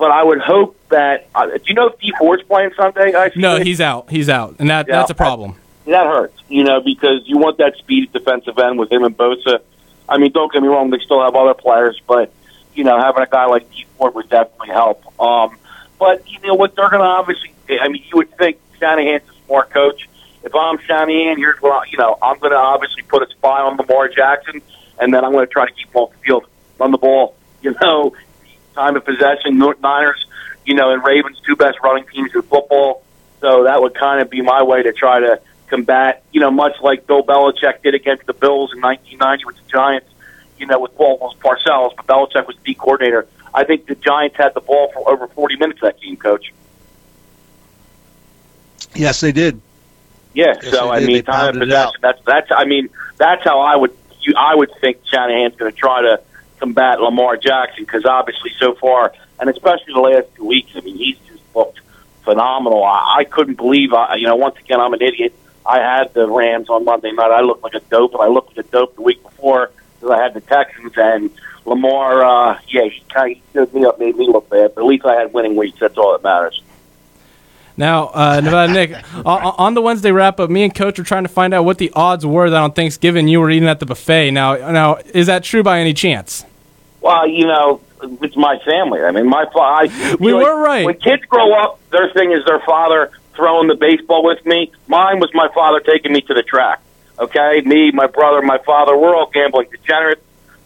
but 0.00 0.10
I 0.10 0.24
would 0.24 0.40
hope 0.40 0.76
that. 0.88 1.28
Uh, 1.34 1.46
do 1.46 1.60
you 1.66 1.74
know 1.74 1.88
if 1.88 1.98
Dee 2.00 2.12
Ford's 2.18 2.42
playing 2.44 2.70
Sunday? 2.74 3.14
I 3.14 3.30
no, 3.36 3.60
he's 3.60 3.80
out. 3.80 4.10
He's 4.10 4.28
out, 4.28 4.56
and 4.58 4.70
that 4.70 4.88
yeah, 4.88 4.96
that's 4.96 5.10
a 5.10 5.14
problem. 5.14 5.54
That, 5.86 6.06
hurts, 6.06 6.38
you 6.48 6.62
know, 6.62 6.80
because 6.80 7.22
you 7.26 7.38
want 7.38 7.58
that 7.58 7.76
speed 7.76 8.12
defensive 8.12 8.58
end 8.58 8.78
with 8.78 8.92
him 8.92 9.02
and 9.02 9.16
Bosa. 9.16 9.60
I 10.08 10.18
mean, 10.18 10.32
don't 10.32 10.52
get 10.52 10.62
me 10.62 10.68
wrong; 10.68 10.90
they 10.90 10.98
still 10.98 11.22
have 11.22 11.34
other 11.34 11.54
players, 11.54 12.00
but 12.06 12.32
you 12.74 12.84
know, 12.84 13.00
having 13.00 13.22
a 13.22 13.26
guy 13.26 13.46
like 13.46 13.70
Dee 13.70 13.86
Ford 13.96 14.14
would 14.14 14.28
definitely 14.28 14.68
help. 14.68 15.20
Um, 15.20 15.56
but 15.98 16.28
you 16.30 16.38
know 16.40 16.54
what? 16.54 16.76
They're 16.76 16.90
going 16.90 17.02
to 17.02 17.06
obviously. 17.06 17.52
I 17.68 17.88
mean, 17.88 18.02
you 18.10 18.16
would 18.16 18.36
think 18.36 18.58
Shanahan's 18.78 19.28
a 19.28 19.46
smart 19.46 19.70
coach. 19.70 20.08
If 20.42 20.54
I'm 20.54 20.78
Shanahan, 20.78 21.36
here's 21.36 21.60
what 21.60 21.72
I, 21.72 21.90
you 21.90 21.98
know. 21.98 22.16
I'm 22.20 22.38
going 22.38 22.52
to 22.52 22.58
obviously 22.58 23.02
put 23.02 23.22
a 23.22 23.30
spy 23.30 23.60
on 23.60 23.76
Lamar 23.76 24.08
Jackson, 24.08 24.62
and 24.98 25.12
then 25.12 25.24
I'm 25.24 25.32
going 25.32 25.46
to 25.46 25.52
try 25.52 25.66
to 25.66 25.72
keep 25.72 25.88
him 25.88 25.96
off 25.96 26.12
the 26.12 26.18
field, 26.18 26.46
run 26.78 26.90
the 26.90 26.98
ball. 26.98 27.36
You 27.62 27.76
know, 27.78 28.16
time 28.74 28.96
of 28.96 29.04
possession. 29.04 29.58
Niners, 29.58 30.26
you 30.64 30.72
know, 30.72 30.94
and 30.94 31.04
Ravens, 31.04 31.38
two 31.44 31.56
best 31.56 31.76
running 31.84 32.06
teams 32.06 32.34
in 32.34 32.40
football. 32.40 33.02
So 33.42 33.64
that 33.64 33.82
would 33.82 33.94
kind 33.94 34.22
of 34.22 34.30
be 34.30 34.40
my 34.40 34.62
way 34.62 34.82
to 34.82 34.90
try 34.94 35.20
to 35.20 35.42
combat, 35.70 36.22
you 36.32 36.40
know, 36.40 36.50
much 36.50 36.74
like 36.82 37.06
Bill 37.06 37.22
Belichick 37.22 37.82
did 37.82 37.94
against 37.94 38.26
the 38.26 38.34
Bills 38.34 38.72
in 38.74 38.80
1990 38.80 39.44
with 39.46 39.56
the 39.56 39.70
Giants, 39.70 40.08
you 40.58 40.66
know, 40.66 40.80
with 40.80 40.94
Paul 40.96 41.34
Parcells, 41.40 41.96
but 41.96 42.06
Belichick 42.06 42.46
was 42.46 42.56
the 42.64 42.74
coordinator. 42.74 43.26
I 43.54 43.64
think 43.64 43.86
the 43.86 43.94
Giants 43.94 44.36
had 44.36 44.54
the 44.54 44.60
ball 44.60 44.90
for 44.92 45.08
over 45.08 45.26
40 45.28 45.56
minutes 45.56 45.80
that 45.80 46.00
game, 46.00 46.16
Coach. 46.16 46.52
Yes, 48.94 49.20
they 49.20 49.32
did. 49.32 49.60
Yeah, 50.32 50.54
yes, 50.62 50.70
so 50.70 50.90
I 50.90 51.00
mean, 51.00 51.24
time 51.24 51.56
of 51.56 51.60
possession. 51.60 52.00
That's 52.02 52.20
that's. 52.24 52.52
I 52.52 52.64
mean, 52.64 52.88
that's 53.16 53.42
how 53.42 53.60
I 53.60 53.74
would. 53.74 53.96
You, 54.20 54.34
I 54.36 54.54
would 54.54 54.70
think 54.80 54.98
Shanahan's 55.04 55.56
going 55.56 55.72
to 55.72 55.76
try 55.76 56.02
to 56.02 56.20
combat 56.58 57.00
Lamar 57.00 57.36
Jackson 57.36 57.84
because 57.84 58.04
obviously 58.04 58.52
so 58.58 58.74
far, 58.74 59.12
and 59.40 59.50
especially 59.50 59.92
the 59.92 60.00
last 60.00 60.28
two 60.36 60.44
weeks, 60.44 60.70
I 60.76 60.80
mean, 60.82 60.96
he's 60.96 61.18
just 61.26 61.42
looked 61.54 61.80
phenomenal. 62.22 62.84
I, 62.84 63.16
I 63.18 63.24
couldn't 63.24 63.56
believe, 63.56 63.92
I, 63.92 64.16
you 64.16 64.26
know, 64.26 64.36
once 64.36 64.56
again, 64.58 64.80
I'm 64.80 64.92
an 64.92 65.02
idiot. 65.02 65.34
I 65.70 65.78
had 65.78 66.12
the 66.14 66.28
Rams 66.28 66.68
on 66.68 66.84
Monday 66.84 67.12
night. 67.12 67.30
I 67.30 67.42
looked 67.42 67.62
like 67.62 67.74
a 67.74 67.80
dope, 67.80 68.14
and 68.14 68.22
I 68.22 68.26
looked 68.26 68.56
like 68.56 68.66
a 68.66 68.68
dope 68.68 68.96
the 68.96 69.02
week 69.02 69.22
before 69.22 69.70
because 69.94 70.18
I 70.18 70.20
had 70.20 70.34
the 70.34 70.40
Texans 70.40 70.92
and 70.96 71.30
Lamar. 71.64 72.24
Uh, 72.24 72.58
yeah, 72.66 72.86
he 72.86 73.00
kind 73.08 73.36
of 73.36 73.42
stood 73.50 73.74
me 73.74 73.84
up, 73.84 74.00
made 74.00 74.16
me 74.16 74.26
look 74.26 74.50
bad, 74.50 74.74
but 74.74 74.80
at 74.80 74.86
least 74.86 75.04
I 75.04 75.14
had 75.14 75.32
winning 75.32 75.54
weeks. 75.54 75.78
That's 75.78 75.96
all 75.96 76.10
that 76.12 76.24
matters. 76.24 76.60
Now, 77.76 78.10
uh, 78.12 78.40
Nevada 78.42 78.72
Nick, 78.72 79.14
on 79.24 79.74
the 79.74 79.80
Wednesday 79.80 80.10
wrap 80.10 80.40
up, 80.40 80.50
me 80.50 80.64
and 80.64 80.74
Coach 80.74 80.98
were 80.98 81.04
trying 81.04 81.22
to 81.22 81.28
find 81.28 81.54
out 81.54 81.64
what 81.64 81.78
the 81.78 81.92
odds 81.94 82.26
were 82.26 82.50
that 82.50 82.60
on 82.60 82.72
Thanksgiving 82.72 83.28
you 83.28 83.40
were 83.40 83.48
eating 83.48 83.68
at 83.68 83.78
the 83.78 83.86
buffet. 83.86 84.32
Now, 84.32 84.56
now 84.56 84.96
is 85.14 85.28
that 85.28 85.44
true 85.44 85.62
by 85.62 85.78
any 85.78 85.94
chance? 85.94 86.44
Well, 87.00 87.28
you 87.28 87.46
know, 87.46 87.80
it's 88.02 88.36
my 88.36 88.58
family. 88.66 89.02
I 89.02 89.12
mean, 89.12 89.28
my 89.28 89.46
father. 89.52 90.16
We 90.18 90.34
were 90.34 90.40
like, 90.40 90.66
right. 90.66 90.84
When 90.84 90.98
kids 90.98 91.24
grow 91.26 91.52
up, 91.54 91.78
their 91.90 92.12
thing 92.12 92.32
is 92.32 92.44
their 92.44 92.60
father 92.60 93.12
throwing 93.40 93.68
the 93.68 93.74
baseball 93.74 94.22
with 94.22 94.44
me. 94.44 94.70
Mine 94.86 95.18
was 95.18 95.30
my 95.32 95.48
father 95.54 95.80
taking 95.80 96.12
me 96.12 96.20
to 96.20 96.34
the 96.34 96.42
track. 96.42 96.80
Okay, 97.18 97.62
me, 97.64 97.90
my 97.90 98.06
brother, 98.06 98.42
my 98.42 98.58
father, 98.58 98.96
we're 98.96 99.16
all 99.16 99.30
gambling 99.30 99.68
degenerates. 99.70 100.20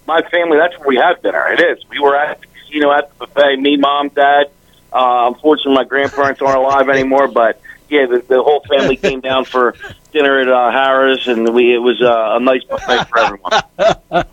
My 0.06 0.22
family, 0.22 0.58
that's 0.58 0.76
where 0.78 0.88
we 0.88 0.96
have 0.96 1.22
dinner. 1.22 1.46
It 1.52 1.60
is. 1.60 1.88
We 1.88 2.00
were 2.00 2.16
at 2.16 2.40
the 2.40 2.46
casino 2.48 2.90
at 2.92 3.10
the 3.10 3.26
buffet. 3.26 3.56
Me, 3.60 3.76
mom, 3.76 4.08
dad. 4.08 4.50
Uh, 4.92 5.30
unfortunately, 5.32 5.74
my 5.74 5.84
grandparents 5.84 6.42
aren't 6.42 6.58
alive 6.58 6.88
anymore, 6.88 7.28
but 7.28 7.60
yeah, 7.88 8.06
the, 8.06 8.24
the 8.26 8.42
whole 8.42 8.64
family 8.68 8.96
came 8.96 9.20
down 9.20 9.44
for 9.44 9.74
dinner 10.12 10.40
at 10.40 10.48
uh, 10.48 10.70
Harrah's, 10.72 11.28
and 11.28 11.54
we 11.54 11.74
it 11.74 11.78
was 11.78 12.02
uh, 12.02 12.36
a 12.36 12.40
nice 12.40 12.64
buffet 12.64 13.04
for 13.04 13.18
everyone. 13.18 14.26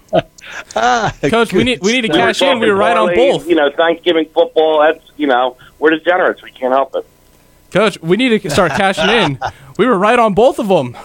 ah, 0.76 1.16
Coach, 1.22 1.54
we 1.54 1.64
need 1.64 1.80
we 1.82 1.94
need 1.94 2.02
to 2.02 2.10
cash 2.10 2.42
in. 2.42 2.60
We 2.60 2.70
were 2.70 2.76
right 2.76 2.98
on 2.98 3.16
both. 3.16 3.48
You 3.48 3.56
know, 3.56 3.72
Thanksgiving 3.72 4.26
football. 4.26 4.82
That's 4.82 5.04
you 5.18 5.28
know, 5.28 5.58
we're 5.80 5.92
degenerates. 5.92 6.42
We 6.42 6.52
can't 6.52 6.74
help 6.74 6.96
it. 6.96 7.06
Coach, 7.72 8.00
we 8.02 8.18
need 8.18 8.42
to 8.42 8.50
start 8.50 8.72
cashing 8.74 9.10
in. 9.10 9.40
We 9.78 9.86
were 9.88 9.98
right 9.98 10.20
on 10.20 10.34
both 10.34 10.60
of 10.60 10.68
them. 10.68 10.96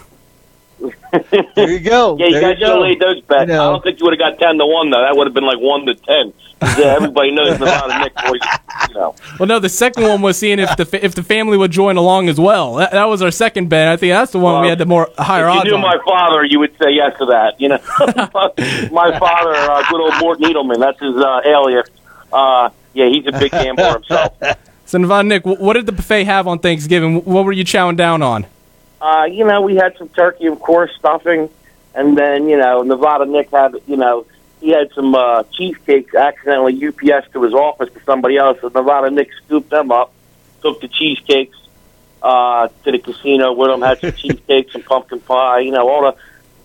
there 1.55 1.71
you 1.71 1.81
go. 1.81 2.17
Yeah, 2.19 2.27
you 2.27 2.33
There 2.33 2.41
guys 2.43 2.59
should 2.59 2.69
have 2.69 2.79
laid 2.81 3.01
those 3.01 3.21
bets. 3.23 3.43
You 3.43 3.47
know. 3.55 3.69
I 3.69 3.73
don't 3.73 3.83
think 3.83 3.99
you 4.01 4.05
would 4.07 4.19
have 4.19 4.33
got 4.33 4.39
ten 4.39 4.59
to 4.59 4.67
one 4.67 4.91
though. 4.91 5.01
That 5.01 5.17
would 5.17 5.27
have 5.27 5.35
been 5.35 5.47
like 5.47 5.59
one 5.59 5.87
to 5.87 5.95
ten. 5.95 6.33
'Cause, 6.59 6.79
uh, 6.79 6.83
everybody 6.85 7.33
knows 7.33 7.59
Nevada 7.59 7.99
Nick 7.99 8.15
boys. 8.15 8.41
You 8.89 8.95
know. 8.95 9.15
Well, 9.39 9.47
no, 9.47 9.59
the 9.59 9.69
second 9.69 10.05
one 10.05 10.23
was 10.23 10.39
seeing 10.39 10.59
if 10.59 10.75
the 10.77 10.85
fa- 10.87 11.05
if 11.05 11.15
the 11.15 11.23
family 11.23 11.57
would 11.59 11.71
join 11.71 11.97
along 11.97 12.29
as 12.29 12.39
well. 12.41 12.75
That, 12.77 12.93
that 12.93 13.05
was 13.05 13.21
our 13.23 13.31
second 13.31 13.69
bet. 13.69 13.89
I 13.89 13.97
think 13.97 14.13
that's 14.13 14.33
the 14.33 14.39
one 14.39 14.63
we 14.63 14.69
had 14.69 14.79
the 14.79 14.87
more 14.87 15.09
higher 15.19 15.47
odds. 15.49 15.65
if 15.67 15.69
you 15.71 15.77
odds 15.77 15.83
knew 15.83 15.87
on. 15.89 15.99
my 15.99 16.05
father, 16.05 16.45
you 16.45 16.59
would 16.59 16.73
say 16.83 16.91
yes 16.93 17.17
to 17.19 17.27
that. 17.27 17.61
You 17.61 17.69
know, 17.69 17.79
my 18.93 19.19
father, 19.19 19.55
uh, 19.55 19.83
good 19.91 20.01
old 20.01 20.15
Mort 20.21 20.39
Needleman. 20.41 20.79
That's 20.81 21.01
his 21.01 21.17
uh, 21.17 21.41
alias. 21.45 21.89
Uh, 22.33 22.71
yeah, 22.95 23.07
he's 23.09 23.27
a 23.27 23.33
big 23.33 23.51
gambler 23.53 23.95
himself. 23.95 24.33
So, 24.87 24.99
Nevada 24.99 25.27
Nick, 25.27 25.45
what 25.45 25.73
did 25.73 25.87
the 25.87 25.93
buffet 25.93 26.25
have 26.25 26.47
on 26.47 26.61
Thanksgiving? 26.61 27.25
What 27.25 27.45
were 27.45 27.53
you 27.53 27.65
chowing 27.65 27.97
down 27.97 28.23
on? 28.23 28.47
Uh, 29.01 29.27
you 29.29 29.45
know, 29.45 29.61
we 29.61 29.75
had 29.75 29.97
some 29.99 30.09
turkey, 30.11 30.47
of 30.47 30.61
course, 30.61 30.95
stuffing, 30.97 31.51
and 31.95 32.17
then 32.17 32.49
you 32.49 32.57
know, 32.57 32.83
Nevada 32.83 33.27
Nick 33.27 33.51
had 33.51 33.75
you 33.89 33.97
know 33.97 34.27
he 34.61 34.71
had 34.71 34.93
some 34.95 35.15
uh, 35.15 35.43
cheesecakes 35.53 36.15
accidentally 36.15 36.87
UPS 36.87 37.29
to 37.33 37.43
his 37.43 37.53
office 37.53 37.93
to 37.93 38.01
somebody 38.05 38.37
else. 38.37 38.61
So 38.61 38.69
Nevada 38.69 39.11
Nick 39.11 39.31
scooped 39.45 39.71
them 39.71 39.91
up, 39.91 40.13
took 40.63 40.81
the 40.81 40.89
cheesecakes 40.89 41.59
uh, 42.23 42.69
to 42.85 42.93
the 42.93 42.99
casino 42.99 43.53
with 43.53 43.71
him, 43.71 43.83
had 43.83 44.01
some 44.01 44.13
cheesecakes 44.17 44.73
and 44.77 44.85
pumpkin 44.85 45.19
pie. 45.21 45.61
You 45.61 45.73
know, 45.73 45.89
all 45.89 46.03
the 46.03 46.17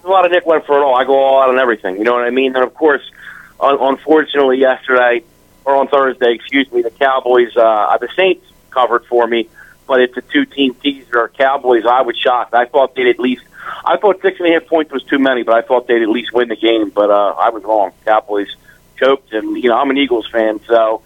Nevada 0.04 0.30
Nick 0.30 0.46
went 0.46 0.66
for 0.68 0.78
it 0.78 0.84
all. 0.84 0.96
I 0.96 1.06
go 1.06 1.16
all 1.18 1.42
out 1.42 1.50
on 1.50 1.58
everything. 1.58 1.98
You 1.98 2.04
know 2.04 2.14
what 2.14 2.24
I 2.24 2.30
mean? 2.30 2.56
And 2.56 2.64
of 2.64 2.74
course, 2.76 3.02
un- 3.60 3.80
unfortunately, 3.82 4.60
yesterday 4.60 5.24
or 5.66 5.76
on 5.76 5.88
Thursday, 5.88 6.34
excuse 6.34 6.72
me, 6.72 6.82
the 6.82 6.92
Cowboys, 6.92 7.56
uh, 7.56 7.98
the 8.00 8.10
Saints 8.16 8.46
covered 8.72 9.06
for 9.06 9.28
me, 9.28 9.50
but 9.88 10.02
it's 10.02 10.16
a 10.18 10.22
two-team 10.22 10.76
teaser. 10.76 11.32
Cowboys, 11.38 11.86
I 11.86 12.02
was 12.02 12.18
shocked. 12.18 12.54
I 12.54 12.66
thought 12.66 12.96
they'd 12.96 13.08
at 13.08 13.20
least, 13.20 13.44
I 13.86 13.98
thought 13.98 14.22
six 14.22 14.40
and 14.40 14.50
a 14.50 14.54
half 14.54 14.68
points 14.68 14.92
was 14.92 15.04
too 15.04 15.20
many, 15.20 15.44
but 15.44 15.56
I 15.56 15.62
thought 15.62 15.88
they'd 15.88 16.02
at 16.02 16.10
least 16.10 16.34
win 16.34 16.48
the 16.50 16.56
game. 16.56 16.90
But 16.90 17.10
uh, 17.12 17.36
I 17.38 17.50
was 17.50 17.64
wrong. 17.64 17.92
Cowboys 18.06 18.56
choked, 18.98 19.34
and 19.34 19.62
you 19.62 19.70
know 19.70 19.78
I'm 19.78 19.90
an 19.90 19.98
Eagles 19.98 20.28
fan, 20.30 20.60
so 20.68 21.02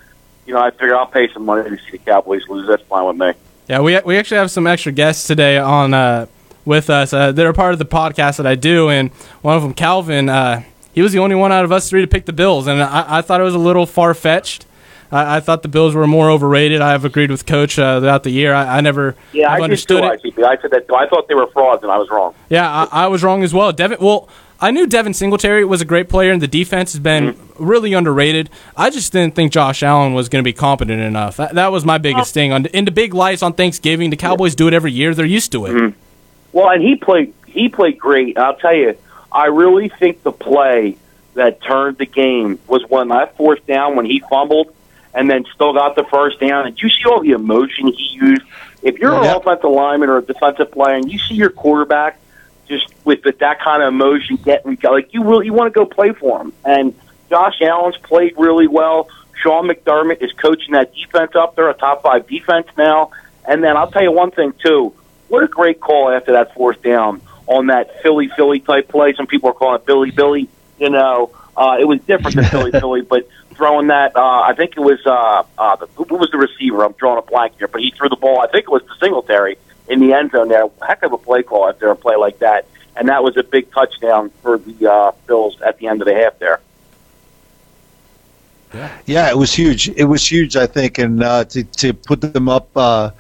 you 0.46 0.54
know 0.54 0.62
I 0.62 0.72
figured 0.72 0.94
I'll 0.94 1.06
pay 1.08 1.32
some 1.34 1.46
money 1.46 1.70
to 1.70 1.78
see 1.78 1.92
the 1.92 1.98
Cowboys 2.00 2.48
lose. 2.48 2.68
That's 2.68 2.84
fine 2.84 3.06
with 3.06 3.18
me. 3.18 3.34
Yeah, 3.68 3.82
we 3.82 4.00
we 4.02 4.18
actually 4.18 4.38
have 4.38 4.52
some 4.52 4.68
extra 4.68 4.92
guests 4.92 5.26
today 5.26 5.58
on 5.58 5.94
uh, 5.94 6.28
with 6.66 6.90
us. 6.90 7.14
Uh, 7.14 7.32
they're 7.32 7.52
part 7.54 7.74
of 7.74 7.80
the 7.80 7.86
podcast 7.86 8.38
that 8.38 8.48
I 8.48 8.56
do, 8.56 8.90
and 8.90 9.12
one 9.42 9.56
of 9.56 9.64
them, 9.64 9.74
Calvin, 9.74 10.30
uh, 10.30 10.64
he 10.96 11.02
was 11.04 11.12
the 11.14 11.20
only 11.20 11.36
one 11.36 11.52
out 11.52 11.64
of 11.66 11.72
us 11.72 11.90
three 11.90 12.02
to 12.02 12.08
pick 12.08 12.26
the 12.26 12.34
Bills, 12.34 12.66
and 12.66 12.82
I, 12.82 13.18
I 13.18 13.22
thought 13.22 13.40
it 13.40 13.44
was 13.44 13.54
a 13.54 13.60
little 13.60 13.86
far 13.86 14.14
fetched. 14.16 14.66
I, 15.12 15.38
I 15.38 15.40
thought 15.42 15.62
the 15.62 15.68
Bills 15.68 15.94
were 15.94 16.08
more 16.08 16.32
overrated. 16.32 16.82
I 16.82 16.92
have 16.92 17.06
agreed 17.06 17.30
with 17.30 17.46
Coach 17.46 17.78
uh, 17.78 18.00
throughout 18.00 18.24
the 18.24 18.32
year. 18.32 18.54
I, 18.56 18.78
I 18.78 18.82
never 18.82 19.16
Yeah, 19.34 19.52
I 19.52 19.62
understood 19.62 20.04
it. 20.04 20.24
I 20.44 20.58
said 20.58 20.72
that. 20.72 20.86
I 20.92 21.08
thought 21.08 21.28
they 21.28 21.36
were 21.36 21.48
frauds, 21.48 21.84
and 21.84 21.92
I 21.92 21.98
was 21.98 22.10
wrong. 22.10 22.34
Yeah, 22.50 22.68
I, 22.92 23.04
I 23.04 23.08
was 23.08 23.24
wrong 23.24 23.44
as 23.44 23.54
well. 23.54 23.72
Devin, 23.72 24.00
well, 24.02 24.28
I 24.60 24.72
knew 24.72 24.88
Devin 24.88 25.14
Singletary 25.14 25.64
was 25.66 25.82
a 25.82 25.86
great 25.86 26.10
player, 26.10 26.32
and 26.32 26.42
the 26.42 26.48
defense 26.48 26.94
has 26.94 27.00
been 27.00 27.34
Mm-hmm. 27.34 27.66
really 27.66 27.94
underrated. 27.94 28.50
I 28.76 28.90
just 28.90 29.12
didn't 29.14 29.36
think 29.36 29.52
Josh 29.52 29.84
Allen 29.84 30.14
was 30.14 30.28
going 30.28 30.44
to 30.44 30.48
be 30.48 30.54
competent 30.54 31.02
enough. 31.02 31.38
That, 31.38 31.56
that 31.56 31.72
was 31.72 31.86
my 31.86 31.98
biggest 31.98 32.34
thing. 32.34 32.52
On 32.52 32.66
in 32.68 32.86
the 32.86 32.92
big 32.92 33.14
lights 33.14 33.44
on 33.44 33.54
Thanksgiving, 33.54 34.10
the 34.10 34.18
Cowboys 34.18 34.56
do 34.56 34.68
it 34.68 34.74
every 34.74 34.92
year. 34.92 35.14
They're 35.14 35.26
used 35.26 35.52
to 35.54 35.66
it. 35.68 35.72
Mm-hmm. 35.74 36.00
Well, 36.52 36.70
and 36.70 36.82
he 36.82 36.96
played 36.96 37.34
he 37.48 37.70
played 37.70 37.98
great. 37.98 38.38
I'll 38.38 38.56
tell 38.58 38.74
you, 38.76 38.98
I 39.36 39.48
really 39.48 39.90
think 39.90 40.24
the 40.24 40.32
play 40.32 40.98
that 41.34 41.62
turned 41.62 41.98
the 41.98 42.06
game 42.06 42.58
was 42.68 42.84
when 42.88 43.10
that 43.10 43.36
fourth 43.36 43.68
down 43.68 43.98
when 43.98 44.06
he 44.06 44.22
fumbled 44.22 44.74
and 45.14 45.30
then 45.30 45.44
still 45.54 45.74
got 45.74 45.96
the 45.96 46.06
first 46.06 46.40
down. 46.40 46.66
And 46.68 46.82
you 46.82 46.90
see 46.90 47.04
all 47.06 47.22
the 47.22 47.32
emotion 47.32 47.88
he 47.88 48.12
used. 48.14 48.44
If 48.82 48.98
you're 48.98 49.14
an 49.14 49.26
offensive 49.26 49.70
lineman 49.70 50.10
or 50.10 50.20
a 50.20 50.22
defensive 50.22 50.72
player 50.72 50.96
and 50.96 51.12
you 51.12 51.20
see 51.20 51.36
your 51.36 51.50
quarterback 51.50 52.18
just 52.70 52.88
with 53.04 53.24
the, 53.24 53.34
that 53.40 53.60
kind 53.60 53.84
of 53.84 53.90
emotion 53.90 54.38
getting 54.38 54.78
like 54.84 55.14
you 55.14 55.24
really 55.24 55.48
you 55.48 55.54
want 55.54 55.72
to 55.72 55.78
go 55.78 55.86
play 55.86 56.14
for 56.14 56.40
him. 56.42 56.54
And 56.64 56.96
Josh 57.30 57.62
Allen's 57.62 57.98
played 57.98 58.36
really 58.38 58.68
well. 58.68 59.10
Sean 59.44 59.68
McDermott 59.68 60.24
is 60.24 60.32
coaching 60.32 60.74
that 60.74 60.94
defense 60.96 61.36
up 61.36 61.58
there, 61.58 61.70
a 61.70 61.74
top 61.74 62.04
five 62.04 62.26
defense 62.26 62.68
now. 62.78 63.12
And 63.46 63.62
then 63.62 63.76
I'll 63.76 63.92
tell 63.92 64.02
you 64.04 64.14
one 64.14 64.32
thing 64.32 64.54
too. 64.64 64.94
What 65.28 65.44
a 65.44 65.48
great 65.48 65.82
call 65.82 66.10
after 66.10 66.32
that 66.34 66.54
fourth 66.54 66.82
down 66.82 67.22
on 67.48 67.68
that 67.68 68.02
Philly 68.02 68.30
Philly 68.36 68.60
type 68.60 68.88
play. 68.88 69.14
Some 69.14 69.28
people 69.28 69.50
are 69.50 69.54
calling 69.54 69.80
it 69.80 69.86
Billy 69.86 70.12
Billy. 70.12 70.50
You 70.80 70.90
know, 70.90 71.32
uh, 71.56 71.78
it 71.80 71.86
was 71.86 72.02
different 72.02 72.36
than 72.36 72.46
Philly 72.46 72.72
Philly, 72.80 73.02
but 73.02 73.28
throwing 73.56 73.88
that, 73.88 74.16
uh, 74.16 74.42
I 74.42 74.54
think 74.54 74.76
it 74.76 74.82
was 74.82 75.00
uh, 75.06 75.44
uh, 75.58 75.76
the, 75.78 75.88
who 75.88 76.16
was 76.16 76.30
the 76.32 76.38
receiver? 76.38 76.84
I'm 76.84 76.94
drawing 76.94 77.20
a 77.20 77.22
blank 77.22 77.58
here, 77.58 77.68
but 77.68 77.82
he 77.82 77.92
threw 77.92 78.10
the 78.10 78.16
ball. 78.18 78.42
I 78.42 78.48
think 78.48 78.64
it 78.64 78.72
was 78.72 78.84
the 78.84 78.96
Singletary 79.00 79.58
in 79.88 80.00
the 80.00 80.14
end 80.14 80.32
zone 80.32 80.50
there. 80.50 80.68
Heck 80.86 81.04
of 81.04 81.14
a 81.14 81.18
play 81.18 81.44
call 81.44 81.70
after 81.70 81.90
a 81.90 81.96
play 81.96 82.16
like 82.16 82.40
that, 82.40 82.68
and 82.96 83.10
that 83.10 83.24
was 83.24 83.38
a 83.38 83.44
big 83.44 83.72
touchdown 83.72 84.32
for 84.42 84.58
the 84.58 84.92
uh, 84.92 85.12
Bills 85.28 85.62
at 85.62 85.78
the 85.78 85.88
end 85.88 86.02
of 86.02 86.08
the 86.08 86.16
half 86.16 86.38
there. 86.40 86.60
Yeah, 89.06 89.30
it 89.30 89.38
was 89.38 89.54
huge. 89.54 89.90
It 89.90 90.06
was 90.06 90.30
huge, 90.30 90.58
I 90.58 90.68
think, 90.68 90.98
and 90.98 91.24
uh, 91.24 91.46
to 91.46 91.64
to 91.64 91.94
put 91.94 92.22
them 92.22 92.50
up, 92.50 92.70
uh, 92.76 93.12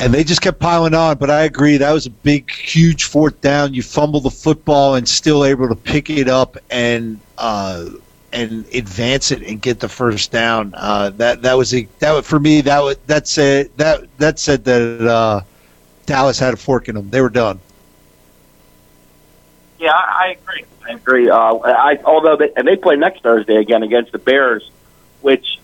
and 0.00 0.14
they 0.14 0.24
just 0.24 0.40
kept 0.40 0.58
piling 0.58 0.94
on. 0.94 1.18
But 1.18 1.30
I 1.30 1.42
agree, 1.42 1.76
that 1.76 1.92
was 1.92 2.06
a 2.06 2.10
big, 2.10 2.50
huge 2.50 3.04
fourth 3.04 3.40
down. 3.40 3.74
You 3.74 3.82
fumble 3.82 4.20
the 4.20 4.30
football 4.30 4.94
and 4.94 5.06
still 5.06 5.44
able 5.44 5.68
to 5.68 5.76
pick 5.76 6.10
it 6.10 6.28
up 6.28 6.56
and 6.70 7.20
uh, 7.38 7.90
and 8.32 8.64
advance 8.72 9.30
it 9.30 9.42
and 9.42 9.60
get 9.60 9.80
the 9.80 9.88
first 9.88 10.32
down. 10.32 10.74
Uh, 10.76 11.10
that 11.10 11.42
that 11.42 11.54
was 11.54 11.74
a 11.74 11.86
that 11.98 12.24
for 12.24 12.40
me. 12.40 12.62
That 12.62 12.80
was 12.80 12.96
that 13.06 13.28
said 13.28 13.70
that 13.76 14.04
that 14.18 14.38
said 14.38 14.64
that 14.64 15.06
uh, 15.06 15.42
Dallas 16.06 16.38
had 16.38 16.54
a 16.54 16.56
fork 16.56 16.88
in 16.88 16.94
them. 16.94 17.10
They 17.10 17.20
were 17.20 17.30
done. 17.30 17.60
Yeah, 19.78 19.92
I, 19.92 20.24
I 20.26 20.36
agree. 20.42 20.64
I 20.88 20.92
agree. 20.94 21.30
Uh, 21.30 21.36
I 21.36 21.98
although 22.04 22.36
they, 22.36 22.50
and 22.56 22.66
they 22.66 22.76
play 22.76 22.96
next 22.96 23.22
Thursday 23.22 23.56
again 23.56 23.82
against 23.82 24.12
the 24.12 24.18
Bears, 24.18 24.70
which 25.20 25.58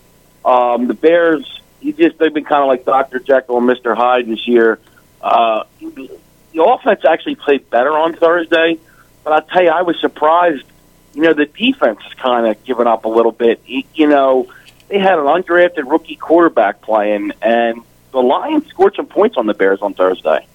um, 0.45 0.87
the 0.87 0.93
Bears 0.93 1.61
you 1.81 1.93
just 1.93 2.17
they've 2.17 2.33
been 2.33 2.45
kind 2.45 2.61
of 2.61 2.67
like 2.67 2.85
Doctor 2.85 3.19
Jekyll 3.19 3.57
and 3.57 3.67
Mister 3.67 3.95
Hyde 3.95 4.27
this 4.27 4.47
year. 4.47 4.79
Uh, 5.21 5.63
the 5.79 6.63
offense 6.63 7.05
actually 7.05 7.35
played 7.35 7.69
better 7.69 7.91
on 7.91 8.15
Thursday, 8.15 8.77
but 9.23 9.33
I 9.33 9.53
tell 9.53 9.63
you, 9.63 9.69
I 9.69 9.81
was 9.83 9.99
surprised. 9.99 10.63
You 11.13 11.23
know, 11.23 11.33
the 11.33 11.45
defense 11.45 11.99
has 12.03 12.13
kind 12.13 12.45
of 12.47 12.63
given 12.63 12.85
up 12.87 13.05
a 13.05 13.09
little 13.09 13.31
bit. 13.31 13.61
You 13.65 13.83
you 13.95 14.07
know, 14.07 14.51
they 14.87 14.99
had 14.99 15.17
an 15.19 15.25
undrafted 15.25 15.89
rookie 15.89 16.15
quarterback 16.15 16.81
playing, 16.81 17.31
and 17.41 17.81
the 18.11 18.19
Lions 18.21 18.67
scored 18.67 18.95
some 18.95 19.07
points 19.07 19.37
on 19.37 19.45
the 19.47 19.53
Bears 19.53 19.81
on 19.81 19.93
Thursday. 19.93 20.45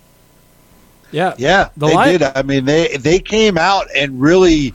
Yeah, 1.11 1.35
yeah, 1.36 1.69
The 1.77 1.89
they 1.89 1.94
Lion- 1.94 2.19
did. 2.19 2.23
I 2.23 2.43
mean, 2.43 2.65
they 2.65 2.97
they 2.97 3.19
came 3.19 3.59
out 3.59 3.89
and 3.94 4.20
really 4.20 4.74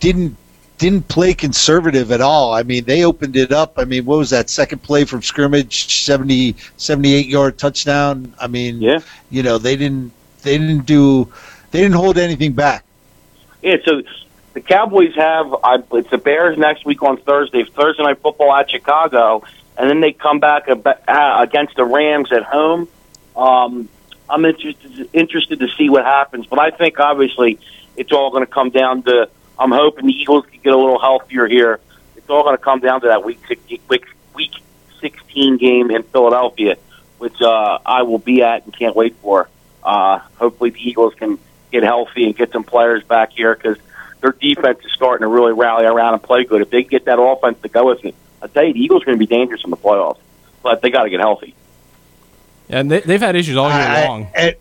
didn't 0.00 0.36
didn't 0.78 1.06
play 1.08 1.34
conservative 1.34 2.10
at 2.10 2.20
all. 2.20 2.52
I 2.52 2.62
mean, 2.62 2.84
they 2.84 3.04
opened 3.04 3.36
it 3.36 3.52
up. 3.52 3.74
I 3.78 3.84
mean, 3.84 4.04
what 4.04 4.18
was 4.18 4.30
that 4.30 4.50
second 4.50 4.82
play 4.82 5.04
from 5.04 5.22
scrimmage, 5.22 6.04
70, 6.04 6.56
78 6.76 7.26
yard 7.26 7.58
touchdown? 7.58 8.34
I 8.40 8.48
mean, 8.48 8.80
yeah. 8.80 8.98
you 9.30 9.42
know, 9.42 9.58
they 9.58 9.76
didn't 9.76 10.12
they 10.42 10.58
didn't 10.58 10.86
do 10.86 11.32
they 11.70 11.80
didn't 11.80 11.96
hold 11.96 12.18
anything 12.18 12.52
back. 12.52 12.84
Yeah, 13.62 13.76
so 13.84 14.02
the 14.52 14.60
Cowboys 14.60 15.14
have 15.14 15.54
I, 15.64 15.82
it's 15.92 16.10
the 16.10 16.18
Bears 16.18 16.58
next 16.58 16.84
week 16.84 17.02
on 17.02 17.16
Thursday, 17.18 17.64
Thursday 17.64 18.02
night 18.02 18.20
football 18.20 18.52
at 18.52 18.70
Chicago, 18.70 19.42
and 19.76 19.88
then 19.88 20.00
they 20.00 20.12
come 20.12 20.40
back 20.40 20.68
against 20.68 21.76
the 21.76 21.84
Rams 21.84 22.32
at 22.32 22.42
home. 22.42 22.88
Um, 23.36 23.88
I'm 24.28 24.44
interested 24.44 25.08
interested 25.12 25.60
to 25.60 25.68
see 25.76 25.88
what 25.88 26.04
happens, 26.04 26.46
but 26.46 26.58
I 26.58 26.70
think 26.70 26.98
obviously 26.98 27.58
it's 27.96 28.12
all 28.12 28.30
going 28.30 28.44
to 28.44 28.50
come 28.50 28.70
down 28.70 29.02
to. 29.04 29.28
I'm 29.58 29.70
hoping 29.70 30.06
the 30.06 30.12
Eagles 30.12 30.46
can 30.46 30.60
get 30.60 30.72
a 30.72 30.76
little 30.76 30.98
healthier 30.98 31.46
here. 31.46 31.80
It's 32.16 32.28
all 32.28 32.42
going 32.42 32.56
to 32.56 32.62
come 32.62 32.80
down 32.80 33.00
to 33.02 33.08
that 33.08 33.24
week 33.24 33.38
six- 33.46 33.62
week 33.88 34.04
week 34.34 34.52
16 35.00 35.58
game 35.58 35.90
in 35.90 36.02
Philadelphia, 36.04 36.76
which 37.18 37.40
uh, 37.40 37.78
I 37.84 38.02
will 38.02 38.18
be 38.18 38.42
at 38.42 38.64
and 38.64 38.76
can't 38.76 38.96
wait 38.96 39.14
for. 39.16 39.48
Uh, 39.82 40.18
hopefully 40.36 40.70
the 40.70 40.80
Eagles 40.88 41.14
can 41.14 41.38
get 41.70 41.82
healthy 41.82 42.24
and 42.24 42.36
get 42.36 42.52
some 42.52 42.64
players 42.64 43.02
back 43.04 43.32
here 43.32 43.54
because 43.54 43.76
their 44.20 44.32
defense 44.32 44.78
is 44.84 44.92
starting 44.92 45.22
to 45.24 45.28
really 45.28 45.52
rally 45.52 45.84
around 45.84 46.14
and 46.14 46.22
play 46.22 46.44
good. 46.44 46.62
If 46.62 46.70
they 46.70 46.82
get 46.82 47.04
that 47.04 47.20
offense 47.20 47.60
to 47.62 47.68
go 47.68 47.86
with 47.86 48.04
it, 48.04 48.14
I 48.40 48.46
tell 48.46 48.64
you, 48.64 48.72
the 48.72 48.80
Eagles 48.80 49.02
are 49.02 49.06
going 49.06 49.18
to 49.18 49.26
be 49.26 49.26
dangerous 49.26 49.62
in 49.64 49.70
the 49.70 49.76
playoffs, 49.76 50.18
but 50.62 50.80
they 50.82 50.90
got 50.90 51.04
to 51.04 51.10
get 51.10 51.20
healthy. 51.20 51.54
And 52.70 52.90
they, 52.90 53.00
they've 53.00 53.20
had 53.20 53.36
issues 53.36 53.56
all 53.56 53.68
year 53.68 53.78
I- 53.78 54.06
long. 54.06 54.28
And, 54.34 54.56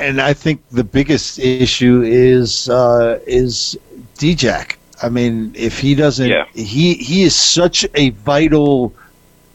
and 0.00 0.20
I 0.20 0.34
think 0.34 0.62
the 0.70 0.84
biggest 0.84 1.38
issue 1.38 2.02
is 2.02 2.68
uh, 2.68 3.18
is 3.26 3.78
Djack. 4.18 4.76
I 5.02 5.08
mean, 5.08 5.52
if 5.56 5.78
he 5.80 5.94
doesn't, 5.94 6.28
Yeah. 6.28 6.44
he 6.54 6.94
he 6.94 7.22
is 7.22 7.34
such 7.36 7.86
a 7.94 8.10
vital 8.10 8.94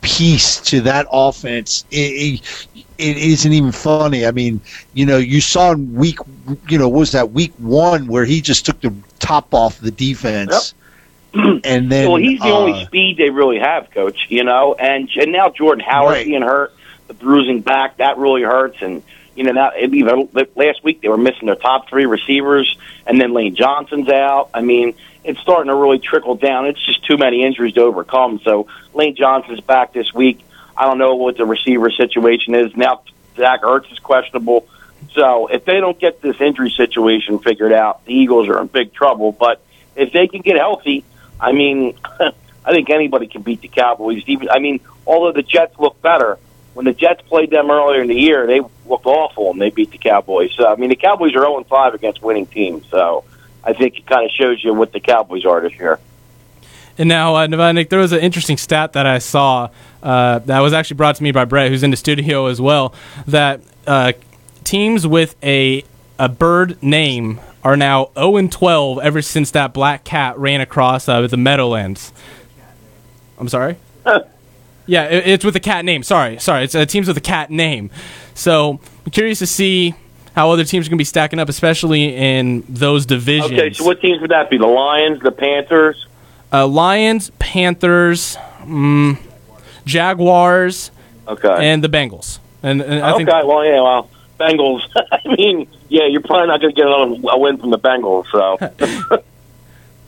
piece 0.01 0.61
to 0.61 0.81
that 0.81 1.07
offense. 1.11 1.85
It, 1.91 2.41
it, 2.75 2.77
it 2.97 3.17
isn't 3.17 3.53
even 3.53 3.71
funny. 3.71 4.15
I 4.17 4.21
mean, 4.21 4.51
you 4.83 4.95
know, 4.95 5.07
you 5.07 5.29
saw 5.41 5.61
in 5.61 5.83
week, 5.85 6.09
you 6.61 6.77
know, 6.77 6.83
what 6.83 6.99
was 6.99 7.11
that 7.11 7.31
week 7.31 7.53
one 7.57 8.07
where 8.07 8.25
he 8.25 8.41
just 8.41 8.65
took 8.65 8.79
the 8.81 8.93
top 9.19 9.53
off 9.53 9.79
the 9.79 9.91
defense, 9.91 10.73
and 11.33 11.91
then 11.91 12.07
well, 12.07 12.15
he's 12.17 12.41
the 12.41 12.51
uh, 12.51 12.51
only 12.51 12.73
speed 12.85 13.17
they 13.17 13.29
really 13.29 13.59
have, 13.59 13.89
Coach. 13.91 14.27
You 14.29 14.43
know, 14.43 14.75
and 14.79 15.09
and 15.19 15.31
now 15.31 15.49
Jordan 15.49 15.83
Howard 15.87 16.11
Right. 16.11 16.23
being 16.23 16.41
hurt, 16.41 16.73
the 17.07 17.13
bruising 17.13 17.61
back 17.61 17.97
that 17.97 18.17
really 18.17 18.43
hurts, 18.43 18.81
and 18.81 19.03
You 19.35 19.43
know, 19.43 19.51
now 19.51 19.71
even 19.77 20.29
last 20.55 20.83
week 20.83 21.01
they 21.01 21.09
were 21.09 21.17
missing 21.17 21.47
their 21.47 21.55
top 21.55 21.89
three 21.89 22.05
receivers, 22.05 22.77
and 23.05 23.19
then 23.19 23.33
Lane 23.33 23.55
Johnson's 23.55 24.09
out. 24.09 24.49
I 24.53 24.61
mean, 24.61 24.95
it's 25.23 25.39
starting 25.39 25.69
to 25.69 25.75
really 25.75 25.99
trickle 25.99 26.35
down. 26.35 26.67
It's 26.67 26.83
just 26.83 27.05
too 27.05 27.17
many 27.17 27.43
injuries 27.43 27.73
to 27.73 27.81
overcome. 27.81 28.39
So 28.43 28.67
Lane 28.93 29.15
Johnson's 29.15 29.61
back 29.61 29.93
this 29.93 30.13
week. 30.13 30.39
I 30.77 30.85
don't 30.85 30.97
know 30.97 31.15
what 31.15 31.37
the 31.37 31.45
receiver 31.45 31.89
situation 31.91 32.55
is 32.55 32.75
now. 32.75 33.01
Zach 33.35 33.61
Ertz 33.63 33.91
is 33.91 33.99
questionable. 33.99 34.67
So 35.13 35.47
if 35.47 35.65
they 35.65 35.79
don't 35.79 35.99
get 35.99 36.21
this 36.21 36.39
injury 36.39 36.69
situation 36.69 37.39
figured 37.39 37.73
out, 37.73 38.05
the 38.05 38.13
Eagles 38.13 38.47
are 38.47 38.61
in 38.61 38.67
big 38.67 38.93
trouble. 38.93 39.31
But 39.31 39.61
if 39.95 40.11
they 40.11 40.27
can 40.27 40.41
get 40.41 40.57
healthy, 40.57 41.03
I 41.39 41.51
mean, 41.51 41.97
I 42.19 42.71
think 42.71 42.89
anybody 42.89 43.27
can 43.27 43.41
beat 43.41 43.61
the 43.61 43.67
Cowboys. 43.67 44.23
Even 44.27 44.49
I 44.49 44.59
mean, 44.59 44.79
although 45.05 45.31
the 45.31 45.43
Jets 45.43 45.77
look 45.79 46.01
better, 46.01 46.37
when 46.75 46.85
the 46.85 46.93
Jets 46.93 47.21
played 47.21 47.49
them 47.49 47.71
earlier 47.71 48.01
in 48.01 48.07
the 48.09 48.19
year, 48.19 48.45
they 48.45 48.59
looked 48.85 49.05
awful 49.05 49.51
and 49.51 49.61
they 49.61 49.69
beat 49.69 49.91
the 49.91 49.97
Cowboys. 49.97 50.53
So 50.55 50.67
I 50.67 50.75
mean, 50.75 50.89
the 50.89 50.97
Cowboys 50.97 51.33
are 51.33 51.41
0 51.41 51.63
5 51.63 51.93
against 51.93 52.21
winning 52.21 52.45
teams. 52.45 52.85
So 52.89 53.23
I 53.63 53.71
think 53.71 53.97
it 53.97 54.05
kind 54.05 54.25
of 54.25 54.31
shows 54.31 54.63
you 54.63 54.73
what 54.73 54.91
the 54.91 54.99
Cowboys 54.99 55.45
are 55.45 55.61
this 55.61 55.73
year. 55.73 55.99
And 56.97 57.09
now, 57.09 57.35
uh, 57.35 57.71
Nick, 57.71 57.89
there 57.89 57.99
was 57.99 58.11
an 58.11 58.19
interesting 58.19 58.57
stat 58.57 58.93
that 58.93 59.05
I 59.05 59.19
saw 59.19 59.69
uh, 60.03 60.39
that 60.39 60.59
was 60.59 60.73
actually 60.73 60.97
brought 60.97 61.15
to 61.15 61.23
me 61.23 61.31
by 61.31 61.45
Brett, 61.45 61.69
who's 61.69 61.83
in 61.83 61.91
the 61.91 61.97
studio 61.97 62.47
as 62.47 62.59
well. 62.59 62.93
That 63.25 63.61
uh, 63.87 64.11
teams 64.65 65.07
with 65.07 65.35
a 65.41 65.83
a 66.19 66.29
bird 66.29 66.81
name 66.83 67.39
are 67.63 67.77
now 67.77 68.09
0 68.15 68.37
and 68.37 68.51
12 68.51 68.99
ever 68.99 69.21
since 69.21 69.51
that 69.51 69.73
black 69.73 70.03
cat 70.03 70.37
ran 70.37 70.59
across 70.59 71.07
uh, 71.07 71.25
the 71.25 71.37
Meadowlands. 71.37 72.11
I'm 73.37 73.49
sorry. 73.49 73.77
yeah, 74.85 75.05
it, 75.05 75.27
it's 75.27 75.45
with 75.45 75.55
a 75.55 75.59
cat 75.59 75.85
name. 75.85 76.03
Sorry, 76.03 76.39
sorry. 76.39 76.63
It's 76.63 76.75
uh, 76.75 76.85
teams 76.85 77.07
with 77.07 77.17
a 77.17 77.21
cat 77.21 77.49
name. 77.49 77.89
So 78.33 78.79
I'm 79.05 79.11
curious 79.11 79.39
to 79.39 79.47
see 79.47 79.95
how 80.35 80.51
other 80.51 80.63
teams 80.63 80.85
are 80.85 80.89
going 80.89 80.97
to 80.97 81.01
be 81.01 81.05
stacking 81.05 81.39
up, 81.39 81.49
especially 81.49 82.15
in 82.15 82.63
those 82.67 83.05
divisions. 83.05 83.53
Okay, 83.53 83.73
so 83.73 83.85
what 83.85 84.01
teams 84.01 84.21
would 84.21 84.31
that 84.31 84.49
be? 84.49 84.57
The 84.57 84.67
Lions, 84.67 85.21
the 85.21 85.31
Panthers, 85.31 86.07
uh, 86.51 86.67
Lions, 86.67 87.31
Panthers, 87.39 88.35
mm, 88.61 89.17
Jaguars, 89.85 90.91
okay, 91.27 91.55
and 91.71 91.83
the 91.83 91.89
Bengals. 91.89 92.39
And, 92.61 92.81
and 92.81 93.03
I 93.03 93.11
okay, 93.11 93.25
think 93.25 93.47
well, 93.47 93.65
yeah, 93.65 93.81
well, 93.81 94.09
Bengals. 94.39 94.81
I 95.11 95.35
mean, 95.35 95.67
yeah, 95.87 96.07
you're 96.07 96.21
probably 96.21 96.47
not 96.47 96.61
going 96.61 96.73
to 96.73 96.75
get 96.75 96.87
another 96.87 97.15
a 97.31 97.39
win 97.39 97.57
from 97.57 97.69
the 97.69 97.79
Bengals. 97.79 98.25
So 98.31 99.23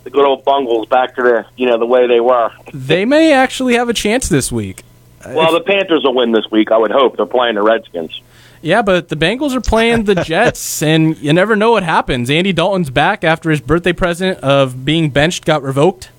the 0.08 0.12
good 0.12 0.26
old 0.26 0.46
Bungles 0.46 0.88
back 0.88 1.16
to 1.16 1.22
the 1.22 1.46
you 1.58 1.68
know 1.68 1.78
the 1.78 1.86
way 1.86 2.08
they 2.08 2.22
were. 2.22 2.50
they 2.74 3.04
may 3.04 3.34
actually 3.34 3.74
have 3.74 3.90
a 3.90 3.94
chance 3.94 4.30
this 4.30 4.54
week. 4.54 4.84
Well, 5.26 5.52
the 5.52 5.60
Panthers 5.60 6.04
will 6.04 6.14
win 6.14 6.32
this 6.32 6.50
week. 6.50 6.72
I 6.72 6.78
would 6.78 6.92
hope 6.92 7.18
they're 7.18 7.26
playing 7.26 7.56
the 7.56 7.62
Redskins. 7.62 8.22
Yeah, 8.62 8.82
but 8.84 9.10
the 9.10 9.18
Bengals 9.18 9.54
are 9.54 9.62
playing 9.62 10.06
the 10.06 10.16
Jets, 10.16 10.82
and 10.82 11.18
you 11.18 11.34
never 11.34 11.58
know 11.58 11.72
what 11.72 11.84
happens. 11.84 12.30
Andy 12.30 12.54
Dalton's 12.54 12.90
back 12.90 13.26
after 13.26 13.50
his 13.50 13.60
birthday 13.60 13.92
present 13.92 14.40
of 14.40 14.86
being 14.86 15.10
benched 15.10 15.44
got 15.44 15.62
revoked. 15.62 16.12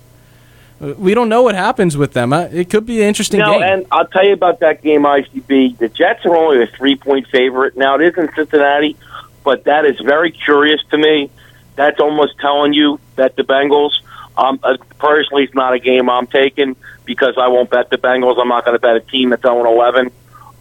We 0.80 1.14
don't 1.14 1.30
know 1.30 1.42
what 1.42 1.54
happens 1.54 1.96
with 1.96 2.12
them. 2.12 2.34
Uh, 2.34 2.42
it 2.52 2.68
could 2.68 2.84
be 2.84 3.00
an 3.00 3.08
interesting 3.08 3.40
no, 3.40 3.52
game. 3.52 3.62
and 3.62 3.86
I'll 3.90 4.06
tell 4.06 4.24
you 4.24 4.34
about 4.34 4.60
that 4.60 4.82
game, 4.82 5.04
ICB. 5.04 5.78
The 5.78 5.88
Jets 5.88 6.26
are 6.26 6.36
only 6.36 6.62
a 6.62 6.66
three 6.66 6.96
point 6.96 7.26
favorite. 7.28 7.76
Now, 7.78 7.94
it 7.94 8.02
is 8.02 8.18
in 8.18 8.32
Cincinnati, 8.34 8.96
but 9.42 9.64
that 9.64 9.86
is 9.86 9.98
very 10.00 10.30
curious 10.30 10.82
to 10.90 10.98
me. 10.98 11.30
That's 11.76 11.98
almost 11.98 12.38
telling 12.38 12.74
you 12.74 13.00
that 13.18 13.36
the 13.36 13.44
Bengals, 13.44 13.92
um, 14.36 14.58
uh, 14.62 14.76
personally, 14.98 15.44
it's 15.44 15.54
not 15.54 15.74
a 15.74 15.78
game 15.78 16.08
I'm 16.08 16.26
taking 16.26 16.76
because 17.04 17.36
I 17.38 17.48
won't 17.48 17.70
bet 17.70 17.90
the 17.90 17.98
Bengals. 17.98 18.40
I'm 18.40 18.48
not 18.48 18.64
going 18.64 18.74
to 18.74 18.80
bet 18.80 18.96
a 18.96 19.00
team 19.00 19.30
that's 19.30 19.42
0 19.42 19.64
11. 19.64 20.10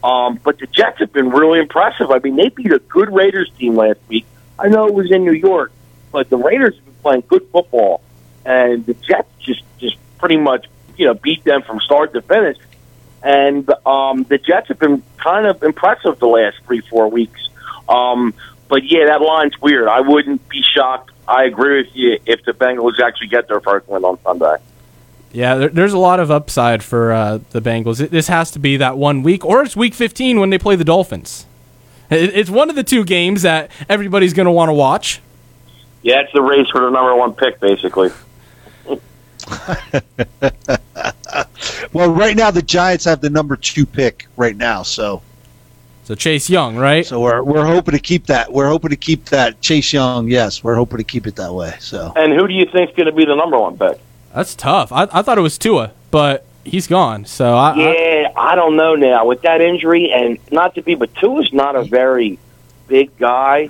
Um, 0.03 0.39
but 0.43 0.59
the 0.59 0.67
Jets 0.67 0.99
have 0.99 1.11
been 1.11 1.29
really 1.29 1.59
impressive. 1.59 2.11
I 2.11 2.19
mean, 2.19 2.35
they 2.35 2.49
beat 2.49 2.71
a 2.71 2.79
good 2.79 3.13
Raiders 3.13 3.49
team 3.57 3.75
last 3.75 3.99
week. 4.07 4.25
I 4.59 4.67
know 4.67 4.87
it 4.87 4.93
was 4.93 5.11
in 5.11 5.23
New 5.23 5.33
York, 5.33 5.71
but 6.11 6.29
the 6.29 6.37
Raiders 6.37 6.75
have 6.75 6.85
been 6.85 6.93
playing 6.95 7.23
good 7.27 7.47
football, 7.51 8.01
and 8.45 8.85
the 8.85 8.93
Jets 8.93 9.29
just 9.39 9.63
just 9.79 9.97
pretty 10.17 10.37
much 10.37 10.65
you 10.97 11.05
know 11.05 11.13
beat 11.13 11.43
them 11.43 11.61
from 11.63 11.79
start 11.79 12.13
to 12.13 12.21
finish. 12.21 12.57
And 13.23 13.69
um, 13.85 14.23
the 14.23 14.37
Jets 14.37 14.67
have 14.69 14.79
been 14.79 15.03
kind 15.17 15.47
of 15.47 15.63
impressive 15.63 16.19
the 16.19 16.27
last 16.27 16.57
three 16.65 16.81
four 16.81 17.09
weeks. 17.09 17.41
Um, 17.89 18.33
but 18.67 18.83
yeah, 18.83 19.07
that 19.07 19.21
line's 19.21 19.59
weird. 19.59 19.87
I 19.87 20.01
wouldn't 20.01 20.47
be 20.49 20.61
shocked. 20.61 21.11
I 21.27 21.43
agree 21.43 21.83
with 21.83 21.95
you 21.95 22.19
if 22.25 22.43
the 22.45 22.53
Bengals 22.53 22.99
actually 22.99 23.27
get 23.27 23.47
their 23.47 23.59
first 23.59 23.87
win 23.87 24.03
on 24.03 24.19
Sunday. 24.23 24.55
Yeah, 25.31 25.55
there, 25.55 25.69
there's 25.69 25.93
a 25.93 25.97
lot 25.97 26.19
of 26.19 26.31
upside 26.31 26.83
for 26.83 27.11
uh, 27.11 27.39
the 27.51 27.61
Bengals. 27.61 28.01
It, 28.01 28.11
this 28.11 28.27
has 28.27 28.51
to 28.51 28.59
be 28.59 28.77
that 28.77 28.97
one 28.97 29.23
week, 29.23 29.45
or 29.45 29.61
it's 29.61 29.75
Week 29.75 29.93
15 29.93 30.39
when 30.39 30.49
they 30.49 30.57
play 30.57 30.75
the 30.75 30.85
Dolphins. 30.85 31.45
It, 32.09 32.35
it's 32.35 32.49
one 32.49 32.69
of 32.69 32.75
the 32.75 32.83
two 32.83 33.03
games 33.03 33.41
that 33.41 33.71
everybody's 33.89 34.33
going 34.33 34.45
to 34.45 34.51
want 34.51 34.69
to 34.69 34.73
watch. 34.73 35.21
Yeah, 36.01 36.21
it's 36.21 36.31
the 36.31 36.41
race 36.41 36.69
for 36.69 36.81
the 36.81 36.89
number 36.89 37.15
one 37.15 37.33
pick, 37.33 37.59
basically. 37.59 38.11
well, 41.93 42.11
right 42.11 42.35
now 42.35 42.51
the 42.51 42.61
Giants 42.61 43.05
have 43.05 43.21
the 43.21 43.29
number 43.29 43.55
two 43.55 43.85
pick 43.85 44.27
right 44.37 44.55
now, 44.55 44.83
so 44.83 45.21
so 46.07 46.15
Chase 46.15 46.49
Young, 46.49 46.77
right? 46.77 47.05
So 47.05 47.19
we're 47.19 47.43
we're 47.43 47.65
hoping 47.65 47.91
to 47.91 47.99
keep 47.99 48.27
that. 48.27 48.53
We're 48.53 48.69
hoping 48.69 48.91
to 48.91 48.95
keep 48.95 49.25
that 49.25 49.59
Chase 49.59 49.91
Young. 49.91 50.29
Yes, 50.29 50.63
we're 50.63 50.75
hoping 50.75 50.99
to 50.99 51.03
keep 51.03 51.27
it 51.27 51.35
that 51.35 51.53
way. 51.53 51.75
So 51.81 52.13
and 52.15 52.31
who 52.31 52.47
do 52.47 52.53
you 52.53 52.65
think's 52.65 52.95
going 52.95 53.07
to 53.07 53.11
be 53.11 53.25
the 53.25 53.35
number 53.35 53.59
one 53.59 53.77
pick? 53.77 53.99
That's 54.33 54.55
tough. 54.55 54.93
I, 54.93 55.09
I 55.11 55.21
thought 55.21 55.37
it 55.37 55.41
was 55.41 55.57
Tua, 55.57 55.91
but 56.09 56.45
he's 56.63 56.87
gone. 56.87 57.25
So 57.25 57.57
I, 57.57 57.75
yeah, 57.75 58.31
I, 58.37 58.51
I 58.53 58.55
don't 58.55 58.77
know 58.77 58.95
now 58.95 59.25
with 59.25 59.41
that 59.41 59.59
injury 59.59 60.09
and 60.09 60.39
not 60.49 60.75
to 60.75 60.81
be, 60.81 60.95
but 60.95 61.13
Tua's 61.15 61.51
not 61.51 61.75
a 61.75 61.83
very 61.83 62.39
big 62.87 63.17
guy. 63.17 63.69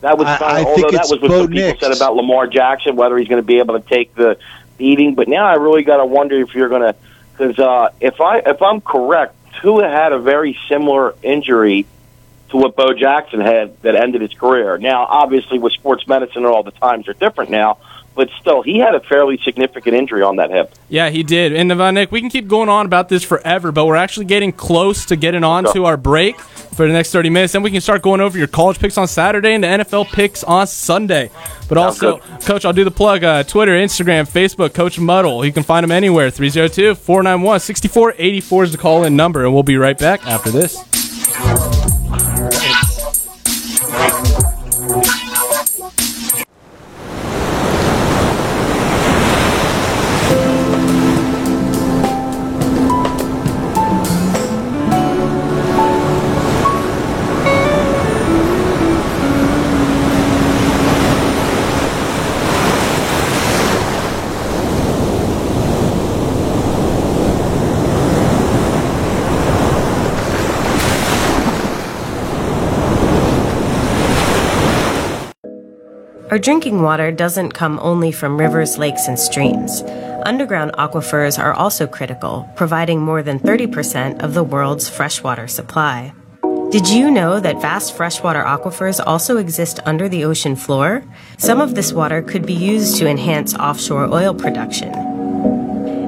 That 0.00 0.16
was 0.16 0.26
kind 0.38 0.60
of, 0.60 0.66
although 0.66 0.90
that 0.90 1.08
was 1.10 1.20
what 1.20 1.30
some 1.30 1.48
people 1.48 1.78
said 1.78 1.94
about 1.94 2.16
Lamar 2.16 2.46
Jackson, 2.46 2.96
whether 2.96 3.18
he's 3.18 3.28
going 3.28 3.42
to 3.42 3.46
be 3.46 3.58
able 3.58 3.78
to 3.78 3.86
take 3.86 4.14
the 4.14 4.38
beating. 4.78 5.14
But 5.14 5.28
now 5.28 5.44
I 5.44 5.56
really 5.56 5.82
got 5.82 5.98
to 5.98 6.06
wonder 6.06 6.40
if 6.40 6.54
you're 6.54 6.70
going 6.70 6.80
to, 6.80 6.96
because 7.36 7.58
uh, 7.58 7.90
if 8.00 8.22
I 8.22 8.38
if 8.38 8.62
I'm 8.62 8.80
correct, 8.80 9.34
Tua 9.60 9.88
had 9.88 10.12
a 10.12 10.18
very 10.18 10.58
similar 10.68 11.14
injury 11.22 11.86
to 12.50 12.56
what 12.56 12.76
Bo 12.76 12.92
Jackson 12.94 13.40
had 13.40 13.80
that 13.82 13.94
ended 13.94 14.20
his 14.20 14.34
career. 14.34 14.78
Now, 14.78 15.04
obviously, 15.04 15.58
with 15.58 15.72
sports 15.72 16.06
medicine, 16.06 16.44
and 16.44 16.46
all 16.46 16.62
the 16.62 16.70
times 16.70 17.08
are 17.08 17.14
different 17.14 17.50
now 17.50 17.78
but 18.14 18.30
still, 18.40 18.62
he 18.62 18.78
had 18.78 18.94
a 18.94 19.00
fairly 19.00 19.38
significant 19.38 19.96
injury 19.96 20.22
on 20.22 20.36
that 20.36 20.50
hip. 20.50 20.72
Yeah, 20.88 21.10
he 21.10 21.22
did. 21.22 21.52
And 21.52 21.70
uh, 21.72 21.90
Nick, 21.90 22.12
we 22.12 22.20
can 22.20 22.30
keep 22.30 22.46
going 22.46 22.68
on 22.68 22.86
about 22.86 23.08
this 23.08 23.24
forever, 23.24 23.72
but 23.72 23.86
we're 23.86 23.96
actually 23.96 24.26
getting 24.26 24.52
close 24.52 25.04
to 25.06 25.16
getting 25.16 25.42
on 25.42 25.64
to 25.72 25.84
our 25.84 25.96
break 25.96 26.40
for 26.40 26.86
the 26.86 26.92
next 26.92 27.10
30 27.12 27.30
minutes. 27.30 27.52
Then 27.52 27.62
we 27.62 27.70
can 27.70 27.80
start 27.80 28.02
going 28.02 28.20
over 28.20 28.38
your 28.38 28.46
college 28.46 28.78
picks 28.78 28.96
on 28.96 29.08
Saturday 29.08 29.54
and 29.54 29.64
the 29.64 29.68
NFL 29.68 30.06
picks 30.06 30.44
on 30.44 30.66
Sunday. 30.66 31.30
But 31.68 31.78
also, 31.78 32.18
Coach, 32.42 32.64
I'll 32.64 32.72
do 32.72 32.84
the 32.84 32.90
plug 32.90 33.24
uh, 33.24 33.42
Twitter, 33.42 33.72
Instagram, 33.72 34.28
Facebook, 34.30 34.74
Coach 34.74 34.98
Muddle. 34.98 35.44
You 35.44 35.52
can 35.52 35.62
find 35.62 35.82
him 35.82 35.92
anywhere. 35.92 36.30
302 36.30 36.94
491 36.94 37.60
6484 37.60 38.64
is 38.64 38.72
the 38.72 38.78
call 38.78 39.04
in 39.04 39.16
number, 39.16 39.44
and 39.44 39.54
we'll 39.54 39.62
be 39.62 39.76
right 39.76 39.98
back 39.98 40.26
after 40.26 40.50
this. 40.50 40.76
Our 76.34 76.38
drinking 76.40 76.82
water 76.82 77.12
doesn't 77.12 77.52
come 77.52 77.78
only 77.78 78.10
from 78.10 78.36
rivers, 78.36 78.76
lakes, 78.76 79.06
and 79.06 79.16
streams. 79.16 79.82
Underground 80.26 80.72
aquifers 80.72 81.38
are 81.38 81.52
also 81.52 81.86
critical, 81.86 82.50
providing 82.56 83.00
more 83.00 83.22
than 83.22 83.38
30% 83.38 84.20
of 84.20 84.34
the 84.34 84.42
world's 84.42 84.88
freshwater 84.88 85.46
supply. 85.46 86.12
Did 86.72 86.88
you 86.88 87.12
know 87.12 87.38
that 87.38 87.60
vast 87.60 87.96
freshwater 87.96 88.42
aquifers 88.42 89.00
also 89.06 89.36
exist 89.36 89.78
under 89.86 90.08
the 90.08 90.24
ocean 90.24 90.56
floor? 90.56 91.04
Some 91.38 91.60
of 91.60 91.76
this 91.76 91.92
water 91.92 92.20
could 92.20 92.44
be 92.44 92.52
used 92.52 92.96
to 92.96 93.06
enhance 93.06 93.54
offshore 93.54 94.12
oil 94.12 94.34
production. 94.34 94.92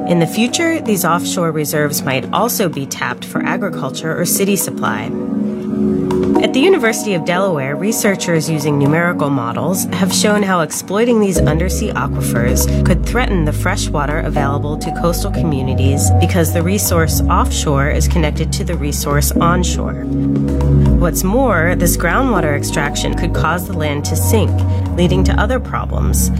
In 0.08 0.18
the 0.18 0.26
future, 0.26 0.80
these 0.80 1.04
offshore 1.04 1.52
reserves 1.52 2.02
might 2.02 2.32
also 2.32 2.68
be 2.68 2.84
tapped 2.84 3.24
for 3.24 3.44
agriculture 3.44 4.20
or 4.20 4.24
city 4.24 4.56
supply. 4.56 5.08
At 6.42 6.52
the 6.52 6.60
University 6.60 7.14
of 7.14 7.24
Delaware, 7.24 7.76
researchers 7.76 8.48
using 8.48 8.78
numerical 8.78 9.30
models 9.30 9.84
have 9.84 10.12
shown 10.12 10.42
how 10.42 10.60
exploiting 10.60 11.18
these 11.18 11.38
undersea 11.38 11.92
aquifers 11.92 12.66
could 12.84 13.06
threaten 13.06 13.46
the 13.46 13.54
fresh 13.54 13.88
water 13.88 14.18
available 14.18 14.76
to 14.76 14.94
coastal 15.00 15.30
communities 15.30 16.10
because 16.20 16.52
the 16.52 16.62
resource 16.62 17.22
offshore 17.22 17.88
is 17.88 18.06
connected 18.06 18.52
to 18.52 18.64
the 18.64 18.76
resource 18.76 19.32
onshore. 19.32 20.04
What's 21.00 21.24
more, 21.24 21.74
this 21.74 21.96
groundwater 21.96 22.54
extraction 22.54 23.14
could 23.14 23.34
cause 23.34 23.66
the 23.66 23.76
land 23.76 24.04
to 24.04 24.16
sink, 24.16 24.52
leading 24.96 25.24
to 25.24 25.40
other 25.40 25.58
problems. 25.58 26.30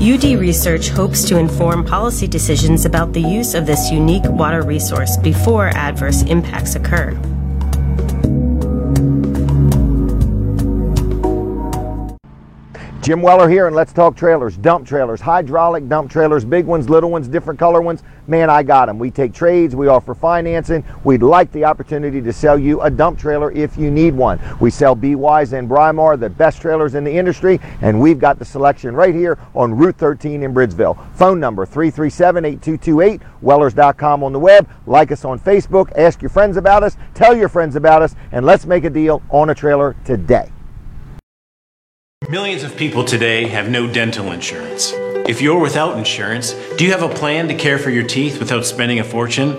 UD 0.00 0.38
Research 0.38 0.90
hopes 0.90 1.24
to 1.28 1.38
inform 1.38 1.84
policy 1.84 2.26
decisions 2.26 2.84
about 2.84 3.14
the 3.14 3.22
use 3.22 3.54
of 3.54 3.64
this 3.64 3.90
unique 3.90 4.24
water 4.26 4.62
resource 4.62 5.16
before 5.16 5.68
adverse 5.68 6.22
impacts 6.24 6.74
occur. 6.74 7.18
Jim 13.04 13.20
Weller 13.20 13.50
here, 13.50 13.66
and 13.66 13.76
let's 13.76 13.92
talk 13.92 14.16
trailers. 14.16 14.56
Dump 14.56 14.88
trailers, 14.88 15.20
hydraulic 15.20 15.90
dump 15.90 16.10
trailers, 16.10 16.42
big 16.42 16.64
ones, 16.64 16.88
little 16.88 17.10
ones, 17.10 17.28
different 17.28 17.60
color 17.60 17.82
ones. 17.82 18.02
Man, 18.26 18.48
I 18.48 18.62
got 18.62 18.86
them. 18.86 18.98
We 18.98 19.10
take 19.10 19.34
trades, 19.34 19.76
we 19.76 19.88
offer 19.88 20.14
financing. 20.14 20.82
We'd 21.04 21.22
like 21.22 21.52
the 21.52 21.66
opportunity 21.66 22.22
to 22.22 22.32
sell 22.32 22.58
you 22.58 22.80
a 22.80 22.90
dump 22.90 23.18
trailer 23.18 23.52
if 23.52 23.76
you 23.76 23.90
need 23.90 24.14
one. 24.14 24.40
We 24.58 24.70
sell 24.70 24.96
BYs 24.96 25.52
and 25.52 25.68
Brimar, 25.68 26.18
the 26.18 26.30
best 26.30 26.62
trailers 26.62 26.94
in 26.94 27.04
the 27.04 27.12
industry, 27.12 27.60
and 27.82 28.00
we've 28.00 28.18
got 28.18 28.38
the 28.38 28.44
selection 28.46 28.94
right 28.94 29.14
here 29.14 29.38
on 29.54 29.76
Route 29.76 29.98
13 29.98 30.42
in 30.42 30.54
Bridgeville. 30.54 30.96
Phone 31.14 31.38
number 31.38 31.66
337 31.66 32.46
8228, 32.46 33.20
Wellers.com 33.42 34.24
on 34.24 34.32
the 34.32 34.38
web. 34.38 34.66
Like 34.86 35.12
us 35.12 35.26
on 35.26 35.38
Facebook, 35.38 35.92
ask 35.98 36.22
your 36.22 36.30
friends 36.30 36.56
about 36.56 36.82
us, 36.82 36.96
tell 37.12 37.36
your 37.36 37.50
friends 37.50 37.76
about 37.76 38.00
us, 38.00 38.14
and 38.32 38.46
let's 38.46 38.64
make 38.64 38.84
a 38.84 38.90
deal 38.90 39.20
on 39.28 39.50
a 39.50 39.54
trailer 39.54 39.94
today. 40.06 40.53
Millions 42.30 42.62
of 42.62 42.74
people 42.74 43.04
today 43.04 43.46
have 43.46 43.68
no 43.68 43.86
dental 43.86 44.32
insurance. 44.32 44.92
If 45.28 45.42
you're 45.42 45.60
without 45.60 45.98
insurance, 45.98 46.54
do 46.76 46.84
you 46.84 46.90
have 46.90 47.02
a 47.02 47.08
plan 47.14 47.48
to 47.48 47.54
care 47.54 47.78
for 47.78 47.90
your 47.90 48.06
teeth 48.06 48.38
without 48.38 48.64
spending 48.64 48.98
a 49.00 49.04
fortune? 49.04 49.54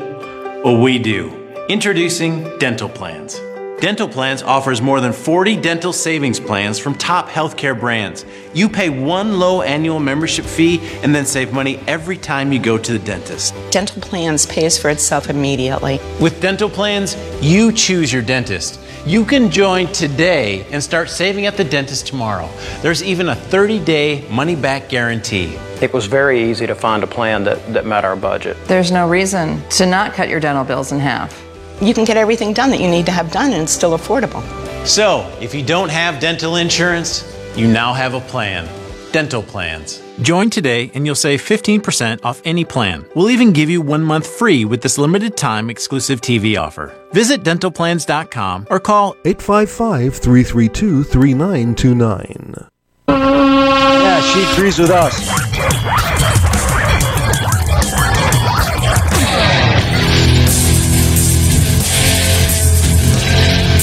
Well, 0.64 0.82
we 0.82 0.98
do. 0.98 1.32
Introducing 1.70 2.58
Dental 2.58 2.90
Plans. 2.90 3.40
Dental 3.80 4.08
Plans 4.08 4.42
offers 4.42 4.82
more 4.82 5.00
than 5.00 5.14
40 5.14 5.58
dental 5.58 5.94
savings 5.94 6.40
plans 6.40 6.80
from 6.80 6.96
top 6.96 7.30
healthcare 7.30 7.80
brands. 7.80 8.26
You 8.54 8.68
pay 8.68 8.90
one 8.90 9.38
low 9.38 9.62
annual 9.62 10.00
membership 10.00 10.46
fee 10.46 10.80
and 11.04 11.14
then 11.14 11.26
save 11.26 11.54
money 11.54 11.80
every 11.86 12.18
time 12.18 12.52
you 12.52 12.58
go 12.58 12.80
to 12.80 12.94
the 12.94 13.00
dentist. 13.00 13.54
Dental 13.70 14.02
Plans 14.02 14.48
pays 14.48 14.76
for 14.76 14.90
itself 14.90 15.30
immediately. 15.30 16.00
With 16.20 16.42
Dental 16.42 16.70
Plans, 16.70 17.16
you 17.42 17.72
choose 17.72 18.12
your 18.12 18.24
dentist. 18.24 18.80
You 19.08 19.24
can 19.24 19.52
join 19.52 19.86
today 19.94 20.66
and 20.72 20.82
start 20.82 21.12
saving 21.12 21.46
at 21.46 21.58
the 21.58 21.64
dentist 21.64 22.08
tomorrow. 22.08 22.50
There's 22.82 23.04
even 23.04 23.30
a 23.30 23.36
30 23.36 23.86
day 23.86 24.28
money 24.32 24.56
back 24.56 24.90
guarantee. 24.90 25.60
It 25.80 25.94
was 25.94 26.08
very 26.08 26.50
easy 26.50 26.66
to 26.66 26.74
find 26.74 27.04
a 27.04 27.08
plan 27.08 27.44
that, 27.44 27.72
that 27.72 27.86
met 27.86 28.04
our 28.04 28.16
budget. 28.16 28.58
There's 28.66 28.92
no 28.92 29.08
reason 29.08 29.62
to 29.70 29.86
not 29.86 30.14
cut 30.14 30.28
your 30.28 30.40
dental 30.40 30.64
bills 30.64 30.92
in 30.92 30.98
half. 30.98 31.40
You 31.80 31.94
can 31.94 32.04
get 32.04 32.18
everything 32.18 32.52
done 32.52 32.72
that 32.72 32.80
you 32.80 32.90
need 32.90 33.06
to 33.06 33.12
have 33.12 33.32
done 33.32 33.54
and 33.54 33.62
it's 33.62 33.72
still 33.72 33.96
affordable. 33.96 34.42
So, 34.88 35.32
if 35.40 35.54
you 35.54 35.64
don't 35.64 35.90
have 35.90 36.20
dental 36.20 36.56
insurance, 36.56 37.32
you 37.56 37.68
now 37.68 37.94
have 37.94 38.16
a 38.16 38.22
plan. 38.22 38.68
Dental 39.12 39.44
plans. 39.44 40.05
Join 40.22 40.50
today 40.50 40.92
and 40.94 41.06
you'll 41.06 41.16
save 41.16 41.42
15% 41.42 42.24
off 42.24 42.42
any 42.46 42.64
plan. 42.64 43.06
We'll 43.16 43.30
even 43.30 43.52
give 43.52 43.70
you 43.70 43.82
one 43.82 44.04
month 44.04 44.28
free 44.28 44.64
with 44.64 44.82
this 44.82 44.98
limited 44.98 45.36
time 45.36 45.70
exclusive 45.70 46.22
TV 46.22 46.58
offer. 46.60 46.96
Visit 47.12 47.44
dentalplans.com 47.44 48.68
or 48.70 48.80
call 48.80 49.16
855 49.26 50.16
332 50.16 51.04
3929. 51.04 52.70
Yeah, 53.08 54.22
she 54.22 54.54
agrees 54.54 54.80
with 54.80 54.90
us. 54.90 55.20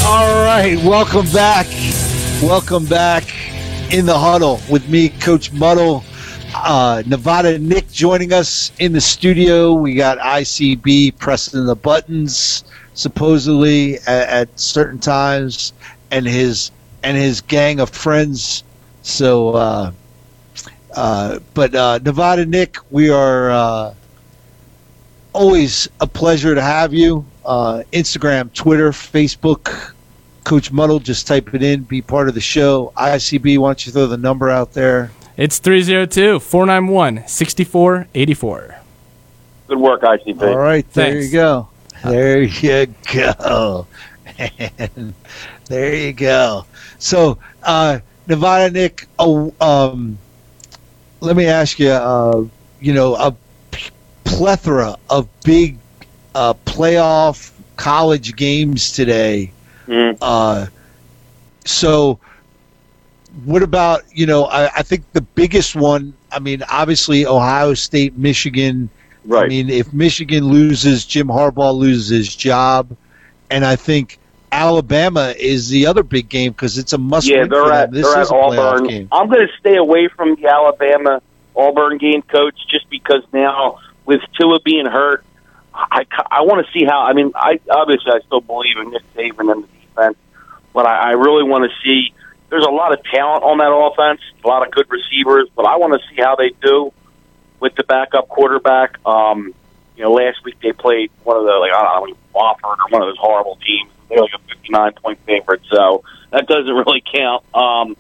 All 0.05 0.45
right, 0.45 0.77
welcome 0.85 1.27
back. 1.33 1.67
Welcome 2.43 2.87
back 2.87 3.25
in 3.93 4.07
the 4.07 4.19
huddle 4.19 4.61
with 4.71 4.89
me, 4.89 5.11
Coach 5.11 5.53
Muddle. 5.53 6.05
Uh, 6.55 7.03
Nevada 7.07 7.59
Nick 7.59 7.91
joining 7.91 8.33
us 8.33 8.73
in 8.79 8.93
the 8.93 9.01
studio. 9.01 9.73
We 9.73 9.95
got 9.95 10.19
ICB 10.19 11.19
pressing 11.19 11.65
the 11.65 11.75
buttons 11.75 12.65
supposedly 12.95 13.97
at, 14.01 14.29
at 14.29 14.61
certain 14.61 14.99
times, 14.99 15.73
and 16.11 16.27
his 16.27 16.71
and 17.03 17.17
his 17.17 17.41
gang 17.41 17.81
of 17.81 17.91
friends. 17.91 18.65
So, 19.03 19.51
uh, 19.51 19.93
uh, 20.95 21.39
but 21.55 21.75
uh, 21.75 21.99
Nevada 22.05 22.45
Nick, 22.45 22.77
we 22.91 23.09
are 23.09 23.51
uh, 23.51 23.95
always 25.33 25.89
a 26.01 26.07
pleasure 26.07 26.55
to 26.55 26.63
have 26.63 26.93
you. 26.93 27.25
Uh, 27.45 27.83
Instagram, 27.93 28.53
Twitter, 28.53 28.91
Facebook, 28.91 29.95
Coach 30.45 30.71
Muddle, 30.71 31.01
just 31.01 31.27
type 31.27 31.55
it 31.55 31.63
in, 31.63 31.83
be 31.83 32.03
part 32.03 32.29
of 32.29 32.35
the 32.35 32.41
show. 32.41 32.93
ICB, 32.97 33.59
why 33.59 33.71
don't 33.71 33.87
you 33.87 33.93
throw 33.93 34.07
the 34.07 34.17
number 34.17 34.51
out 34.51 34.73
there? 34.75 35.11
It's 35.37 35.59
302 35.59 36.41
491 36.41 37.27
6484. 37.27 38.77
Good 39.69 39.79
work, 39.79 40.03
ICB. 40.03 40.43
All 40.43 40.59
right, 40.59 40.89
there 40.93 41.13
Thanks. 41.13 41.27
you 41.27 41.33
go. 41.33 41.69
There 42.05 42.43
you 42.43 42.87
go. 43.13 43.87
And 44.39 45.15
there 45.67 45.95
you 45.95 46.13
go. 46.13 46.67
So, 46.99 47.39
uh, 47.63 48.01
Nevada 48.27 48.71
Nick, 48.71 49.07
oh, 49.19 49.55
um, 49.61 50.19
let 51.21 51.37
me 51.37 51.47
ask 51.47 51.79
you, 51.79 51.91
uh, 51.91 52.45
you 52.81 52.93
know, 52.93 53.15
a 53.15 53.35
p- 53.71 53.91
plethora 54.25 54.97
of 55.09 55.29
big 55.45 55.79
uh, 56.35 56.55
playoff 56.67 57.53
college 57.77 58.37
games 58.37 58.93
today. 58.93 59.53
Uh, 60.21 60.67
so, 61.65 62.19
what 63.45 63.63
about 63.63 64.03
you 64.13 64.27
know? 64.27 64.45
I, 64.45 64.67
I 64.67 64.83
think 64.83 65.11
the 65.13 65.21
biggest 65.21 65.75
one. 65.75 66.15
I 66.31 66.39
mean, 66.39 66.63
obviously 66.71 67.27
Ohio 67.27 67.75
State, 67.75 68.17
Michigan. 68.17 68.91
Right. 69.25 69.45
I 69.45 69.49
mean, 69.49 69.71
if 69.71 69.93
Michigan 69.93 70.45
loses, 70.49 71.05
Jim 71.05 71.29
Harbaugh 71.29 71.77
loses 71.77 72.09
his 72.09 72.35
job, 72.35 72.97
and 73.51 73.65
I 73.65 73.77
think 73.77 74.19
Alabama 74.51 75.35
is 75.39 75.69
the 75.69 75.87
other 75.87 76.03
big 76.03 76.29
game 76.29 76.53
because 76.53 76.77
it's 76.77 76.93
a 76.93 76.99
must. 76.99 77.29
yeah, 77.29 77.41
win 77.41 77.49
they're 77.49 77.63
for 77.63 77.69
them. 77.71 77.91
This 77.91 78.07
they're 78.07 78.21
is 78.21 78.31
at 78.31 78.37
a 78.37 78.39
playoff 78.39 78.75
Auburn. 78.75 78.87
game. 78.89 79.09
I'm 79.13 79.29
going 79.29 79.47
to 79.47 79.53
stay 79.59 79.77
away 79.77 80.09
from 80.09 80.35
the 80.37 80.49
Alabama 80.49 81.23
Auburn 81.57 81.99
game, 81.99 82.23
coach, 82.23 82.59
just 82.69 82.89
because 82.91 83.23
now 83.33 83.79
with 84.05 84.21
Tua 84.39 84.61
being 84.61 84.87
hurt, 84.87 85.25
I 85.75 86.05
I 86.31 86.43
want 86.43 86.67
to 86.67 86.73
see 86.73 86.85
how. 86.85 87.01
I 87.03 87.13
mean, 87.13 87.33
I 87.35 87.61
obviously 87.71 88.13
I 88.13 88.21
still 88.27 88.41
believe 88.41 88.77
in 88.77 88.91
Nick 88.91 89.03
Saban 89.15 89.51
and 89.53 89.65
the 89.65 89.69
defense, 89.87 90.17
but 90.73 90.87
I, 90.87 91.11
I 91.11 91.13
really 91.13 91.45
want 91.45 91.71
to 91.71 91.71
see. 91.83 92.13
There's 92.53 92.67
a 92.67 92.71
lot 92.71 92.93
of 92.93 93.03
talent 93.05 93.43
on 93.45 93.57
that 93.65 93.73
offense, 93.73 94.21
a 94.45 94.47
lot 94.47 94.61
of 94.61 94.71
good 94.75 94.85
receivers, 94.91 95.49
but 95.57 95.65
I 95.65 95.77
want 95.77 95.95
to 95.95 96.07
see 96.11 96.21
how 96.21 96.37
they 96.37 96.51
do 96.61 96.93
with 97.61 97.75
the 97.77 97.83
backup 97.83 98.29
quarterback. 98.29 98.99
Um, 99.07 99.55
you 99.97 100.05
know, 100.05 100.13
last 100.13 100.45
week 100.45 100.57
they 100.61 100.73
played 100.73 101.11
one 101.25 101.39
of 101.39 101.45
the 101.45 101.53
like 101.53 101.73
I 101.73 101.81
don't 101.81 102.11
know, 102.11 102.17
Wofford 102.35 102.77
or 102.77 102.91
one 102.91 103.01
of 103.01 103.09
those 103.09 103.17
horrible 103.17 103.57
teams. 103.57 103.91
They're 104.11 104.21
like 104.21 104.35
a 104.35 104.55
59 104.55 104.93
point 105.03 105.19
favorite, 105.25 105.63
so 105.71 106.05
that 106.31 106.47
doesn't 106.47 106.75
really 106.87 107.03
count. 107.11 107.43
Um, 107.55 107.97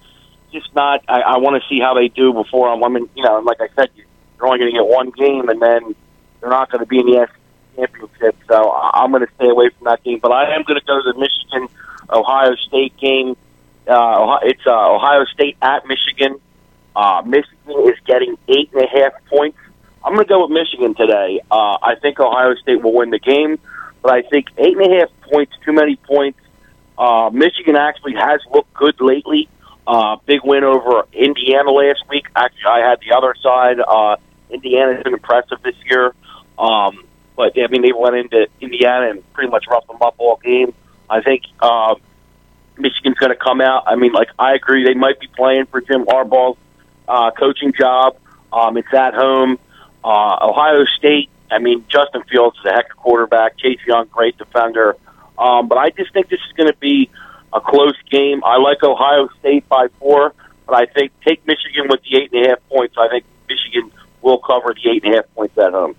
just 0.53 0.75
not. 0.75 1.03
I, 1.09 1.23
I 1.23 1.39
want 1.39 1.57
to 1.57 1.67
see 1.67 1.81
how 1.81 1.95
they 1.95 2.09
do 2.09 2.35
before 2.35 2.69
I'm. 2.69 2.85
I 2.85 2.89
mean, 2.89 3.09
you 3.17 3.25
know, 3.25 3.39
like 3.39 3.63
I 3.63 3.69
said, 3.75 3.89
you're 3.97 4.47
only 4.47 4.59
going 4.59 4.71
to 4.71 4.77
get 4.77 4.87
one 4.87 5.13
game, 5.13 5.49
and 5.49 5.63
then 5.63 5.95
they're 6.43 6.51
not 6.51 6.71
going 6.71 6.81
to 6.81 6.87
be 6.87 6.99
in 6.99 7.07
the 7.07 7.27
SEC 7.27 7.37
championship. 7.75 8.37
So 8.49 8.71
I'm 8.71 9.13
going 9.13 9.27
to 9.27 9.33
stay 9.37 9.49
away 9.49 9.71
from 9.79 9.87
that 9.87 10.05
game. 10.05 10.19
But 10.19 10.33
I 10.33 10.55
am 10.55 10.63
going 10.65 10.79
to 10.79 10.85
go 10.85 11.01
to 11.01 11.11
the 11.11 11.19
Michigan 11.19 11.75
Ohio 12.11 12.55
State 12.57 12.95
game. 12.99 13.35
Uh, 13.87 14.39
it's 14.43 14.63
uh, 14.67 14.95
Ohio 14.95 15.25
State 15.27 15.57
at 15.61 15.87
Michigan. 15.87 16.41
Uh, 16.95 17.23
Michigan 17.25 17.89
is 17.89 17.99
getting 18.07 18.37
eight 18.49 18.71
and 18.73 18.83
a 18.83 18.89
half 18.89 19.13
points. 19.27 19.59
I'm 20.05 20.15
going 20.15 20.25
to 20.25 20.29
go 20.29 20.47
with 20.47 20.51
Michigan 20.51 20.95
today. 20.95 21.41
Uh, 21.51 21.79
I 21.83 21.95
think 22.01 22.21
Ohio 22.21 22.55
State 22.57 22.83
will 22.83 22.93
win 22.95 23.11
the 23.11 23.19
game, 23.19 23.59
but 24.03 24.13
I 24.13 24.23
think 24.23 24.49
eight 24.59 24.77
and 24.77 24.93
a 24.93 24.99
half 24.99 25.09
points, 25.31 25.53
too 25.65 25.73
many 25.73 25.97
points. 25.97 26.39
Uh, 26.99 27.31
Michigan 27.33 27.77
actually 27.77 28.15
has 28.15 28.41
looked 28.53 28.73
good 28.75 29.01
lately. 29.01 29.49
Uh, 29.87 30.17
big 30.27 30.41
win 30.45 30.65
over 30.65 31.07
Indiana 31.13 31.71
last 31.71 32.05
week. 32.09 32.27
Actually, 32.37 32.71
I 32.71 32.89
had 32.89 33.01
the 33.01 33.17
other 33.17 33.35
side. 33.43 33.79
Uh, 33.81 34.17
Indiana's 34.51 35.03
been 35.03 35.15
impressive 35.15 35.63
this 35.63 35.75
year. 35.89 36.15
Um, 36.59 37.05
but, 37.37 37.59
I 37.59 37.67
mean, 37.69 37.83
they 37.83 37.93
went 37.93 38.15
into 38.15 38.47
Indiana 38.61 39.11
and 39.11 39.33
pretty 39.33 39.51
much 39.51 39.65
roughed 39.69 39.89
them 39.89 40.03
up 40.03 40.15
all 40.19 40.37
game. 40.37 40.75
I 41.09 41.21
think 41.21 41.45
uh, 41.61 41.95
Michigan's 42.77 43.19
going 43.19 43.31
to 43.31 43.37
come 43.37 43.61
out. 43.61 43.85
I 43.87 43.97
mean, 43.97 44.13
like, 44.13 44.29
I 44.39 44.55
agree. 44.55 44.85
They 44.85 44.95
might 44.95 45.21
be 45.21 45.27
playing 45.29 45.67
for 45.67 45.81
Jim 45.81 46.05
Harbaugh's 46.05 46.59
uh, 47.09 47.31
coaching 47.33 47.73
job. 47.73 48.17
Um, 48.53 48.77
it's 48.77 48.93
at 48.93 49.15
home. 49.15 49.59
Uh, 50.05 50.39
Ohio 50.43 50.85
State, 50.97 51.31
I 51.51 51.59
mean, 51.59 51.85
Justin 51.89 52.23
Fields 52.31 52.59
is 52.59 52.65
a 52.67 52.73
heck 52.73 52.87
of 52.87 52.99
a 52.99 53.01
quarterback. 53.01 53.59
Chase 53.59 53.79
Young, 53.87 54.07
great 54.07 54.37
defender. 54.37 54.97
Um, 55.39 55.69
but 55.69 55.79
I 55.79 55.91
just 55.91 56.13
think 56.13 56.29
this 56.29 56.41
is 56.41 56.53
going 56.57 56.71
to 56.71 56.79
be 56.79 57.11
a 57.53 57.61
close 57.61 57.97
game. 58.11 58.43
I 58.45 58.59
like 58.59 58.83
Ohio 58.83 59.29
State 59.41 59.69
by 59.69 59.89
four, 59.99 60.35
but 60.67 60.75
I 60.75 60.87
think 60.87 61.13
take 61.27 61.47
Michigan 61.47 61.87
with 61.89 62.01
the 62.03 62.17
eight 62.17 62.33
and 62.33 62.47
a 62.47 62.49
half 62.51 62.59
points. 62.69 62.97
I 62.99 63.09
think 63.09 63.25
Michigan 63.49 63.91
will 64.23 64.39
cover 64.39 64.75
the 64.75 64.91
eight 64.91 65.05
and 65.05 65.15
a 65.15 65.17
half 65.19 65.35
points 65.35 65.57
at 65.59 65.73
home. 65.73 65.95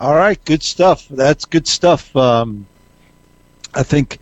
All 0.00 0.14
right, 0.14 0.42
good 0.44 0.62
stuff. 0.62 1.08
That's 1.08 1.44
good 1.44 1.66
stuff. 1.66 2.14
Um, 2.16 2.66
I 3.74 3.82
think 3.82 4.18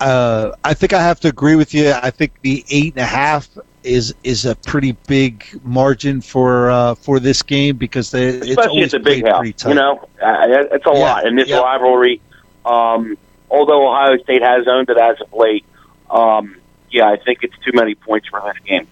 uh, 0.00 0.52
I 0.64 0.74
think 0.74 0.92
I 0.92 1.02
have 1.02 1.20
to 1.20 1.28
agree 1.28 1.56
with 1.56 1.74
you. 1.74 1.90
I 1.92 2.10
think 2.10 2.32
the 2.42 2.64
eight 2.70 2.94
and 2.94 3.02
a 3.02 3.06
half 3.06 3.48
is 3.82 4.14
is 4.22 4.44
a 4.44 4.54
pretty 4.56 4.92
big 5.06 5.44
margin 5.64 6.20
for 6.20 6.70
uh, 6.70 6.94
for 6.96 7.20
this 7.20 7.42
game 7.42 7.76
because 7.76 8.10
they 8.10 8.38
especially 8.40 8.82
it's 8.82 8.92
the 8.92 8.98
big 8.98 9.26
house. 9.26 9.64
You 9.66 9.74
know, 9.74 9.98
uh, 10.22 10.46
it's 10.72 10.86
a 10.86 10.90
Yeah, 10.92 10.98
lot 10.98 11.26
in 11.26 11.36
this 11.36 11.48
yeah. 11.48 11.60
rivalry. 11.60 12.20
Um, 12.64 13.16
although 13.50 13.88
Ohio 13.88 14.18
State 14.18 14.42
has 14.42 14.66
owned 14.68 14.88
it 14.88 14.98
as 14.98 15.20
of 15.20 15.32
late, 15.32 15.64
um, 16.10 16.56
yeah, 16.90 17.08
I 17.08 17.16
think 17.16 17.40
it's 17.42 17.54
too 17.64 17.72
many 17.74 17.94
points 17.94 18.28
for 18.28 18.40
this 18.40 18.62
game. 18.64 18.86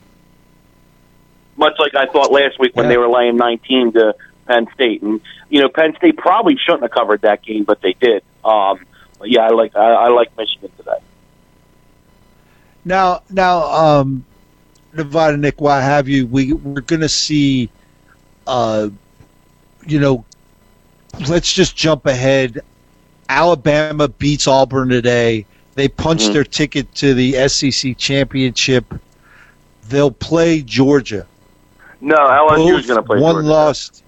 Much 1.57 1.75
like 1.79 1.95
I 1.95 2.07
thought 2.07 2.33
last 2.33 2.59
week 2.59 2.75
when 2.75 2.89
they 2.89 2.97
were 2.97 3.09
laying 3.09 3.37
19 3.37 3.93
to 3.93 4.15
Penn 4.47 4.67
State, 4.75 5.03
and 5.03 5.21
you 5.49 5.61
know 5.61 5.69
Penn 5.69 5.95
State 5.97 6.17
probably 6.17 6.57
shouldn't 6.57 6.83
have 6.83 6.91
covered 6.91 7.23
that 7.23 7.43
game, 7.43 7.65
but 7.65 7.81
they 7.83 7.93
did. 7.93 8.23
Um, 8.45 8.87
yeah, 9.27 9.43
I 9.43 9.49
like 9.51 9.75
I, 9.77 9.93
I 9.93 10.09
like 10.09 10.29
Michigan 10.37 10.71
today. 10.77 10.99
Now, 12.85 13.21
now, 13.31 13.63
um, 13.63 14.25
Nevada 14.93 15.37
Nick, 15.37 15.61
why 15.61 15.81
have 15.81 16.09
you? 16.09 16.27
We 16.27 16.53
we're 16.53 16.81
gonna 16.83 17.09
see, 17.09 17.71
uh, 18.47 18.89
you 19.87 20.01
know, 20.01 20.25
let's 21.29 21.53
just 21.53 21.77
jump 21.77 22.07
ahead. 22.07 22.61
Alabama 23.29 24.09
beats 24.09 24.47
Auburn 24.47 24.89
today. 24.89 25.47
They 25.75 25.89
punched 25.89 26.25
Mhm. 26.29 26.33
their 26.33 26.45
ticket 26.45 26.93
to 26.97 27.15
the 27.15 27.37
SEC 27.37 27.95
championship. 27.95 28.95
They'll 29.83 30.11
play 30.11 30.63
Georgia. 30.63 31.29
No, 32.01 32.17
LSU 32.17 32.77
is 32.79 32.87
going 32.87 32.97
to 32.99 33.03
play 33.03 33.21
one 33.21 33.23
Georgia. 33.23 33.49
lost. 33.49 34.05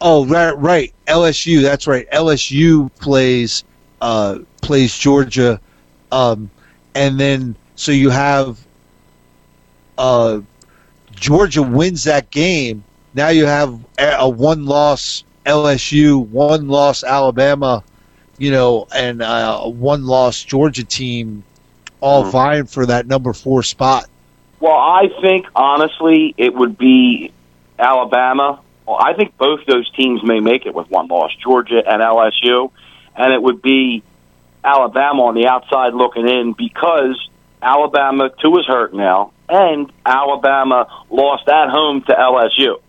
Oh, 0.00 0.26
right, 0.26 0.52
right. 0.58 0.94
LSU. 1.06 1.62
That's 1.62 1.86
right. 1.86 2.06
LSU 2.12 2.90
plays 3.00 3.64
uh, 4.02 4.40
plays 4.62 4.98
Georgia, 4.98 5.62
um, 6.12 6.52
and 6.94 7.20
then 7.20 7.56
so 7.76 7.92
you 7.92 8.10
have 8.10 8.68
uh, 9.98 10.40
Georgia 11.12 11.62
wins 11.62 12.04
that 12.04 12.30
game. 12.30 12.86
Now 13.14 13.30
you 13.30 13.46
have 13.46 13.86
a, 13.98 14.28
one 14.28 14.66
loss 14.66 15.24
LSU, 15.46 16.26
one 16.26 16.68
loss 16.68 17.04
Alabama, 17.04 17.84
you 18.38 18.50
know, 18.52 18.86
and 18.94 19.22
uh, 19.22 19.60
a 19.62 19.70
one 19.70 20.04
loss 20.06 20.42
Georgia 20.42 20.84
team, 20.84 21.44
all 22.00 22.24
Mhm. 22.24 22.32
vying 22.32 22.66
for 22.66 22.86
that 22.86 23.06
number 23.06 23.32
four 23.32 23.62
spot. 23.62 24.06
Well, 24.60 24.76
I 24.76 25.08
think 25.22 25.46
honestly 25.54 26.34
it 26.38 26.54
would 26.54 26.78
be 26.78 27.32
Alabama. 27.78 28.60
Well, 28.86 28.98
I 29.00 29.14
think 29.14 29.36
both 29.38 29.60
those 29.66 29.90
teams 29.92 30.22
may 30.24 30.40
make 30.40 30.66
it 30.66 30.74
with 30.74 30.90
one 30.90 31.08
loss, 31.08 31.30
Georgia 31.42 31.82
and 31.86 32.02
LSU, 32.02 32.72
and 33.16 33.32
it 33.32 33.42
would 33.42 33.62
be 33.62 34.02
Alabama 34.64 35.24
on 35.24 35.34
the 35.34 35.46
outside 35.46 35.94
looking 35.94 36.28
in 36.28 36.54
because 36.56 37.16
Alabama 37.60 38.30
too 38.40 38.56
is 38.58 38.66
hurt 38.66 38.94
now, 38.94 39.32
and 39.48 39.92
Alabama 40.04 40.86
lost 41.10 41.48
at 41.48 41.70
home 41.70 42.02
to 42.02 42.12
LSU. 42.12 42.80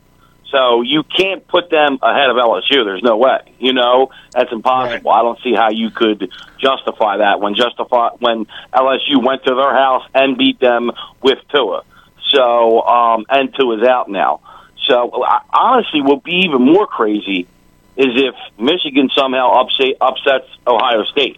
So 0.52 0.84
you 0.84 1.02
can't 1.04 1.48
put 1.48 1.72
them 1.72 1.98
ahead 2.02 2.30
of 2.30 2.38
LSU. 2.38 2.86
There's 2.86 3.02
no 3.02 3.18
way. 3.18 3.40
You 3.60 3.74
know 3.74 4.12
that's 4.32 4.52
impossible. 4.52 5.10
I 5.10 5.24
don't 5.24 5.40
see 5.44 5.54
how 5.56 5.72
you 5.72 5.90
could 5.90 6.32
justify 6.60 7.18
that 7.18 7.40
when 7.40 7.56
justify 7.56 8.10
when 8.20 8.46
LSU 8.72 9.24
went 9.24 9.44
to 9.46 9.56
their 9.56 9.74
house 9.74 10.04
and 10.14 10.38
beat 10.38 10.60
them 10.60 10.92
with 11.24 11.40
Tua. 11.52 11.84
So 12.30 12.82
um, 12.82 13.26
and 13.30 13.54
Tua's 13.56 13.84
out 13.84 14.10
now. 14.10 14.42
So 14.88 15.24
I, 15.24 15.42
honestly, 15.52 16.02
what 16.02 16.18
would 16.18 16.24
be 16.24 16.44
even 16.46 16.62
more 16.62 16.86
crazy 16.86 17.48
is 17.96 18.08
if 18.16 18.36
Michigan 18.60 19.10
somehow 19.16 19.62
upset, 19.62 19.98
upsets 20.02 20.48
Ohio 20.66 21.04
State. 21.06 21.38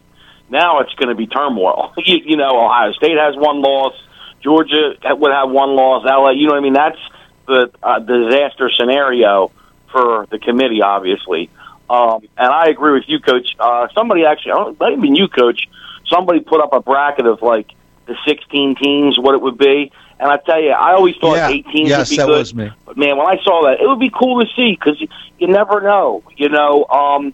Now 0.49 0.79
it's 0.79 0.93
going 0.93 1.09
to 1.09 1.15
be 1.15 1.27
turmoil. 1.27 1.93
you, 1.97 2.17
you 2.23 2.37
know, 2.37 2.65
Ohio 2.65 2.91
State 2.93 3.17
has 3.17 3.35
one 3.35 3.61
loss. 3.61 3.93
Georgia 4.41 4.93
would 5.03 5.31
have 5.31 5.49
one 5.49 5.75
loss. 5.75 6.05
LA, 6.05 6.31
you 6.31 6.47
know 6.47 6.53
what 6.53 6.59
I 6.59 6.61
mean? 6.61 6.73
That's 6.73 6.99
the 7.47 7.71
uh, 7.81 7.99
disaster 7.99 8.69
scenario 8.77 9.51
for 9.91 10.27
the 10.29 10.39
committee, 10.39 10.81
obviously. 10.81 11.49
Um, 11.89 12.27
and 12.37 12.47
I 12.47 12.67
agree 12.67 12.93
with 12.93 13.03
you, 13.07 13.19
Coach. 13.19 13.55
Uh, 13.59 13.87
somebody 13.93 14.25
actually, 14.25 14.53
I 14.53 14.55
don't, 14.55 14.79
not 14.79 14.91
even 14.91 15.15
you, 15.15 15.27
Coach. 15.27 15.67
Somebody 16.07 16.39
put 16.41 16.61
up 16.61 16.73
a 16.73 16.81
bracket 16.81 17.25
of 17.25 17.41
like 17.41 17.71
the 18.05 18.15
16 18.27 18.75
teams, 18.75 19.19
what 19.19 19.35
it 19.35 19.41
would 19.41 19.57
be. 19.57 19.91
And 20.19 20.31
I 20.31 20.37
tell 20.37 20.61
you, 20.61 20.69
I 20.71 20.93
always 20.93 21.15
thought 21.17 21.35
Yeah. 21.35 21.49
18 21.49 21.87
Yes, 21.87 22.09
would 22.09 22.09
be 22.09 22.17
that 22.17 22.25
good. 22.27 22.37
was 22.39 22.55
me. 22.55 22.71
But 22.85 22.97
man, 22.97 23.17
when 23.17 23.27
I 23.27 23.37
saw 23.43 23.63
that, 23.65 23.81
it 23.81 23.87
would 23.87 23.99
be 23.99 24.09
cool 24.09 24.43
to 24.43 24.47
see 24.55 24.71
because 24.71 24.99
you, 25.01 25.07
you 25.39 25.47
never 25.47 25.81
know. 25.81 26.23
You 26.37 26.49
know, 26.49 26.85
um, 26.85 27.33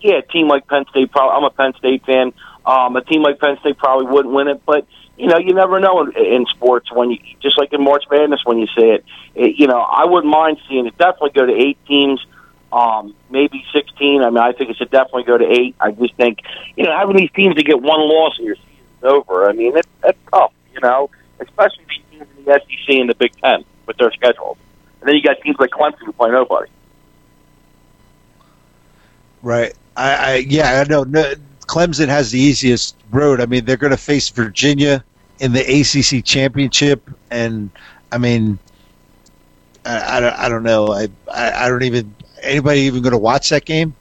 yeah, 0.00 0.14
a 0.14 0.22
team 0.22 0.48
like 0.48 0.66
Penn 0.66 0.84
State. 0.90 1.10
Probably, 1.12 1.36
I'm 1.36 1.44
a 1.44 1.50
Penn 1.50 1.74
State 1.78 2.04
fan. 2.06 2.32
Um, 2.64 2.96
a 2.96 3.02
team 3.02 3.22
like 3.22 3.38
Penn 3.38 3.58
State 3.60 3.76
probably 3.78 4.06
wouldn't 4.06 4.34
win 4.34 4.48
it, 4.48 4.64
but 4.64 4.86
you 5.18 5.26
know, 5.26 5.36
you 5.38 5.52
never 5.52 5.80
know 5.80 6.00
in, 6.02 6.12
in 6.16 6.46
sports 6.46 6.92
when 6.92 7.10
you 7.10 7.18
just 7.40 7.58
like 7.58 7.72
in 7.72 7.82
March 7.82 8.04
Madness 8.10 8.40
when 8.44 8.58
you 8.58 8.66
say 8.68 8.90
it. 8.92 9.04
it. 9.34 9.56
You 9.58 9.66
know, 9.66 9.80
I 9.80 10.04
wouldn't 10.06 10.30
mind 10.32 10.58
seeing 10.68 10.86
it 10.86 10.96
definitely 10.96 11.30
go 11.30 11.44
to 11.46 11.52
eight 11.52 11.78
teams. 11.86 12.24
Um, 12.72 13.14
maybe 13.30 13.64
16. 13.72 14.22
I 14.22 14.28
mean, 14.28 14.38
I 14.38 14.52
think 14.52 14.68
it 14.70 14.76
should 14.76 14.90
definitely 14.90 15.24
go 15.24 15.38
to 15.38 15.44
eight. 15.46 15.74
I 15.80 15.90
just 15.92 16.14
think, 16.16 16.40
you 16.76 16.84
know, 16.84 16.94
having 16.96 17.16
these 17.16 17.30
teams 17.32 17.56
to 17.56 17.62
get 17.62 17.80
one 17.80 18.00
loss 18.00 18.36
and 18.36 18.46
your 18.46 18.56
season's 18.56 19.04
over, 19.04 19.48
I 19.48 19.52
mean, 19.54 19.72
that's, 19.72 19.88
that's 20.02 20.18
tough, 20.30 20.52
you 20.74 20.80
know, 20.82 21.08
especially 21.40 21.84
these 21.88 22.02
teams 22.10 22.28
in 22.38 22.44
the 22.44 22.60
SEC 22.60 22.96
and 22.96 23.08
the 23.10 23.14
Big 23.14 23.32
Ten 23.42 23.64
with 23.86 23.96
their 23.98 24.12
schedules. 24.12 24.58
And 25.00 25.08
then 25.08 25.16
you 25.16 25.22
got 25.22 25.40
teams 25.42 25.56
like 25.58 25.70
Clemson 25.70 26.04
who 26.06 26.12
play 26.12 26.30
nobody. 26.30 26.70
Right. 29.42 29.74
I, 29.96 30.14
I 30.14 30.34
yeah, 30.48 30.80
I 30.80 30.84
know. 30.90 31.04
No, 31.04 31.34
Clemson 31.66 32.08
has 32.08 32.30
the 32.30 32.38
easiest 32.40 32.96
road. 33.10 33.40
I 33.40 33.46
mean, 33.46 33.64
they're 33.64 33.76
going 33.76 33.90
to 33.92 33.96
face 33.96 34.28
Virginia 34.30 35.04
in 35.40 35.52
the 35.52 35.60
ACC 35.60 36.24
championship, 36.24 37.08
and 37.30 37.70
I 38.12 38.18
mean, 38.18 38.58
I, 39.84 40.16
I, 40.16 40.20
don't, 40.20 40.34
I 40.34 40.48
don't 40.48 40.62
know. 40.62 40.92
I, 40.92 41.08
I 41.32 41.66
I 41.66 41.68
don't 41.68 41.82
even 41.82 42.14
anybody 42.42 42.80
even 42.82 43.02
going 43.02 43.12
to 43.12 43.18
watch 43.18 43.48
that 43.50 43.64
game. 43.64 43.94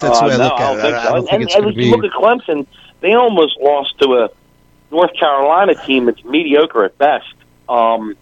That's 0.00 0.20
the 0.20 0.26
way 0.26 0.34
I 0.34 0.36
Uh, 0.36 0.38
no, 0.38 0.44
look 0.44 0.60
I 0.60 0.64
at 0.64 0.76
don't 0.76 0.80
it. 0.80 0.94
I, 0.94 1.08
I 1.08 1.12
don't 1.12 1.28
and 1.30 1.40
think 1.40 1.42
it's 1.42 1.54
and 1.54 1.64
going 1.64 1.70
to 1.70 1.74
if 1.74 1.78
you 1.78 1.88
be. 1.90 1.90
look 1.90 2.04
at 2.04 2.12
Clemson, 2.12 2.66
they 3.00 3.14
almost 3.14 3.58
lost 3.60 3.98
to 4.00 4.14
a 4.24 4.30
North 4.90 5.10
Carolina 5.18 5.74
team 5.74 6.06
that's 6.06 6.22
mediocre 6.24 6.84
at 6.84 6.96
best. 6.98 7.34
Um, 7.68 8.16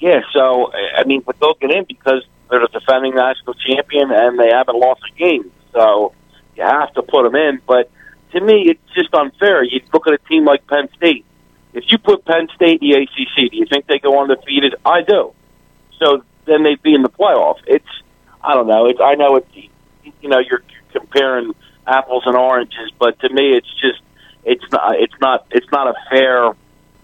yeah, 0.00 0.20
so 0.32 0.72
I 0.72 1.04
mean, 1.04 1.22
but 1.24 1.38
they'll 1.40 1.54
get 1.54 1.70
in 1.70 1.84
because 1.84 2.24
they're 2.50 2.60
the 2.60 2.78
defending 2.78 3.14
national 3.14 3.54
champion 3.54 4.10
and 4.10 4.38
they 4.38 4.50
haven't 4.50 4.78
lost 4.78 5.02
a 5.10 5.18
game. 5.18 5.50
So 5.72 6.12
you 6.56 6.62
have 6.62 6.92
to 6.94 7.02
put 7.02 7.24
them 7.24 7.34
in. 7.34 7.60
But 7.66 7.90
to 8.32 8.40
me, 8.40 8.68
it's 8.68 8.94
just 8.94 9.14
unfair. 9.14 9.62
You 9.62 9.80
look 9.92 10.06
at 10.06 10.12
a 10.12 10.18
team 10.28 10.44
like 10.44 10.66
Penn 10.66 10.88
State. 10.96 11.24
If 11.72 11.84
you 11.88 11.98
put 11.98 12.24
Penn 12.24 12.48
State 12.54 12.82
in 12.82 12.90
the 12.90 12.94
ACC, 12.96 13.50
do 13.50 13.56
you 13.56 13.66
think 13.66 13.86
they 13.86 13.98
go 13.98 14.20
undefeated? 14.20 14.76
I 14.84 15.02
do. 15.02 15.32
So 15.98 16.22
then 16.46 16.62
they'd 16.62 16.82
be 16.82 16.94
in 16.94 17.02
the 17.02 17.08
playoff. 17.08 17.56
It's 17.66 17.84
I 18.42 18.54
don't 18.54 18.66
know. 18.66 18.86
It's 18.86 19.00
I 19.02 19.14
know 19.14 19.36
it's 19.36 19.48
you 20.20 20.28
know 20.28 20.38
you're 20.38 20.62
comparing 20.92 21.54
apples 21.86 22.24
and 22.26 22.36
oranges, 22.36 22.90
but 22.98 23.18
to 23.20 23.28
me, 23.30 23.56
it's 23.56 23.72
just 23.80 24.00
it's 24.44 24.64
not 24.72 25.00
it's 25.00 25.14
not 25.20 25.46
it's 25.50 25.70
not 25.72 25.88
a 25.88 25.94
fair 26.10 26.50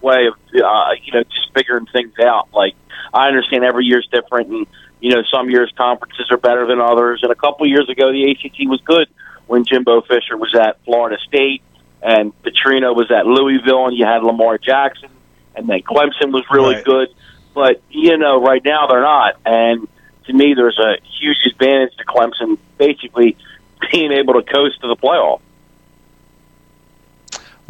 way 0.01 0.27
of 0.27 0.33
uh, 0.63 0.91
you 1.03 1.13
know 1.13 1.23
just 1.23 1.53
figuring 1.55 1.85
things 1.87 2.13
out. 2.19 2.49
Like 2.53 2.75
I 3.13 3.27
understand 3.27 3.63
every 3.63 3.85
year's 3.85 4.07
different, 4.11 4.49
and 4.49 4.67
you 4.99 5.11
know 5.13 5.23
some 5.31 5.49
years 5.49 5.71
conferences 5.77 6.27
are 6.31 6.37
better 6.37 6.65
than 6.67 6.79
others. 6.79 7.21
And 7.23 7.31
a 7.31 7.35
couple 7.35 7.67
years 7.67 7.89
ago, 7.89 8.11
the 8.11 8.31
ACC 8.31 8.69
was 8.69 8.81
good 8.81 9.07
when 9.47 9.65
Jimbo 9.65 10.01
Fisher 10.01 10.37
was 10.37 10.55
at 10.55 10.83
Florida 10.85 11.17
State 11.27 11.61
and 12.01 12.33
Petrino 12.41 12.95
was 12.95 13.11
at 13.11 13.25
Louisville, 13.27 13.87
and 13.87 13.95
you 13.97 14.05
had 14.05 14.23
Lamar 14.23 14.57
Jackson, 14.57 15.09
and 15.55 15.67
then 15.67 15.81
Clemson 15.81 16.31
was 16.31 16.43
really 16.51 16.75
Right. 16.75 16.83
good. 16.83 17.07
But 17.53 17.81
you 17.89 18.17
know, 18.17 18.41
right 18.41 18.63
now 18.63 18.87
they're 18.87 19.01
not, 19.01 19.35
and 19.45 19.87
to 20.25 20.33
me, 20.33 20.53
there's 20.55 20.79
a 20.79 20.97
huge 21.19 21.37
advantage 21.51 21.95
to 21.97 22.05
Clemson 22.05 22.57
basically 22.77 23.35
being 23.91 24.11
able 24.11 24.35
to 24.35 24.41
coast 24.43 24.79
to 24.81 24.87
the 24.87 24.95
playoff. 24.95 25.41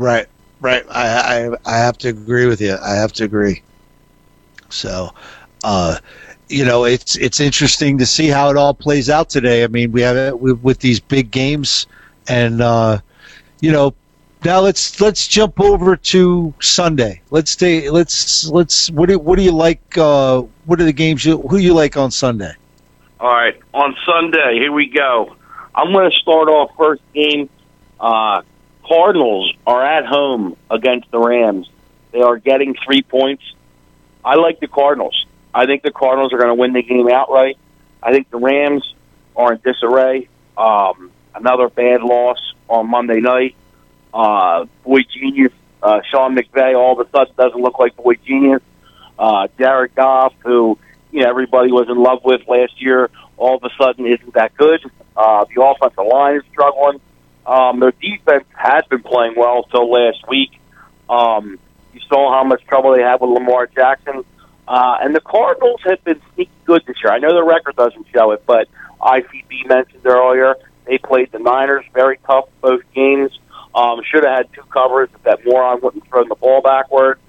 Right, 0.01 0.25
right. 0.61 0.83
I, 0.89 1.51
I 1.53 1.57
I 1.63 1.77
have 1.77 1.95
to 1.99 2.07
agree 2.07 2.47
with 2.47 2.59
you. 2.59 2.75
I 2.75 2.95
have 2.95 3.13
to 3.13 3.23
agree. 3.23 3.61
So, 4.69 5.11
uh, 5.63 5.99
you 6.49 6.65
know, 6.65 6.85
it's 6.85 7.15
it's 7.17 7.39
interesting 7.39 7.99
to 7.99 8.07
see 8.07 8.27
how 8.27 8.49
it 8.49 8.57
all 8.57 8.73
plays 8.73 9.11
out 9.11 9.29
today. 9.29 9.63
I 9.63 9.67
mean, 9.67 9.91
we 9.91 10.01
have 10.01 10.17
it 10.17 10.39
with, 10.39 10.79
these 10.79 10.99
big 10.99 11.29
games, 11.29 11.85
and 12.27 12.63
uh, 12.63 12.97
you 13.59 13.71
know, 13.71 13.93
now 14.43 14.61
let's 14.61 14.99
let's 14.99 15.27
jump 15.27 15.59
over 15.59 15.95
to 15.95 16.51
Sunday. 16.59 17.21
Let's 17.29 17.51
stay. 17.51 17.87
Let's 17.91 18.47
let's. 18.47 18.89
What 18.89 19.07
do 19.07 19.19
what 19.19 19.37
do 19.37 19.43
you 19.43 19.51
like? 19.51 19.95
Uh, 19.95 20.41
what 20.65 20.81
are 20.81 20.85
the 20.85 20.93
games? 20.93 21.23
You, 21.23 21.37
who 21.41 21.57
you 21.57 21.75
like 21.75 21.95
on 21.95 22.09
Sunday? 22.09 22.55
All 23.19 23.31
right, 23.31 23.55
on 23.75 23.95
Sunday, 24.03 24.55
here 24.55 24.71
we 24.71 24.87
go. 24.87 25.35
I'm 25.75 25.93
going 25.93 26.09
to 26.09 26.17
start 26.17 26.49
off 26.49 26.71
first 26.75 27.03
game. 27.13 27.51
Uh, 27.99 28.41
Cardinals 28.91 29.53
are 29.65 29.85
at 29.85 30.05
home 30.05 30.57
against 30.69 31.09
the 31.11 31.17
Rams. 31.17 31.69
They 32.11 32.19
are 32.19 32.37
getting 32.37 32.75
three 32.75 33.01
points. 33.01 33.41
I 34.21 34.35
like 34.35 34.59
the 34.59 34.67
Cardinals. 34.67 35.25
I 35.53 35.65
think 35.65 35.81
the 35.83 35.91
Cardinals 35.91 36.33
are 36.33 36.37
going 36.37 36.49
to 36.49 36.55
win 36.55 36.73
the 36.73 36.83
game 36.83 37.07
outright. 37.07 37.57
I 38.03 38.11
think 38.11 38.29
the 38.29 38.37
Rams 38.37 38.93
are 39.33 39.53
in 39.53 39.61
disarray. 39.63 40.27
Um, 40.57 41.09
another 41.33 41.69
bad 41.69 42.01
loss 42.01 42.37
on 42.67 42.89
Monday 42.89 43.21
night. 43.21 43.55
Uh, 44.13 44.65
boy 44.83 45.03
genius, 45.03 45.53
uh, 45.81 46.01
Sean 46.11 46.35
McVay, 46.35 46.77
all 46.77 46.99
of 46.99 47.07
a 47.07 47.09
sudden 47.11 47.33
doesn't 47.37 47.61
look 47.61 47.79
like 47.79 47.95
boy 47.95 48.15
genius. 48.15 48.61
Uh, 49.17 49.47
Jared 49.57 49.95
Goff, 49.95 50.33
who 50.39 50.77
you 51.11 51.21
know 51.21 51.29
everybody 51.29 51.71
was 51.71 51.87
in 51.87 51.97
love 51.97 52.25
with 52.25 52.41
last 52.45 52.81
year, 52.81 53.09
all 53.37 53.55
of 53.55 53.63
a 53.63 53.69
sudden 53.81 54.05
isn't 54.05 54.33
that 54.33 54.53
good. 54.57 54.81
Uh, 55.15 55.45
the 55.55 55.63
offensive 55.63 56.05
line 56.05 56.35
is 56.35 56.43
struggling. 56.51 56.99
Um, 57.45 57.79
their 57.79 57.91
defense 57.91 58.45
had 58.53 58.81
been 58.89 59.03
playing 59.03 59.33
well 59.35 59.63
until 59.65 59.91
last 59.91 60.27
week. 60.27 60.51
Um, 61.09 61.59
you 61.93 61.99
saw 62.07 62.31
how 62.31 62.43
much 62.43 62.63
trouble 62.65 62.95
they 62.95 63.01
had 63.01 63.19
with 63.19 63.31
Lamar 63.31 63.67
Jackson. 63.67 64.23
Uh, 64.67 64.97
and 65.01 65.15
the 65.15 65.21
Cardinals 65.21 65.81
have 65.83 66.03
been 66.03 66.21
sneaky 66.33 66.51
good 66.65 66.83
this 66.85 66.95
year. 67.03 67.11
I 67.11 67.19
know 67.19 67.33
the 67.33 67.43
record 67.43 67.75
doesn't 67.75 68.05
show 68.13 68.31
it, 68.31 68.43
but 68.45 68.67
ICB 69.01 69.67
mentioned 69.67 70.05
earlier 70.05 70.55
they 70.85 70.97
played 70.97 71.31
the 71.31 71.39
Niners 71.39 71.85
very 71.93 72.19
tough 72.25 72.45
both 72.61 72.81
games. 72.93 73.37
Um, 73.73 74.01
should 74.03 74.23
have 74.23 74.37
had 74.37 74.53
two 74.53 74.63
covers 74.63 75.09
if 75.13 75.23
that 75.23 75.45
moron 75.45 75.79
wouldn't 75.81 76.07
throw 76.07 76.25
the 76.27 76.35
ball 76.35 76.61
backward. 76.61 77.19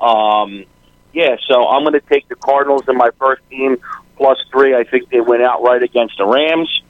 Um, 0.00 0.64
yeah, 1.12 1.36
so 1.48 1.66
I'm 1.66 1.82
going 1.82 1.94
to 1.94 2.00
take 2.00 2.28
the 2.28 2.36
Cardinals 2.36 2.82
in 2.88 2.96
my 2.96 3.10
first 3.18 3.42
game 3.50 3.78
plus 4.16 4.38
three. 4.50 4.74
I 4.74 4.84
think 4.84 5.10
they 5.10 5.20
went 5.20 5.42
outright 5.42 5.82
against 5.82 6.18
the 6.18 6.26
Rams. 6.26 6.82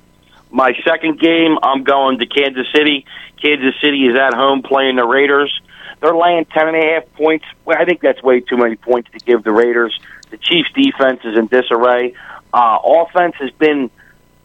My 0.51 0.73
second 0.85 1.21
game, 1.21 1.59
I'm 1.63 1.85
going 1.85 2.19
to 2.19 2.27
Kansas 2.27 2.67
City. 2.75 3.05
Kansas 3.43 3.75
City 3.83 4.05
is 4.07 4.17
at 4.19 4.35
home 4.35 4.63
playing 4.63 4.97
the 4.97 5.07
Raiders. 5.07 5.61
They're 6.01 6.17
laying 6.17 6.45
ten 6.47 6.69
and 6.69 6.77
a 6.77 6.87
half 6.95 7.13
points. 7.15 7.45
Well, 7.65 7.77
I 7.79 7.85
think 7.85 8.01
that's 8.01 8.23
way 8.23 8.41
too 8.41 8.57
many 8.57 8.77
points 8.77 9.11
to 9.13 9.19
give 9.19 9.45
the 9.45 9.53
Raiders. 9.53 9.99
The 10.31 10.37
Chiefs' 10.37 10.71
defense 10.75 11.21
is 11.25 11.37
in 11.37 11.47
disarray. 11.47 12.15
Uh, 12.53 12.79
offense 12.85 13.35
has 13.41 13.51
been 13.53 13.91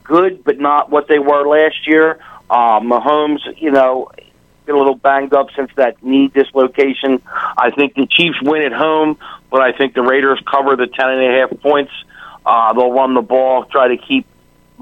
good, 0.04 0.44
but 0.44 0.60
not 0.60 0.90
what 0.90 1.08
they 1.08 1.20
were 1.20 1.48
last 1.48 1.88
year. 1.88 2.20
Uh, 2.50 2.80
Mahomes, 2.80 3.40
you 3.58 3.72
know, 3.72 4.12
been 4.66 4.76
a 4.76 4.78
little 4.78 4.96
banged 4.96 5.34
up 5.34 5.48
since 5.56 5.72
that 5.76 6.02
knee 6.04 6.28
dislocation. 6.28 7.22
I 7.58 7.72
think 7.72 7.96
the 7.96 8.08
Chiefs 8.08 8.42
win 8.42 8.62
at 8.64 8.74
home, 8.74 9.18
but 9.50 9.62
I 9.62 9.72
think 9.72 9.94
the 9.94 10.02
Raiders 10.02 10.40
cover 10.50 10.76
the 10.76 10.88
ten 10.88 11.10
and 11.10 11.22
a 11.22 11.40
half 11.40 11.62
points. 11.62 11.92
Uh, 12.46 12.74
they'll 12.74 12.92
run 12.92 13.14
the 13.14 13.22
ball, 13.22 13.66
try 13.66 13.88
to 13.90 13.98
keep 13.98 14.26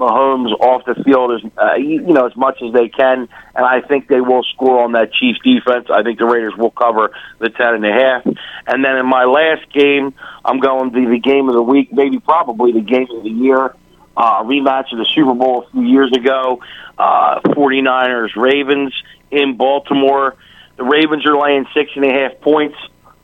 Mahomes 0.02 0.52
off 0.60 0.84
the 0.84 0.94
field 1.04 1.32
as 1.32 1.50
uh, 1.56 1.74
you 1.74 2.00
know 2.00 2.26
as 2.26 2.36
much 2.36 2.60
as 2.62 2.72
they 2.72 2.88
can, 2.88 3.28
and 3.54 3.64
I 3.66 3.80
think 3.80 4.08
they 4.08 4.20
will 4.20 4.42
score 4.42 4.82
on 4.82 4.92
that 4.92 5.12
Chiefs 5.12 5.38
defense. 5.44 5.86
I 5.90 6.02
think 6.02 6.18
the 6.18 6.26
Raiders 6.26 6.54
will 6.56 6.70
cover 6.70 7.12
the 7.38 7.50
ten 7.50 7.74
and 7.74 7.86
a 7.86 7.92
half. 7.92 8.26
And 8.66 8.84
then 8.84 8.96
in 8.96 9.06
my 9.06 9.24
last 9.24 9.70
game, 9.72 10.14
I'm 10.44 10.58
going 10.58 10.92
to 10.92 11.08
the 11.08 11.18
game 11.18 11.48
of 11.48 11.54
the 11.54 11.62
week, 11.62 11.92
maybe 11.92 12.18
probably 12.18 12.72
the 12.72 12.80
game 12.80 13.08
of 13.10 13.22
the 13.22 13.30
year. 13.30 13.74
Uh, 14.14 14.42
rematch 14.42 14.92
of 14.92 14.98
the 14.98 15.06
Super 15.06 15.32
Bowl 15.32 15.64
a 15.66 15.70
few 15.70 15.82
years 15.82 16.12
ago, 16.12 16.60
uh, 16.98 17.40
49ers 17.40 18.36
Ravens 18.36 18.92
in 19.30 19.56
Baltimore. 19.56 20.36
The 20.76 20.84
Ravens 20.84 21.24
are 21.26 21.36
laying 21.38 21.64
six 21.72 21.92
and 21.96 22.04
a 22.04 22.12
half 22.12 22.38
points. 22.42 22.76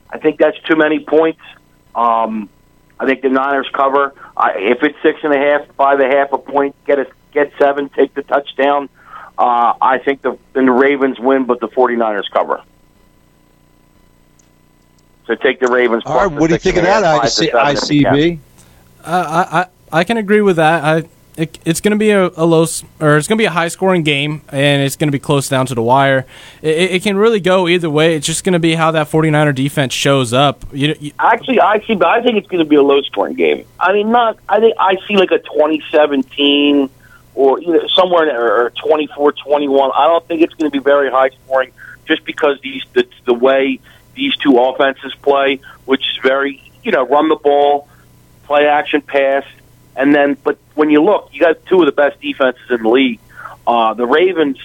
I 0.08 0.18
think 0.18 0.38
that's 0.38 0.58
too 0.60 0.76
many 0.76 1.00
points. 1.00 1.40
Um, 1.94 2.48
I 3.00 3.06
think 3.06 3.22
the 3.22 3.28
Niners 3.28 3.68
cover. 3.72 4.12
I, 4.36 4.58
if 4.58 4.82
it's 4.82 4.96
six 5.02 5.20
and 5.22 5.32
a 5.32 5.38
half, 5.38 5.66
five 5.76 6.00
and 6.00 6.12
a 6.12 6.16
half 6.16 6.32
a 6.32 6.38
point, 6.38 6.74
get 6.86 6.98
a 6.98 7.06
get 7.32 7.52
seven, 7.58 7.88
take 7.90 8.14
the 8.14 8.22
touchdown. 8.22 8.88
Uh, 9.38 9.74
I 9.80 9.98
think 9.98 10.22
the 10.22 10.36
then 10.52 10.66
the 10.66 10.72
Ravens 10.72 11.18
win, 11.20 11.44
but 11.44 11.60
the 11.60 11.68
49ers 11.68 12.28
cover. 12.32 12.62
So 15.26 15.34
take 15.36 15.60
the 15.60 15.68
Ravens. 15.68 16.02
All 16.06 16.16
right, 16.16 16.26
what 16.26 16.48
do 16.48 16.54
you 16.54 16.58
think 16.58 16.76
of 16.76 16.84
that, 16.84 17.24
IC, 17.24 17.52
ICB? 17.52 18.38
Uh, 19.04 19.04
I, 19.04 19.60
I 19.60 20.00
I 20.00 20.04
can 20.04 20.16
agree 20.16 20.40
with 20.40 20.56
that. 20.56 20.82
I 20.84 21.08
it, 21.38 21.58
it's 21.64 21.80
going 21.80 21.92
to 21.92 21.98
be 21.98 22.10
a, 22.10 22.26
a, 22.36 22.44
low 22.44 22.66
or 23.00 23.16
it's 23.16 23.28
going 23.28 23.36
to 23.38 23.42
be 23.42 23.44
a 23.44 23.50
high 23.50 23.68
scoring 23.68 24.02
game 24.02 24.42
and 24.48 24.82
it's 24.82 24.96
going 24.96 25.06
to 25.06 25.12
be 25.12 25.20
close 25.20 25.48
down 25.48 25.66
to 25.66 25.74
the 25.74 25.82
wire. 25.82 26.26
It, 26.62 26.90
it, 26.90 27.02
can 27.02 27.16
really 27.16 27.38
go 27.38 27.68
either 27.68 27.88
way. 27.88 28.16
It's 28.16 28.26
just 28.26 28.42
going 28.42 28.54
to 28.54 28.58
be 28.58 28.74
how 28.74 28.90
that 28.90 29.08
49er 29.08 29.54
defense 29.54 29.92
shows 29.92 30.32
up. 30.32 30.64
You, 30.72 30.96
you, 30.98 31.12
Actually, 31.18 31.60
I 31.60 31.78
see, 31.86 31.96
I 32.04 32.20
think 32.22 32.38
it's 32.38 32.48
going 32.48 32.58
to 32.62 32.68
be 32.68 32.74
a 32.74 32.82
low 32.82 33.00
scoring 33.02 33.34
game. 33.34 33.64
I 33.78 33.92
mean, 33.92 34.10
not. 34.10 34.38
I 34.48 34.58
think 34.58 34.74
I 34.80 34.96
see 35.06 35.16
like 35.16 35.30
a 35.30 35.38
2017 35.38 36.90
or 37.36 37.60
somewhere 37.88 38.28
in 38.28 38.34
or 38.34 38.70
24-21. 38.70 39.92
I 39.94 40.08
don't 40.08 40.26
think 40.26 40.42
it's 40.42 40.54
going 40.54 40.70
to 40.70 40.76
be 40.76 40.82
very 40.82 41.08
high 41.08 41.30
scoring 41.30 41.70
just 42.06 42.24
because 42.24 42.60
these 42.62 42.82
the, 42.94 43.06
the 43.26 43.34
way 43.34 43.78
these 44.16 44.34
two 44.36 44.58
offenses 44.58 45.14
play, 45.22 45.60
which 45.84 46.00
is 46.00 46.18
very 46.20 46.60
you 46.82 46.90
know 46.90 47.06
run 47.06 47.28
the 47.28 47.36
ball, 47.36 47.88
play 48.42 48.66
action 48.66 49.02
pass 49.02 49.44
and 49.98 50.14
then, 50.14 50.36
but 50.44 50.56
when 50.76 50.90
you 50.90 51.02
look, 51.02 51.30
you 51.32 51.40
got 51.40 51.66
two 51.66 51.80
of 51.80 51.86
the 51.86 51.92
best 51.92 52.20
defenses 52.20 52.70
in 52.70 52.84
the 52.84 52.88
league. 52.88 53.18
Uh, 53.66 53.94
the 53.94 54.06
Ravens, 54.06 54.56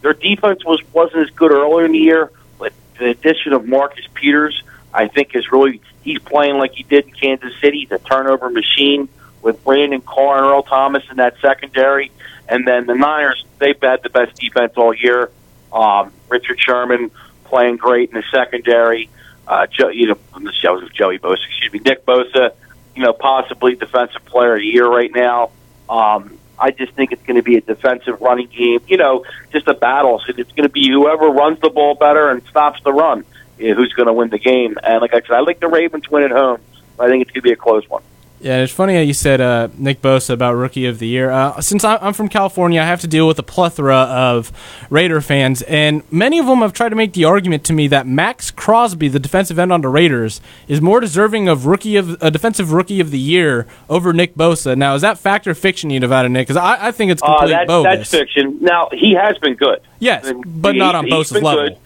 their 0.00 0.12
defense 0.12 0.64
was 0.64 0.80
wasn't 0.92 1.24
as 1.24 1.30
good 1.30 1.50
earlier 1.50 1.84
in 1.84 1.92
the 1.92 1.98
year, 1.98 2.30
but 2.56 2.72
the 2.96 3.06
addition 3.06 3.52
of 3.52 3.66
Marcus 3.66 4.06
Peters, 4.14 4.62
I 4.94 5.08
think, 5.08 5.34
is 5.34 5.50
really 5.50 5.80
he's 6.02 6.20
playing 6.20 6.58
like 6.58 6.72
he 6.74 6.84
did 6.84 7.06
in 7.06 7.10
Kansas 7.10 7.52
City. 7.60 7.88
A 7.90 7.98
turnover 7.98 8.48
machine 8.48 9.08
with 9.42 9.62
Brandon 9.64 10.00
Carr 10.00 10.38
and 10.38 10.46
Earl 10.46 10.62
Thomas 10.62 11.02
in 11.10 11.16
that 11.16 11.34
secondary. 11.42 12.12
And 12.48 12.66
then 12.66 12.86
the 12.86 12.94
Niners, 12.94 13.44
they've 13.58 13.80
had 13.82 14.04
the 14.04 14.10
best 14.10 14.36
defense 14.36 14.74
all 14.76 14.94
year. 14.94 15.32
Um, 15.72 16.12
Richard 16.28 16.60
Sherman 16.60 17.10
playing 17.44 17.78
great 17.78 18.10
in 18.10 18.14
the 18.14 18.24
secondary. 18.30 19.10
Uh, 19.48 19.66
Joe, 19.66 19.88
you 19.88 20.06
know, 20.06 20.18
the 20.40 20.52
show 20.52 20.74
was 20.74 20.88
Joey 20.90 21.18
Bosa, 21.18 21.44
excuse 21.44 21.72
me, 21.72 21.80
Nick 21.80 22.06
Bosa 22.06 22.52
you 22.96 23.02
know, 23.02 23.12
possibly 23.12 23.74
defensive 23.74 24.24
player 24.24 24.54
of 24.54 24.60
the 24.60 24.66
year 24.66 24.88
right 24.88 25.10
now. 25.14 25.50
Um, 25.88 26.38
I 26.58 26.70
just 26.70 26.94
think 26.94 27.12
it's 27.12 27.22
going 27.22 27.36
to 27.36 27.42
be 27.42 27.56
a 27.56 27.60
defensive 27.60 28.20
running 28.20 28.48
game. 28.48 28.80
You 28.88 28.96
know, 28.96 29.24
just 29.52 29.68
a 29.68 29.74
battle. 29.74 30.20
So 30.20 30.32
it's 30.36 30.52
going 30.52 30.68
to 30.68 30.72
be 30.72 30.88
whoever 30.88 31.26
runs 31.26 31.60
the 31.60 31.70
ball 31.70 31.94
better 31.94 32.30
and 32.30 32.42
stops 32.44 32.82
the 32.82 32.92
run 32.92 33.24
know, 33.58 33.74
who's 33.74 33.92
going 33.92 34.06
to 34.06 34.12
win 34.12 34.30
the 34.30 34.38
game. 34.38 34.76
And 34.82 35.00
like 35.00 35.14
I 35.14 35.20
said, 35.20 35.32
I 35.32 35.40
like 35.40 35.60
the 35.60 35.68
Ravens 35.68 36.10
win 36.10 36.24
at 36.24 36.30
home. 36.30 36.60
I 36.98 37.08
think 37.08 37.22
it's 37.22 37.30
going 37.30 37.42
to 37.42 37.42
be 37.42 37.52
a 37.52 37.56
close 37.56 37.88
one. 37.88 38.02
Yeah, 38.46 38.58
it's 38.58 38.72
funny 38.72 38.94
how 38.94 39.00
you 39.00 39.12
said 39.12 39.40
uh, 39.40 39.70
Nick 39.76 40.00
Bosa 40.00 40.30
about 40.30 40.52
Rookie 40.52 40.86
of 40.86 41.00
the 41.00 41.08
Year. 41.08 41.32
Uh, 41.32 41.60
since 41.60 41.82
I'm 41.82 42.12
from 42.12 42.28
California, 42.28 42.80
I 42.80 42.84
have 42.84 43.00
to 43.00 43.08
deal 43.08 43.26
with 43.26 43.40
a 43.40 43.42
plethora 43.42 43.96
of 43.96 44.52
Raider 44.88 45.20
fans, 45.20 45.62
and 45.62 46.04
many 46.12 46.38
of 46.38 46.46
them 46.46 46.60
have 46.60 46.72
tried 46.72 46.90
to 46.90 46.94
make 46.94 47.12
the 47.14 47.24
argument 47.24 47.64
to 47.64 47.72
me 47.72 47.88
that 47.88 48.06
Maxx 48.06 48.52
Crosby, 48.52 49.08
the 49.08 49.18
defensive 49.18 49.58
end 49.58 49.72
on 49.72 49.80
the 49.80 49.88
Raiders, 49.88 50.40
is 50.68 50.80
more 50.80 51.00
deserving 51.00 51.48
of 51.48 51.66
Rookie 51.66 51.96
of 51.96 52.22
a 52.22 52.30
defensive 52.30 52.70
Rookie 52.70 53.00
of 53.00 53.10
the 53.10 53.18
Year 53.18 53.66
over 53.90 54.12
Nick 54.12 54.36
Bosa. 54.36 54.78
Now, 54.78 54.94
is 54.94 55.02
that 55.02 55.18
fact 55.18 55.48
or 55.48 55.54
fiction, 55.56 55.90
you 55.90 55.98
Nevada 55.98 56.28
Nick? 56.28 56.46
Because 56.46 56.56
I, 56.56 56.86
I, 56.86 56.92
think 56.92 57.10
it's 57.10 57.22
complete 57.22 57.52
uh, 57.52 57.58
that, 57.58 57.66
bogus. 57.66 57.98
That's 57.98 58.10
fiction. 58.10 58.58
Now 58.60 58.90
he 58.92 59.14
has 59.14 59.36
been 59.38 59.54
good. 59.54 59.82
Yes, 59.98 60.32
but 60.46 60.74
he, 60.74 60.78
not 60.78 60.94
on 60.94 61.06
Bosa's 61.06 61.42
level. 61.42 61.70
Good. 61.70 61.78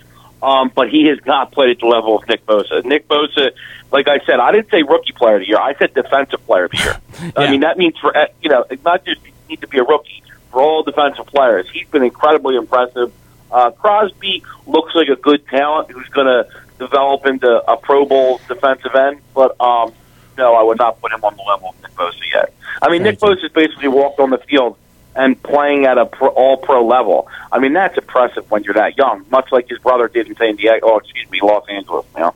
Um, 0.43 0.73
but 0.75 0.89
he 0.89 1.07
has 1.07 1.19
not 1.27 1.53
played 1.53 1.71
at 1.71 1.81
the 1.81 1.87
level 1.87 2.17
of 2.17 2.27
Nick 2.27 2.47
Bosa. 2.47 2.85
Nick 2.85 3.07
Bosa, 3.09 3.51
like 3.93 4.09
I 4.09 4.21
said, 4.25 4.41
I 4.41 4.53
didn't 4.53 4.71
say 4.71 4.83
rookie 4.83 5.13
player 5.13 5.37
of 5.37 5.41
the 5.41 5.49
year. 5.49 5.59
I 5.59 5.75
said 5.75 5.93
defensive 5.93 6.45
player 6.47 6.65
of 6.65 6.71
the 6.71 6.79
year. 6.79 7.01
yeah. 7.23 7.31
I 7.37 7.51
mean, 7.51 7.61
that 7.61 7.77
means 7.77 7.99
for 7.99 8.15
you 8.43 8.49
know, 8.49 8.65
it's 8.71 8.85
not 8.85 9.05
just 9.05 9.23
you 9.25 9.33
need 9.49 9.61
to 9.61 9.69
be 9.69 9.79
a 9.79 9.85
rookie 9.85 10.23
for 10.51 10.63
all 10.63 10.83
defensive 10.83 11.27
players. 11.27 11.69
He's 11.71 11.87
been 11.89 12.03
incredibly 12.03 12.57
impressive. 12.57 13.13
Uh, 13.51 13.71
Crosby 13.73 14.43
looks 14.67 14.95
like 14.95 15.09
a 15.09 15.17
good 15.17 15.47
talent 15.49 15.91
who's 15.91 16.09
going 16.09 16.27
to 16.27 16.49
develop 16.79 17.27
into 17.27 17.49
a 17.71 17.77
Pro 17.77 18.07
Bowl 18.07 18.41
defensive 18.49 18.95
end, 18.95 19.21
but 19.35 19.61
um, 19.61 19.93
no, 20.39 20.55
I 20.55 20.63
would 20.63 20.79
not 20.79 21.01
put 21.01 21.13
him 21.13 21.23
on 21.23 21.37
the 21.37 21.43
level 21.43 21.71
of 21.71 21.83
Nick 21.83 21.95
Bosa 21.95 22.21
yet. 22.33 22.55
I 22.81 22.91
mean, 22.91 23.03
Nick 23.03 23.19
Bosa 23.19 23.43
has 23.43 23.53
basically 23.53 23.89
walked 23.89 24.21
on 24.21 24.31
the 24.31 24.39
field 24.39 24.77
and 25.15 25.41
playing 25.43 25.87
at 25.87 25.99
a 25.99 26.07
pro, 26.07 26.29
all 26.29 26.57
pro 26.57 26.87
level. 26.87 27.29
I 27.51 27.59
mean, 27.59 27.73
that's 27.73 27.97
impressive 27.97 28.51
when 28.51 28.65
you're 28.65 28.75
that 28.75 28.97
young, 28.97 29.25
much 29.31 29.51
like 29.53 29.69
his 29.69 29.79
brother 29.79 30.09
did 30.09 30.29
in 30.29 30.37
San 30.37 30.57
Diego. 30.57 30.87
Oh, 30.87 30.99
excuse 30.99 31.29
me, 31.31 31.41
Los 31.43 31.69
Angeles. 31.69 32.07
You 32.15 32.21
know? 32.21 32.35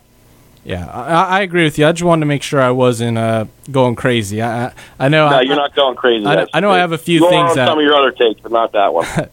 Yeah, 0.64 0.86
I, 0.86 1.38
I, 1.38 1.40
agree 1.42 1.64
with 1.64 1.78
you. 1.78 1.86
I 1.86 1.92
just 1.92 2.04
wanted 2.04 2.20
to 2.20 2.26
make 2.26 2.42
sure 2.42 2.60
I 2.60 2.70
wasn't 2.70 3.18
uh, 3.18 3.44
going 3.70 3.96
crazy. 3.96 4.40
I, 4.40 4.72
I 4.98 5.08
know. 5.08 5.28
No, 5.28 5.36
I, 5.36 5.42
you're 5.42 5.56
not 5.56 5.74
going 5.74 5.94
crazy. 5.94 6.24
I, 6.24 6.46
I 6.54 6.60
know 6.60 6.70
I 6.70 6.78
have 6.78 6.92
a 6.92 6.98
few 6.98 7.20
you 7.20 7.28
things. 7.28 7.50
On 7.50 7.56
that, 7.56 7.68
some 7.68 7.78
of 7.78 7.84
your 7.84 7.94
other 7.94 8.12
takes, 8.12 8.40
but 8.40 8.50
not 8.50 8.72
that 8.72 8.94
one. 8.94 9.06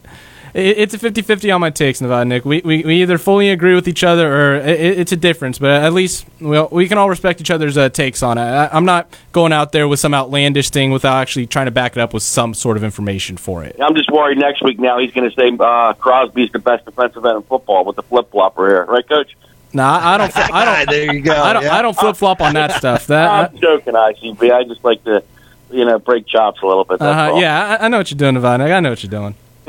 it's 0.54 0.92
a 0.92 0.98
50-50 0.98 1.54
on 1.54 1.60
my 1.60 1.70
takes, 1.70 2.00
Nevada 2.00 2.24
Nick. 2.26 2.44
We, 2.44 2.60
we, 2.62 2.82
we 2.84 3.02
either 3.02 3.16
fully 3.16 3.48
agree 3.48 3.74
with 3.74 3.88
each 3.88 4.04
other 4.04 4.32
or 4.32 4.56
it, 4.56 4.98
it's 4.98 5.12
a 5.12 5.16
difference, 5.16 5.58
but 5.58 5.70
at 5.70 5.92
least 5.92 6.26
well, 6.40 6.68
we 6.70 6.88
can 6.88 6.98
all 6.98 7.08
respect 7.08 7.40
each 7.40 7.50
other's 7.50 7.78
uh, 7.78 7.88
takes 7.88 8.22
on 8.22 8.38
it. 8.38 8.42
I, 8.42 8.76
am 8.76 8.84
not 8.84 9.08
going 9.32 9.52
out 9.52 9.72
there 9.72 9.88
with 9.88 10.00
some 10.00 10.12
outlandish 10.14 10.70
thing 10.70 10.90
without 10.90 11.16
actually 11.16 11.46
trying 11.46 11.66
to 11.66 11.70
back 11.70 11.96
it 11.96 12.00
up 12.00 12.12
with 12.12 12.22
some 12.22 12.54
sort 12.54 12.76
of 12.76 12.84
information 12.84 13.36
for 13.36 13.64
it. 13.64 13.76
I'm 13.80 13.94
just 13.94 14.10
worried 14.10 14.38
next 14.38 14.62
week 14.62 14.78
now 14.78 14.98
he's 14.98 15.12
going 15.12 15.28
to 15.28 15.34
say 15.34 15.48
uh, 15.58 15.94
Crosby's 15.94 16.52
the 16.52 16.58
best 16.58 16.84
defensive 16.84 17.24
end 17.24 17.36
in 17.36 17.42
football 17.42 17.84
with 17.84 17.96
the 17.96 18.02
flip-flopper 18.02 18.68
here. 18.68 18.84
Right, 18.84 19.08
Coach? 19.08 19.36
No, 19.74 19.84
nah, 19.84 20.00
I 20.02 20.18
don't. 20.18 20.36
I 20.36 20.64
don't. 20.64 20.90
there 20.90 21.14
you 21.14 21.22
go. 21.22 21.32
I 21.32 21.52
don't. 21.54 21.62
Yeah. 21.62 21.76
I 21.76 21.82
don't 21.82 21.96
flip 21.96 22.16
flop 22.16 22.42
on 22.42 22.54
that 22.54 22.72
stuff. 22.72 23.06
That 23.06 23.52
I'm 23.52 23.58
joking, 23.58 23.94
ICB. 23.94 24.52
I 24.52 24.64
just 24.64 24.84
like 24.84 25.02
to, 25.04 25.24
you 25.70 25.86
know, 25.86 25.98
break 25.98 26.26
chops 26.26 26.60
a 26.60 26.66
little 26.66 26.84
bit. 26.84 27.00
Uh, 27.00 27.36
yeah, 27.36 27.78
I, 27.80 27.86
I, 27.86 27.88
know 27.88 27.98
what 27.98 28.10
you're 28.10 28.18
doing, 28.18 28.34
Nevada. 28.34 28.64
I 28.64 28.80
know 28.80 28.90
what 28.90 29.02
you're 29.02 29.10
doing. 29.10 29.34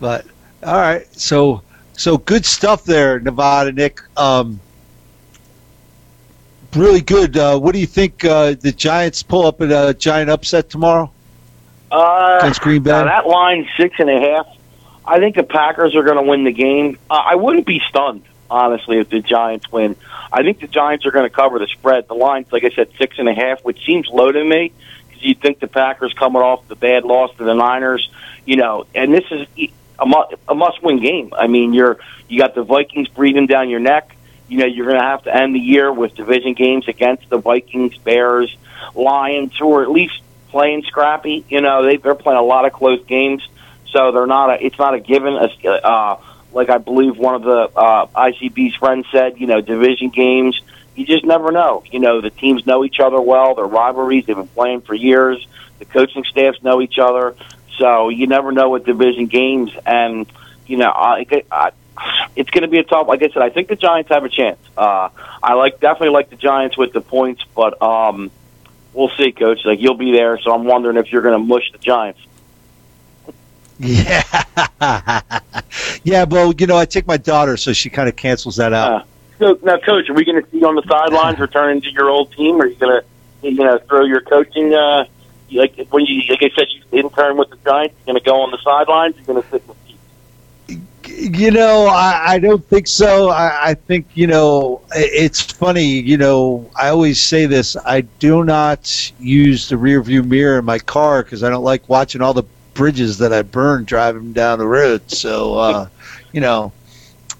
but 0.00 0.24
all 0.62 0.76
right, 0.76 1.06
so 1.12 1.62
so 1.94 2.18
good 2.18 2.44
stuff 2.46 2.84
there, 2.84 3.18
Nevada 3.20 3.72
Nick. 3.72 4.00
Um, 4.16 4.60
really 6.74 7.00
good. 7.00 7.36
Uh, 7.36 7.58
what 7.58 7.72
do 7.72 7.80
you 7.80 7.86
think? 7.86 8.24
Uh, 8.24 8.54
the 8.54 8.72
Giants 8.72 9.22
pull 9.22 9.46
up 9.46 9.60
in 9.60 9.72
a 9.72 9.94
giant 9.94 10.30
upset 10.30 10.70
tomorrow? 10.70 11.10
Uh, 11.90 12.38
against 12.40 12.60
Green 12.60 12.82
Bay? 12.82 12.90
that 12.90 13.26
line 13.26 13.68
six 13.76 13.96
and 13.98 14.10
a 14.10 14.20
half. 14.20 14.46
I 15.04 15.18
think 15.18 15.36
the 15.36 15.42
Packers 15.42 15.94
are 15.94 16.02
going 16.02 16.16
to 16.16 16.22
win 16.22 16.44
the 16.44 16.52
game. 16.52 16.98
Uh, 17.10 17.14
I 17.14 17.34
wouldn't 17.34 17.66
be 17.66 17.80
stunned 17.88 18.24
honestly 18.50 18.98
if 18.98 19.10
the 19.10 19.20
Giants 19.20 19.70
win. 19.70 19.96
I 20.32 20.42
think 20.42 20.60
the 20.60 20.66
Giants 20.66 21.06
are 21.06 21.10
going 21.10 21.28
to 21.28 21.34
cover 21.34 21.58
the 21.58 21.66
spread. 21.66 22.08
The 22.08 22.14
line's 22.14 22.50
like 22.52 22.64
I 22.64 22.70
said 22.70 22.90
six 22.98 23.18
and 23.18 23.28
a 23.28 23.34
half, 23.34 23.64
which 23.64 23.84
seems 23.84 24.08
low 24.08 24.30
to 24.30 24.44
me 24.44 24.72
because 25.24 25.28
you'd 25.28 25.40
think 25.40 25.60
the 25.60 25.68
Packers 25.68 26.12
coming 26.14 26.42
off 26.42 26.66
the 26.68 26.76
bad 26.76 27.04
loss 27.04 27.34
to 27.36 27.44
the 27.44 27.54
Niners, 27.54 28.08
you 28.44 28.56
know, 28.56 28.86
and 28.94 29.12
this 29.12 29.24
is 29.30 29.46
a, 29.98 30.06
mu- 30.06 30.36
a 30.48 30.54
must-win 30.54 31.00
game. 31.00 31.32
I 31.36 31.46
mean, 31.46 31.72
you're 31.72 31.98
you 32.28 32.38
got 32.38 32.54
the 32.54 32.62
Vikings 32.62 33.08
breathing 33.08 33.46
down 33.46 33.68
your 33.68 33.80
neck. 33.80 34.16
You 34.48 34.58
know, 34.58 34.66
you're 34.66 34.86
going 34.86 34.98
to 34.98 35.06
have 35.06 35.24
to 35.24 35.34
end 35.34 35.54
the 35.54 35.60
year 35.60 35.92
with 35.92 36.14
division 36.14 36.54
games 36.54 36.86
against 36.86 37.28
the 37.30 37.38
Vikings, 37.38 37.96
Bears, 37.98 38.54
Lions, 38.94 39.56
who 39.58 39.72
are 39.74 39.82
at 39.82 39.90
least 39.90 40.20
playing 40.48 40.82
scrappy. 40.82 41.44
You 41.48 41.60
know, 41.60 41.84
they, 41.84 41.96
they're 41.96 42.14
playing 42.14 42.38
a 42.38 42.42
lot 42.42 42.66
of 42.66 42.72
close 42.72 43.04
games, 43.06 43.46
so 43.90 44.12
they're 44.12 44.26
not. 44.26 44.50
A, 44.50 44.64
it's 44.64 44.78
not 44.78 44.94
a 44.94 45.00
given. 45.00 45.34
Uh, 45.34 46.16
like 46.52 46.68
I 46.68 46.78
believe 46.78 47.16
one 47.16 47.34
of 47.34 47.42
the 47.42 47.70
uh, 47.74 48.06
ICB's 48.06 48.76
friends 48.76 49.06
said, 49.10 49.40
you 49.40 49.46
know, 49.46 49.60
division 49.60 50.10
games. 50.10 50.60
You 50.94 51.06
just 51.06 51.24
never 51.24 51.50
know. 51.50 51.82
You 51.90 51.98
know, 51.98 52.20
the 52.20 52.30
teams 52.30 52.66
know 52.66 52.84
each 52.84 53.00
other 53.00 53.20
well. 53.20 53.54
They're 53.54 53.64
rivalries. 53.64 54.26
They've 54.26 54.36
been 54.36 54.48
playing 54.48 54.82
for 54.82 54.94
years. 54.94 55.46
The 55.78 55.84
coaching 55.84 56.24
staffs 56.24 56.62
know 56.62 56.80
each 56.80 56.98
other. 56.98 57.34
So 57.78 58.08
you 58.08 58.26
never 58.26 58.52
know 58.52 58.70
with 58.70 58.84
division 58.84 59.26
games. 59.26 59.72
And, 59.84 60.30
you 60.66 60.76
know, 60.76 60.90
I, 60.90 61.26
I, 61.50 61.72
it's 62.36 62.50
going 62.50 62.62
to 62.62 62.68
be 62.68 62.78
a 62.78 62.84
tough. 62.84 63.08
Like 63.08 63.22
I 63.22 63.28
said, 63.28 63.42
I 63.42 63.50
think 63.50 63.68
the 63.68 63.76
Giants 63.76 64.10
have 64.10 64.24
a 64.24 64.28
chance. 64.28 64.58
Uh, 64.76 65.08
I 65.42 65.54
like 65.54 65.80
definitely 65.80 66.10
like 66.10 66.30
the 66.30 66.36
Giants 66.36 66.76
with 66.76 66.92
the 66.92 67.00
points, 67.00 67.42
but 67.54 67.80
um, 67.82 68.30
we'll 68.92 69.10
see, 69.10 69.32
Coach. 69.32 69.64
Like 69.64 69.80
you'll 69.80 69.96
be 69.96 70.12
there, 70.12 70.38
so 70.40 70.52
I'm 70.52 70.64
wondering 70.64 70.96
if 70.96 71.10
you're 71.12 71.22
going 71.22 71.38
to 71.38 71.44
mush 71.44 71.70
the 71.72 71.78
Giants. 71.78 72.20
Yeah, 73.76 74.22
yeah. 76.04 76.22
Well, 76.22 76.54
you 76.56 76.68
know, 76.68 76.76
I 76.76 76.84
take 76.84 77.08
my 77.08 77.16
daughter, 77.16 77.56
so 77.56 77.72
she 77.72 77.90
kind 77.90 78.08
of 78.08 78.14
cancels 78.14 78.54
that 78.54 78.72
out. 78.72 79.04
So 79.38 79.58
now, 79.62 79.78
Coach, 79.78 80.08
are 80.08 80.14
we 80.14 80.24
going 80.24 80.42
to 80.42 80.50
see 80.50 80.58
you 80.58 80.68
on 80.68 80.76
the 80.76 80.84
sidelines 80.88 81.38
returning 81.38 81.82
to 81.82 81.90
your 81.90 82.08
old 82.08 82.32
team? 82.32 82.60
Or 82.60 82.64
are 82.64 82.66
you 82.68 82.76
going 82.76 83.00
to, 83.00 83.50
you 83.50 83.64
know, 83.64 83.78
throw 83.78 84.04
your 84.04 84.20
coaching? 84.20 84.72
Uh, 84.72 85.06
like 85.52 85.76
when 85.90 86.06
you, 86.06 86.22
like 86.28 86.42
I 86.42 86.50
said, 86.56 86.68
you 86.70 87.00
intern 87.00 87.36
with 87.36 87.50
the 87.50 87.56
Giants. 87.64 87.94
You're 87.98 88.14
going 88.14 88.22
to 88.22 88.30
go 88.30 88.40
on 88.40 88.50
the 88.50 88.58
sidelines. 88.58 89.16
You're 89.16 89.26
going 89.26 89.42
to 89.42 89.48
sit. 89.50 89.62
In 89.62 89.68
the 89.68 89.74
you 91.06 91.50
know, 91.50 91.86
I, 91.86 92.22
I 92.26 92.38
don't 92.38 92.64
think 92.64 92.86
so. 92.86 93.28
I, 93.28 93.70
I 93.70 93.74
think 93.74 94.06
you 94.14 94.26
know 94.26 94.82
it's 94.92 95.40
funny. 95.40 96.00
You 96.00 96.16
know, 96.16 96.70
I 96.76 96.88
always 96.88 97.20
say 97.20 97.46
this. 97.46 97.76
I 97.76 98.02
do 98.02 98.44
not 98.44 99.12
use 99.18 99.68
the 99.68 99.76
rear 99.76 100.02
view 100.02 100.22
mirror 100.22 100.58
in 100.58 100.64
my 100.64 100.78
car 100.78 101.22
because 101.22 101.42
I 101.42 101.50
don't 101.50 101.64
like 101.64 101.88
watching 101.88 102.22
all 102.22 102.34
the 102.34 102.44
bridges 102.74 103.18
that 103.18 103.32
I 103.32 103.42
burn 103.42 103.84
driving 103.84 104.32
down 104.32 104.58
the 104.58 104.66
road. 104.66 105.10
So, 105.10 105.54
uh, 105.54 105.88
you 106.32 106.40
know, 106.40 106.72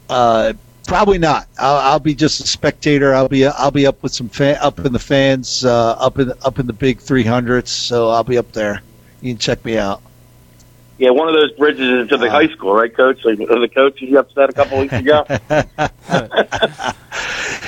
uh, 0.09 0.53
probably 0.87 1.19
not. 1.19 1.49
I'll, 1.59 1.93
I'll, 1.93 2.01
be 2.01 2.15
just 2.15 2.41
a 2.41 2.47
spectator. 2.47 3.15
I'll 3.15 3.29
be 3.29 3.47
I'll 3.47 3.71
be 3.71 3.87
up 3.87 4.03
with 4.03 4.13
some 4.13 4.29
fan, 4.29 4.57
up 4.61 4.79
in 4.79 4.93
the 4.93 4.99
fans, 4.99 5.65
uh, 5.65 5.93
up 5.93 6.19
in 6.19 6.33
up 6.45 6.59
in 6.59 6.67
the 6.67 6.73
big 6.73 6.99
300s. 6.99 7.69
So 7.69 8.11
I'll 8.11 8.25
be 8.25 8.39
up 8.39 8.53
there. 8.53 8.83
You 9.21 9.33
can 9.33 9.39
check 9.39 9.65
me 9.65 9.79
out. 9.79 10.03
Yeah, 10.97 11.11
one 11.11 11.27
of 11.27 11.35
those 11.35 11.51
bridges 11.53 11.81
is 11.81 12.03
into 12.03 12.17
the 12.17 12.29
uh, 12.29 12.31
high 12.31 12.47
school, 12.49 12.73
right, 12.73 12.95
Coach? 12.95 13.25
Like 13.25 13.39
the 13.39 13.71
coach 13.75 14.01
you 14.01 14.17
upset 14.17 14.49
a 14.49 14.53
couple 14.53 14.79
weeks 14.79 14.93
ago. 14.93 15.25
but 15.29 15.91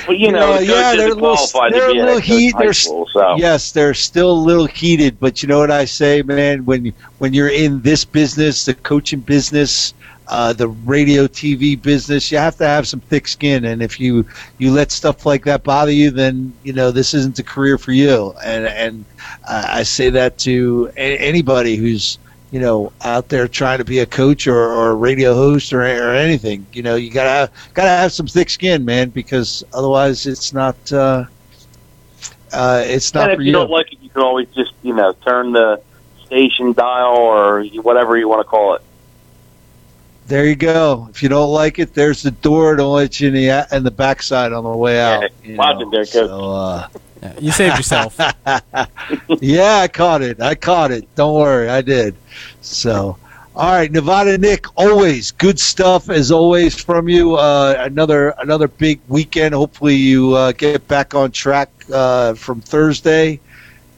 you, 0.07 0.15
you 0.15 0.31
know, 0.31 0.55
know 0.55 0.59
yeah, 0.59 0.95
they're 0.95 1.11
a 1.11 1.13
little, 1.13 1.37
they're 1.69 1.89
a 1.89 1.93
little 1.93 2.21
heat. 2.21 2.55
They're 2.57 2.71
school, 2.71 3.05
so. 3.11 3.35
yes, 3.35 3.73
they're 3.73 3.93
still 3.93 4.31
a 4.31 4.41
little 4.41 4.65
heated. 4.65 5.19
But 5.19 5.43
you 5.43 5.49
know 5.49 5.59
what 5.59 5.71
I 5.71 5.83
say, 5.83 6.21
man? 6.21 6.63
When 6.63 6.93
when 7.17 7.33
you're 7.33 7.49
in 7.49 7.81
this 7.81 8.05
business, 8.05 8.63
the 8.63 8.75
coaching 8.75 9.19
business, 9.19 9.93
uh, 10.29 10.53
the 10.53 10.67
radio 10.67 11.27
TV 11.27 11.81
business, 11.81 12.31
you 12.31 12.37
have 12.37 12.57
to 12.57 12.65
have 12.65 12.87
some 12.87 12.99
thick 12.99 13.27
skin. 13.27 13.65
And 13.65 13.81
if 13.81 13.99
you 13.99 14.25
you 14.57 14.71
let 14.71 14.91
stuff 14.91 15.25
like 15.25 15.45
that 15.45 15.63
bother 15.63 15.91
you, 15.91 16.11
then 16.11 16.53
you 16.63 16.73
know 16.73 16.91
this 16.91 17.13
isn't 17.13 17.39
a 17.39 17.43
career 17.43 17.77
for 17.77 17.91
you. 17.91 18.33
And 18.43 18.65
and 18.65 19.05
uh, 19.47 19.65
I 19.67 19.83
say 19.83 20.09
that 20.09 20.37
to 20.39 20.91
a- 20.97 21.17
anybody 21.17 21.75
who's 21.75 22.17
you 22.51 22.61
know, 22.61 22.93
out 23.01 23.27
there 23.27 23.47
trying 23.47 23.77
to 23.79 23.83
be 23.83 23.99
a 23.99 24.05
coach 24.05 24.47
or, 24.47 24.57
or 24.57 24.91
a 24.91 24.95
radio 24.95 25.33
host 25.33 25.73
or, 25.73 25.81
or 25.81 26.13
anything. 26.15 26.65
You 26.71 26.81
know, 26.81 26.95
you 26.95 27.11
gotta 27.11 27.29
have, 27.29 27.51
gotta 27.73 27.89
have 27.89 28.13
some 28.13 28.27
thick 28.27 28.49
skin, 28.49 28.85
man, 28.85 29.09
because 29.09 29.65
otherwise 29.73 30.25
it's 30.25 30.53
not 30.53 30.75
uh, 30.93 31.25
uh, 32.53 32.83
it's 32.85 33.13
not. 33.13 33.23
And 33.23 33.31
if 33.33 33.37
for 33.37 33.43
you, 33.43 33.51
don't 33.51 33.69
like 33.69 33.91
it, 33.91 33.99
you 34.01 34.09
can 34.09 34.21
always 34.21 34.47
just 34.49 34.73
you 34.81 34.93
know 34.93 35.13
turn 35.25 35.51
the 35.51 35.81
station 36.25 36.73
dial 36.73 37.17
or 37.17 37.63
whatever 37.81 38.17
you 38.17 38.27
want 38.29 38.39
to 38.39 38.45
call 38.45 38.75
it. 38.75 38.81
There 40.27 40.45
you 40.45 40.55
go. 40.57 41.07
If 41.09 41.23
you 41.23 41.29
don't 41.29 41.51
like 41.51 41.79
it, 41.79 41.93
there's 41.93 42.21
the 42.21 42.31
door. 42.31 42.75
Don't 42.75 42.93
let 42.93 43.19
you 43.21 43.29
in 43.29 43.33
the 43.33 43.67
in 43.71 43.83
the 43.83 43.91
backside 43.91 44.51
on 44.51 44.65
the 44.65 44.69
way 44.69 44.99
out. 44.99 45.31
Yeah, 45.43 45.55
watch 45.55 45.81
it 45.81 45.89
there. 45.89 46.03
So, 46.03 46.51
uh, 46.51 46.87
you 47.39 47.51
saved 47.51 47.77
yourself. 47.77 48.17
yeah, 49.39 49.77
I 49.77 49.87
caught 49.87 50.21
it. 50.21 50.41
I 50.41 50.55
caught 50.55 50.91
it. 50.91 51.07
Don't 51.15 51.33
worry, 51.33 51.69
I 51.69 51.81
did. 51.81 52.13
So, 52.59 53.17
all 53.55 53.71
right, 53.71 53.89
Nevada 53.89 54.37
Nick, 54.37 54.65
always 54.77 55.31
good 55.31 55.59
stuff 55.59 56.09
as 56.09 56.29
always 56.29 56.75
from 56.75 57.07
you. 57.07 57.35
Uh, 57.35 57.75
another 57.79 58.35
another 58.39 58.67
big 58.67 58.99
weekend. 59.07 59.55
Hopefully, 59.55 59.95
you 59.95 60.33
uh, 60.33 60.51
get 60.51 60.85
back 60.89 61.15
on 61.15 61.31
track 61.31 61.69
uh, 61.93 62.33
from 62.33 62.59
Thursday, 62.59 63.39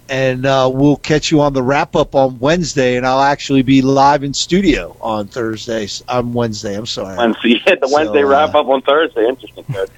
and 0.10 0.46
uh, 0.46 0.70
we'll 0.74 0.98
catch 0.98 1.32
you 1.32 1.40
on 1.42 1.54
the 1.54 1.62
wrap 1.62 1.96
up 1.96 2.16
on 2.16 2.40
Wednesday. 2.40 2.98
And 2.98 3.06
I'll 3.06 3.22
actually 3.22 3.62
be 3.62 3.82
live 3.82 4.24
in 4.24 4.34
studio 4.34 4.98
on 5.00 5.28
Thursday. 5.28 5.88
On 6.10 6.34
Wednesday, 6.34 6.76
I'm 6.76 6.86
sorry. 6.86 7.18
Wednesday, 7.18 7.62
yeah, 7.66 7.76
the 7.76 7.90
Wednesday 7.92 8.22
so, 8.22 8.28
uh, 8.28 8.30
wrap 8.30 8.56
up 8.56 8.68
on 8.68 8.82
Thursday. 8.82 9.28
Interesting, 9.28 9.66
good. 9.72 9.90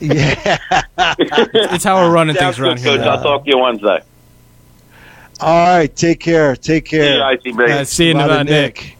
yeah, 0.00 0.58
it's 0.98 1.84
how 1.84 1.96
we're 1.96 2.12
running 2.12 2.36
things 2.36 2.58
around 2.58 2.82
Coach, 2.82 3.00
here. 3.00 3.08
I'll 3.08 3.22
talk 3.22 3.44
to 3.44 3.50
you 3.50 3.58
Wednesday. 3.58 4.00
All 5.40 5.76
right, 5.76 5.94
take 5.94 6.20
care. 6.20 6.54
Take 6.56 6.84
care. 6.84 7.38
See 7.40 7.48
you, 7.48 7.54
ICB. 7.54 7.68
Uh, 7.68 7.84
see 7.84 8.08
you, 8.08 8.14
Nevada 8.14 8.44
Nick. 8.44 8.76
Nick. 8.76 8.96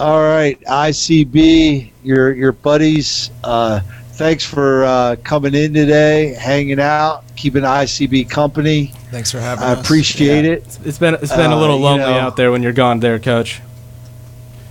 All 0.00 0.20
right, 0.20 0.60
ICB, 0.62 1.92
your 2.02 2.32
your 2.32 2.52
buddies. 2.52 3.30
Uh, 3.44 3.80
thanks 4.22 4.44
for 4.44 4.84
uh, 4.84 5.16
coming 5.24 5.52
in 5.52 5.74
today, 5.74 6.28
hanging 6.34 6.78
out, 6.78 7.24
keeping 7.34 7.62
ICB 7.62 8.30
company. 8.30 8.92
Thanks 9.10 9.32
for 9.32 9.40
having 9.40 9.64
I 9.64 9.72
us. 9.72 9.78
I 9.78 9.80
appreciate 9.80 10.44
yeah. 10.44 10.52
it. 10.52 10.78
It's 10.84 10.98
been 10.98 11.14
it's 11.14 11.34
been 11.34 11.50
a 11.50 11.58
little 11.58 11.74
Uh, 11.74 11.78
you 11.78 11.84
lonely 11.84 12.04
know- 12.06 12.20
out 12.20 12.36
there 12.36 12.52
when 12.52 12.62
you're 12.62 12.72
gone 12.72 13.00
there, 13.00 13.18
Coach. 13.18 13.60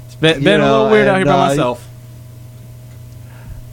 It's 0.05 0.15
been, 0.15 0.39
You 0.39 0.45
been 0.45 0.61
a 0.61 0.63
little 0.63 0.85
know, 0.85 0.91
weird 0.91 1.07
out 1.09 1.17
here 1.17 1.25
by 1.25 1.31
uh, 1.31 1.47
myself. 1.49 1.87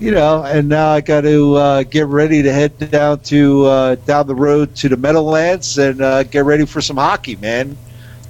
you 0.01 0.11
know, 0.11 0.43
and 0.43 0.69
now 0.69 0.89
I 0.89 1.01
got 1.01 1.21
to 1.21 1.55
uh, 1.55 1.83
get 1.85 2.07
ready 2.07 2.43
to 2.43 2.53
head 2.53 2.77
down 2.91 3.21
to 3.21 3.65
uh, 3.67 3.95
down 3.95 4.27
the 4.27 4.35
road 4.35 4.75
to 4.77 4.89
the 4.89 4.97
Meadowlands 4.97 5.79
and 5.79 6.01
uh, 6.01 6.25
get 6.25 6.45
ready 6.45 6.67
for 6.67 6.81
some 6.81 6.97
hockey, 6.97 7.37
man. 7.37 7.77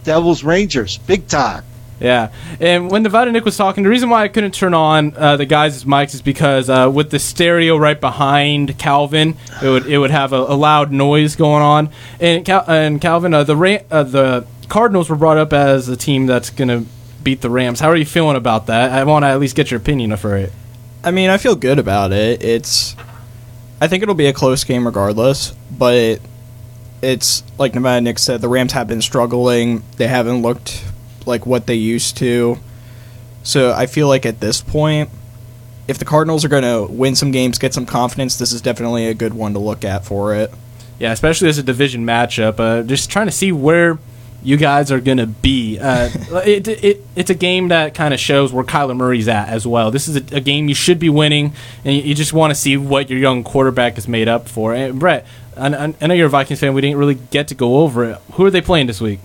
Devils 0.04 0.44
Rangers, 0.44 0.98
big 0.98 1.26
time. 1.28 1.64
Yeah, 2.00 2.30
and 2.60 2.90
when 2.90 3.02
Nevada 3.02 3.32
Nick 3.32 3.44
was 3.44 3.56
talking, 3.56 3.82
the 3.82 3.90
reason 3.90 4.08
why 4.08 4.22
I 4.22 4.28
couldn't 4.28 4.54
turn 4.54 4.72
on 4.72 5.14
uh, 5.16 5.36
the 5.36 5.46
guys' 5.46 5.84
mics 5.84 6.14
is 6.14 6.22
because 6.22 6.70
uh, 6.70 6.90
with 6.92 7.10
the 7.10 7.18
stereo 7.18 7.76
right 7.76 8.00
behind 8.00 8.78
Calvin, 8.78 9.36
it 9.62 9.68
would 9.68 9.86
it 9.86 9.98
would 9.98 10.12
have 10.12 10.32
a, 10.32 10.36
a 10.36 10.54
loud 10.54 10.92
noise 10.92 11.34
going 11.34 11.62
on. 11.62 11.90
And 12.20 12.44
Cal- 12.44 12.64
and 12.68 13.00
Calvin, 13.00 13.34
uh, 13.34 13.42
the 13.42 13.56
Ra- 13.56 13.78
uh, 13.90 14.04
the 14.04 14.46
Cardinals 14.68 15.10
were 15.10 15.16
brought 15.16 15.38
up 15.38 15.52
as 15.52 15.88
a 15.88 15.96
team 15.96 16.26
that's 16.26 16.50
going 16.50 16.68
to 16.68 16.86
beat 17.24 17.40
the 17.40 17.50
Rams. 17.50 17.80
How 17.80 17.88
are 17.88 17.96
you 17.96 18.04
feeling 18.04 18.36
about 18.36 18.66
that? 18.66 18.92
I 18.92 19.02
want 19.04 19.24
to 19.24 19.28
at 19.28 19.40
least 19.40 19.56
get 19.56 19.70
your 19.70 19.80
opinion 19.80 20.16
for 20.16 20.36
it. 20.36 20.52
I 21.02 21.10
mean, 21.10 21.30
I 21.30 21.38
feel 21.38 21.56
good 21.56 21.78
about 21.78 22.12
it. 22.12 22.42
It's, 22.42 22.94
I 23.80 23.88
think 23.88 24.02
it'll 24.02 24.14
be 24.14 24.26
a 24.26 24.32
close 24.32 24.64
game 24.64 24.84
regardless, 24.86 25.52
but 25.70 26.20
it's 27.02 27.42
like 27.58 27.74
Nevada 27.74 28.00
Nick 28.02 28.18
said, 28.18 28.40
the 28.40 28.48
Rams 28.48 28.72
have 28.72 28.88
been 28.88 29.00
struggling. 29.02 29.82
They 29.96 30.06
haven't 30.06 30.42
looked 30.42 30.84
like 31.28 31.46
what 31.46 31.66
they 31.66 31.74
used 31.74 32.16
to. 32.16 32.58
So 33.44 33.72
I 33.72 33.86
feel 33.86 34.08
like 34.08 34.26
at 34.26 34.40
this 34.40 34.60
point, 34.60 35.10
if 35.86 35.98
the 35.98 36.04
Cardinals 36.04 36.44
are 36.44 36.48
going 36.48 36.64
to 36.64 36.92
win 36.92 37.14
some 37.14 37.30
games, 37.30 37.58
get 37.58 37.72
some 37.72 37.86
confidence, 37.86 38.36
this 38.36 38.52
is 38.52 38.60
definitely 38.60 39.06
a 39.06 39.14
good 39.14 39.32
one 39.32 39.54
to 39.54 39.58
look 39.58 39.84
at 39.84 40.04
for 40.04 40.34
it. 40.34 40.52
Yeah, 40.98 41.12
especially 41.12 41.48
as 41.48 41.58
a 41.58 41.62
division 41.62 42.04
matchup. 42.04 42.58
Uh, 42.58 42.82
just 42.82 43.10
trying 43.10 43.26
to 43.26 43.32
see 43.32 43.52
where 43.52 43.98
you 44.42 44.56
guys 44.56 44.92
are 44.92 45.00
going 45.00 45.18
to 45.18 45.26
be. 45.26 45.78
Uh, 45.78 46.10
it, 46.44 46.68
it, 46.68 47.04
it's 47.16 47.30
a 47.30 47.34
game 47.34 47.68
that 47.68 47.94
kind 47.94 48.12
of 48.12 48.20
shows 48.20 48.52
where 48.52 48.64
Kyler 48.64 48.96
Murray's 48.96 49.28
at 49.28 49.48
as 49.48 49.66
well. 49.66 49.90
This 49.90 50.08
is 50.08 50.16
a, 50.16 50.36
a 50.36 50.40
game 50.40 50.68
you 50.68 50.74
should 50.74 50.98
be 50.98 51.08
winning, 51.08 51.52
and 51.84 51.94
you, 51.94 52.02
you 52.02 52.14
just 52.14 52.32
want 52.32 52.50
to 52.50 52.54
see 52.54 52.76
what 52.76 53.08
your 53.08 53.18
young 53.18 53.44
quarterback 53.44 53.96
is 53.96 54.06
made 54.08 54.28
up 54.28 54.48
for. 54.48 54.74
And 54.74 54.98
Brett, 54.98 55.26
I, 55.56 55.68
I 55.68 55.94
I 56.00 56.06
know 56.06 56.14
you're 56.14 56.26
a 56.26 56.30
Vikings 56.30 56.60
fan. 56.60 56.74
We 56.74 56.80
didn't 56.80 56.98
really 56.98 57.14
get 57.14 57.48
to 57.48 57.54
go 57.54 57.78
over 57.78 58.04
it. 58.04 58.18
Who 58.34 58.44
are 58.44 58.50
they 58.50 58.60
playing 58.60 58.88
this 58.88 59.00
week? 59.00 59.20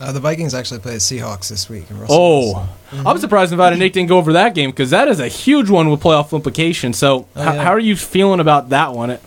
Uh, 0.00 0.12
the 0.12 0.20
Vikings 0.20 0.54
actually 0.54 0.78
play 0.80 0.92
the 0.92 0.98
Seahawks 0.98 1.48
this 1.48 1.68
week. 1.68 1.90
in 1.90 1.98
Russell 1.98 2.16
Oh, 2.16 2.68
Wilson. 2.92 3.06
I'm 3.06 3.18
surprised 3.18 3.50
Nevada 3.50 3.76
Nick 3.76 3.92
didn't 3.94 4.08
go 4.08 4.16
over 4.18 4.32
that 4.34 4.54
game 4.54 4.70
because 4.70 4.90
that 4.90 5.08
is 5.08 5.18
a 5.18 5.26
huge 5.28 5.68
one 5.70 5.90
with 5.90 6.00
playoff 6.00 6.32
implications. 6.32 6.96
So, 6.98 7.26
Oh, 7.34 7.42
h- 7.42 7.54
yeah. 7.56 7.62
how 7.64 7.70
are 7.70 7.80
you 7.80 7.96
feeling 7.96 8.38
about 8.40 8.68
that 8.68 8.92
one? 8.92 9.18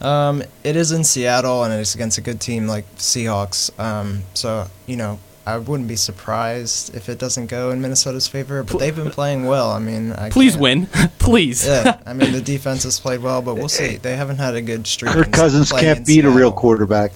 Um, 0.00 0.42
it 0.64 0.76
is 0.76 0.92
in 0.92 1.02
Seattle, 1.04 1.64
and 1.64 1.74
it's 1.74 1.94
against 1.94 2.16
a 2.16 2.20
good 2.20 2.40
team 2.40 2.66
like 2.68 2.84
Seahawks. 2.96 3.70
Um, 3.78 4.22
so 4.34 4.66
you 4.86 4.96
know, 4.96 5.18
I 5.46 5.58
wouldn't 5.58 5.88
be 5.88 5.96
surprised 5.96 6.94
if 6.94 7.08
it 7.08 7.18
doesn't 7.18 7.48
go 7.48 7.70
in 7.70 7.80
Minnesota's 7.82 8.28
favor. 8.28 8.62
But 8.62 8.78
they've 8.78 8.94
been 8.96 9.10
playing 9.10 9.44
well. 9.46 9.70
I 9.72 9.78
mean, 9.78 10.12
I 10.12 10.30
Please 10.30 10.52
can't- 10.52 10.62
win, 10.62 10.86
please. 11.18 11.66
Yeah, 11.66 11.98
I 12.06 12.12
mean 12.14 12.32
the 12.32 12.40
defense 12.40 12.84
has 12.84 12.98
played 13.00 13.20
well, 13.20 13.42
but 13.42 13.56
we'll 13.56 13.68
see. 13.80 13.96
They 13.96 14.16
haven't 14.16 14.38
had 14.38 14.54
a 14.54 14.62
good 14.62 14.86
streak. 14.86 15.12
Kirk 15.12 15.32
Cousins 15.32 15.70
can't 15.72 15.98
in 15.98 16.04
beat 16.04 16.24
a 16.24 16.30
real 16.30 16.52
quarterback. 16.52 17.12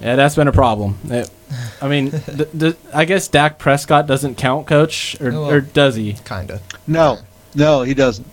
Yeah, 0.00 0.14
that's 0.16 0.36
been 0.36 0.48
a 0.48 0.52
problem. 0.52 0.98
It- 1.10 1.30
I 1.80 1.88
mean, 1.88 2.10
th- 2.10 2.48
th- 2.58 2.76
I 2.92 3.06
guess 3.06 3.26
Dak 3.26 3.58
Prescott 3.58 4.06
doesn't 4.06 4.34
count, 4.36 4.66
coach, 4.66 5.16
or, 5.18 5.28
Oh, 5.32 5.40
well, 5.42 5.50
or 5.50 5.60
does 5.62 5.94
he? 5.94 6.12
Kinda. 6.26 6.60
No, 6.86 7.20
no, 7.54 7.80
he 7.82 7.94
doesn't. 7.94 8.26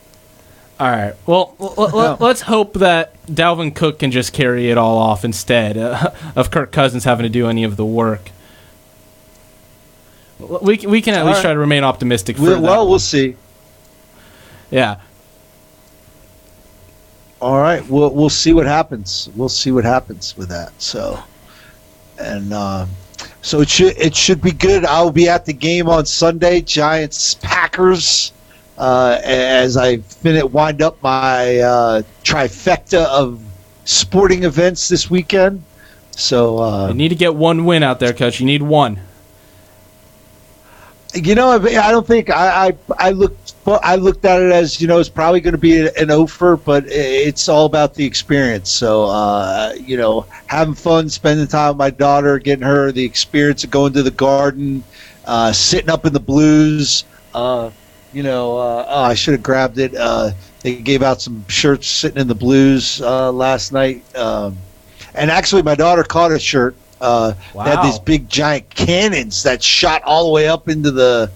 All 0.82 0.90
right. 0.90 1.14
Well, 1.26 1.56
l- 1.62 1.74
l- 1.78 1.90
No. 1.92 2.18
let's 2.20 2.42
hope 2.42 2.74
that 2.74 3.14
Dalvin 3.28 3.74
Cook 3.74 4.00
can 4.00 4.12
just 4.12 4.34
carry 4.34 4.70
it 4.70 4.78
all 4.78 4.98
off 4.98 5.24
instead 5.24 5.78
uh, 5.78 6.12
of 6.36 6.52
Kirk 6.52 6.74
Cousins 6.74 7.06
having 7.06 7.24
to 7.24 7.30
do 7.30 7.48
any 7.48 7.64
of 7.64 7.78
the 7.78 7.86
work. 7.86 8.32
We 10.40 10.76
can, 10.76 10.90
we 10.90 11.02
can 11.02 11.14
at 11.14 11.22
All 11.22 11.28
least 11.28 11.38
right. 11.38 11.44
try 11.44 11.54
to 11.54 11.60
remain 11.60 11.86
optimistic. 11.86 12.36
For 12.36 12.42
Well, 12.42 12.56
that 12.56 12.62
well, 12.64 12.90
we'll 12.90 13.00
see. 13.00 13.38
yeah. 14.72 14.98
All 17.42 17.60
right, 17.62 17.88
we'll 17.88 18.10
we'll 18.10 18.30
see 18.30 18.52
what 18.52 18.66
happens. 18.66 19.30
We'll 19.36 19.48
see 19.50 19.72
what 19.72 19.86
happens 19.86 20.36
with 20.36 20.50
that. 20.50 20.74
So, 20.82 21.20
and 22.20 22.54
um, 22.54 22.90
so 23.42 23.62
it 23.62 23.70
should 23.70 23.98
it 23.98 24.16
should 24.16 24.42
be 24.42 24.52
good. 24.52 24.86
I'll 24.86 25.12
be 25.12 25.30
at 25.30 25.46
the 25.46 25.54
game 25.54 25.88
on 25.90 26.06
Sunday, 26.06 26.62
Giants 26.62 27.36
Packers, 27.36 28.32
uh, 28.78 29.20
as 29.24 29.78
I 29.78 29.98
fin- 29.98 30.52
wind 30.52 30.82
up 30.82 31.02
my 31.04 31.60
uh, 31.60 32.02
trifecta 32.24 33.06
of 33.06 33.42
sporting 33.86 34.44
events 34.44 34.88
this 34.88 35.10
weekend. 35.10 35.64
So 36.12 36.60
uh, 36.60 36.88
You 36.88 36.94
need 36.94 37.10
to 37.10 37.16
get 37.16 37.36
one 37.36 37.66
win 37.66 37.84
out 37.84 38.00
there, 38.00 38.14
coach. 38.14 38.40
You 38.40 38.46
need 38.46 38.62
one. 38.64 39.00
You 41.16 41.34
know, 41.34 41.52
I 41.52 41.92
don't 41.92 42.06
think 42.06 42.30
I, 42.30 42.68
I 42.68 42.78
I 42.98 43.12
looked 43.12 43.54
I 43.66 43.96
looked 43.96 44.26
at 44.26 44.42
it 44.42 44.52
as 44.52 44.82
you 44.82 44.88
know 44.88 45.00
it's 45.00 45.08
probably 45.08 45.40
going 45.40 45.54
to 45.54 45.58
be 45.58 45.88
an 45.88 46.12
offer, 46.12 46.58
but 46.58 46.84
it's 46.88 47.48
all 47.48 47.66
about 47.66 47.94
the 47.94 48.06
experience. 48.06 48.70
So 48.70 49.06
uh, 49.06 49.74
you 49.80 49.96
know, 49.96 50.26
having 50.48 50.74
fun, 50.76 51.08
spending 51.10 51.48
time 51.48 51.70
with 51.70 51.78
my 51.78 51.90
daughter, 51.90 52.38
getting 52.38 52.66
her 52.66 52.92
the 52.92 53.06
experience 53.06 53.64
of 53.64 53.72
going 53.72 53.94
to 53.94 54.04
the 54.04 54.12
garden, 54.12 54.84
uh, 55.26 55.54
sitting 55.54 55.90
up 55.90 56.06
in 56.06 56.12
the 56.12 56.20
blues. 56.20 57.06
Uh, 57.34 57.72
you 58.12 58.24
know, 58.24 58.58
uh, 58.58 58.86
oh, 58.88 59.04
I 59.04 59.14
should 59.14 59.34
have 59.34 59.44
grabbed 59.44 59.78
it. 59.78 59.96
Uh, 59.96 60.32
they 60.62 60.76
gave 60.76 61.02
out 61.02 61.22
some 61.22 61.48
shirts 61.48 61.88
sitting 61.88 62.20
in 62.20 62.28
the 62.28 62.36
blues 62.36 63.02
uh, 63.02 63.32
last 63.32 63.72
night, 63.72 64.04
um, 64.18 64.58
and 65.14 65.32
actually, 65.32 65.62
my 65.62 65.76
daughter 65.76 66.04
caught 66.04 66.32
a 66.32 66.40
shirt. 66.40 66.76
Uh, 67.02 67.34
They 67.54 67.60
had 67.70 67.84
these 67.84 68.00
big 68.00 68.30
giant 68.30 68.70
cannons 68.70 69.44
that 69.44 69.62
shot 69.62 70.02
all 70.04 70.26
the 70.26 70.32
way 70.32 70.48
up 70.48 70.70
into 70.70 70.92
the 70.92 71.30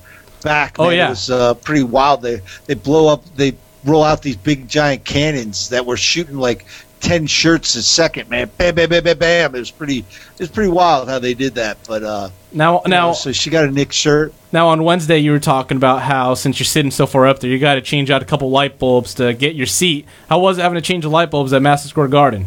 back. 0.43 0.77
Oh, 0.79 0.87
man. 0.87 0.95
yeah. 0.97 1.07
it 1.07 1.09
was 1.11 1.29
uh, 1.29 1.53
pretty 1.55 1.83
wild. 1.83 2.21
They 2.21 2.41
they 2.65 2.73
blow 2.75 3.07
up. 3.11 3.23
They 3.35 3.55
roll 3.85 4.03
out 4.03 4.21
these 4.21 4.37
big 4.37 4.67
giant 4.67 5.05
cannons 5.05 5.69
that 5.69 5.85
were 5.85 5.97
shooting 5.97 6.37
like 6.37 6.65
ten 7.01 7.27
shirts 7.27 7.75
a 7.75 7.83
second. 7.83 8.29
Man, 8.29 8.49
bam, 8.57 8.75
bam, 8.75 8.89
bam, 8.89 9.03
bam, 9.03 9.17
bam. 9.17 9.55
It 9.55 9.59
was 9.59 9.71
pretty. 9.71 9.99
It 9.99 10.39
was 10.39 10.49
pretty 10.49 10.69
wild 10.71 11.09
how 11.09 11.19
they 11.19 11.33
did 11.33 11.55
that. 11.55 11.77
But 11.87 12.03
uh, 12.03 12.29
Now, 12.53 12.81
now, 12.87 13.07
know, 13.07 13.13
so 13.13 13.31
she 13.33 13.49
got 13.49 13.65
a 13.65 13.71
Nick 13.71 13.91
shirt. 13.91 14.33
now 14.53 14.69
on 14.69 14.83
Wednesday, 14.83 15.17
you 15.19 15.31
were 15.31 15.39
talking 15.39 15.75
about 15.77 16.01
how 16.01 16.33
since 16.35 16.59
you're 16.59 16.65
sitting 16.65 16.91
so 16.91 17.05
far 17.05 17.27
up 17.27 17.39
there, 17.39 17.49
you 17.49 17.59
got 17.59 17.75
to 17.75 17.81
change 17.81 18.09
out 18.09 18.21
a 18.21 18.25
couple 18.25 18.49
light 18.49 18.79
bulbs 18.79 19.13
to 19.15 19.33
get 19.33 19.55
your 19.55 19.67
seat. 19.67 20.05
How 20.29 20.39
was 20.39 20.57
it 20.57 20.61
having 20.61 20.75
to 20.75 20.81
change 20.81 21.03
the 21.03 21.09
light 21.09 21.31
bulbs 21.31 21.51
at 21.53 21.61
Madison 21.61 21.89
Square 21.89 22.07
Garden? 22.09 22.45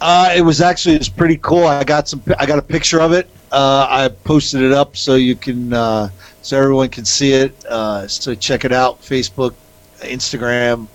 Uh, 0.00 0.32
it 0.34 0.40
was 0.40 0.60
actually 0.60 0.96
it's 0.96 1.08
pretty 1.08 1.36
cool. 1.36 1.66
I 1.66 1.84
got 1.84 2.08
some. 2.08 2.22
I 2.38 2.46
got 2.46 2.58
a 2.58 2.62
picture 2.62 3.00
of 3.00 3.12
it. 3.12 3.28
Uh, 3.52 3.86
I 3.88 4.08
posted 4.08 4.62
it 4.62 4.72
up 4.72 4.96
so 4.96 5.16
you 5.16 5.34
can, 5.34 5.72
uh, 5.72 6.08
so 6.42 6.56
everyone 6.56 6.88
can 6.88 7.04
see 7.04 7.32
it. 7.32 7.64
Uh, 7.66 8.08
so 8.08 8.34
check 8.34 8.64
it 8.64 8.72
out: 8.72 9.02
Facebook, 9.02 9.54
Instagram, 9.98 10.86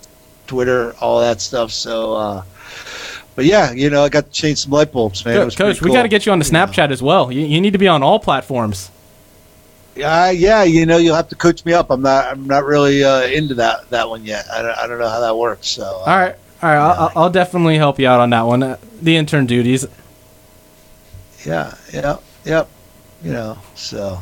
Twitter, 0.48 0.96
all 1.02 1.20
that 1.20 1.40
stuff. 1.42 1.72
So, 1.72 2.14
uh, 2.16 2.44
but 3.36 3.46
yeah, 3.46 3.72
you 3.72 3.90
know, 3.90 4.04
I 4.04 4.10
got 4.10 4.26
to 4.26 4.32
change 4.32 4.60
some 4.60 4.72
light 4.72 4.92
bulbs, 4.92 5.24
man. 5.24 5.46
Was 5.46 5.56
coach, 5.56 5.78
pretty 5.78 5.92
we 5.92 5.96
got 5.96 6.04
to 6.04 6.08
get 6.08 6.26
you 6.26 6.32
on 6.32 6.40
the 6.40 6.46
Snapchat 6.46 6.90
as 6.90 7.04
well. 7.04 7.32
You, 7.32 7.46
you 7.46 7.62
need 7.62 7.74
to 7.74 7.80
be 7.80 7.88
on 7.88 8.02
all 8.02 8.20
platforms. 8.20 8.90
Uh, 10.04 10.34
yeah, 10.36 10.64
you 10.64 10.86
know, 10.86 10.98
you'll 10.98 11.16
have 11.16 11.30
to 11.30 11.36
coach 11.36 11.64
me 11.64 11.74
up. 11.74 11.90
I'm 11.90 12.02
not. 12.02 12.26
I'm 12.26 12.48
not 12.48 12.66
really 12.66 13.04
uh, 13.04 13.22
into 13.24 13.54
that 13.56 13.90
that 13.92 14.10
one 14.10 14.26
yet. 14.26 14.46
I 14.52 14.62
don't, 14.62 14.78
I 14.78 14.88
don't 14.88 15.00
know 15.00 15.10
how 15.10 15.22
that 15.22 15.38
works. 15.38 15.68
So, 15.68 15.84
uh, 15.84 16.10
All 16.10 16.18
right, 16.18 16.36
all 16.62 16.70
right. 16.70 16.78
I'll, 16.78 17.12
I'll 17.16 17.30
definitely 17.30 17.78
help 17.78 18.00
you 18.00 18.08
out 18.08 18.20
on 18.20 18.30
that 18.32 18.44
one. 18.44 18.64
Uh, 18.64 18.78
the 19.02 19.16
intern 19.18 19.46
duties. 19.46 19.86
yeah, 21.46 21.76
yeah, 21.94 22.18
yep. 22.44 22.70
You 23.24 23.34
know, 23.34 23.58
so 23.76 24.22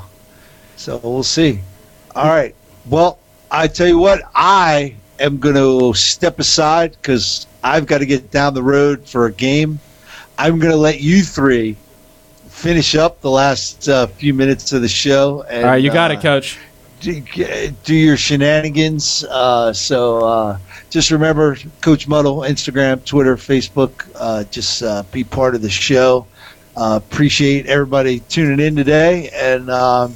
so 0.75 0.97
we'll 1.03 1.23
see. 1.23 1.59
All 2.15 2.27
right. 2.27 2.55
Well, 2.89 3.19
I 3.49 3.67
tell 3.67 3.87
you 3.87 3.97
what, 3.97 4.21
I 4.35 4.95
am 5.19 5.37
going 5.37 5.55
to 5.55 5.93
step 5.93 6.39
aside 6.39 6.91
because 6.91 7.47
I've 7.63 7.85
got 7.85 7.99
to 7.99 8.05
get 8.05 8.31
down 8.31 8.53
the 8.53 8.63
road 8.63 9.07
for 9.07 9.25
a 9.25 9.31
game. 9.31 9.79
I'm 10.37 10.59
going 10.59 10.71
to 10.71 10.77
let 10.77 11.01
you 11.01 11.23
three 11.23 11.77
finish 12.49 12.95
up 12.95 13.21
the 13.21 13.29
last 13.29 13.89
uh, 13.89 14.07
few 14.07 14.33
minutes 14.33 14.73
of 14.73 14.81
the 14.81 14.87
show. 14.87 15.43
And, 15.43 15.63
all 15.63 15.71
right, 15.71 15.83
you 15.83 15.91
got 15.91 16.11
uh, 16.11 16.15
it, 16.15 16.21
coach. 16.21 16.57
do, 17.01 17.21
do 17.83 17.95
your 17.95 18.17
shenanigans. 18.17 19.23
Uh, 19.25 19.73
so 19.73 20.25
uh, 20.25 20.57
just 20.93 21.09
remember, 21.09 21.57
Coach 21.81 22.07
Muddle, 22.07 22.37
Instagram, 22.41 23.03
Twitter, 23.03 23.35
Facebook. 23.35 24.07
Uh, 24.15 24.43
just 24.45 24.83
uh, 24.83 25.01
be 25.11 25.23
part 25.23 25.55
of 25.55 25.61
the 25.63 25.69
show. 25.69 26.27
Uh, 26.77 26.99
appreciate 27.03 27.65
everybody 27.65 28.19
tuning 28.21 28.63
in 28.65 28.75
today, 28.75 29.29
and 29.33 29.69
um, 29.71 30.15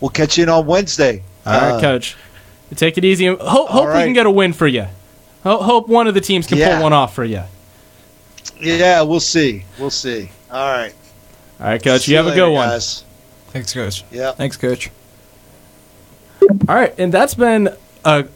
we'll 0.00 0.10
catch 0.10 0.36
you 0.36 0.42
in 0.42 0.48
on 0.48 0.66
Wednesday. 0.66 1.22
All 1.46 1.52
right, 1.52 1.80
Coach. 1.80 2.14
Uh, 2.14 2.80
coach. 2.80 3.38
Hope, 3.40 3.68
hope 3.68 3.86
we 3.88 4.02
can 4.02 4.12
get 4.12 4.26
a 4.26 4.30
win 4.30 4.52
for 4.52 4.66
you. 4.66 4.86
Ho- 5.44 5.62
hope 5.62 5.88
one 5.88 6.08
of 6.08 6.14
the 6.14 6.20
teams 6.20 6.46
can 6.48 6.58
Yeah. 6.58 6.74
pull 6.74 6.82
one 6.82 6.92
off 6.92 7.14
for 7.14 7.24
you. 7.24 7.42
Yeah, 8.60 9.02
we'll 9.02 9.20
see. 9.20 9.64
We'll 9.78 9.90
see. 9.90 10.28
All 10.50 10.72
right. 10.72 10.92
All 11.60 11.66
right, 11.68 11.82
coach. 11.82 12.02
See 12.02 12.10
you 12.12 12.16
have 12.16 12.26
a 12.26 12.30
later, 12.30 12.46
good 12.46 12.52
one. 12.52 12.68
guys. 12.68 13.04
Thanks, 13.48 13.72
coach. 13.72 14.02
Yeah. 14.10 14.32
Thanks, 14.32 14.56
coach. 14.56 14.90
All 16.68 16.74
right, 16.74 16.92
and 16.98 17.12
that's 17.12 17.34
been 17.34 17.68
a 18.04 18.26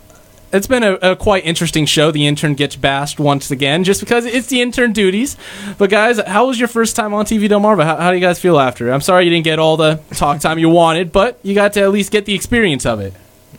it's 0.53 0.67
been 0.67 0.83
a, 0.83 0.95
a 0.95 1.17
quite 1.17 1.45
interesting 1.45 1.87
show. 1.87 2.11
The 2.11 2.27
intern 2.27 2.55
gets 2.55 2.77
bashed 2.77 3.21
once 3.21 3.51
again, 3.51 3.85
just 3.85 4.01
because 4.01 4.25
it's 4.27 4.49
the 4.49 4.61
intern 4.61 4.93
duties. 4.93 5.37
But 5.79 5.91
guys, 5.91 6.19
how 6.19 6.47
was 6.47 6.59
your 6.59 6.69
first 6.69 6.97
time 6.97 7.15
on 7.15 7.25
TV 7.25 7.49
Delmarva? 7.49 7.85
How, 7.85 7.97
how 7.97 8.11
do 8.11 8.17
you 8.17 8.23
guys 8.23 8.41
feel 8.41 8.59
after? 8.59 8.93
I'm 8.93 9.01
sorry 9.01 9.25
you 9.25 9.31
didn't 9.31 9.45
get 9.45 9.59
all 9.59 9.77
the 9.77 10.01
talk 10.15 10.41
time 10.41 10.59
you 10.59 10.69
wanted, 10.69 11.13
but 11.13 11.39
you 11.43 11.55
got 11.55 11.73
to 11.75 11.83
at 11.83 11.91
least 11.91 12.11
get 12.11 12.25
the 12.25 12.35
experience 12.35 12.85
of 12.85 13.01
it. 13.01 13.15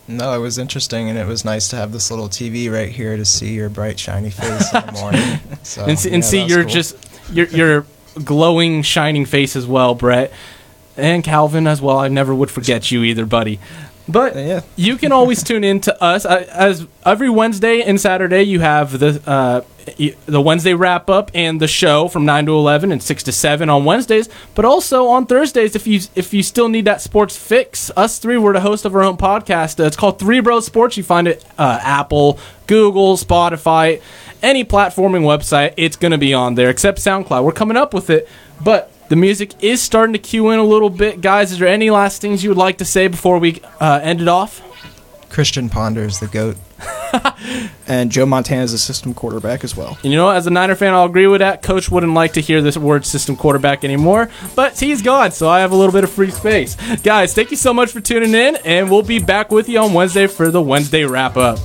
No, 0.08 0.34
it 0.34 0.38
was 0.38 0.58
interesting, 0.58 1.08
and 1.08 1.18
it 1.18 1.26
was 1.26 1.44
nice 1.44 1.68
to 1.68 1.76
have 1.76 1.92
this 1.92 2.10
little 2.10 2.28
TV 2.28 2.70
right 2.70 2.88
here 2.90 3.16
to 3.16 3.24
see 3.24 3.54
your 3.54 3.68
bright, 3.68 3.98
shiny 3.98 4.30
face 4.30 4.74
in 4.74 4.86
the 4.86 4.92
morning. 5.00 5.38
So, 5.62 5.84
and 5.84 5.98
see, 5.98 6.08
yeah, 6.08 6.14
and 6.16 6.24
see 6.24 6.44
your 6.44 6.62
cool. 6.62 6.70
just 6.72 7.30
your 7.32 7.46
your 7.46 7.86
glowing, 8.22 8.82
shining 8.82 9.24
face 9.24 9.56
as 9.56 9.66
well, 9.66 9.94
Brett, 9.94 10.32
and 10.96 11.22
Calvin 11.24 11.66
as 11.66 11.80
well. 11.80 11.98
I 11.98 12.08
never 12.08 12.34
would 12.34 12.50
forget 12.50 12.90
you 12.90 13.02
either, 13.04 13.24
buddy. 13.24 13.60
But 14.08 14.34
yeah. 14.34 14.62
you 14.76 14.96
can 14.96 15.12
always 15.12 15.42
tune 15.44 15.64
in 15.64 15.80
to 15.82 16.02
us 16.02 16.26
I, 16.26 16.40
as 16.42 16.86
every 17.06 17.30
Wednesday 17.30 17.82
and 17.82 18.00
Saturday. 18.00 18.42
You 18.42 18.60
have 18.60 18.98
the 18.98 19.22
uh, 19.26 19.62
the 20.26 20.40
Wednesday 20.40 20.74
wrap 20.74 21.08
up 21.08 21.30
and 21.34 21.60
the 21.60 21.68
show 21.68 22.08
from 22.08 22.24
nine 22.24 22.46
to 22.46 22.52
eleven 22.52 22.92
and 22.92 23.02
six 23.02 23.22
to 23.24 23.32
seven 23.32 23.68
on 23.68 23.84
Wednesdays. 23.84 24.28
But 24.54 24.64
also 24.64 25.06
on 25.06 25.26
Thursdays, 25.26 25.76
if 25.76 25.86
you 25.86 26.00
if 26.14 26.34
you 26.34 26.42
still 26.42 26.68
need 26.68 26.84
that 26.86 27.00
sports 27.00 27.36
fix, 27.36 27.90
us 27.96 28.18
three 28.18 28.36
were 28.36 28.52
the 28.52 28.60
host 28.60 28.84
of 28.84 28.94
our 28.94 29.02
own 29.02 29.16
podcast. 29.16 29.80
Uh, 29.80 29.84
it's 29.84 29.96
called 29.96 30.18
Three 30.18 30.40
Bros 30.40 30.66
Sports. 30.66 30.96
You 30.96 31.02
find 31.02 31.28
it 31.28 31.44
uh, 31.58 31.78
Apple, 31.82 32.38
Google, 32.66 33.16
Spotify, 33.16 34.02
any 34.42 34.64
platforming 34.64 35.22
website. 35.22 35.74
It's 35.76 35.96
going 35.96 36.12
to 36.12 36.18
be 36.18 36.34
on 36.34 36.54
there 36.54 36.70
except 36.70 36.98
SoundCloud. 36.98 37.44
We're 37.44 37.52
coming 37.52 37.76
up 37.76 37.94
with 37.94 38.10
it, 38.10 38.28
but 38.60 38.90
the 39.08 39.16
music 39.16 39.62
is 39.62 39.82
starting 39.82 40.12
to 40.12 40.18
cue 40.18 40.50
in 40.50 40.58
a 40.58 40.64
little 40.64 40.90
bit, 40.90 41.20
guys. 41.20 41.52
Is 41.52 41.58
there 41.58 41.68
any 41.68 41.90
last 41.90 42.20
things 42.20 42.42
you 42.42 42.50
would 42.50 42.58
like 42.58 42.78
to 42.78 42.84
say 42.84 43.08
before 43.08 43.38
we 43.38 43.60
uh, 43.80 44.00
end 44.02 44.20
it 44.20 44.28
off? 44.28 44.62
Christian 45.30 45.68
Ponder's, 45.68 46.20
the 46.20 46.26
goat. 46.28 46.56
And 47.88 48.10
Joe 48.10 48.24
Montana 48.24 48.62
is 48.62 48.72
a 48.72 48.78
system 48.78 49.12
quarterback 49.12 49.64
as 49.64 49.76
well. 49.76 49.98
And 50.02 50.12
you 50.12 50.16
know, 50.16 50.30
as 50.30 50.46
a 50.46 50.50
Niner 50.50 50.74
fan, 50.74 50.94
I'll 50.94 51.04
agree 51.04 51.26
with 51.26 51.40
that. 51.40 51.62
Coach 51.62 51.90
wouldn't 51.90 52.14
like 52.14 52.34
to 52.34 52.40
hear 52.40 52.62
this 52.62 52.76
word 52.76 53.04
system 53.04 53.36
quarterback 53.36 53.84
anymore, 53.84 54.30
but 54.56 54.78
he's 54.78 55.02
gone, 55.02 55.32
so 55.32 55.48
I 55.48 55.60
have 55.60 55.72
a 55.72 55.76
little 55.76 55.92
bit 55.92 56.04
of 56.04 56.10
free 56.10 56.30
space. 56.30 56.76
Guys, 57.02 57.34
thank 57.34 57.50
you 57.50 57.56
so 57.56 57.74
much 57.74 57.90
for 57.90 58.00
tuning 58.00 58.32
in, 58.32 58.56
and 58.64 58.90
we'll 58.90 59.02
be 59.02 59.18
back 59.18 59.50
with 59.50 59.68
you 59.68 59.78
on 59.80 59.92
Wednesday 59.92 60.26
for 60.26 60.50
the 60.50 60.62
Wednesday 60.62 61.04
wrap 61.04 61.36
up. 61.36 61.58